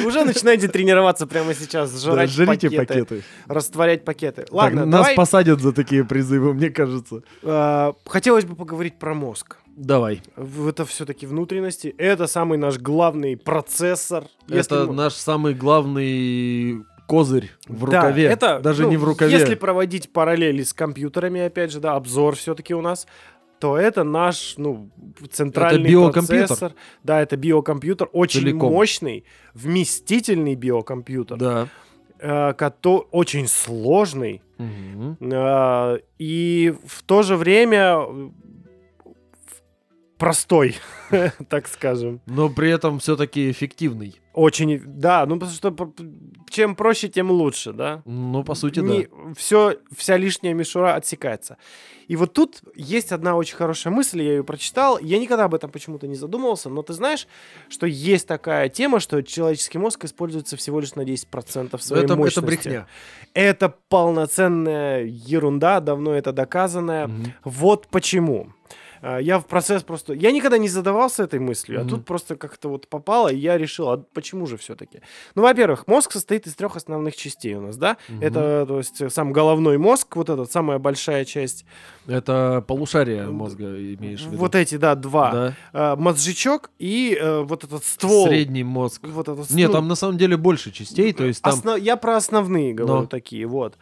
Уже 0.06 0.24
начинаете 0.24 0.68
тренироваться 0.68 1.26
прямо 1.26 1.54
сейчас, 1.54 1.90
Да, 1.92 2.12
жрать 2.12 2.30
жрите 2.30 2.68
пакеты, 2.70 2.76
пакеты. 2.86 3.22
растворять 3.46 4.04
пакеты. 4.04 4.42
Так, 4.42 4.52
Ладно, 4.52 4.84
нас 4.84 5.00
давай, 5.00 5.14
посадят 5.16 5.60
за 5.60 5.72
такие 5.72 6.04
призывы, 6.04 6.52
мне 6.54 6.70
кажется. 6.70 7.22
э, 7.42 7.92
хотелось 8.06 8.44
бы 8.44 8.54
поговорить 8.56 8.98
про 8.98 9.14
мозг. 9.14 9.56
Давай. 9.76 10.20
Это 10.36 10.84
все-таки 10.84 11.26
внутренности. 11.26 11.94
Это 11.96 12.26
самый 12.26 12.58
наш 12.58 12.78
главный 12.78 13.36
процессор. 13.36 14.24
Это 14.48 14.84
мы- 14.86 14.92
наш 14.92 15.14
самый 15.14 15.54
главный 15.54 16.84
козырь 17.06 17.50
в 17.66 17.80
Да, 17.90 18.02
рукаве. 18.02 18.24
это, 18.24 18.60
Даже 18.60 18.82
ну, 18.82 18.90
не 18.90 18.96
в 18.96 19.04
рукаве. 19.04 19.32
Если 19.32 19.54
проводить 19.54 20.12
параллели 20.12 20.62
с 20.62 20.72
компьютерами, 20.72 21.40
опять 21.40 21.72
же, 21.72 21.80
да, 21.80 21.94
обзор 21.96 22.36
все-таки 22.36 22.74
у 22.74 22.82
нас, 22.82 23.06
то 23.60 23.76
это 23.76 24.02
наш, 24.04 24.54
ну, 24.56 24.90
центральный 25.30 25.88
биокомпьютер. 25.90 26.46
процессор. 26.48 26.72
Да, 27.04 27.20
это 27.20 27.36
биокомпьютер, 27.36 28.08
очень 28.12 28.40
Целиком. 28.40 28.72
мощный, 28.72 29.24
вместительный 29.54 30.54
биокомпьютер. 30.54 31.36
Да. 31.38 31.68
э, 32.18 32.52
кото- 32.54 33.06
очень 33.12 33.46
сложный, 33.46 34.42
э, 34.58 35.98
и 36.18 36.74
в 36.86 37.02
то 37.04 37.22
же 37.22 37.36
время 37.36 37.98
простой, 40.20 40.76
так 41.48 41.66
скажем. 41.66 42.20
Но 42.26 42.50
при 42.50 42.70
этом 42.70 43.00
все-таки 43.00 43.50
эффективный. 43.50 44.20
Очень, 44.32 44.80
да, 44.84 45.26
ну 45.26 45.40
потому 45.40 45.52
что 45.56 45.92
чем 46.48 46.76
проще, 46.76 47.08
тем 47.08 47.30
лучше, 47.30 47.72
да. 47.72 48.02
Ну, 48.04 48.44
по 48.44 48.54
сути, 48.54 48.80
да. 48.80 49.34
все, 49.36 49.78
вся 49.96 50.16
лишняя 50.16 50.52
мишура 50.54 50.94
отсекается. 50.94 51.56
И 52.06 52.16
вот 52.16 52.32
тут 52.32 52.62
есть 52.74 53.12
одна 53.12 53.36
очень 53.36 53.56
хорошая 53.56 53.92
мысль, 53.92 54.22
я 54.22 54.30
ее 54.32 54.44
прочитал. 54.44 54.98
Я 54.98 55.18
никогда 55.18 55.44
об 55.44 55.54
этом 55.54 55.70
почему-то 55.70 56.06
не 56.06 56.16
задумывался, 56.16 56.68
но 56.68 56.82
ты 56.82 56.92
знаешь, 56.92 57.26
что 57.68 57.86
есть 57.86 58.26
такая 58.26 58.68
тема, 58.68 59.00
что 59.00 59.22
человеческий 59.22 59.78
мозг 59.78 60.04
используется 60.04 60.56
всего 60.56 60.80
лишь 60.80 60.94
на 60.96 61.02
10% 61.02 61.78
своей 61.80 62.04
это, 62.04 62.14
это 62.14 62.16
мощности. 62.16 62.40
брехня. 62.40 62.86
Это 63.32 63.74
полноценная 63.88 65.04
ерунда, 65.04 65.80
давно 65.80 66.12
это 66.12 66.32
доказанное. 66.32 67.06
Мгм. 67.06 67.32
Вот 67.44 67.86
почему. 67.86 68.52
Я 69.02 69.38
в 69.38 69.46
процесс 69.46 69.82
просто... 69.82 70.12
Я 70.12 70.30
никогда 70.32 70.58
не 70.58 70.68
задавался 70.68 71.22
этой 71.24 71.38
мыслью, 71.40 71.78
а 71.80 71.82
Мгм. 71.82 71.90
тут 71.90 72.04
просто 72.04 72.36
как-то 72.36 72.68
вот 72.68 72.88
попало, 72.88 73.28
и 73.28 73.36
я 73.36 73.56
решил, 73.58 73.88
а 73.88 73.96
почему 73.98 74.46
же 74.46 74.56
все-таки? 74.56 75.00
Ну, 75.34 75.42
во-первых, 75.42 75.86
мозг 75.86 76.12
состоит 76.12 76.46
из 76.46 76.54
трех 76.54 76.76
основных 76.76 77.16
частей 77.16 77.54
у 77.54 77.60
нас, 77.62 77.76
да? 77.76 77.96
Мгм. 78.08 78.22
Это, 78.22 78.64
то 78.66 78.78
есть, 78.78 79.12
сам 79.12 79.32
головной 79.32 79.78
мозг, 79.78 80.16
вот 80.16 80.28
эта 80.28 80.44
самая 80.44 80.78
большая 80.78 81.24
часть. 81.24 81.64
Это 82.06 82.64
полушарие 82.66 83.26
мозга 83.26 83.64
имеешь 83.94 84.20
в 84.22 84.26
виду? 84.26 84.36
Вот 84.38 84.54
эти, 84.54 84.76
да, 84.76 84.94
два. 84.94 85.30
Да. 85.32 85.54
А, 85.72 85.96
мозжечок 85.96 86.70
и 86.78 87.16
э, 87.20 87.40
вот 87.42 87.64
этот 87.64 87.84
ствол. 87.84 88.26
Средний 88.26 88.64
мозг. 88.64 89.02
Вот 89.06 89.28
этот, 89.28 89.50
Нет, 89.50 89.68
ну, 89.68 89.74
там 89.74 89.88
на 89.88 89.94
самом 89.94 90.18
деле 90.18 90.36
больше 90.36 90.70
частей, 90.72 91.12
то 91.12 91.24
есть 91.24 91.42
там... 91.42 91.54
Осно- 91.54 91.76
Я 91.78 91.96
про 91.96 92.16
основные 92.16 92.74
говорю 92.74 93.02
Но. 93.02 93.06
такие, 93.06 93.46
вот. 93.46 93.78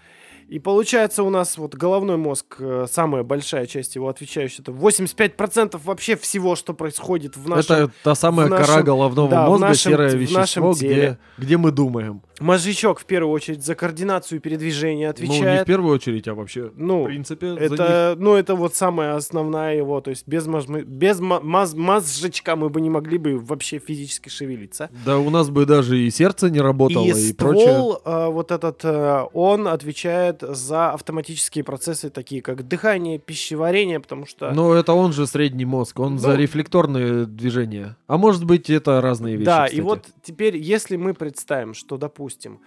И 0.49 0.59
получается 0.59 1.23
у 1.23 1.31
нас 1.31 1.59
вот 1.59 1.75
головной 1.75 2.17
мозг, 2.17 2.57
э, 2.59 2.87
самая 2.91 3.23
большая 3.23 3.67
часть 3.67 3.95
его 3.97 4.09
отвечающая, 4.09 4.63
это 4.63 4.73
85% 4.73 5.79
вообще 5.85 6.17
всего, 6.17 6.57
что 6.57 6.73
происходит 6.75 7.37
в 7.37 7.47
нашем... 7.49 7.77
Это 7.77 7.93
та 8.03 8.15
самая 8.15 8.49
нашем- 8.49 8.67
кора 8.67 8.83
головного 8.83 9.31
да, 9.31 9.47
мозга, 9.47 9.67
нашем- 9.69 9.93
серое 9.93 10.15
вещество, 10.15 10.73
где, 10.73 11.19
где 11.37 11.57
мы 11.59 11.71
думаем. 11.71 12.23
Мозжечок 12.41 13.01
в 13.01 13.05
первую 13.05 13.33
очередь 13.33 13.65
за 13.65 13.75
координацию 13.75 14.41
передвижения 14.41 15.13
Ну, 15.19 15.23
не 15.25 15.27
в 15.29 15.33
отвечает. 15.33 15.67
первую 15.67 15.95
очередь, 15.95 16.29
а 16.29 16.35
вообще, 16.35 16.71
Ну, 16.77 17.03
в 17.03 17.07
принципе, 17.07 17.49
это, 17.57 18.15
ну, 18.17 18.35
это 18.35 18.55
вот 18.55 18.75
самая 18.77 19.17
основная 19.17 19.77
его, 19.77 20.01
то 20.01 20.11
есть 20.11 20.27
без, 20.27 20.47
мы- 20.47 20.83
без 20.83 21.19
мо- 21.21 21.41
маз- 21.41 21.75
мозжечка 21.75 22.55
мы 22.57 22.71
бы 22.71 22.81
не 22.81 22.91
могли 22.91 23.19
бы 23.19 23.39
вообще 23.39 23.81
физически 23.81 24.29
шевелиться. 24.29 24.89
Да 25.05 25.19
у 25.19 25.31
нас 25.31 25.51
бы 25.51 25.67
даже 25.67 25.99
и 25.99 26.11
сердце 26.11 26.49
не 26.49 26.61
работало, 26.61 27.05
и, 27.05 27.31
и 27.31 27.33
прочее. 27.35 27.67
ствол, 27.75 28.01
э, 28.05 28.27
вот 28.31 28.53
этот, 28.53 28.81
э, 28.85 29.25
он 29.35 29.67
отвечает 29.67 30.38
за 30.43 30.91
автоматические 30.93 31.65
процессы, 31.65 32.11
такие 32.11 32.43
как 32.43 32.67
дыхание, 32.67 33.19
пищеварение, 33.19 34.01
потому 34.01 34.27
что... 34.27 34.51
Но 34.53 34.75
это 34.75 34.93
он 34.93 35.13
же 35.13 35.27
средний 35.27 35.65
мозг, 35.65 35.99
он 36.01 36.19
за 36.19 36.29
Ну. 36.31 36.37
рефлекторные 36.37 37.27
движения. 37.27 37.97
А 38.07 38.17
может 38.19 38.45
быть, 38.45 38.71
это 38.71 39.01
разные 39.01 39.37
вещи, 39.37 39.47
да, 39.47 39.67
и 39.67 39.69
кстати. 39.71 39.81
вот 39.81 40.07
теперь, 40.23 40.57
если 40.57 40.97
мы 40.97 41.15
представим, 41.15 41.75
что, 41.75 41.97
допустим, 41.97 42.61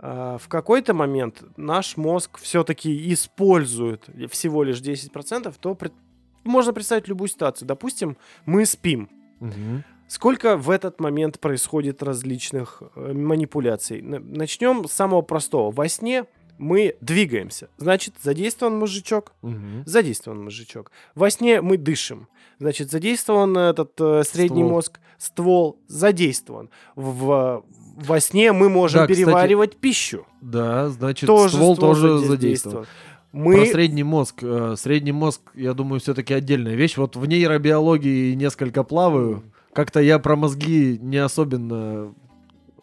э, 0.00 0.38
в 0.40 0.48
какой-то 0.48 0.94
момент 0.94 1.42
наш 1.56 1.96
мозг 1.96 2.38
все-таки 2.38 3.12
использует 3.12 4.06
всего 4.30 4.62
лишь 4.64 4.80
10%, 4.80 5.54
то 5.60 5.74
пред- 5.74 5.92
можно 6.44 6.72
представить 6.72 7.08
любую 7.08 7.28
ситуацию. 7.28 7.66
Допустим, 7.68 8.16
мы 8.46 8.64
спим. 8.66 9.08
Мгм. 9.40 9.84
Сколько 10.10 10.56
в 10.56 10.70
этот 10.70 11.00
момент 11.00 11.38
происходит 11.38 12.02
различных 12.02 12.82
э, 12.96 13.12
манипуляций? 13.12 14.00
Начнем 14.00 14.88
с 14.88 14.92
самого 14.92 15.20
простого. 15.20 15.70
Во 15.70 15.86
сне 15.88 16.24
мы 16.58 16.96
двигаемся. 17.00 17.68
Значит, 17.78 18.14
задействован 18.22 18.78
мозжечок. 18.78 19.32
Мгм. 19.42 19.82
Задействован 19.86 20.44
мозжечок. 20.44 20.90
Во 21.14 21.30
сне 21.30 21.60
мы 21.62 21.76
дышим. 21.78 22.28
Значит, 22.58 22.90
задействован 22.90 23.56
этот 23.56 23.92
э, 24.00 24.22
средний 24.24 24.58
Ствол. 24.62 24.70
мозг. 24.70 25.00
Ствол 25.18 25.78
задействован. 25.86 26.70
В, 26.96 27.64
во 27.96 28.20
сне 28.20 28.52
мы 28.52 28.68
можем 28.68 29.00
Да, 29.00 29.06
кстати, 29.06 29.24
переваривать 29.24 29.76
пищу. 29.76 30.26
Да, 30.40 30.88
значит, 30.88 31.26
Тоже 31.26 31.54
ствол, 31.56 31.76
тоже 31.76 32.08
заде- 32.18 32.26
задействован. 32.26 32.86
Мы... 33.32 33.56
Про 33.56 33.66
средний 33.66 34.02
мозг. 34.02 34.38
э, 34.42 34.74
Средний 34.76 35.12
мозг, 35.12 35.40
я 35.54 35.74
думаю, 35.74 36.00
все-таки 36.00 36.34
отдельная 36.34 36.74
вещь. 36.74 36.96
Вот 36.96 37.14
в 37.16 37.24
нейробиологии 37.26 38.34
несколько 38.34 38.82
плаваю. 38.84 39.42
Как-то 39.72 40.00
я 40.00 40.18
про 40.18 40.34
мозги 40.34 40.98
не 41.00 41.18
особенно 41.18 42.12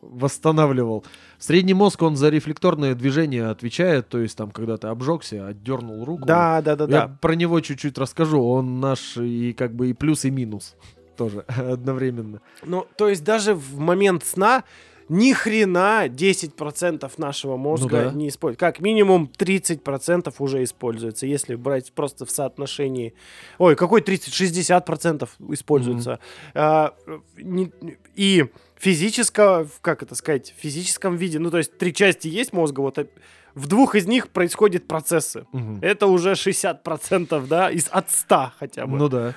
восстанавливал. 0.01 1.03
Средний 1.45 1.75
мозг, 1.75 2.01
он 2.01 2.15
за 2.15 2.29
рефлекторные 2.29 2.95
движения 2.95 3.45
отвечает, 3.45 4.09
то 4.09 4.17
есть 4.17 4.35
там, 4.35 4.49
когда 4.49 4.77
ты 4.77 4.87
обжегся, 4.87 5.45
отдернул 5.45 6.03
руку. 6.03 6.25
Да, 6.25 6.59
да, 6.63 6.75
да, 6.75 6.85
Я 6.85 6.89
да. 7.07 7.17
про 7.21 7.35
него 7.35 7.59
чуть-чуть 7.59 7.99
расскажу. 7.99 8.41
Он 8.43 8.79
наш 8.79 9.15
и 9.17 9.53
как 9.53 9.75
бы 9.75 9.91
и 9.91 9.93
плюс, 9.93 10.25
и 10.25 10.31
минус 10.31 10.75
тоже 11.15 11.41
одновременно. 11.47 12.41
Ну, 12.63 12.87
то 12.97 13.09
есть 13.09 13.23
даже 13.23 13.53
в 13.53 13.77
момент 13.77 14.25
сна 14.25 14.63
ни 15.07 15.33
хрена 15.33 16.07
10% 16.07 17.11
нашего 17.19 17.57
мозга 17.57 18.05
Ну 18.05 18.09
да. 18.09 18.17
не 18.17 18.29
используется. 18.29 18.59
Как 18.65 18.79
минимум 18.79 19.29
30% 19.37 20.33
уже 20.39 20.63
используется, 20.63 21.27
если 21.27 21.53
брать 21.53 21.91
просто 21.93 22.25
в 22.25 22.31
соотношении... 22.31 23.13
Ой, 23.59 23.75
какой 23.75 24.01
30? 24.01 24.33
60% 24.33 25.29
используется. 25.51 26.17
А, 26.55 26.95
не- 27.37 27.71
и 28.15 28.45
физического, 28.77 29.67
как 29.81 30.03
это 30.03 30.15
сказать, 30.15 30.53
в 30.55 30.61
физическом 30.61 31.15
виде, 31.15 31.39
ну, 31.39 31.51
то 31.51 31.57
есть 31.57 31.77
три 31.77 31.93
части 31.93 32.27
есть 32.27 32.53
мозга, 32.53 32.81
вот 32.81 32.97
э, 32.97 33.07
в 33.53 33.67
двух 33.67 33.95
из 33.95 34.05
них 34.05 34.29
происходят 34.29 34.87
процессы. 34.87 35.47
Мгм. 35.53 35.79
Это 35.81 36.07
уже 36.07 36.33
60%, 36.33 37.47
да, 37.47 37.71
из, 37.71 37.87
от 37.89 38.11
100 38.11 38.51
хотя 38.59 38.85
бы. 38.85 38.97
Ну 38.97 39.09
да. 39.09 39.33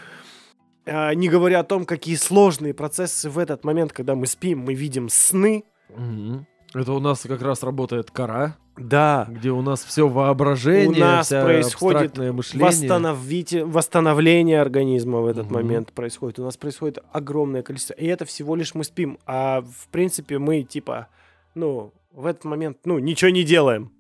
А, 0.86 1.14
не 1.14 1.28
говоря 1.28 1.60
о 1.60 1.64
том, 1.64 1.84
какие 1.84 2.16
сложные 2.16 2.74
процессы 2.74 3.30
в 3.30 3.38
этот 3.38 3.64
момент, 3.64 3.92
когда 3.92 4.14
мы 4.14 4.26
спим, 4.26 4.60
мы 4.60 4.74
видим 4.74 5.08
сны. 5.08 5.64
Мгм. 5.90 6.46
Это 6.74 6.92
у 6.92 7.00
нас 7.00 7.20
как 7.20 7.40
раз 7.42 7.62
работает 7.62 8.10
кора, 8.10 8.56
Да. 8.76 9.26
где 9.30 9.50
у 9.50 9.62
нас 9.62 9.82
все 9.82 10.06
воображение, 10.08 11.02
У 11.02 11.06
нас 11.06 11.26
вся 11.26 11.42
происходит 11.42 12.18
мышление. 12.18 12.66
Восстановите, 12.66 13.64
восстановление 13.64 14.60
организма 14.60 15.20
в 15.20 15.26
этот 15.26 15.46
Мгм. 15.46 15.54
момент 15.54 15.92
происходит. 15.92 16.38
У 16.38 16.44
нас 16.44 16.56
происходит 16.56 16.98
огромное 17.12 17.62
количество. 17.62 17.94
И 17.94 18.06
это 18.06 18.24
всего 18.24 18.54
лишь 18.54 18.74
мы 18.74 18.84
спим. 18.84 19.18
А 19.26 19.62
в 19.62 19.88
принципе 19.88 20.38
мы 20.38 20.62
типа, 20.62 21.08
ну, 21.54 21.92
в 22.12 22.26
этот 22.26 22.44
момент, 22.44 22.78
ну, 22.84 22.98
ничего 22.98 23.30
не 23.30 23.44
делаем. 23.44 23.90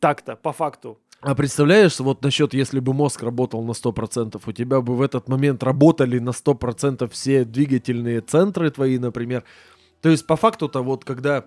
Так-то, 0.00 0.36
по 0.36 0.52
факту. 0.52 0.98
А 1.20 1.34
представляешь, 1.34 1.98
вот 1.98 2.22
насчет, 2.22 2.54
если 2.54 2.78
бы 2.78 2.92
мозг 2.92 3.22
работал 3.24 3.64
на 3.64 3.72
100%, 3.72 4.40
у 4.46 4.52
тебя 4.52 4.80
бы 4.80 4.94
в 4.94 5.02
этот 5.02 5.28
момент 5.28 5.64
работали 5.64 6.20
на 6.20 6.30
100% 6.30 7.08
все 7.10 7.44
двигательные 7.44 8.20
центры 8.20 8.70
твои, 8.70 8.98
например. 8.98 9.42
То 10.00 10.10
есть, 10.10 10.26
по 10.28 10.36
факту-то, 10.36 10.80
вот 10.82 11.04
когда 11.04 11.44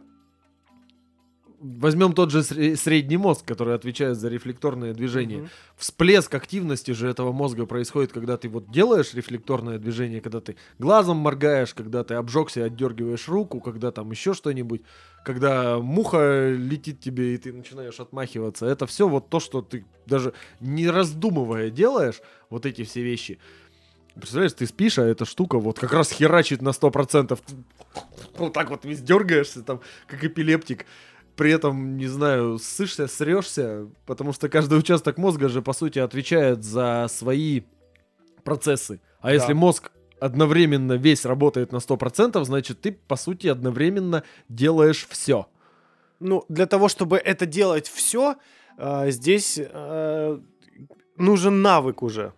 возьмем 1.61 2.13
тот 2.13 2.31
же 2.31 2.39
сре- 2.39 2.75
средний 2.75 3.17
мозг, 3.17 3.45
который 3.45 3.75
отвечает 3.75 4.17
за 4.17 4.29
рефлекторные 4.29 4.93
движения, 4.93 5.37
Мгм. 5.37 5.49
всплеск 5.77 6.33
активности 6.33 6.91
же 6.91 7.07
этого 7.07 7.31
мозга 7.31 7.65
происходит, 7.65 8.11
когда 8.11 8.37
ты 8.37 8.49
вот 8.49 8.71
делаешь 8.71 9.13
рефлекторное 9.13 9.77
движение, 9.77 10.21
когда 10.21 10.39
ты 10.41 10.55
глазом 10.79 11.17
моргаешь, 11.17 11.73
когда 11.73 12.03
ты 12.03 12.15
обжегся, 12.15 12.63
отдергиваешь 12.65 13.27
руку, 13.27 13.59
когда 13.61 13.91
там 13.91 14.11
еще 14.11 14.33
что-нибудь, 14.33 14.81
когда 15.23 15.77
муха 15.79 16.49
летит 16.51 16.99
тебе 16.99 17.35
и 17.35 17.37
ты 17.37 17.53
начинаешь 17.53 17.99
отмахиваться. 17.99 18.65
Это 18.65 18.85
все 18.87 19.07
вот 19.07 19.29
то, 19.29 19.39
что 19.39 19.61
ты 19.61 19.85
даже 20.07 20.33
не 20.59 20.89
раздумывая 20.89 21.69
делаешь, 21.69 22.21
вот 22.49 22.65
эти 22.65 22.83
все 22.83 23.03
вещи. 23.03 23.37
Представляешь, 24.15 24.51
ты 24.53 24.65
спишь, 24.67 24.99
а 24.99 25.05
эта 25.05 25.23
штука 25.23 25.57
вот 25.57 25.79
как 25.79 25.93
раз 25.93 26.11
херачит 26.11 26.61
на 26.61 26.69
100%. 26.73 27.39
Вот 28.37 28.51
так 28.53 28.69
вот 28.69 28.83
весь 28.83 29.01
дергаешься, 29.01 29.61
там, 29.61 29.79
как 30.07 30.23
эпилептик. 30.23 30.85
При 31.35 31.51
этом, 31.51 31.97
не 31.97 32.07
знаю, 32.07 32.59
ссышься, 32.59 33.07
срешься, 33.07 33.87
потому 34.05 34.33
что 34.33 34.49
каждый 34.49 34.77
участок 34.79 35.17
мозга 35.17 35.49
же, 35.49 35.61
по 35.61 35.73
сути, 35.73 35.99
отвечает 35.99 36.63
за 36.63 37.07
свои 37.09 37.61
процессы. 38.43 38.99
А 39.21 39.27
Да. 39.27 39.33
если 39.33 39.53
мозг 39.53 39.91
одновременно 40.19 40.93
весь 40.93 41.25
работает 41.25 41.71
на 41.71 41.79
100%, 41.79 42.43
значит, 42.43 42.81
ты, 42.81 42.91
по 42.91 43.15
сути, 43.15 43.47
одновременно 43.47 44.23
делаешь 44.49 45.07
все. 45.09 45.47
Ну, 46.19 46.45
для 46.49 46.67
того, 46.67 46.87
чтобы 46.89 47.17
это 47.17 47.45
делать 47.47 47.87
все, 47.87 48.35
здесь 49.07 49.59
э, 49.59 50.39
нужен 51.17 51.61
навык 51.61 52.03
уже. 52.03 52.33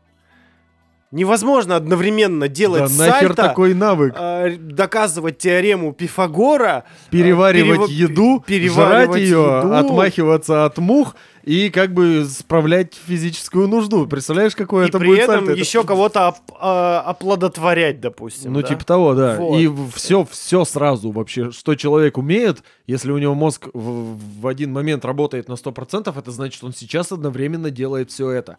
Невозможно 1.13 1.75
одновременно 1.75 2.47
делать 2.47 2.91
да 2.97 3.05
нахер 3.05 3.27
сальто, 3.27 3.35
такой 3.35 3.75
навык? 3.75 4.15
э, 4.17 4.55
доказывать 4.57 5.37
теорему 5.37 5.93
Пифагора, 5.93 6.85
Переваривать 7.11 7.81
перева- 7.81 7.91
еду, 7.91 8.43
переваривать 8.47 9.09
жрать 9.09 9.21
ее, 9.21 9.27
еду. 9.61 9.73
отмахиваться 9.75 10.65
от 10.65 10.79
мух 10.79 11.15
и 11.43 11.69
как 11.69 11.93
бы 11.93 12.25
справлять 12.27 12.95
физическую 13.05 13.67
нужду. 13.67 14.07
Представляешь, 14.07 14.55
какое 14.55 14.85
И 14.85 14.89
это 14.89 14.97
при 14.97 15.05
будет 15.07 15.19
этом 15.19 15.35
сальто? 15.35 15.51
Это- 15.51 15.59
еще 15.59 15.83
кого-то 15.83 16.29
оп- 16.29 16.37
а, 16.59 17.01
оплодотворять, 17.05 18.01
допустим. 18.01 18.51
Ну, 18.51 18.61
да? 18.61 18.67
типа 18.69 18.83
того, 18.83 19.13
да. 19.13 19.35
Вот. 19.37 19.59
И 19.59 19.69
все, 19.93 20.25
все 20.25 20.65
сразу 20.65 21.11
вообще, 21.11 21.51
что 21.51 21.75
человек 21.75 22.17
умеет, 22.17 22.63
если 22.87 23.11
у 23.11 23.19
него 23.19 23.35
мозг 23.35 23.67
в, 23.71 24.17
в 24.41 24.47
один 24.47 24.73
момент 24.73 25.05
работает 25.05 25.47
на 25.47 25.53
100%, 25.53 26.17
это 26.17 26.31
значит, 26.31 26.63
он 26.63 26.73
сейчас 26.73 27.11
одновременно 27.11 27.69
делает 27.69 28.09
все 28.09 28.31
это. 28.31 28.57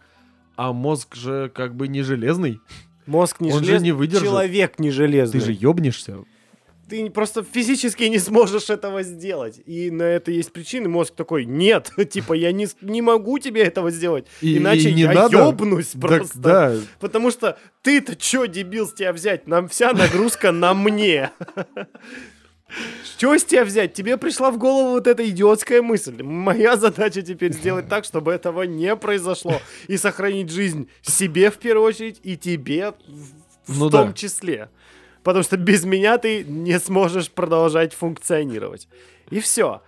А 0.56 0.72
мозг 0.72 1.14
же 1.16 1.50
как 1.54 1.74
бы 1.74 1.88
не 1.88 2.02
железный. 2.02 2.60
Мозг 3.06 3.40
не 3.40 3.52
он 3.52 3.58
же 3.60 3.64
железный, 3.66 3.86
не 3.88 3.92
выдержит. 3.92 4.24
человек 4.24 4.78
не 4.78 4.90
железный. 4.90 5.40
Ты 5.40 5.46
же 5.46 5.52
ёбнешься. 5.52 6.18
Ты 6.88 7.08
просто 7.10 7.42
физически 7.42 8.04
не 8.04 8.18
сможешь 8.18 8.68
этого 8.68 9.02
сделать. 9.02 9.58
И 9.66 9.90
на 9.90 10.02
это 10.02 10.30
есть 10.30 10.52
причины. 10.52 10.88
Мозг 10.88 11.14
такой, 11.14 11.44
нет, 11.46 11.90
типа, 12.10 12.34
я 12.34 12.52
не, 12.52 12.68
не 12.82 13.00
могу 13.02 13.38
тебе 13.38 13.62
этого 13.62 13.90
сделать. 13.90 14.26
И- 14.42 14.58
Иначе 14.58 14.90
и 14.90 14.94
не 14.94 15.02
я 15.02 15.12
надо. 15.12 15.38
ёбнусь 15.38 15.88
Так, 15.92 16.00
просто. 16.00 16.38
да, 16.38 16.74
Потому 17.00 17.30
что 17.30 17.58
ты-то 17.82 18.14
чё, 18.16 18.46
дебил, 18.46 18.86
с 18.86 18.92
тебя 18.94 19.12
взять? 19.14 19.46
Нам 19.48 19.68
вся 19.68 19.92
нагрузка 19.92 20.52
на 20.52 20.74
мне. 20.74 21.30
Что 23.04 23.36
с 23.36 23.44
тебя 23.44 23.64
взять? 23.64 23.94
Тебе 23.94 24.16
пришла 24.16 24.50
в 24.50 24.58
голову 24.58 24.90
вот 24.90 25.06
эта 25.06 25.28
идиотская 25.28 25.82
мысль. 25.82 26.22
Моя 26.22 26.76
задача 26.76 27.22
теперь 27.22 27.52
сделать 27.52 27.88
так, 27.88 28.04
чтобы 28.04 28.32
этого 28.32 28.62
не 28.62 28.94
произошло. 28.96 29.60
И 29.86 29.96
сохранить 29.96 30.50
жизнь 30.50 30.88
себе 31.02 31.50
в 31.50 31.58
первую 31.58 31.86
очередь 31.86 32.20
и 32.22 32.36
тебе 32.36 32.92
в, 33.06 33.72
в 33.72 33.78
Ну 33.78 33.90
том 33.90 34.08
да. 34.08 34.12
числе. 34.12 34.68
Потому 35.22 35.42
что 35.42 35.56
без 35.56 35.84
меня 35.84 36.18
ты 36.18 36.44
не 36.44 36.78
сможешь 36.78 37.30
продолжать 37.30 37.94
функционировать. 37.94 38.88
И 39.30 39.40
все. 39.40 39.82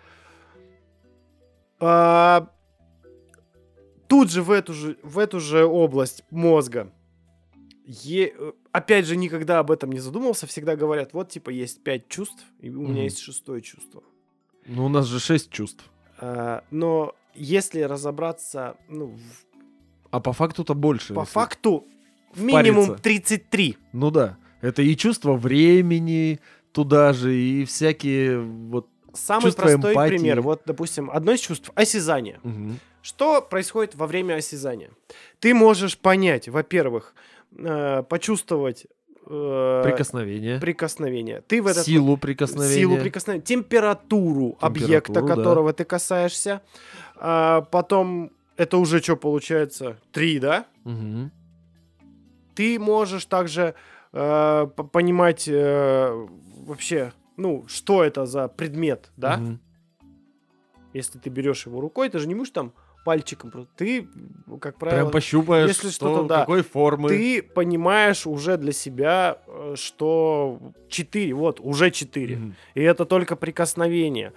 тут 4.09 4.31
же 4.31 4.43
в 4.43 4.51
эту 4.51 4.73
же, 4.73 4.97
в 5.03 5.19
эту 5.19 5.41
же 5.41 5.65
область 5.67 6.23
мозга 6.31 6.91
е- 7.85 8.33
опять 8.77 9.07
же, 9.07 9.17
никогда 9.17 9.59
об 9.59 9.71
этом 9.71 9.91
не 9.93 10.01
задумывался, 10.01 10.47
всегда 10.47 10.77
говорят, 10.77 11.13
вот, 11.13 11.31
типа, 11.31 11.51
есть 11.51 11.83
пять 11.83 12.09
чувств, 12.09 12.45
и 12.61 12.71
у 12.71 12.83
меня 12.83 12.93
Мгм. 12.93 13.03
есть 13.05 13.19
шестое 13.19 13.61
чувство. 13.63 14.03
ну 14.69 14.87
у 14.87 14.89
нас 14.89 15.07
же 15.07 15.21
шесть 15.21 15.51
чувств. 15.51 15.85
А, 16.19 16.63
но 16.71 17.15
если 17.35 17.83
разобраться, 17.83 18.77
ну, 18.89 19.07
в- 19.07 19.47
А 20.11 20.21
по 20.21 20.33
факту-то 20.33 20.75
больше. 20.75 21.15
по 21.15 21.21
если- 21.21 21.33
факту, 21.33 21.85
минимум 22.35 22.85
впариться. 22.85 23.03
33. 23.03 23.77
Ну 23.93 24.11
да. 24.11 24.37
Это 24.63 24.83
и 24.83 24.97
чувство 24.97 25.35
времени 25.35 26.41
туда 26.73 27.13
же, 27.13 27.35
и 27.37 27.65
всякие 27.65 28.41
вот... 28.41 28.89
Самый 29.15 29.43
Чувство 29.45 29.63
простой 29.63 29.93
эмпатии. 29.93 30.17
пример, 30.17 30.41
вот, 30.43 30.63
допустим, 30.67 31.11
одно 31.11 31.33
из 31.33 31.41
чувств— 31.41 31.71
осязание. 31.75 32.39
Мгм. 32.43 32.79
Что 33.03 33.41
происходит 33.41 33.95
во 33.95 34.07
время 34.07 34.35
осязания? 34.35 34.91
Ты 35.39 35.55
можешь 35.55 35.97
понять, 35.97 36.49
во-первых, 36.49 37.15
э, 37.59 38.03
почувствовать 38.09 38.87
э, 39.27 39.81
Прикосновение. 39.85 40.61
прикосновение. 40.61 41.41
Ты 41.41 41.63
в 41.63 41.67
этот 41.67 41.85
Силу 41.85 42.17
прикосновения. 42.17 42.75
силу 42.75 42.97
прикосновения, 42.99 43.45
температуру, 43.45 44.57
объекта, 44.61 45.21
да. 45.21 45.23
которого 45.23 45.73
ты 45.73 45.85
касаешься. 45.85 46.63
А, 47.17 47.63
потом 47.63 48.31
это 48.57 48.79
уже 48.79 49.01
что 49.01 49.17
получается? 49.17 49.99
Три, 50.13 50.39
да? 50.39 50.67
Мгм. 50.85 51.31
Ты 52.55 52.79
можешь 52.79 53.27
также 53.27 53.75
э, 54.13 54.67
понимать 54.93 55.47
э, 55.47 56.27
вообще, 56.67 57.13
ну, 57.37 57.65
что 57.69 58.03
это 58.03 58.25
за 58.27 58.49
предмет, 58.49 59.11
да? 59.17 59.37
Мгм. 59.37 59.61
Если 60.95 61.19
ты 61.19 61.29
берешь 61.29 61.67
его 61.67 61.81
рукой, 61.81 62.09
ты 62.09 62.19
же 62.19 62.27
не 62.27 62.35
можешь 62.35 62.53
там 62.53 62.73
пальчиком. 63.07 63.69
Ты, 63.77 64.09
как 64.61 64.79
правило, 64.79 65.03
Прям 65.03 65.11
пощупаешь, 65.13 65.69
если 65.69 65.91
что, 65.91 66.09
что-то, 66.09 66.29
да. 66.29 66.41
какой 66.41 66.63
формы. 66.63 67.09
ты 67.09 67.41
понимаешь 67.41 68.27
уже 68.27 68.57
для 68.57 68.73
себя, 68.73 69.39
э, 69.47 69.75
что 69.77 70.59
4, 70.89 71.33
вот, 71.33 71.61
уже 71.61 71.93
4. 71.93 72.37
Мгм. 72.37 72.55
И 72.75 72.83
это 72.83 73.05
только 73.05 73.37
прикосновение. 73.37 74.33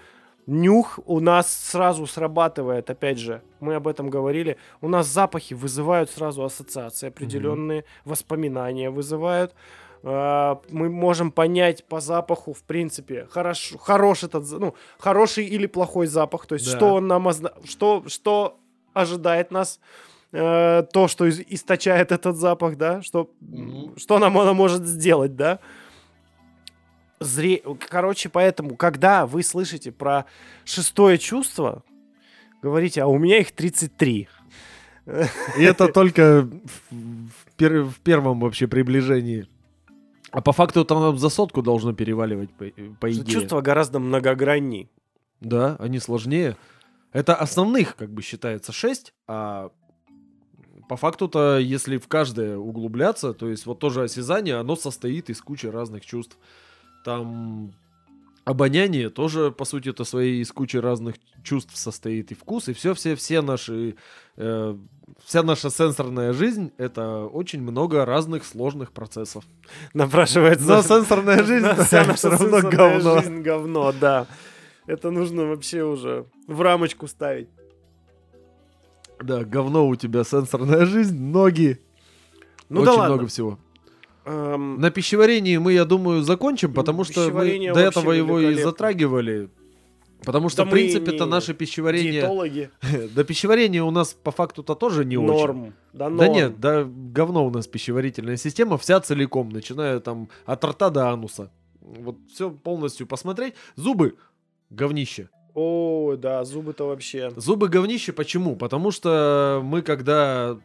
Нюх 0.45 0.99
у 1.05 1.19
нас 1.19 1.51
сразу 1.51 2.05
срабатывает, 2.05 2.89
опять 2.91 3.17
же, 3.17 3.41
мы 3.59 3.73
об 3.75 3.87
этом 3.87 4.11
говорили. 4.11 4.57
У 4.81 4.87
нас 4.87 5.07
запахи 5.07 5.55
вызывают 5.55 6.11
сразу 6.11 6.43
ассоциации 6.43 7.07
определенные, 7.07 7.85
воспоминания 8.05 8.91
вызывают. 8.91 9.53
А, 10.03 10.61
Мы 10.69 10.89
можем 10.89 11.31
понять 11.31 11.83
по 11.85 11.99
запаху, 11.99 12.53
в 12.53 12.63
принципе, 12.63 13.25
хорош, 13.29 13.73
хорош 13.79 14.23
этот, 14.23 14.49
ну, 14.51 14.73
хороший 14.97 15.45
или 15.45 15.67
плохой 15.67 16.07
запах. 16.07 16.45
То 16.45 16.55
есть, 16.55 16.71
Да. 16.71 16.77
что 16.77 16.93
он 16.95 17.07
нам 17.07 17.27
озна- 17.27 17.53
что, 17.65 18.03
что 18.07 18.59
ожидает 18.93 19.51
нас, 19.51 19.79
э, 20.31 20.83
то, 20.93 21.07
что 21.07 21.25
из- 21.25 21.41
источает 21.49 22.11
этот 22.11 22.35
запах, 22.37 22.77
да, 22.77 23.01
что, 23.01 23.29
Мгм. 23.41 23.97
что 23.97 24.19
нам 24.19 24.37
оно 24.37 24.53
может 24.53 24.85
сделать, 24.85 25.35
да. 25.35 25.59
Зре... 27.19 27.61
Короче, 27.89 28.29
поэтому, 28.29 28.75
когда 28.77 29.25
вы 29.25 29.43
слышите 29.43 29.91
про 29.91 30.25
шестое 30.63 31.17
чувство, 31.17 31.83
говорите, 32.61 33.01
а 33.01 33.07
у 33.07 33.17
меня 33.17 33.39
их 33.39 33.51
33. 33.51 34.29
И 35.57 35.63
это 35.63 35.87
только 35.91 36.43
в, 36.43 36.93
в 36.93 37.31
пер- 37.57 37.83
в 37.89 37.99
первом 37.99 38.39
вообще 38.39 38.67
приближении. 38.67 39.47
А 40.31 40.41
по 40.41 40.51
факту 40.51 40.85
там 40.85 41.17
за 41.17 41.29
сотку 41.29 41.61
должно 41.61 41.93
переваливать, 41.93 42.51
по, 42.51 42.65
по 42.99 43.11
идее. 43.11 43.25
Чувство 43.25 43.61
гораздо 43.61 43.99
многогранней. 43.99 44.89
Да, 45.39 45.75
они 45.79 45.99
сложнее. 45.99 46.57
Это 47.11 47.35
основных, 47.35 47.95
как 47.95 48.11
бы, 48.11 48.21
считается 48.21 48.71
6, 48.71 49.13
а 49.27 49.71
по 50.87 50.97
факту-то, 50.97 51.59
если 51.59 51.97
в 51.97 52.07
каждое 52.07 52.57
углубляться, 52.57 53.33
то 53.33 53.47
есть 53.47 53.65
вот 53.65 53.79
тоже 53.79 54.03
осязание, 54.03 54.55
оно 54.55 54.75
состоит 54.75 55.29
из 55.29 55.41
кучи 55.41 55.67
разных 55.67 56.05
чувств. 56.05 56.37
Там 57.05 57.73
обоняние 58.49 59.09
тоже, 59.09 59.51
по 59.51 59.63
сути, 59.63 59.89
это 59.89 60.03
своей 60.03 60.41
из 60.41 60.51
кучи 60.51 60.77
разных 60.77 61.15
чувств 61.43 61.77
состоит 61.77 62.31
и 62.31 62.35
вкус, 62.35 62.67
и 62.67 62.73
все, 62.73 62.95
все, 62.95 63.15
все 63.15 63.41
наши, 63.41 63.95
э, 64.37 64.75
вся 65.23 65.43
наша 65.43 65.69
сенсорная 65.69 66.33
жизнь 66.33 66.71
это 66.77 67.25
очень 67.25 67.61
много 67.61 68.05
разных 68.05 68.43
сложных 68.43 68.91
процессов. 68.91 69.43
Напрашивается. 69.93 70.65
Но 70.67 70.81
сенсорная 70.81 71.43
жизнь 71.43 71.67
вся 71.83 72.03
наша 72.05 72.31
равно 72.31 72.61
говно. 72.67 73.21
жизнь 73.21 73.41
говно, 73.41 73.91
да. 73.91 74.25
Это 74.87 75.11
нужно 75.11 75.45
вообще 75.45 75.83
уже 75.83 76.25
в 76.47 76.59
рамочку 76.61 77.07
ставить. 77.07 77.49
Да, 79.21 79.43
говно 79.43 79.87
у 79.87 79.95
тебя 79.95 80.23
сенсорная 80.23 80.85
жизнь, 80.85 81.21
ноги, 81.21 81.79
Ну 82.69 82.81
очень 82.81 82.85
да 82.85 82.97
ладно. 82.97 83.13
много 83.15 83.27
всего. 83.27 83.59
Эм, 84.29 84.79
На 84.79 84.91
пищеварении 84.91 85.57
мы, 85.57 85.73
я 85.73 85.85
думаю, 85.85 86.21
закончим, 86.21 86.73
потому 86.73 87.03
что 87.03 87.31
мы 87.31 87.73
до 87.73 87.79
этого 87.79 88.11
его 88.11 88.39
и 88.39 88.53
затрагивали. 88.53 89.49
Потому 90.23 90.49
что, 90.49 90.57
Да 90.57 90.63
в 90.63 90.67
мы 90.67 90.71
принципе, 90.73 91.15
это 91.15 91.23
не 91.23 91.31
наше 91.31 91.53
пищеварение... 91.53 92.11
диетологи. 92.11 92.69
Да 93.15 93.23
пищеварение 93.23 93.81
у 93.83 93.89
нас 93.91 94.13
по 94.13 94.31
факту-то 94.31 94.75
тоже 94.75 95.05
не 95.05 95.17
очень. 95.17 95.27
Норм. 95.27 95.73
Да, 95.93 96.09
Да 96.09 96.25
норм. 96.25 96.33
нет, 96.33 96.59
да 96.59 96.83
говно 96.83 97.45
у 97.45 97.49
нас 97.49 97.67
пищеварительная 97.67 98.35
система 98.37 98.77
вся 98.77 98.99
целиком, 98.99 99.49
начиная 99.49 99.99
там 99.99 100.27
от 100.45 100.63
рта 100.63 100.89
до 100.89 101.09
ануса. 101.09 101.49
Вот 101.81 102.17
все 102.33 102.51
полностью 102.51 103.07
посмотреть. 103.07 103.53
Зубы 103.75 104.15
говнище. 104.69 105.29
О, 105.55 106.15
да, 106.17 106.43
зубы-то 106.43 106.87
вообще. 106.87 107.31
Зубы 107.35 107.69
говнище 107.69 108.11
почему? 108.11 108.55
Потому 108.55 108.91
что 108.91 109.61
мы 109.63 109.81
когда 109.81 110.57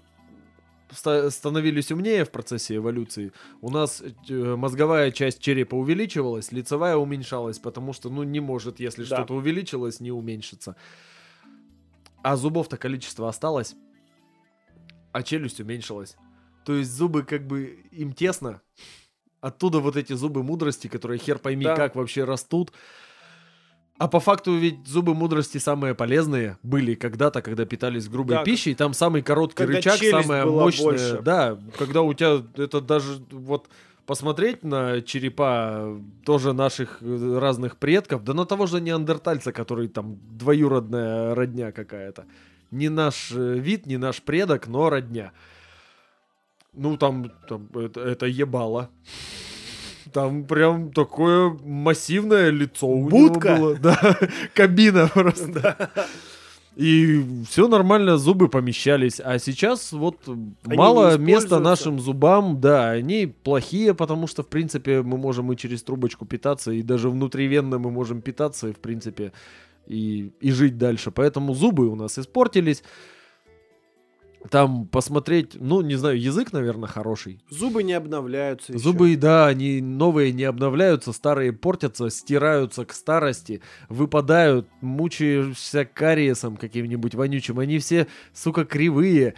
становились 0.95 1.91
умнее 1.93 2.25
в 2.25 2.31
процессе 2.31 2.77
эволюции, 2.77 3.33
у 3.61 3.71
нас 3.71 4.03
э, 4.29 4.57
мозговая 4.57 5.11
часть 5.11 5.41
черепа 5.41 5.75
увеличивалась, 5.75 6.53
лицевая 6.53 6.97
уменьшалась, 6.97 7.59
потому 7.59 7.93
что, 7.93 8.09
ну, 8.11 8.23
не 8.23 8.41
может, 8.41 8.81
если 8.81 9.03
Да. 9.05 9.17
что-то 9.17 9.35
увеличилось, 9.35 10.01
не 10.01 10.11
уменьшиться. 10.13 10.77
А 12.23 12.37
зубов-то 12.37 12.77
количество 12.77 13.29
осталось, 13.29 13.75
а 15.13 15.23
челюсть 15.23 15.61
уменьшилась. 15.61 16.17
То 16.65 16.75
есть 16.75 16.91
зубы 16.91 17.23
как 17.25 17.47
бы 17.47 17.85
им 17.91 18.13
тесно. 18.15 18.63
Оттуда 19.41 19.81
вот 19.81 19.97
эти 19.97 20.15
зубы 20.15 20.43
мудрости, 20.43 20.89
которые 20.89 21.19
хер 21.19 21.39
пойми 21.39 21.65
Да. 21.65 21.77
как 21.77 21.97
вообще 21.97 22.25
растут. 22.25 22.73
А 23.97 24.09
по 24.09 24.19
факту 24.19 24.57
ведь 24.57 24.87
зубы 24.87 25.15
мудрости 25.15 25.59
самые 25.59 25.95
полезные 25.95 26.59
были 26.65 26.95
когда-то, 26.95 27.43
когда 27.43 27.65
питались 27.65 28.09
грубой 28.09 28.37
Да, 28.39 28.43
пищей. 28.43 28.75
Там 28.75 28.93
самый 28.93 29.23
короткий 29.23 29.59
когда 29.59 29.77
рычаг, 29.77 29.99
самая 29.99 30.45
мощная. 30.47 30.85
больше. 30.85 31.21
Да, 31.23 31.59
когда 31.79 32.03
у 32.03 32.13
тебя 32.13 32.43
это 32.57 32.81
даже 32.81 33.23
вот 33.31 33.69
посмотреть 34.05 34.65
на 34.65 35.01
черепа 35.01 35.97
тоже 36.25 36.53
наших 36.53 36.99
э, 37.01 37.39
разных 37.39 37.77
предков, 37.77 38.25
да 38.25 38.35
на 38.35 38.45
того 38.45 38.67
же 38.67 38.81
неандертальца, 38.81 39.53
который 39.53 39.89
там 39.89 40.19
двоюродная 40.33 41.35
родня 41.35 41.71
какая-то. 41.71 42.27
Не 42.73 42.89
наш 42.89 43.31
э, 43.33 43.59
вид, 43.59 43.87
не 43.87 43.97
наш 43.97 44.21
предок, 44.23 44.67
но 44.67 44.91
родня. 44.91 45.33
Ну, 46.73 46.97
там, 46.97 47.31
там 47.49 47.69
это, 47.75 48.01
это 48.01 48.27
ебало. 48.27 48.91
Там 50.13 50.45
прям 50.45 50.93
такое 50.93 51.57
массивное 51.65 52.51
лицо 52.51 52.87
у 52.87 53.09
Будка? 53.09 53.55
него 53.55 53.67
было. 53.67 53.77
Да, 53.77 54.19
кабина 54.55 55.09
просто. 55.13 55.91
И 56.77 57.25
все 57.49 57.69
нормально, 57.69 58.19
зубы 58.19 58.49
помещались. 58.49 59.21
А 59.21 59.39
сейчас 59.39 59.93
вот 59.93 60.17
Они 60.27 60.77
мало 60.77 61.17
места 61.19 61.61
нашим 61.61 62.01
зубам. 62.01 62.61
Да, 62.61 62.91
они 62.91 63.27
плохие, 63.27 63.95
потому 63.95 64.27
что, 64.27 64.43
в 64.43 64.49
принципе, 64.49 65.03
мы 65.03 65.17
можем 65.17 65.53
и 65.53 65.57
через 65.57 65.83
трубочку 65.85 66.27
питаться, 66.27 66.73
и 66.73 66.83
даже 66.83 67.11
внутривенно 67.11 67.79
мы 67.79 67.91
можем 67.91 68.23
питаться, 68.23 68.69
и, 68.69 68.73
в 68.73 68.79
принципе, 68.79 69.33
и, 69.87 70.33
и 70.41 70.51
жить 70.51 70.77
дальше. 70.77 71.13
Поэтому 71.13 71.55
зубы 71.55 71.87
у 71.89 71.95
нас 71.95 72.19
испортились. 72.19 72.83
Там 74.51 74.87
посмотреть, 74.87 75.57
ну, 75.59 75.81
не 75.81 75.95
знаю, 75.97 76.21
язык, 76.21 76.53
наверное, 76.53 76.89
хороший. 76.89 77.41
Зубы 77.49 77.83
не 77.83 77.95
обновляются 77.95 78.73
ещё. 78.73 78.83
Зубы, 78.83 79.17
да, 79.17 79.47
они 79.47 79.81
новые 79.81 80.33
не 80.33 80.45
обновляются, 80.45 81.13
старые 81.13 81.53
портятся, 81.53 82.11
стираются 82.11 82.85
к 82.85 82.93
старости, 82.93 83.63
выпадают, 83.89 84.69
мучаешься 84.83 85.85
кариесом 85.87 86.57
каким-нибудь 86.57 87.15
вонючим. 87.15 87.59
Они 87.59 87.79
все, 87.79 88.07
сука, 88.35 88.65
кривые, 88.67 89.35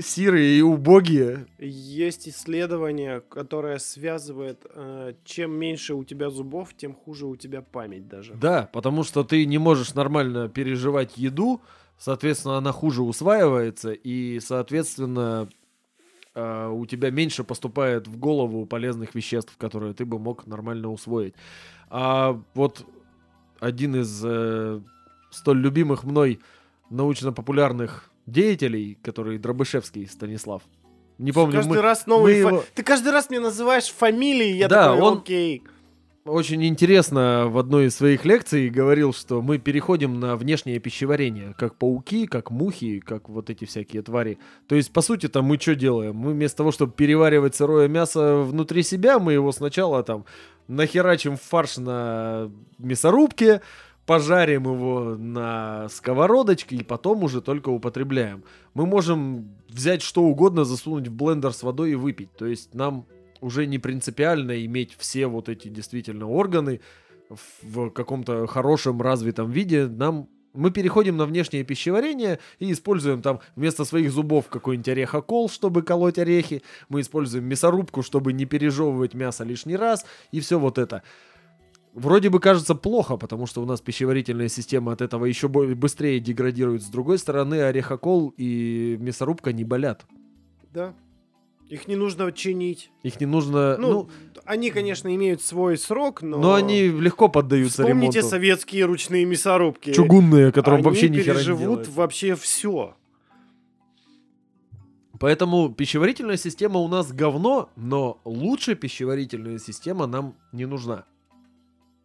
сирые 0.00 0.58
и 0.58 0.62
убогие. 0.62 1.46
Есть 1.58 2.28
исследование, 2.28 3.20
которое 3.20 3.78
связывает, 3.78 4.64
э, 4.74 5.14
чем 5.24 5.52
меньше 5.52 5.94
у 5.94 6.04
тебя 6.04 6.30
зубов, 6.30 6.74
тем 6.76 6.94
хуже 6.94 7.26
у 7.26 7.36
тебя 7.36 7.62
память 7.62 8.08
даже. 8.08 8.34
Да, 8.34 8.68
потому 8.72 9.04
что 9.04 9.24
ты 9.24 9.44
не 9.46 9.58
можешь 9.58 9.94
нормально 9.94 10.48
переживать 10.48 11.16
еду, 11.16 11.62
соответственно, 12.02 12.56
она 12.58 12.72
хуже 12.72 13.02
усваивается, 13.02 13.92
и, 13.92 14.40
соответственно, 14.40 15.48
э, 16.34 16.68
у 16.68 16.84
тебя 16.86 17.10
меньше 17.10 17.44
поступает 17.44 18.08
в 18.08 18.18
голову 18.18 18.66
полезных 18.66 19.14
веществ, 19.14 19.56
которые 19.56 19.94
ты 19.94 20.04
бы 20.04 20.18
мог 20.18 20.46
нормально 20.46 20.90
усвоить. 20.90 21.34
А 21.90 22.40
вот 22.54 22.84
один 23.60 23.94
из 23.96 24.20
э, 24.24 24.80
столь 25.30 25.60
любимых 25.60 26.02
мной 26.04 26.40
научно-популярных 26.90 28.10
деятелей, 28.26 28.98
который 29.02 29.38
Дробышевский 29.38 30.06
Станислав. 30.08 30.62
Не 31.18 31.30
помню, 31.32 31.56
каждый 31.56 31.76
мы- 31.76 31.82
раз 31.82 32.06
новый. 32.06 32.34
мы 32.36 32.42
фа- 32.42 32.48
его- 32.56 32.64
Ты 32.74 32.82
каждый 32.82 33.12
раз 33.12 33.30
мне 33.30 33.38
называешь 33.40 33.88
фамилии, 33.90 34.52
я 34.54 34.68
Да, 34.68 34.88
такой, 34.92 35.00
он- 35.02 35.18
окей. 35.18 35.62
Очень 36.24 36.64
интересно 36.64 37.46
в 37.48 37.58
одной 37.58 37.86
из 37.86 37.96
своих 37.96 38.24
лекций 38.24 38.70
говорил, 38.70 39.12
что 39.12 39.42
мы 39.42 39.58
переходим 39.58 40.20
на 40.20 40.36
внешнее 40.36 40.78
пищеварение, 40.78 41.54
как 41.58 41.76
пауки, 41.76 42.26
как 42.26 42.50
мухи, 42.50 43.00
как 43.00 43.28
вот 43.28 43.50
эти 43.50 43.64
всякие 43.64 44.02
твари. 44.02 44.38
То 44.68 44.74
есть, 44.74 44.92
по 44.92 45.02
сути, 45.02 45.28
там 45.28 45.46
мы 45.46 45.58
что 45.58 45.74
делаем? 45.74 46.14
Мы 46.16 46.32
вместо 46.32 46.58
того, 46.58 46.72
чтобы 46.72 46.92
переваривать 46.92 47.56
сырое 47.56 47.88
мясо 47.88 48.36
внутри 48.36 48.82
себя, 48.82 49.18
мы 49.18 49.32
его 49.32 49.50
сначала 49.52 50.02
там 50.02 50.24
нахерачим 50.68 51.36
фарш 51.36 51.78
на 51.78 52.50
мясорубке, 52.78 53.60
пожарим 54.06 54.64
его 54.64 55.16
на 55.16 55.88
сковородочке 55.88 56.76
и 56.76 56.82
потом 56.84 57.24
уже 57.24 57.40
только 57.40 57.68
употребляем. 57.68 58.44
Мы 58.74 58.86
можем 58.86 59.56
взять 59.68 60.02
что 60.02 60.22
угодно, 60.22 60.64
засунуть 60.64 61.08
в 61.08 61.14
блендер 61.14 61.52
с 61.52 61.62
водой 61.62 61.92
и 61.92 61.96
выпить. 61.96 62.32
То 62.36 62.46
есть 62.46 62.74
нам 62.74 63.06
уже 63.42 63.66
не 63.66 63.78
принципиально 63.78 64.64
иметь 64.64 64.94
все 64.96 65.26
вот 65.26 65.48
эти 65.48 65.68
действительно 65.68 66.28
органы 66.28 66.80
в 67.28 67.90
каком-то 67.90 68.46
хорошем 68.46 69.02
развитом 69.02 69.50
виде. 69.50 69.86
Нам 69.86 70.28
мы 70.54 70.70
переходим 70.70 71.16
на 71.16 71.24
внешнее 71.26 71.64
пищеварение 71.64 72.38
и 72.58 72.72
используем 72.72 73.22
там 73.22 73.40
вместо 73.56 73.84
своих 73.84 74.12
зубов 74.12 74.48
какой-нибудь 74.48 74.88
орехокол, 74.88 75.48
чтобы 75.48 75.82
колоть 75.82 76.18
орехи. 76.18 76.62
Мы 76.88 77.00
используем 77.00 77.44
мясорубку, 77.44 78.02
чтобы 78.02 78.32
не 78.32 78.44
пережевывать 78.44 79.14
мясо 79.14 79.44
лишний 79.44 79.76
раз. 79.76 80.04
И 80.30 80.40
все 80.40 80.58
вот 80.58 80.78
это. 80.78 81.02
Вроде 81.94 82.30
бы 82.30 82.40
кажется 82.40 82.74
плохо, 82.74 83.16
потому 83.16 83.46
что 83.46 83.62
у 83.62 83.66
нас 83.66 83.80
пищеварительная 83.80 84.48
система 84.48 84.92
от 84.92 85.02
этого 85.02 85.26
еще 85.26 85.48
быстрее 85.48 86.20
деградирует. 86.20 86.82
С 86.82 86.88
другой 86.88 87.18
стороны, 87.18 87.62
орехокол 87.62 88.32
и 88.36 88.96
мясорубка 89.00 89.52
не 89.52 89.64
болят. 89.64 90.06
Да. 90.72 90.94
Их 91.68 91.88
не 91.88 91.96
нужно 91.96 92.30
чинить. 92.32 92.90
Их 93.02 93.20
не 93.20 93.26
нужно... 93.26 93.76
Ну, 93.78 93.88
Ну, 93.90 94.10
они, 94.44 94.70
конечно, 94.70 95.14
имеют 95.14 95.40
свой 95.42 95.78
срок, 95.78 96.20
но... 96.22 96.38
но 96.38 96.54
они 96.54 96.88
легко 96.88 97.28
поддаются 97.28 97.82
Вспомните 97.82 98.18
ремонту. 98.18 98.28
советские 98.28 98.84
ручные 98.84 99.24
мясорубки. 99.24 99.92
Чугунные, 99.92 100.52
которым 100.52 100.78
Они 100.80 100.84
вообще 100.84 101.08
ни 101.08 101.18
хера 101.20 101.38
не 101.38 101.44
переживут 101.44 101.88
вообще 101.88 102.34
все. 102.34 102.94
Поэтому 105.18 105.72
пищеварительная 105.72 106.36
система 106.36 106.80
у 106.80 106.88
нас 106.88 107.12
говно, 107.12 107.70
но 107.76 108.20
лучше 108.24 108.74
пищеварительная 108.74 109.58
система 109.58 110.06
нам 110.06 110.34
не 110.52 110.66
нужна. 110.66 111.04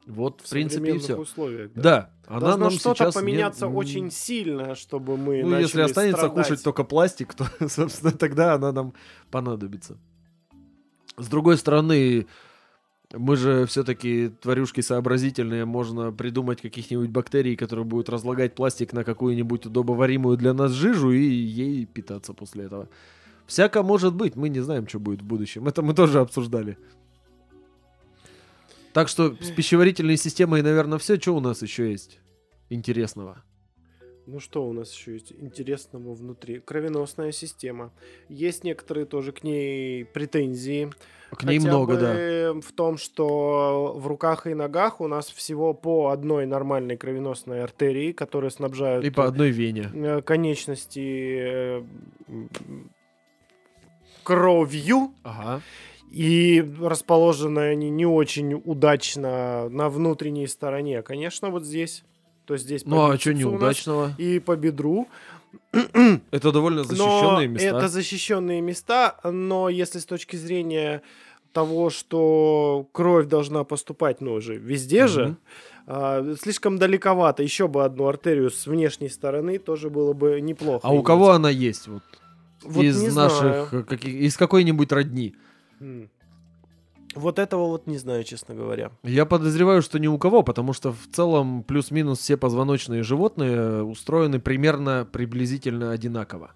Вот, 0.05 0.41
в, 0.41 0.49
принципе, 0.49 0.95
и 0.95 0.99
все. 0.99 1.17
условиях. 1.17 1.71
Да. 1.73 1.81
Да, 1.81 2.11
она 2.27 2.39
Должно 2.39 2.57
нам 2.65 2.71
что-то 2.71 3.05
не- 3.05 3.11
поменяться 3.11 3.65
м, 3.65 3.75
очень 3.75 4.11
сильно, 4.11 4.75
чтобы 4.75 5.17
мы 5.17 5.43
Ну, 5.43 5.57
если 5.59 5.81
останется 5.81 6.23
страдать. 6.27 6.47
кушать 6.47 6.63
только 6.63 6.83
пластик, 6.83 7.33
то, 7.33 7.45
собственно, 7.69 8.11
тогда 8.11 8.53
она 8.55 8.71
нам 8.71 8.93
понадобится. 9.31 9.97
С 11.17 11.27
другой 11.29 11.57
стороны, 11.57 12.27
мы 13.13 13.37
же 13.37 13.65
все-таки 13.65 14.29
тварюшки 14.41 14.81
сообразительные, 14.81 15.65
можно 15.65 16.11
придумать 16.11 16.61
каких-нибудь 16.61 17.09
бактерий, 17.09 17.55
которые 17.55 17.85
будут 17.85 18.09
разлагать 18.09 18.53
пластик 18.55 18.93
на 18.93 19.03
какую-нибудь 19.03 19.65
удобоваримую 19.65 20.37
для 20.37 20.53
нас 20.53 20.71
жижу 20.71 21.11
и 21.11 21.23
ей 21.23 21.85
питаться 21.85 22.33
после 22.33 22.65
этого. 22.65 22.89
Всяко 23.47 23.81
может 23.81 24.13
быть, 24.13 24.35
мы 24.35 24.49
не 24.49 24.59
знаем, 24.59 24.87
что 24.87 24.99
будет 24.99 25.21
в 25.21 25.25
будущем. 25.25 25.67
Это 25.67 25.81
мы 25.81 25.93
тоже 25.93 26.19
обсуждали. 26.19 26.77
Так 28.97 29.09
что 29.09 29.35
с 29.39 29.51
пищеварительной 29.51 30.17
системой, 30.17 30.63
наверное, 30.63 30.97
все. 30.97 31.19
Что 31.19 31.35
у 31.35 31.39
нас 31.39 31.61
еще 31.61 31.91
есть 31.91 32.19
интересного? 32.71 33.43
Ну 34.25 34.39
что 34.39 34.67
у 34.67 34.73
нас 34.73 34.91
еще 34.91 35.13
есть 35.13 35.31
интересного 35.33 36.15
внутри? 36.15 36.59
Кровеносная 36.59 37.31
система. 37.31 37.93
Есть 38.27 38.63
некоторые 38.63 39.05
тоже 39.05 39.33
к 39.33 39.43
ней 39.43 40.03
претензии. 40.03 40.91
К 41.29 41.43
ней 41.43 41.59
Хотя 41.59 41.69
много, 41.69 41.95
да. 41.95 42.59
В 42.59 42.71
том, 42.71 42.97
что 42.97 43.93
в 43.95 44.07
руках 44.07 44.47
и 44.47 44.55
ногах 44.55 44.99
у 44.99 45.07
нас 45.07 45.27
всего 45.27 45.75
по 45.75 46.07
одной 46.07 46.47
нормальной 46.47 46.97
кровеносной 46.97 47.63
артерии, 47.63 48.13
которые 48.13 48.49
снабжают 48.49 49.05
И 49.05 49.11
по 49.11 49.27
одной 49.27 49.51
вене. 49.51 49.91
э, 49.93 50.21
конечности 50.23 51.37
э, 51.39 51.83
кровью. 54.23 55.13
Ага. 55.21 55.61
И 56.11 56.63
расположены 56.81 57.59
они 57.71 57.89
не 57.89 58.05
очень 58.05 58.53
удачно 58.63 59.67
на 59.69 59.89
внутренней 59.89 60.47
стороне. 60.47 61.01
Конечно, 61.01 61.49
вот 61.49 61.65
здесь. 61.65 62.03
То 62.45 62.53
есть 62.53 62.65
здесь 62.65 62.85
Ну 62.85 63.09
а 63.11 63.17
что 63.17 63.31
у 63.31 63.33
неудачного? 63.33 64.13
И 64.17 64.39
по 64.39 64.55
бедру. 64.55 65.07
Это 66.31 66.51
довольно 66.51 66.79
Но 66.83 66.83
защищенные 66.83 67.47
места. 67.47 67.67
это 67.67 67.87
защищенные 67.87 68.61
места, 68.61 69.17
но 69.23 69.69
если 69.69 69.99
с 69.99 70.05
точки 70.05 70.35
зрения 70.35 71.01
того, 71.51 71.89
что 71.89 72.87
кровь 72.91 73.27
должна 73.27 73.63
поступать, 73.63 74.21
ну, 74.21 74.33
уже 74.33 74.55
везде 74.57 75.07
же, 75.07 75.25
Мгм. 75.25 75.37
а, 75.87 76.35
слишком 76.39 76.77
далековато. 76.77 77.43
Еще 77.43 77.67
бы 77.67 77.83
одну 77.83 78.07
артерию 78.07 78.51
с 78.51 78.67
внешней 78.67 79.09
стороны 79.09 79.57
тоже 79.57 79.89
было 79.89 80.13
бы 80.13 80.39
неплохо. 80.41 80.81
А 80.87 80.91
у 80.91 80.95
иметь. 80.97 81.05
кого 81.05 81.31
она 81.31 81.49
есть? 81.49 81.87
Вот, 81.87 82.03
Вот 82.63 82.83
из 82.83 83.15
наших 83.15 83.73
э, 83.73 83.83
каких- 83.83 84.13
из 84.13 84.37
какой-нибудь 84.37 84.91
родни? 84.91 85.35
Вот 87.15 87.39
этого 87.39 87.67
вот 87.67 87.87
не 87.87 87.97
знаю, 87.97 88.23
честно 88.23 88.53
говоря. 88.53 88.91
Я 89.03 89.25
подозреваю, 89.25 89.81
что 89.81 89.97
ни 89.97 90.07
у 90.07 90.17
кого, 90.17 90.43
потому 90.43 90.73
что 90.73 90.91
в 90.91 91.07
целом 91.11 91.63
плюс-минус 91.63 92.19
все 92.19 92.37
позвоночные 92.37 93.01
животные 93.01 93.81
устроены 93.83 94.39
примерно 94.39 95.07
приблизительно 95.11 95.91
одинаково. 95.91 96.51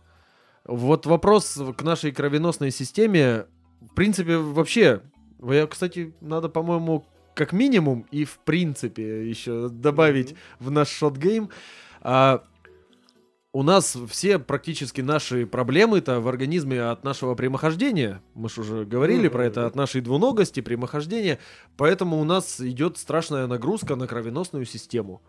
Вот 0.65 1.05
вопрос 1.05 1.59
к 1.75 1.81
нашей 1.81 2.11
кровеносной 2.11 2.69
системе, 2.69 3.45
в 3.81 3.95
принципе, 3.95 4.37
вообще, 4.37 5.01
я, 5.41 5.65
кстати, 5.65 6.13
надо, 6.21 6.49
по-моему, 6.49 7.05
как 7.33 7.53
минимум 7.53 8.05
и 8.11 8.25
в 8.25 8.37
принципе 8.39 9.27
еще 9.27 9.69
добавить 9.69 10.35
в 10.59 10.69
наш 10.69 10.89
shot 10.89 11.16
game. 11.16 11.49
А, 12.01 12.43
у 13.53 13.63
нас 13.63 13.97
все 14.07 14.39
практически 14.39 15.01
наши 15.01 15.45
проблемы-то 15.45 16.21
в 16.21 16.27
организме 16.27 16.81
от 16.83 17.03
нашего 17.03 17.35
прямохождения. 17.35 18.21
Мы 18.33 18.49
же 18.49 18.61
уже 18.61 18.85
говорили 18.85 19.27
про 19.27 19.45
это, 19.45 19.65
от 19.65 19.75
нашей 19.75 19.99
двуногости, 20.01 20.61
прямохождения. 20.61 21.37
Поэтому 21.75 22.19
у 22.19 22.23
нас 22.23 22.61
идет 22.61 22.97
страшная 22.97 23.47
нагрузка 23.47 23.95
на 23.95 24.07
кровеносную 24.07 24.65
систему. 24.65 25.21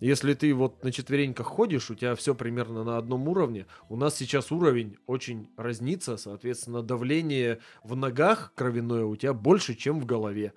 Если 0.00 0.32
ты 0.32 0.54
вот 0.54 0.82
на 0.82 0.92
четвереньках 0.92 1.46
ходишь, 1.46 1.90
у 1.90 1.94
тебя 1.94 2.14
все 2.14 2.34
примерно 2.34 2.84
на 2.84 2.96
одном 2.96 3.28
уровне. 3.28 3.66
У 3.88 3.96
нас 3.96 4.14
сейчас 4.14 4.50
уровень 4.50 4.96
очень 5.06 5.50
разнится, 5.56 6.16
соответственно, 6.16 6.82
давление 6.82 7.58
в 7.82 7.96
ногах 7.96 8.52
кровяное 8.54 9.04
у 9.04 9.16
тебя 9.16 9.34
больше, 9.34 9.74
чем 9.74 10.00
в 10.00 10.06
голове. 10.06 10.54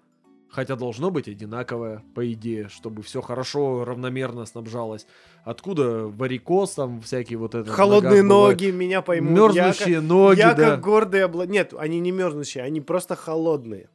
Хотя 0.52 0.76
должно 0.76 1.12
быть 1.12 1.30
одинаковое, 1.30 2.04
по 2.14 2.30
идее, 2.34 2.68
чтобы 2.68 3.04
все 3.04 3.22
хорошо, 3.22 3.86
равномерно 3.86 4.46
снабжалось. 4.46 5.08
Откуда 5.46 6.08
варикоз, 6.08 6.72
там 6.72 7.00
всякие 7.00 7.40
вот 7.40 7.56
это. 7.56 7.72
Холодные 7.72 8.22
ноги 8.22 8.70
меня 8.70 9.02
поймут. 9.02 9.54
Я 9.56 9.68
Мерзнущие 9.68 10.00
как- 10.00 10.10
ноги, 10.10 10.40
я 10.40 10.54
да. 10.54 10.72
как 10.72 10.82
гордый 10.82 11.24
обла... 11.24 11.46
Нет, 11.46 11.74
они 11.78 12.02
не 12.02 12.12
мерзнущие, 12.12 12.66
они 12.66 12.82
просто 12.82 13.16
холодные. 13.16 13.90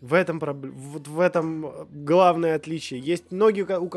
В 0.00 0.14
этом, 0.14 0.38
проб- 0.38 0.70
вот 0.70 1.08
в 1.08 1.18
этом 1.18 1.66
э, 1.66 1.86
главное 1.90 2.54
отличие. 2.54 3.00
Есть 3.00 3.32
ноги, 3.32 3.62
у 3.62 3.90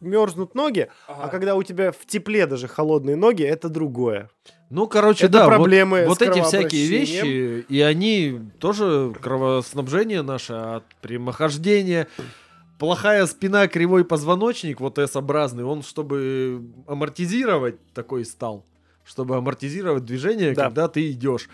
мерзнут 0.00 0.54
ноги, 0.54 0.88
а 1.08 1.28
когда 1.28 1.56
у 1.56 1.62
тебя 1.62 1.92
в 1.92 2.06
тепле 2.06 2.46
даже 2.46 2.68
холодные 2.68 3.16
ноги, 3.16 3.42
это 3.42 3.68
другое. 3.68 4.30
Ну, 4.70 4.86
короче, 4.86 5.24
Это 5.26 5.32
да, 5.32 5.44
вот- 5.46 5.56
проблемы 5.56 6.06
вот, 6.06 6.18
с 6.18 6.22
эти 6.22 6.40
всякие 6.42 6.86
вещи, 6.86 7.64
и 7.68 7.80
они 7.80 8.40
тоже 8.60 9.12
кровоснабжение 9.20 10.22
наше 10.22 10.52
от 10.52 10.84
прямохождения. 11.02 12.06
Плохая 12.78 13.26
спина, 13.26 13.66
кривой 13.66 14.04
позвоночник, 14.04 14.80
вот 14.80 14.98
S-образный, 14.98 15.64
он, 15.64 15.82
чтобы 15.82 16.62
амортизировать, 16.86 17.76
такой 17.92 18.24
стал. 18.24 18.64
Чтобы 19.04 19.36
амортизировать 19.36 20.04
движение, 20.04 20.52
Да. 20.54 20.64
когда 20.66 20.86
ты 20.88 21.10
идешь. 21.10 21.48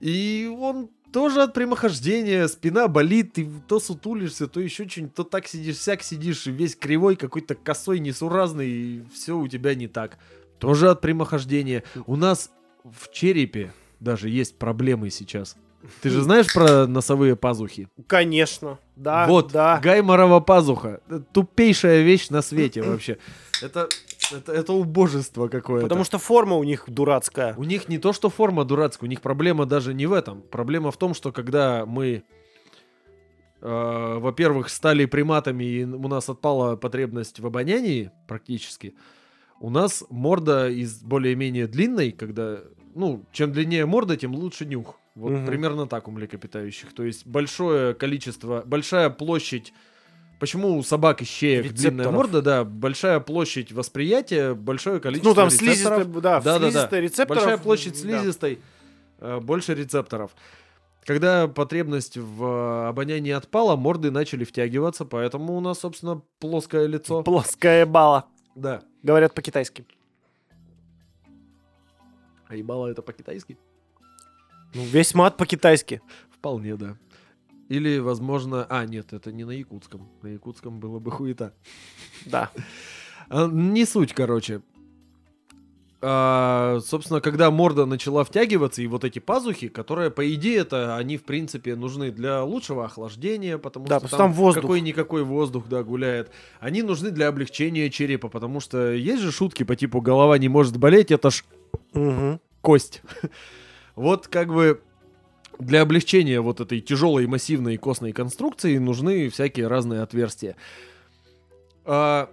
И 0.00 0.52
он 0.60 0.90
тоже 1.12 1.42
от 1.42 1.54
прямохождения, 1.54 2.48
спина 2.48 2.88
болит, 2.88 3.34
ты 3.34 3.48
то 3.68 3.78
сутулишься, 3.78 4.46
то 4.48 4.60
еще 4.60 4.86
что-нибудь, 4.88 5.14
то 5.14 5.22
так 5.24 5.46
сидишь, 5.46 5.78
сяк 5.78 6.02
сидишь, 6.02 6.46
и 6.48 6.50
весь 6.50 6.74
кривой, 6.76 7.16
какой-то 7.16 7.54
косой, 7.54 8.00
несуразный, 8.00 8.68
и 8.68 9.02
все 9.14 9.38
у 9.38 9.46
тебя 9.48 9.74
не 9.74 9.86
так. 9.86 10.18
Тоже 10.58 10.90
от 10.90 11.00
прямохождения. 11.00 11.84
У 12.06 12.16
нас 12.16 12.50
в 12.84 13.10
черепе 13.12 13.72
даже 14.00 14.28
есть 14.28 14.58
проблемы 14.58 15.10
сейчас. 15.10 15.56
Ты 16.02 16.10
же 16.10 16.22
знаешь 16.22 16.52
про 16.52 16.86
носовые 16.86 17.36
пазухи? 17.36 17.88
Конечно, 18.06 18.78
да, 18.96 19.26
вот, 19.26 19.52
да. 19.52 19.78
гайморова 19.82 20.40
пазуха. 20.40 21.00
Тупейшая 21.32 22.02
вещь 22.02 22.28
на 22.30 22.42
свете 22.42 22.82
вообще. 22.82 23.18
Это, 23.62 23.88
это, 24.32 24.52
это 24.52 24.72
убожество 24.72 25.48
какое-то. 25.48 25.86
Потому 25.86 26.04
что 26.04 26.18
форма 26.18 26.56
у 26.56 26.64
них 26.64 26.84
дурацкая. 26.88 27.54
У 27.56 27.64
них 27.64 27.88
не 27.88 27.98
то, 27.98 28.12
что 28.12 28.30
форма 28.30 28.64
дурацкая, 28.64 29.06
у 29.06 29.10
них 29.10 29.20
проблема 29.20 29.66
даже 29.66 29.94
не 29.94 30.06
в 30.06 30.12
этом. 30.12 30.42
Проблема 30.42 30.90
в 30.90 30.96
том, 30.96 31.14
что 31.14 31.30
когда 31.32 31.86
мы, 31.86 32.24
э, 33.60 34.18
во-первых, 34.18 34.68
стали 34.68 35.04
приматами, 35.06 35.64
и 35.64 35.84
у 35.84 36.08
нас 36.08 36.28
отпала 36.28 36.76
потребность 36.76 37.38
в 37.38 37.46
обонянии 37.46 38.10
практически, 38.26 38.94
у 39.60 39.70
нас 39.70 40.04
морда 40.10 40.68
из 40.68 41.00
более-менее 41.02 41.66
длинной, 41.66 42.12
когда, 42.12 42.60
ну, 42.94 43.24
чем 43.32 43.52
длиннее 43.52 43.86
морда, 43.86 44.16
тем 44.16 44.34
лучше 44.34 44.66
нюх. 44.66 44.98
Вот 45.14 45.32
Мгм. 45.32 45.46
примерно 45.46 45.86
так 45.86 46.08
у 46.08 46.10
млекопитающих. 46.10 46.92
То 46.94 47.02
есть 47.02 47.26
большое 47.26 47.94
количество, 47.94 48.62
большая 48.66 49.10
площадь 49.10 49.72
Почему 50.38 50.76
у 50.76 50.82
собак 50.82 51.22
и 51.22 51.24
щеек 51.24 51.62
длинная 51.72 52.04
Рецепторов. 52.04 52.12
морда, 52.12 52.42
да, 52.42 52.64
большая 52.64 53.20
площадь 53.20 53.72
восприятия, 53.72 54.52
большое 54.52 55.00
количество 55.00 55.30
Ну, 55.30 55.34
там 55.34 55.48
слизистая, 55.48 56.04
да, 56.04 56.40
Да, 56.40 56.58
да, 56.58 56.70
да. 56.88 57.00
рецепторов. 57.00 57.42
Большая 57.42 57.56
площадь 57.58 57.94
да. 57.94 57.98
слизистой, 58.00 58.58
э, 59.18 59.40
больше 59.40 59.74
рецепторов. 59.74 60.32
Когда 61.06 61.48
потребность 61.48 62.18
в 62.18 62.44
э, 62.44 62.88
обонянии 62.88 63.32
отпала, 63.32 63.76
морды 63.76 64.10
начали 64.10 64.44
втягиваться, 64.44 65.06
поэтому 65.06 65.56
у 65.56 65.60
нас, 65.60 65.78
собственно, 65.78 66.20
плоское 66.38 66.86
лицо. 66.86 67.22
Плоская 67.22 67.86
бала. 67.86 68.26
Да. 68.54 68.82
Говорят 69.06 69.34
по-китайски. 69.34 69.84
А 72.48 72.56
ебало 72.56 72.88
это 72.88 73.02
по-китайски? 73.02 73.56
Ну, 74.74 74.82
весь 74.82 75.14
мат 75.14 75.36
по-китайски. 75.36 76.00
Вполне, 76.28 76.76
да. 76.76 76.96
Или, 77.68 78.00
возможно... 78.00 78.66
А, 78.68 78.84
нет, 78.84 79.12
это 79.12 79.30
не 79.30 79.44
на 79.44 79.52
якутском. 79.52 80.08
На 80.22 80.28
якутском 80.28 80.80
было 80.80 80.98
бы 80.98 81.12
хуета. 81.12 81.54
Да. 82.24 82.50
А, 83.28 83.46
Не 83.46 83.86
суть, 83.86 84.12
короче. 84.12 84.60
А, 86.08 86.78
собственно, 86.86 87.20
когда 87.20 87.50
морда 87.50 87.84
начала 87.84 88.22
втягиваться, 88.22 88.80
и 88.80 88.86
вот 88.86 89.02
эти 89.02 89.18
пазухи, 89.18 89.66
которые, 89.66 90.12
по 90.12 90.32
идее, 90.32 90.58
это 90.58 90.94
они, 90.96 91.16
в 91.16 91.24
принципе, 91.24 91.74
нужны 91.74 92.12
для 92.12 92.44
лучшего 92.44 92.84
охлаждения, 92.84 93.58
потому 93.58 93.86
Да, 93.88 93.96
что 93.98 94.06
потому 94.06 94.08
что 94.08 94.16
там 94.18 94.32
воздух. 94.32 94.62
какой-никакой 94.62 95.24
воздух, 95.24 95.64
да, 95.68 95.82
гуляет. 95.82 96.30
Они 96.60 96.82
нужны 96.82 97.10
для 97.10 97.26
облегчения 97.26 97.90
черепа, 97.90 98.28
потому 98.28 98.60
что 98.60 98.92
есть 98.92 99.20
же 99.20 99.32
шутки 99.32 99.64
по 99.64 99.74
типу 99.74 100.00
«голова 100.00 100.38
не 100.38 100.48
может 100.48 100.76
болеть», 100.76 101.10
это 101.10 101.30
ж 101.30 101.44
Мгм. 101.92 102.40
кость. 102.60 103.02
Вот 103.96 104.28
как 104.28 104.52
бы 104.54 104.82
для 105.58 105.80
облегчения 105.82 106.40
вот 106.40 106.60
этой 106.60 106.80
тяжелой 106.80 107.26
массивной 107.26 107.78
костной 107.78 108.12
конструкции 108.12 108.78
нужны 108.78 109.28
всякие 109.28 109.66
разные 109.66 110.02
отверстия. 110.02 110.54
А, 111.84 112.28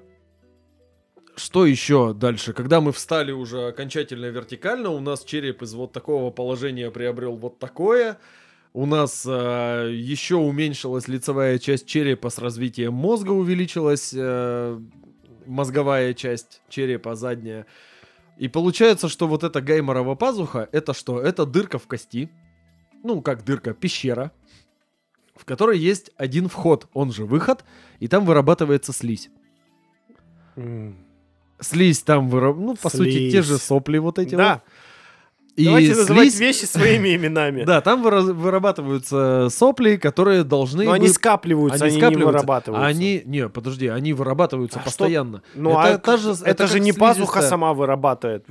что 1.35 1.65
еще 1.65 2.14
дальше? 2.14 2.53
Когда 2.53 2.81
мы 2.81 2.91
встали 2.91 3.31
уже 3.31 3.68
окончательно 3.68 4.27
вертикально, 4.27 4.89
у 4.89 4.99
нас 4.99 5.23
череп 5.23 5.61
из 5.61 5.73
вот 5.73 5.91
такого 5.91 6.31
положения 6.31 6.91
приобрел 6.91 7.35
вот 7.35 7.60
такое. 7.60 8.18
У 8.73 8.85
нас 8.85 9.26
а, 9.27 9.88
еще 9.88 10.35
уменьшилась 10.35 11.07
лицевая 11.07 11.60
часть 11.60 11.85
черепа 11.85 12.30
с 12.30 12.39
развитием 12.39 12.93
мозга, 12.93 13.31
увеличилась 13.31 14.14
э, 14.15 14.80
мозговая 15.45 16.14
часть 16.14 16.61
черепа 16.69 17.15
задняя. 17.15 17.68
И 18.38 18.47
получается, 18.47 19.10
что 19.10 19.27
вот 19.27 19.43
эта 19.43 19.61
гайморова 19.61 20.15
пазуха, 20.15 20.69
это 20.72 20.93
что? 20.93 21.22
Это 21.22 21.45
дырка 21.45 21.77
в 21.77 21.88
кости. 21.88 22.30
Ну, 23.03 23.22
как 23.22 23.43
дырка, 23.43 23.73
пещера. 23.73 24.31
В 25.35 25.45
которой 25.45 25.77
есть 25.77 26.11
один 26.15 26.47
вход, 26.47 26.88
он 26.93 27.11
же 27.11 27.26
выход, 27.26 27.64
и 27.99 28.07
там 28.07 28.26
вырабатывается 28.26 28.93
слизь. 28.93 29.30
М. 30.55 31.02
Слизь 31.59 32.01
там 32.01 32.30
выраб... 32.30 32.57
Ну, 32.57 32.75
по 32.75 32.89
сути, 32.89 33.30
те 33.31 33.41
Слизь. 33.43 33.45
же 33.45 33.57
сопли 33.57 33.97
вот 33.97 34.19
эти 34.19 34.35
Да. 34.35 34.53
вот. 34.53 34.61
И 35.55 35.65
Давайте 35.65 35.89
называть 35.89 36.30
слизь... 36.34 36.39
вещи 36.39 36.65
своими 36.65 37.15
именами. 37.15 37.63
Да, 37.65 37.80
там 37.81 38.03
выра- 38.03 38.34
вырабатываются 38.34 39.49
сопли, 39.51 39.97
которые 39.97 40.43
должны... 40.43 40.85
Но 40.85 40.93
они 40.93 41.07
скапливаются, 41.09 41.85
они, 41.85 41.97
не 41.97 42.15
вырабатываются. 42.25 42.88
Они... 42.88 43.21
Не, 43.25 43.47
подожди, 43.49 43.88
они 43.88 44.13
вырабатываются 44.13 44.80
А 44.80 44.84
постоянно. 44.84 45.43
Ну, 45.53 45.69
это 45.80 45.93
а 45.93 45.97
та 45.99 46.17
же- 46.17 46.34
это, 46.43 46.65
же 46.65 46.80
не 46.80 46.91
пазуха 46.91 47.43
сама 47.43 47.73
вырабатывает. 47.75 48.45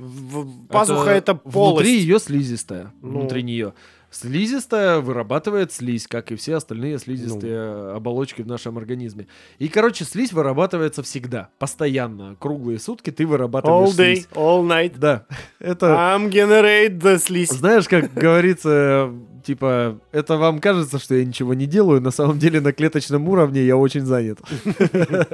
Пазуха 0.69 1.09
это, 1.09 1.35
полость. 1.35 1.81
Внутри 1.87 1.99
ее 1.99 2.19
слизистая. 2.19 2.93
Ну. 3.01 3.19
Внутри 3.19 3.43
нее. 3.43 3.73
Слизистая 4.13 4.99
вырабатывает 4.99 5.71
слизь, 5.73 6.05
как 6.07 6.31
и 6.31 6.35
все 6.35 6.55
остальные 6.57 6.99
слизистые 6.99 7.59
Ну. 7.59 7.95
оболочки 7.95 8.43
в 8.43 8.47
нашем 8.47 8.77
организме. 8.77 9.25
И, 9.57 9.67
короче, 9.67 10.05
слизь 10.05 10.31
вырабатывается 10.33 11.01
всегда, 11.01 11.49
постоянно. 11.57 12.35
Круглые 12.39 12.77
сутки 12.77 13.09
ты 13.09 13.25
вырабатываешь 13.25 13.89
All 13.89 13.97
day, 13.97 14.13
слизь. 14.15 14.27
all 14.33 14.67
night. 14.67 14.93
Да, 14.99 15.25
это... 15.59 15.87
I'm 15.87 16.29
generate 16.29 16.99
the 16.99 17.17
слизь. 17.17 17.49
Знаешь, 17.49 17.87
как 17.87 18.13
говорится, 18.13 19.11
типа, 19.43 19.99
это 20.11 20.37
вам 20.37 20.59
кажется, 20.59 20.99
что 20.99 21.15
я 21.15 21.25
ничего 21.25 21.55
не 21.55 21.65
делаю, 21.65 21.99
на 21.99 22.11
самом 22.11 22.37
деле 22.37 22.61
на 22.61 22.71
клеточном 22.71 23.27
уровне 23.27 23.63
я 23.65 23.75
очень 23.77 24.05
занят. 24.05 24.39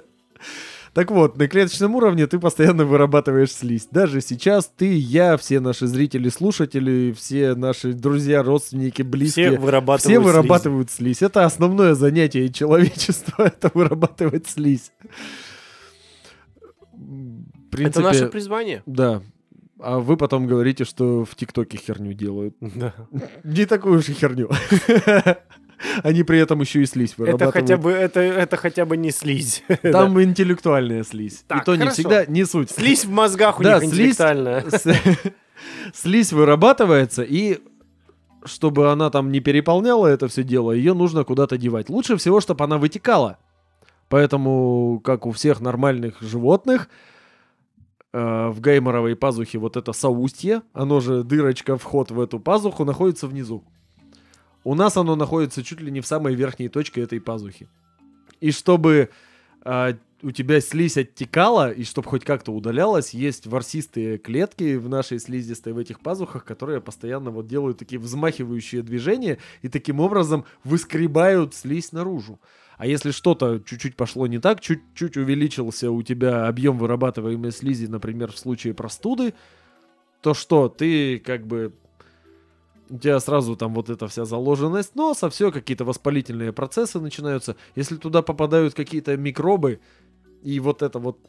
Так 0.93 1.11
вот, 1.11 1.37
на 1.37 1.47
клеточном 1.47 1.95
уровне 1.95 2.25
ты 2.27 2.39
постоянно 2.39 2.85
вырабатываешь 2.85 3.51
слизь. 3.51 3.87
Даже 3.91 4.21
сейчас 4.21 4.71
ты, 4.75 4.93
я, 4.95 5.37
все 5.37 5.59
наши 5.59 5.87
зрители, 5.87 6.29
слушатели, 6.29 7.13
все 7.17 7.55
наши 7.55 7.93
друзья, 7.93 8.41
родственники, 8.43 9.01
близкие, 9.03 9.51
Все 9.51 9.59
вырабатывают 9.59 10.01
все 10.01 10.09
слизь. 10.15 10.25
вырабатывают 10.25 10.91
слизь. 10.91 11.21
Это 11.21 11.45
основное 11.45 11.93
занятие 11.93 12.49
человечества, 12.49 13.43
это 13.47 13.71
вырабатывать 13.73 14.47
слизь. 14.47 14.91
В 16.91 16.95
Это 16.95 17.77
принципе, 17.77 18.03
наше 18.03 18.27
призвание. 18.27 18.83
Да. 18.85 19.21
А 19.79 19.99
вы 19.99 20.17
потом 20.17 20.47
говорите, 20.47 20.83
что 20.83 21.23
в 21.23 21.35
ТикТоке 21.35 21.77
херню 21.77 22.13
делают. 22.13 22.55
Да. 22.75 22.93
Не 23.43 23.65
такую 23.65 24.01
же 24.01 24.13
херню. 24.13 24.49
Они 26.03 26.23
при 26.23 26.39
этом 26.39 26.61
еще 26.61 26.81
и 26.81 26.85
слизь 26.85 27.13
Это 27.13 27.21
вырабатывают. 27.21 27.53
хотя 27.55 27.77
бы 27.77 27.91
это, 27.91 28.19
это 28.19 28.57
хотя 28.57 28.85
бы 28.85 28.97
не 28.97 29.11
слизь. 29.11 29.63
Там 29.81 30.21
интеллектуальная 30.21 31.03
слизь. 31.03 31.43
Так, 31.47 31.61
и 31.61 31.65
то 31.65 31.73
не 31.75 31.79
хорошо. 31.81 31.93
всегда, 31.93 32.25
не 32.25 32.45
суть. 32.45 32.69
Слизь 32.71 33.05
в 33.05 33.11
мозгах 33.11 33.59
у 33.59 33.63
Да, 33.63 33.79
них 33.79 33.89
слизь- 33.93 34.11
интеллектуальная. 34.11 34.61
С- 34.69 35.31
Слизь 35.93 36.31
вырабатывается, 36.33 37.23
и 37.23 37.59
чтобы 38.45 38.91
она 38.91 39.09
там 39.09 39.31
не 39.31 39.39
переполняла 39.41 40.07
это 40.07 40.27
все 40.29 40.43
дело, 40.43 40.71
ее 40.71 40.93
нужно 40.93 41.23
куда-то 41.25 41.57
девать. 41.57 41.89
Лучше 41.89 42.15
всего, 42.15 42.39
чтобы 42.39 42.63
она 42.63 42.77
вытекала. 42.77 43.37
Поэтому, 44.07 45.01
как 45.03 45.25
у 45.25 45.31
всех 45.31 45.59
нормальных 45.59 46.21
животных, 46.21 46.89
э, 48.13 48.47
в 48.49 48.61
гейморовой 48.61 49.15
пазухе 49.15 49.57
вот 49.59 49.75
это 49.77 49.91
соустье, 49.93 50.61
оно 50.73 50.99
же 51.01 51.23
дырочка, 51.23 51.77
вход 51.77 52.11
в 52.11 52.19
эту 52.19 52.39
пазуху, 52.39 52.85
находится 52.85 53.27
внизу. 53.27 53.63
У 54.63 54.75
нас 54.75 54.97
оно 54.97 55.15
находится 55.15 55.63
чуть 55.63 55.81
ли 55.81 55.91
не 55.91 56.01
в 56.01 56.07
самой 56.07 56.35
верхней 56.35 56.69
точке 56.69 57.01
этой 57.01 57.21
пазухи. 57.21 57.67
И 58.41 58.51
чтобы 58.51 59.09
а, 59.61 59.95
у 60.21 60.31
тебя 60.31 60.59
слизь 60.61 60.97
оттекала, 60.97 61.71
и 61.71 61.83
чтобы 61.83 62.07
хоть 62.07 62.25
как-то 62.25 62.51
удалялась, 62.51 63.13
есть 63.13 63.47
ворсистые 63.47 64.17
клетки 64.17 64.75
в 64.75 64.89
нашей 64.89 65.19
слизистой, 65.19 65.73
в 65.73 65.77
этих 65.77 65.99
пазухах, 66.01 66.43
которые 66.43 66.81
постоянно 66.81 67.31
вот 67.31 67.47
делают 67.47 67.77
такие 67.77 67.99
взмахивающие 67.99 68.81
движения 68.81 69.37
и 69.61 69.69
таким 69.69 69.99
образом 69.99 70.45
выскребают 70.63 71.53
слизь 71.55 71.91
наружу. 71.91 72.39
А 72.77 72.87
если 72.87 73.11
что-то 73.11 73.59
чуть-чуть 73.59 73.95
пошло 73.95 74.25
не 74.27 74.39
так, 74.39 74.61
чуть-чуть 74.61 75.17
увеличился 75.17 75.91
у 75.91 76.01
тебя 76.01 76.47
объем 76.47 76.77
вырабатываемой 76.77 77.51
слизи, 77.51 77.87
например, 77.87 78.31
в 78.31 78.37
случае 78.37 78.73
простуды, 78.73 79.33
то 80.21 80.33
что, 80.33 80.69
ты 80.69 81.19
как 81.19 81.45
бы... 81.45 81.73
У 82.89 82.97
тебя 82.97 83.19
сразу 83.19 83.55
там 83.55 83.73
вот 83.73 83.89
эта 83.89 84.07
вся 84.07 84.25
заложенность 84.25 84.95
носа, 84.95 85.29
все, 85.29 85.51
какие-то 85.51 85.85
воспалительные 85.85 86.51
процессы 86.51 86.99
начинаются. 86.99 87.55
Если 87.75 87.97
туда 87.97 88.21
попадают 88.21 88.73
какие-то 88.73 89.15
микробы, 89.15 89.79
и 90.41 90.59
вот 90.59 90.81
это 90.81 90.99
вот 90.99 91.19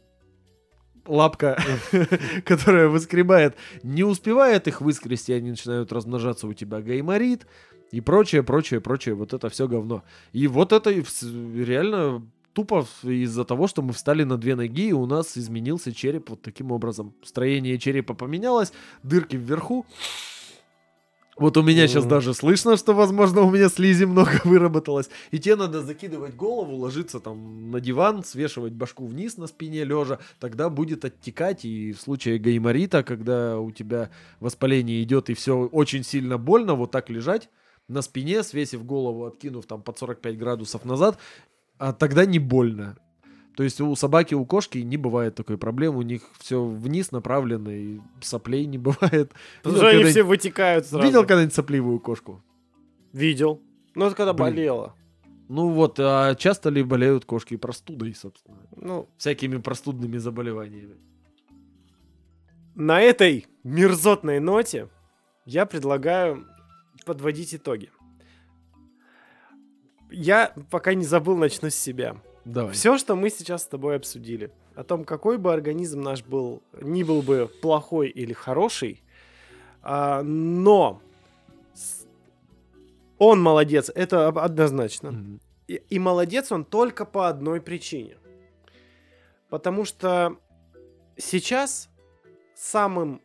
лапка, 1.07 1.61
которая 2.45 2.89
выскребает, 2.89 3.57
не 3.83 4.05
успевает 4.05 4.69
их 4.69 4.81
выскрести, 4.81 5.33
они 5.33 5.51
начинают 5.51 5.93
размножаться, 5.93 6.47
у 6.47 6.55
тебя 6.55 6.81
гайморит 6.81 7.47
и 7.91 8.01
прочее, 8.01 8.43
прочее, 8.43 8.81
прочее, 8.81 9.15
вот 9.15 9.33
это 9.35 9.49
все 9.49 9.69
говно. 9.69 10.03
И 10.33 10.47
вот 10.47 10.73
это 10.73 10.91
реально 10.91 12.23
тупо 12.53 12.87
из-за 13.03 13.45
того, 13.45 13.67
что 13.67 13.83
мы 13.83 13.93
встали 13.93 14.25
на 14.25 14.37
две 14.37 14.55
ноги, 14.55 14.89
и 14.89 14.93
у 14.93 15.07
нас 15.07 15.37
изменился 15.37 15.93
череп 15.93 16.31
вот 16.31 16.43
таким 16.43 16.73
образом. 16.73 17.15
Строение 17.23 17.79
черепа 17.79 18.15
поменялось, 18.15 18.73
дырки 19.03 19.37
вверху, 19.37 19.87
вот 21.41 21.57
у 21.57 21.63
меня 21.63 21.89
сейчас 21.89 22.05
даже 22.05 22.35
слышно, 22.35 22.77
что, 22.77 22.93
возможно, 22.93 23.41
у 23.41 23.51
меня 23.51 23.71
слизи 23.71 24.05
много 24.05 24.41
выработалось. 24.45 25.09
И 25.31 25.39
тебе 25.39 25.57
надо 25.57 25.83
закидывать 25.83 26.37
голову, 26.37 26.77
ложиться 26.77 27.19
там 27.19 27.71
на 27.71 27.81
диван, 27.81 28.23
свешивать 28.23 28.75
башку 28.75 29.07
вниз 29.07 29.39
на 29.39 29.47
спине 29.47 29.85
лежа. 29.85 30.19
Тогда 30.39 30.69
будет 30.69 31.07
оттекать. 31.07 31.65
И 31.65 31.93
в 31.93 32.01
случае 32.01 32.39
гайморита, 32.39 33.03
когда 33.03 33.59
у 33.59 33.71
тебя 33.71 34.11
воспаление 34.39 35.03
идет 35.03 35.31
и 35.31 35.35
все 35.35 35.57
очень 35.57 36.05
сильно 36.05 36.37
больно, 36.37 36.75
вот 36.75 36.91
так 36.91 37.09
лежать 37.09 37.49
на 37.89 38.03
спине, 38.03 38.43
свесив 38.43 38.85
голову, 38.85 39.25
откинув 39.25 39.65
там 39.65 39.83
под 39.83 39.99
45 39.99 40.39
градусов 40.39 40.85
назад, 40.85 41.19
а 41.79 41.95
тогда 41.95 42.27
не 42.27 42.39
больно. 42.39 42.99
То 43.57 43.63
есть 43.63 43.81
у 43.81 43.95
собаки, 43.97 44.35
у 44.35 44.45
кошки 44.45 44.79
не 44.79 44.97
бывает 44.97 45.35
такой 45.35 45.59
проблемы, 45.59 45.99
у 45.99 46.03
них 46.03 46.23
все 46.39 46.65
вниз 46.65 47.13
направлено, 47.13 47.71
и 47.71 48.01
соплей 48.21 48.67
не 48.67 48.79
бывает. 48.79 49.33
Потому 49.63 49.77
что 49.77 49.89
они 49.89 50.05
все 50.05 50.23
вытекают 50.23 50.87
сразу. 50.87 51.05
Видел 51.05 51.23
когда-нибудь 51.23 51.55
сопливую 51.55 52.01
кошку? 52.01 52.43
Видел. 53.13 53.61
Ну, 53.95 54.07
это 54.07 54.15
когда 54.15 54.33
Блин. 54.33 54.51
болела. 54.51 54.95
Ну 55.49 55.71
вот, 55.71 55.99
а 55.99 56.37
часто 56.37 56.71
ли 56.71 56.83
болеют 56.83 57.25
кошки 57.25 57.57
простудой, 57.57 58.15
собственно? 58.15 58.59
Ну, 58.77 59.09
всякими 59.17 59.59
простудными 59.59 60.17
заболеваниями. 60.17 60.97
На 62.77 63.01
этой 63.03 63.47
мерзотной 63.65 64.39
ноте 64.39 64.89
я 65.45 65.67
предлагаю 65.67 66.47
подводить 67.05 67.55
итоги. 67.55 67.91
Я 70.11 70.55
пока 70.71 70.95
не 70.95 71.05
забыл, 71.05 71.37
начну 71.37 71.69
с 71.69 71.75
себя. 71.75 72.17
Давай. 72.45 72.73
Все, 72.73 72.99
что 72.99 73.17
мы 73.17 73.31
сейчас 73.31 73.63
с 73.63 73.67
тобой 73.67 73.97
обсудили, 73.97 74.51
о 74.75 74.85
том, 74.85 75.05
какой 75.05 75.39
бы 75.39 75.53
организм 75.53 76.01
наш 76.01 76.25
был, 76.25 76.63
не 76.81 77.05
был 77.05 77.23
бы 77.23 77.51
плохой 77.61 78.09
или 78.09 78.33
хороший, 78.33 79.03
а, 79.83 80.23
но 80.23 81.01
он 83.19 83.43
молодец, 83.43 83.91
это 83.95 84.29
однозначно. 84.29 85.09
Mm-hmm. 85.09 85.41
И, 85.69 85.75
и 85.91 85.99
молодец 85.99 86.51
он 86.51 86.65
только 86.65 87.05
по 87.05 87.29
одной 87.29 87.61
причине. 87.61 88.17
Потому 89.51 89.85
что 89.85 90.37
сейчас 91.17 91.91
самым 92.55 93.21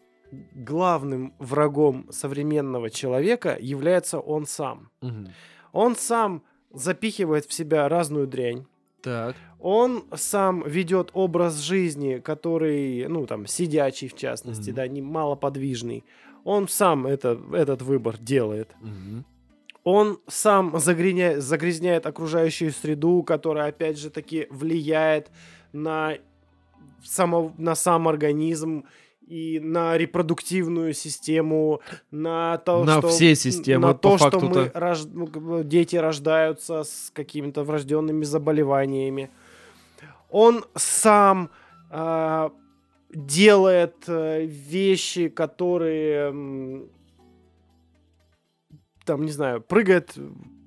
главным 0.54 1.34
врагом 1.40 2.08
современного 2.12 2.90
человека 2.90 3.58
является 3.60 4.20
он 4.20 4.46
сам. 4.46 4.90
Mm-hmm. 5.02 5.30
Он 5.72 5.96
сам 5.96 6.44
запихивает 6.74 7.46
в 7.46 7.54
себя 7.54 7.88
разную 7.88 8.28
дрянь 8.28 8.66
так. 9.06 9.36
Он 9.60 10.04
сам 10.16 10.64
ведет 10.68 11.12
образ 11.14 11.60
жизни, 11.60 12.18
который, 12.18 13.08
ну, 13.08 13.28
там, 13.28 13.46
сидячий 13.46 14.08
в 14.08 14.16
частности, 14.16 14.72
mm-hmm. 14.72 14.74
да, 14.74 14.88
не 14.88 15.02
малоподвижный. 15.02 16.04
Он 16.44 16.68
сам 16.68 17.06
это, 17.06 17.40
этот 17.54 17.84
выбор 17.84 18.18
делает. 18.18 18.76
Mm-hmm. 18.82 19.24
Он 19.84 20.20
сам 20.28 20.80
загрязняет, 20.80 21.44
загрязняет 21.44 22.08
окружающую 22.08 22.72
среду, 22.72 23.22
которая, 23.22 23.70
опять 23.70 24.00
же 24.00 24.10
таки, 24.10 24.48
влияет 24.50 25.30
на, 25.72 26.18
само, 27.04 27.54
на 27.60 27.76
сам 27.76 28.08
организм 28.08 28.86
и 29.28 29.60
на 29.60 29.98
репродуктивную 29.98 30.94
систему, 30.94 31.82
на 32.12 32.58
то, 32.58 32.84
на 32.84 33.00
что... 33.00 33.10
все 33.10 33.36
системы, 33.36 33.88
на 33.88 33.94
то, 33.94 34.18
что 34.18 34.40
мы 34.40 34.72
рож... 34.74 35.00
Дети 35.64 35.96
рождаются 35.96 36.84
с 36.84 37.12
какими-то 37.14 37.64
врожденными 37.64 38.24
заболеваниями. 38.24 39.30
Он 40.30 40.64
сам 40.76 41.50
э, 41.92 42.50
делает 43.14 43.96
вещи, 44.08 45.30
которые 45.30 46.88
там, 49.06 49.24
не 49.24 49.32
знаю, 49.32 49.62
прыгает 49.62 50.16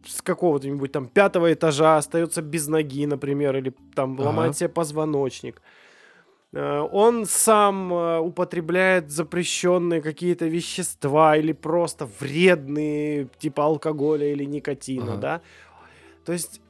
с 0.06 0.22
какого-то 0.22 0.88
там 0.88 1.06
пятого 1.06 1.52
этажа, 1.52 1.96
остается 1.96 2.40
без 2.40 2.68
ноги, 2.68 3.04
например, 3.06 3.56
или 3.56 3.74
там 3.94 4.14
ага. 4.14 4.22
ломает 4.22 4.56
себе 4.56 4.68
позвоночник. 4.68 5.56
Э, 5.56 5.77
он 6.54 7.26
сам 7.26 7.92
э, 7.92 8.18
употребляет 8.20 9.10
запрещенные 9.10 10.00
какие-то 10.00 10.46
вещества 10.46 11.36
или 11.36 11.52
просто 11.52 12.08
вредные, 12.20 13.28
типа 13.38 13.64
алкоголя 13.64 14.32
или 14.32 14.44
никотина, 14.44 15.12
ага. 15.12 15.20
да. 15.20 15.40
То 16.24 16.32
есть 16.32 16.62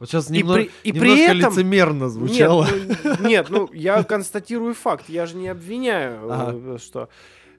вот 0.00 0.08
сейчас 0.08 0.30
немного, 0.30 0.62
и 0.62 0.64
при, 0.64 0.90
и 0.90 0.92
немножко 0.92 1.14
при 1.14 1.38
этом... 1.38 1.52
лицемерно 1.52 2.08
звучало. 2.08 2.66
Нет 2.66 2.98
ну, 3.04 3.28
нет, 3.28 3.50
ну 3.50 3.70
я 3.72 4.02
констатирую 4.02 4.74
факт, 4.74 5.08
я 5.08 5.26
же 5.26 5.36
не 5.36 5.48
обвиняю, 5.48 6.32
ага. 6.32 6.74
Э, 6.74 6.78
что... 6.78 7.08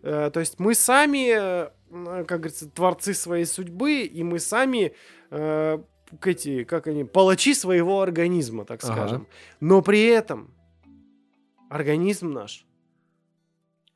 То 0.01 0.39
есть 0.39 0.59
мы 0.59 0.75
сами, 0.75 1.67
как 2.25 2.41
говорится, 2.41 2.69
творцы 2.69 3.15
своей 3.15 3.45
судьбы, 3.45 4.01
и 4.01 4.21
мы 4.21 4.37
сами 4.37 4.93
эти, 5.31 6.63
как 6.63 6.85
они, 6.85 7.05
палачи 7.05 7.55
своего 7.55 8.01
организма, 8.01 8.65
так 8.65 8.83
скажем. 8.83 9.21
Ага. 9.21 9.25
Но 9.61 9.81
при 9.81 10.03
этом 10.03 10.54
организм 11.69 12.31
наш 12.31 12.65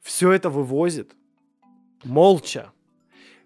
все 0.02 0.32
это 0.32 0.50
вывозит 0.50 1.16
молча. 2.04 2.72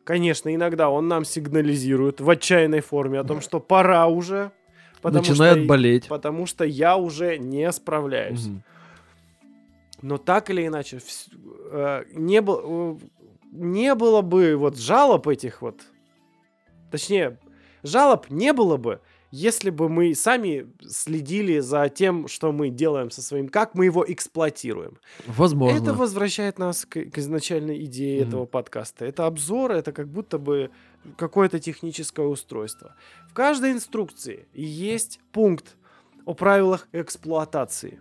Конечно, 0.04 0.54
иногда 0.54 0.90
он 0.90 1.08
нам 1.08 1.26
сигнализирует 1.26 2.20
в 2.20 2.30
отчаянной 2.30 2.82
форме 2.82 3.20
о 3.20 3.24
том, 3.24 3.42
что 3.42 3.60
пора 3.60 4.08
уже. 4.08 4.52
Потому 5.02 5.26
Начинает 5.26 5.58
что, 5.60 5.68
болеть. 5.68 6.08
Потому 6.08 6.46
что 6.46 6.64
я 6.64 6.96
уже 6.98 7.38
не 7.38 7.72
справляюсь. 7.72 8.48
Угу. 8.48 8.62
Но 10.02 10.18
так 10.18 10.50
или 10.50 10.68
иначе, 10.68 11.00
э, 11.72 12.04
не, 12.14 12.42
был, 12.42 12.98
э, 13.02 13.06
не 13.52 13.96
было 13.96 14.22
бы 14.22 14.56
вот 14.56 14.78
жалоб 14.78 15.28
этих 15.28 15.62
вот, 15.62 15.82
точнее, 16.92 17.38
жалоб 17.84 18.30
не 18.30 18.54
было 18.54 18.78
бы, 18.78 19.02
если 19.36 19.72
бы 19.72 19.90
мы 19.90 20.14
сами 20.14 20.68
следили 20.88 21.58
за 21.58 21.90
тем, 21.90 22.28
что 22.28 22.52
мы 22.52 22.70
делаем 22.70 23.10
со 23.10 23.24
своим, 23.24 23.50
как 23.50 23.74
мы 23.74 23.86
его 23.86 24.06
эксплуатируем. 24.08 25.00
Возможно. 25.26 25.76
Это 25.76 25.96
возвращает 25.96 26.60
нас 26.60 26.86
к, 26.86 27.06
к 27.06 27.18
изначальной 27.18 27.84
идее 27.84 28.20
mm-hmm. 28.20 28.28
этого 28.28 28.46
подкаста. 28.46 29.06
Это 29.06 29.26
обзор, 29.26 29.72
это 29.72 29.92
как 29.92 30.08
будто 30.08 30.38
бы 30.38 30.70
какое-то 31.18 31.60
техническое 31.60 32.28
устройство. 32.28 32.94
В 33.28 33.34
каждой 33.34 33.72
инструкции 33.72 34.46
есть 34.54 35.20
пункт 35.32 35.78
о 36.26 36.36
правилах 36.36 36.88
эксплуатации. 36.92 38.00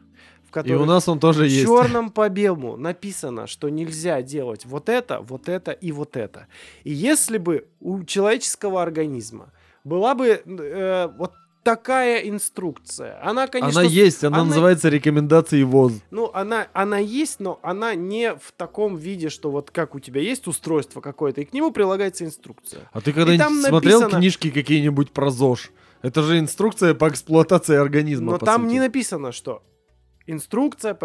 И 0.64 0.74
у 0.74 0.84
нас 0.84 1.08
он 1.08 1.18
тоже 1.18 1.48
есть. 1.48 1.64
черном 1.64 2.10
по 2.10 2.28
белому 2.28 2.76
написано, 2.76 3.46
что 3.46 3.70
нельзя 3.70 4.20
делать 4.20 4.66
вот 4.66 4.90
это, 4.90 5.20
вот 5.20 5.48
это 5.48 5.70
и 5.70 5.92
вот 5.92 6.18
это. 6.18 6.46
И 6.84 6.92
если 6.92 7.38
бы 7.38 7.68
у 7.80 8.04
человеческого 8.04 8.82
организма 8.82 9.50
была 9.84 10.14
бы 10.14 10.42
э, 10.44 11.08
вот 11.16 11.32
такая 11.62 12.28
инструкция. 12.28 13.20
Она, 13.22 13.46
конечно... 13.46 13.80
Она 13.80 13.88
есть, 13.88 14.24
она, 14.24 14.38
она 14.38 14.46
называется 14.46 14.88
рекомендации 14.88 15.62
ВОЗ. 15.62 16.02
Ну, 16.10 16.30
она, 16.34 16.66
она 16.72 16.98
есть, 16.98 17.40
но 17.40 17.60
она 17.62 17.94
не 17.94 18.34
в 18.34 18.52
таком 18.56 18.96
виде, 18.96 19.28
что 19.28 19.50
вот 19.50 19.70
как 19.70 19.94
у 19.94 20.00
тебя 20.00 20.20
есть 20.20 20.46
устройство 20.46 21.00
какое-то, 21.00 21.40
и 21.40 21.44
к 21.44 21.52
нему 21.52 21.70
прилагается 21.70 22.24
инструкция. 22.24 22.88
А 22.92 23.00
ты 23.00 23.12
когда-нибудь 23.12 23.66
смотрел 23.66 24.00
написано... 24.00 24.20
книжки 24.20 24.50
какие-нибудь 24.50 25.12
про 25.12 25.30
ЗОЖ? 25.30 25.70
Это 26.02 26.22
же 26.22 26.38
инструкция 26.38 26.94
по 26.94 27.08
эксплуатации 27.08 27.76
организма. 27.76 28.32
Но 28.32 28.38
там 28.38 28.62
сути. 28.62 28.72
не 28.72 28.80
написано, 28.80 29.30
что 29.30 29.62
инструкция, 30.26 30.96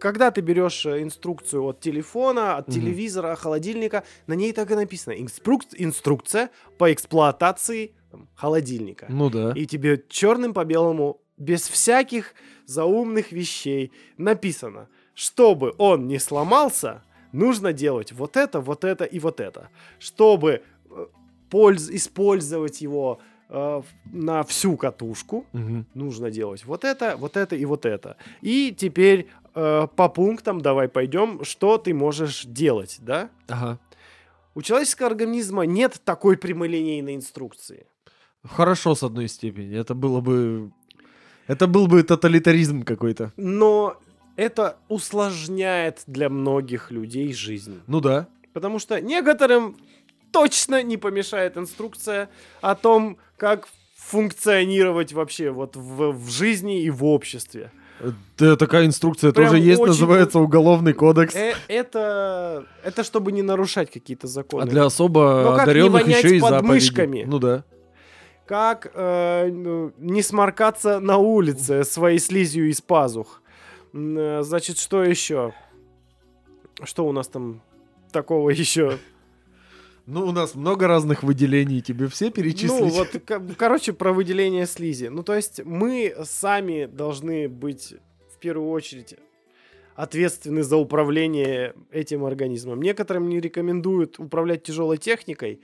когда 0.00 0.30
ты 0.30 0.40
берешь 0.40 0.86
э, 0.86 1.02
инструкцию 1.02 1.64
от 1.64 1.80
телефона, 1.80 2.56
от 2.56 2.68
угу. 2.68 2.74
телевизора, 2.74 3.34
холодильника, 3.36 4.04
на 4.26 4.34
ней 4.34 4.52
так 4.52 4.70
и 4.70 4.74
написано. 4.74 5.14
Инструк... 5.14 5.62
Инструкция 5.76 6.50
по 6.78 6.92
эксплуатации 6.92 7.94
там, 8.10 8.28
холодильника. 8.34 9.06
Ну 9.08 9.30
да. 9.30 9.52
И 9.54 9.66
тебе 9.66 10.02
черным 10.08 10.54
по 10.54 10.64
белому, 10.64 11.20
без 11.36 11.68
всяких 11.68 12.34
заумных 12.66 13.32
вещей 13.32 13.92
написано, 14.16 14.88
чтобы 15.14 15.74
он 15.78 16.06
не 16.06 16.18
сломался, 16.18 17.02
нужно 17.32 17.72
делать 17.72 18.12
вот 18.12 18.36
это, 18.36 18.60
вот 18.60 18.84
это 18.84 19.04
и 19.04 19.18
вот 19.18 19.40
это. 19.40 19.68
Чтобы 19.98 20.62
э, 20.90 21.06
польз... 21.50 21.90
использовать 21.90 22.80
его 22.80 23.20
на 23.48 24.42
всю 24.42 24.76
катушку, 24.76 25.46
угу. 25.52 25.84
нужно 25.94 26.30
делать 26.30 26.64
вот 26.64 26.84
это, 26.84 27.16
вот 27.16 27.36
это 27.36 27.56
и 27.56 27.64
вот 27.64 27.86
это. 27.86 28.16
И 28.40 28.74
теперь 28.76 29.28
э, 29.54 29.86
по 29.94 30.08
пунктам 30.08 30.60
давай 30.60 30.88
пойдем, 30.88 31.44
что 31.44 31.78
ты 31.78 31.94
можешь 31.94 32.44
делать, 32.44 32.98
да? 33.00 33.30
Ага. 33.48 33.78
У 34.54 34.62
человеческого 34.62 35.08
организма 35.08 35.62
нет 35.62 36.00
такой 36.04 36.36
прямолинейной 36.36 37.16
инструкции. 37.16 37.86
Хорошо, 38.44 38.94
с 38.94 39.02
одной 39.02 39.28
степени. 39.28 39.76
Это 39.76 39.94
было 39.94 40.20
бы 40.20 40.70
Это 41.46 41.66
был 41.66 41.86
бы 41.86 42.02
тоталитаризм 42.02 42.82
какой-то. 42.82 43.32
Но 43.36 43.96
это 44.36 44.76
усложняет 44.88 46.02
для 46.06 46.28
многих 46.28 46.90
людей 46.90 47.32
жизнь. 47.32 47.80
Ну 47.86 48.00
да. 48.00 48.28
Потому 48.52 48.78
что 48.78 49.00
некоторым 49.00 49.76
точно 50.34 50.82
не 50.82 50.96
помешает 50.96 51.56
инструкция 51.56 52.28
о 52.60 52.74
том, 52.74 53.16
как 53.36 53.68
функционировать 53.96 55.12
вообще 55.12 55.50
вот 55.50 55.76
в, 55.76 56.12
в 56.12 56.30
жизни 56.30 56.82
и 56.82 56.90
в 56.90 57.04
обществе. 57.04 57.70
Да, 58.38 58.56
такая 58.56 58.86
инструкция 58.86 59.32
Прям 59.32 59.46
тоже 59.52 59.62
есть, 59.62 59.80
очень- 59.80 59.92
называется 59.92 60.38
уголовный 60.40 60.92
кодекс. 60.92 61.34
Э, 61.34 61.54
это, 61.68 62.66
это 62.82 63.04
чтобы 63.04 63.32
не 63.32 63.42
нарушать 63.42 63.90
какие-то 63.90 64.26
законы. 64.26 64.64
А 64.64 64.66
для 64.66 64.84
особо 64.84 65.42
Ну, 65.44 65.50
одаренных 65.52 66.06
еще 66.08 66.36
и 66.36 66.40
под 66.40 66.50
заповеди. 66.50 66.72
мышками? 66.72 67.24
Ну 67.26 67.38
да. 67.38 67.64
Как 68.46 68.90
э, 68.94 69.48
ну, 69.50 69.92
не 69.98 70.22
сморкаться 70.22 70.98
на 71.00 71.16
улице 71.16 71.84
своей 71.84 72.18
слизью 72.18 72.68
из 72.68 72.80
пазух. 72.82 73.40
Э, 73.94 74.40
Значит, 74.42 74.78
что 74.78 75.02
еще? 75.04 75.54
Что 76.82 77.06
у 77.06 77.12
нас 77.12 77.28
там 77.28 77.62
такого 78.12 78.50
еще? 78.50 78.98
Ну, 80.06 80.26
у 80.26 80.32
нас 80.32 80.54
много 80.54 80.86
разных 80.86 81.22
выделений, 81.22 81.80
тебе 81.80 82.08
все 82.08 82.30
перечислить? 82.30 82.68
Ну, 82.80 82.88
вот, 82.88 83.08
ко- 83.24 83.42
короче, 83.56 83.92
про 83.94 84.12
выделение 84.12 84.66
слизи. 84.66 85.06
Ну, 85.06 85.22
то 85.22 85.34
есть 85.34 85.64
мы 85.64 86.14
сами 86.24 86.84
должны 86.84 87.48
быть 87.48 87.94
в 88.34 88.38
первую 88.38 88.70
очередь 88.70 89.16
ответственны 89.96 90.62
за 90.62 90.76
управление 90.76 91.74
этим 91.90 92.24
организмом. 92.24 92.82
Некоторым 92.82 93.28
не 93.28 93.40
рекомендуют 93.40 94.18
управлять 94.18 94.62
тяжелой 94.64 94.98
техникой, 94.98 95.60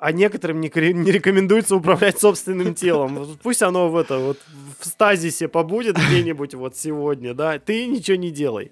а 0.00 0.12
некоторым 0.12 0.60
не, 0.60 0.68
не 0.92 1.10
рекомендуется 1.10 1.76
управлять 1.76 2.18
собственным 2.18 2.74
телом. 2.74 3.26
Пусть 3.42 3.62
оно 3.62 3.88
в 3.88 3.96
это 3.96 4.18
вот 4.18 4.38
в 4.78 4.84
стазисе 4.84 5.48
побудет 5.48 5.96
где-нибудь 5.96 6.54
вот 6.54 6.76
сегодня, 6.76 7.32
да. 7.32 7.58
Ты 7.58 7.86
ничего 7.86 8.16
не 8.18 8.30
делай. 8.30 8.70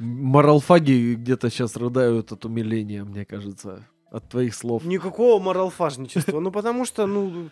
Моралфаги 0.00 1.14
где-то 1.14 1.50
сейчас 1.50 1.76
рыдают 1.76 2.32
от 2.32 2.44
умиления, 2.46 3.04
мне 3.04 3.26
кажется, 3.26 3.86
от 4.10 4.28
твоих 4.28 4.54
слов. 4.54 4.84
Никакого 4.84 5.40
моралфажничества. 5.42 6.40
Ну, 6.40 6.50
потому 6.50 6.86
что, 6.86 7.06
ну, 7.06 7.50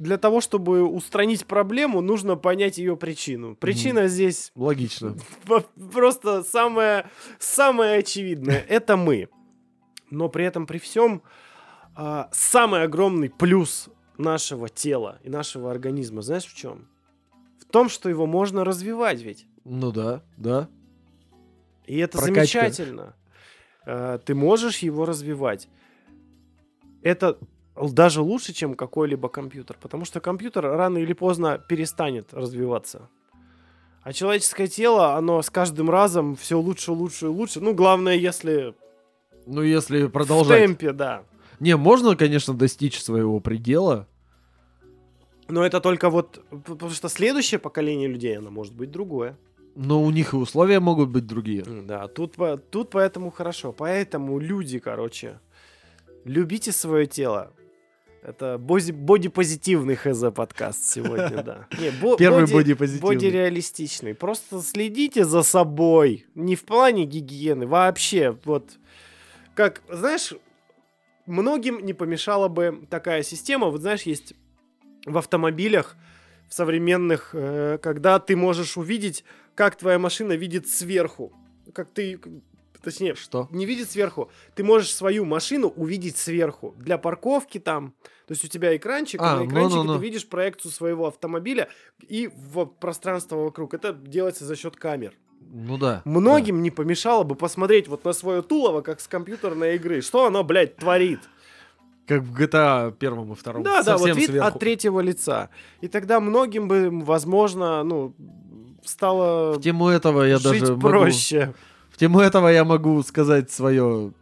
для 0.00 0.18
того, 0.18 0.40
чтобы 0.40 0.82
устранить 0.82 1.46
проблему, 1.46 2.00
нужно 2.00 2.34
понять 2.34 2.78
ее 2.78 2.96
причину. 2.96 3.54
Причина 3.54 4.08
здесь 4.08 4.50
Логично. 4.56 5.14
просто 5.92 6.42
самая, 6.42 7.08
самая 7.38 8.00
очевидная. 8.00 8.58
Это 8.68 8.96
мы. 8.96 9.28
Но 10.10 10.28
при 10.28 10.44
этом, 10.44 10.66
при 10.66 10.78
всем, 10.78 11.22
а, 11.94 12.28
самый 12.32 12.82
огромный 12.82 13.30
плюс 13.30 13.88
нашего 14.18 14.68
тела 14.68 15.20
и 15.22 15.30
нашего 15.30 15.70
организма, 15.70 16.22
знаешь 16.22 16.46
в 16.46 16.56
чем? 16.56 16.88
В 17.60 17.66
том, 17.70 17.88
что 17.88 18.08
его 18.08 18.26
можно 18.26 18.64
развивать 18.64 19.22
ведь. 19.22 19.46
Ну 19.64 19.92
да, 19.92 20.22
да. 20.36 20.68
И 21.86 21.98
это 21.98 22.18
Прокачка. 22.18 22.60
замечательно. 22.60 23.14
Э, 23.86 24.18
Ты 24.24 24.34
можешь 24.34 24.78
его 24.78 25.04
развивать. 25.06 25.68
Это 27.02 27.38
даже 27.76 28.20
лучше, 28.20 28.52
чем 28.52 28.74
какой-либо 28.74 29.28
компьютер, 29.28 29.76
потому 29.80 30.04
что 30.04 30.20
компьютер 30.20 30.64
рано 30.64 30.98
или 30.98 31.12
поздно 31.14 31.58
перестанет 31.58 32.34
развиваться. 32.34 33.08
А 34.02 34.12
человеческое 34.12 34.66
тело, 34.66 35.14
оно 35.14 35.42
с 35.42 35.50
каждым 35.50 35.90
разом 35.90 36.36
все 36.36 36.58
лучше, 36.58 36.92
лучше 36.92 37.26
и 37.26 37.28
лучше. 37.28 37.60
Ну, 37.60 37.74
главное, 37.74 38.16
если 38.16 38.74
Ну, 39.46 39.62
если 39.62 40.04
в 40.04 40.10
продолжать. 40.10 40.58
темпе, 40.58 40.92
да. 40.92 41.24
Не, 41.58 41.76
можно, 41.76 42.16
конечно, 42.16 42.54
достичь 42.54 43.02
своего 43.02 43.40
предела. 43.40 44.06
Но 45.48 45.64
это 45.64 45.80
только 45.80 46.08
вот... 46.08 46.42
Потому 46.64 46.90
что 46.92 47.08
следующее 47.08 47.58
поколение 47.58 48.08
людей, 48.08 48.38
оно 48.38 48.50
может 48.50 48.74
быть 48.74 48.90
другое. 48.90 49.36
Но 49.82 50.02
у 50.02 50.10
них 50.10 50.34
и 50.34 50.36
условия 50.36 50.78
могут 50.78 51.08
быть 51.08 51.26
другие. 51.26 51.62
Да, 51.62 52.06
тут, 52.06 52.36
тут 52.70 52.90
поэтому 52.90 53.30
хорошо. 53.30 53.72
Поэтому 53.72 54.38
люди, 54.38 54.78
короче, 54.78 55.40
любите 56.26 56.70
свое 56.70 57.06
тело. 57.06 57.52
Это 58.22 58.58
боди- 58.58 58.92
бодипозитивный 58.92 59.96
хз 59.96 60.24
подкаст 60.34 60.84
сегодня, 60.84 61.42
да. 61.42 61.66
Не, 61.80 61.90
бо- 62.02 62.18
Первый 62.18 62.44
боди- 62.44 62.52
бодипозитивный. 62.54 63.14
бодиреалистичный. 63.14 64.14
Просто 64.14 64.60
следите 64.60 65.24
за 65.24 65.42
собой. 65.42 66.26
Не 66.34 66.56
в 66.56 66.64
плане 66.64 67.06
гигиены, 67.06 67.66
вообще. 67.66 68.36
Вот 68.44 68.72
как, 69.54 69.80
знаешь, 69.88 70.34
многим 71.24 71.82
не 71.86 71.94
помешала 71.94 72.48
бы 72.48 72.86
такая 72.90 73.22
система. 73.22 73.68
Вот 73.68 73.80
знаешь, 73.80 74.02
есть 74.02 74.34
в 75.06 75.16
автомобилях, 75.16 75.96
в 76.50 76.52
современных, 76.54 77.30
э, 77.32 77.78
когда 77.80 78.18
ты 78.18 78.36
можешь 78.36 78.76
увидеть, 78.76 79.24
как 79.54 79.76
твоя 79.76 79.98
машина 79.98 80.32
видит 80.32 80.68
сверху. 80.68 81.32
Как 81.74 81.90
ты, 81.90 82.18
точнее, 82.82 83.14
Что? 83.14 83.48
не 83.50 83.66
видит 83.66 83.90
сверху. 83.90 84.30
Ты 84.54 84.64
можешь 84.64 84.94
свою 84.94 85.24
машину 85.24 85.68
увидеть 85.68 86.16
сверху. 86.16 86.74
Для 86.78 86.98
парковки 86.98 87.58
там. 87.58 87.94
То 88.26 88.32
есть 88.32 88.44
у 88.44 88.48
тебя 88.48 88.76
экранчик, 88.76 89.20
А, 89.20 89.36
на 89.40 89.46
экранчике 89.46 89.76
ну-ну-ну. 89.78 89.98
ты 89.98 90.04
видишь 90.04 90.28
проекцию 90.28 90.70
своего 90.70 91.06
автомобиля 91.08 91.68
и 92.08 92.28
в 92.28 92.64
пространство 92.66 93.36
вокруг. 93.36 93.74
Это 93.74 93.92
делается 93.92 94.44
за 94.44 94.54
счет 94.56 94.76
камер. 94.76 95.14
Ну 95.52 95.78
да. 95.78 96.02
Многим 96.04 96.62
не 96.62 96.70
помешало 96.70 97.24
бы 97.24 97.34
посмотреть 97.34 97.88
вот 97.88 98.04
на 98.04 98.12
свое 98.12 98.42
тулово, 98.42 98.82
как 98.82 99.00
с 99.00 99.08
компьютерной 99.08 99.74
игры. 99.76 100.00
Что 100.00 100.26
оно, 100.26 100.44
блядь, 100.44 100.76
творит? 100.76 101.20
да. 101.22 101.28
Как 102.06 102.22
в 102.22 102.36
GTA 102.36 102.90
первом 102.92 103.32
и 103.32 103.36
втором. 103.36 103.62
Да, 103.62 103.82
да, 103.84 103.92
вот 103.92 104.00
Совсем 104.00 104.16
вид 104.16 104.30
сверху. 104.30 104.48
от 104.48 104.58
третьего 104.58 104.98
лица. 105.00 105.48
И 105.80 105.86
тогда 105.86 106.18
многим 106.18 106.66
бы, 106.66 106.88
возможно, 106.90 107.84
ну, 107.84 108.14
стало 108.84 109.54
В 109.54 109.60
тему 109.60 109.88
этого 109.88 110.22
я 110.22 110.38
жить 110.38 110.60
даже 110.60 110.76
могу... 110.76 110.88
проще. 110.88 111.54
В 111.90 111.96
тему 111.96 112.20
этого 112.20 112.48
я 112.48 112.64
могу 112.64 113.02
сказать 113.02 113.50
свое 113.50 114.12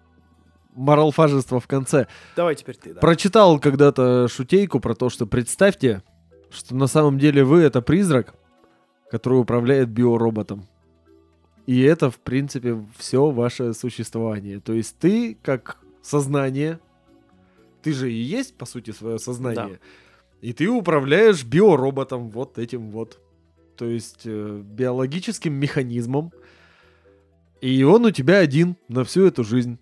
моралфажество 0.75 1.61
в 1.61 1.67
конце. 1.67 2.07
Давай 2.37 2.55
теперь 2.55 2.77
ты, 2.77 2.95
да. 2.95 3.01
Прочитал 3.01 3.59
когда-то 3.59 4.29
шутейку 4.29 4.81
про 4.81 4.95
то, 4.95 5.09
что 5.11 5.27
представьте, 5.27 6.03
что 6.51 6.75
на 6.75 6.87
самом 6.87 7.19
деле 7.19 7.45
вы 7.45 7.61
это 7.61 7.83
призрак, 7.83 8.35
который 9.11 9.41
управляет 9.41 9.89
биороботом. 9.89 10.67
И 11.67 11.83
это, 11.83 12.11
в 12.11 12.19
принципе, 12.19 12.83
все 12.97 13.31
ваше 13.31 13.75
существование. 13.75 14.61
То 14.61 14.73
есть 14.73 14.97
ты, 14.99 15.37
как 15.43 15.77
сознание, 16.03 16.81
ты 17.83 17.93
же 17.93 18.11
и 18.11 18.17
есть, 18.17 18.57
по 18.57 18.65
сути, 18.65 18.91
свое 18.91 19.19
сознание. 19.19 19.79
И 20.41 20.53
ты 20.53 20.69
управляешь 20.69 21.45
биороботом 21.45 22.31
вот 22.31 22.59
этим 22.59 22.91
вот. 22.91 23.21
То 23.79 23.87
есть 23.87 24.23
э, 24.25 24.63
биологическим 24.65 25.55
механизмом. 25.55 26.33
И 27.61 27.83
он 27.85 28.05
у 28.05 28.11
тебя 28.11 28.39
один 28.39 28.77
на 28.89 29.05
всю 29.05 29.25
эту 29.25 29.45
жизнь. 29.45 29.79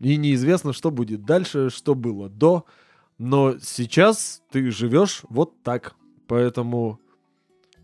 И 0.00 0.16
неизвестно, 0.16 0.72
что 0.72 0.90
будет 0.90 1.24
дальше, 1.24 1.70
что 1.70 1.94
было 1.94 2.28
до. 2.28 2.66
Но 3.18 3.56
сейчас 3.60 4.42
ты 4.50 4.70
живешь 4.72 5.22
вот 5.28 5.62
так. 5.62 5.94
Поэтому 6.26 7.00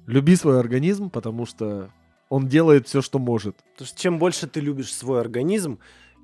люби 0.06 0.34
свой 0.34 0.58
организм, 0.58 1.10
потому 1.10 1.46
что 1.46 1.90
он 2.28 2.48
делает 2.48 2.88
все, 2.88 3.00
что 3.00 3.20
может. 3.20 3.56
Потому 3.72 3.86
что 3.86 4.00
чем 4.00 4.18
больше 4.18 4.48
ты 4.48 4.60
любишь 4.60 4.92
свой 4.92 5.20
организм, 5.20 5.78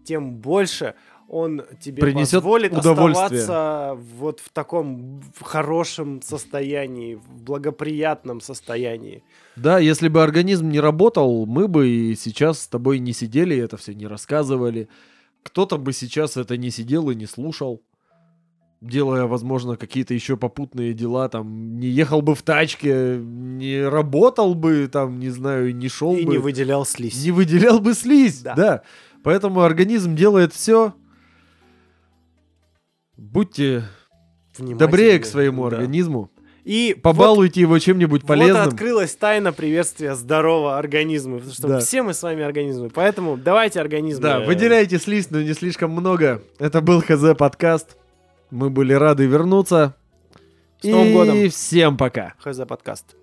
тем 0.05 0.35
больше 0.35 0.95
он 1.29 1.63
тебе 1.81 2.01
Принесет 2.03 2.41
позволит 2.43 2.73
удовольствие. 2.73 3.43
оставаться 3.43 3.99
вот 4.17 4.41
в 4.41 4.49
таком 4.51 5.21
в 5.35 5.43
хорошем 5.43 6.23
состоянии, 6.23 7.15
в 7.17 7.43
благоприятном 7.43 8.41
состоянии. 8.41 9.23
Да, 9.57 9.79
если 9.79 10.09
бы 10.09 10.23
организм 10.23 10.71
не 10.71 10.81
работал, 10.81 11.45
мы 11.47 11.69
бы 11.69 11.87
и 11.89 12.15
сейчас 12.17 12.61
с 12.63 12.67
тобой 12.69 12.99
не 12.99 13.13
сидели, 13.13 13.55
и 13.55 13.59
это 13.59 13.77
все 13.77 13.95
не 13.95 14.07
рассказывали. 14.07 14.89
Кто-то 15.43 15.77
бы 15.77 15.93
сейчас 15.93 16.37
это 16.37 16.57
не 16.57 16.71
сидел 16.71 17.11
и 17.11 17.15
не 17.15 17.27
слушал, 17.27 17.83
делая, 18.81 19.25
возможно, 19.27 19.77
какие-то 19.77 20.15
еще 20.15 20.37
попутные 20.37 20.95
дела, 20.95 21.29
там, 21.29 21.79
не 21.79 21.89
ехал 21.89 22.23
бы 22.23 22.35
в 22.35 22.43
тачке, 22.43 23.19
не 23.21 23.83
работал 23.83 24.55
бы, 24.55 24.89
там, 24.91 25.19
не 25.19 25.31
знаю, 25.31 25.75
не 25.77 25.89
шел 25.89 26.15
И 26.17 26.25
бы, 26.25 26.33
не 26.33 26.39
выделял 26.39 26.85
слизь. 26.87 27.23
не 27.25 27.33
выделял 27.33 27.81
бы 27.81 27.93
слизь, 27.95 28.41
Да. 28.41 28.55
да. 28.55 28.83
Поэтому 29.25 29.63
организм 29.63 30.15
делает 30.15 30.53
все. 30.55 30.95
Будьте 33.19 33.83
добрее 34.59 35.19
к 35.19 35.27
своему 35.27 35.69
Да. 35.69 35.77
организму, 35.77 36.31
И 36.65 36.97
побалуйте 37.03 37.61
его 37.63 37.79
чем-нибудь 37.79 38.23
вот, 38.23 38.29
полезным. 38.29 38.65
вот 38.65 38.73
открылась 38.75 39.15
тайна 39.17 39.53
приветствия 39.53 40.15
здорового 40.15 40.79
организма. 40.79 41.37
Потому 41.39 41.53
что 41.55 41.69
Да. 41.69 41.79
все 41.81 42.03
мы 42.03 42.15
с 42.15 42.23
вами 42.23 42.43
организмы. 42.45 42.91
Поэтому 42.91 43.37
давайте 43.37 43.81
организмы. 43.81 44.23
Да, 44.23 44.43
э, 44.43 44.47
выделяйте 44.47 44.99
слизь, 44.99 45.31
но 45.31 45.41
не 45.43 45.53
слишком 45.55 45.91
много. 45.91 46.43
Это 46.59 46.81
был 46.81 47.01
ХЗ 47.03 47.35
подкаст. 47.37 47.97
Мы 48.51 48.71
были 48.71 48.93
рады 48.93 49.27
вернуться. 49.27 49.95
С 50.81 50.85
Новым 50.87 51.09
И 51.09 51.13
годом. 51.13 51.51
всем 51.51 51.97
пока. 51.97 52.35
ХЗ 52.39 52.61
подкаст. 52.69 53.17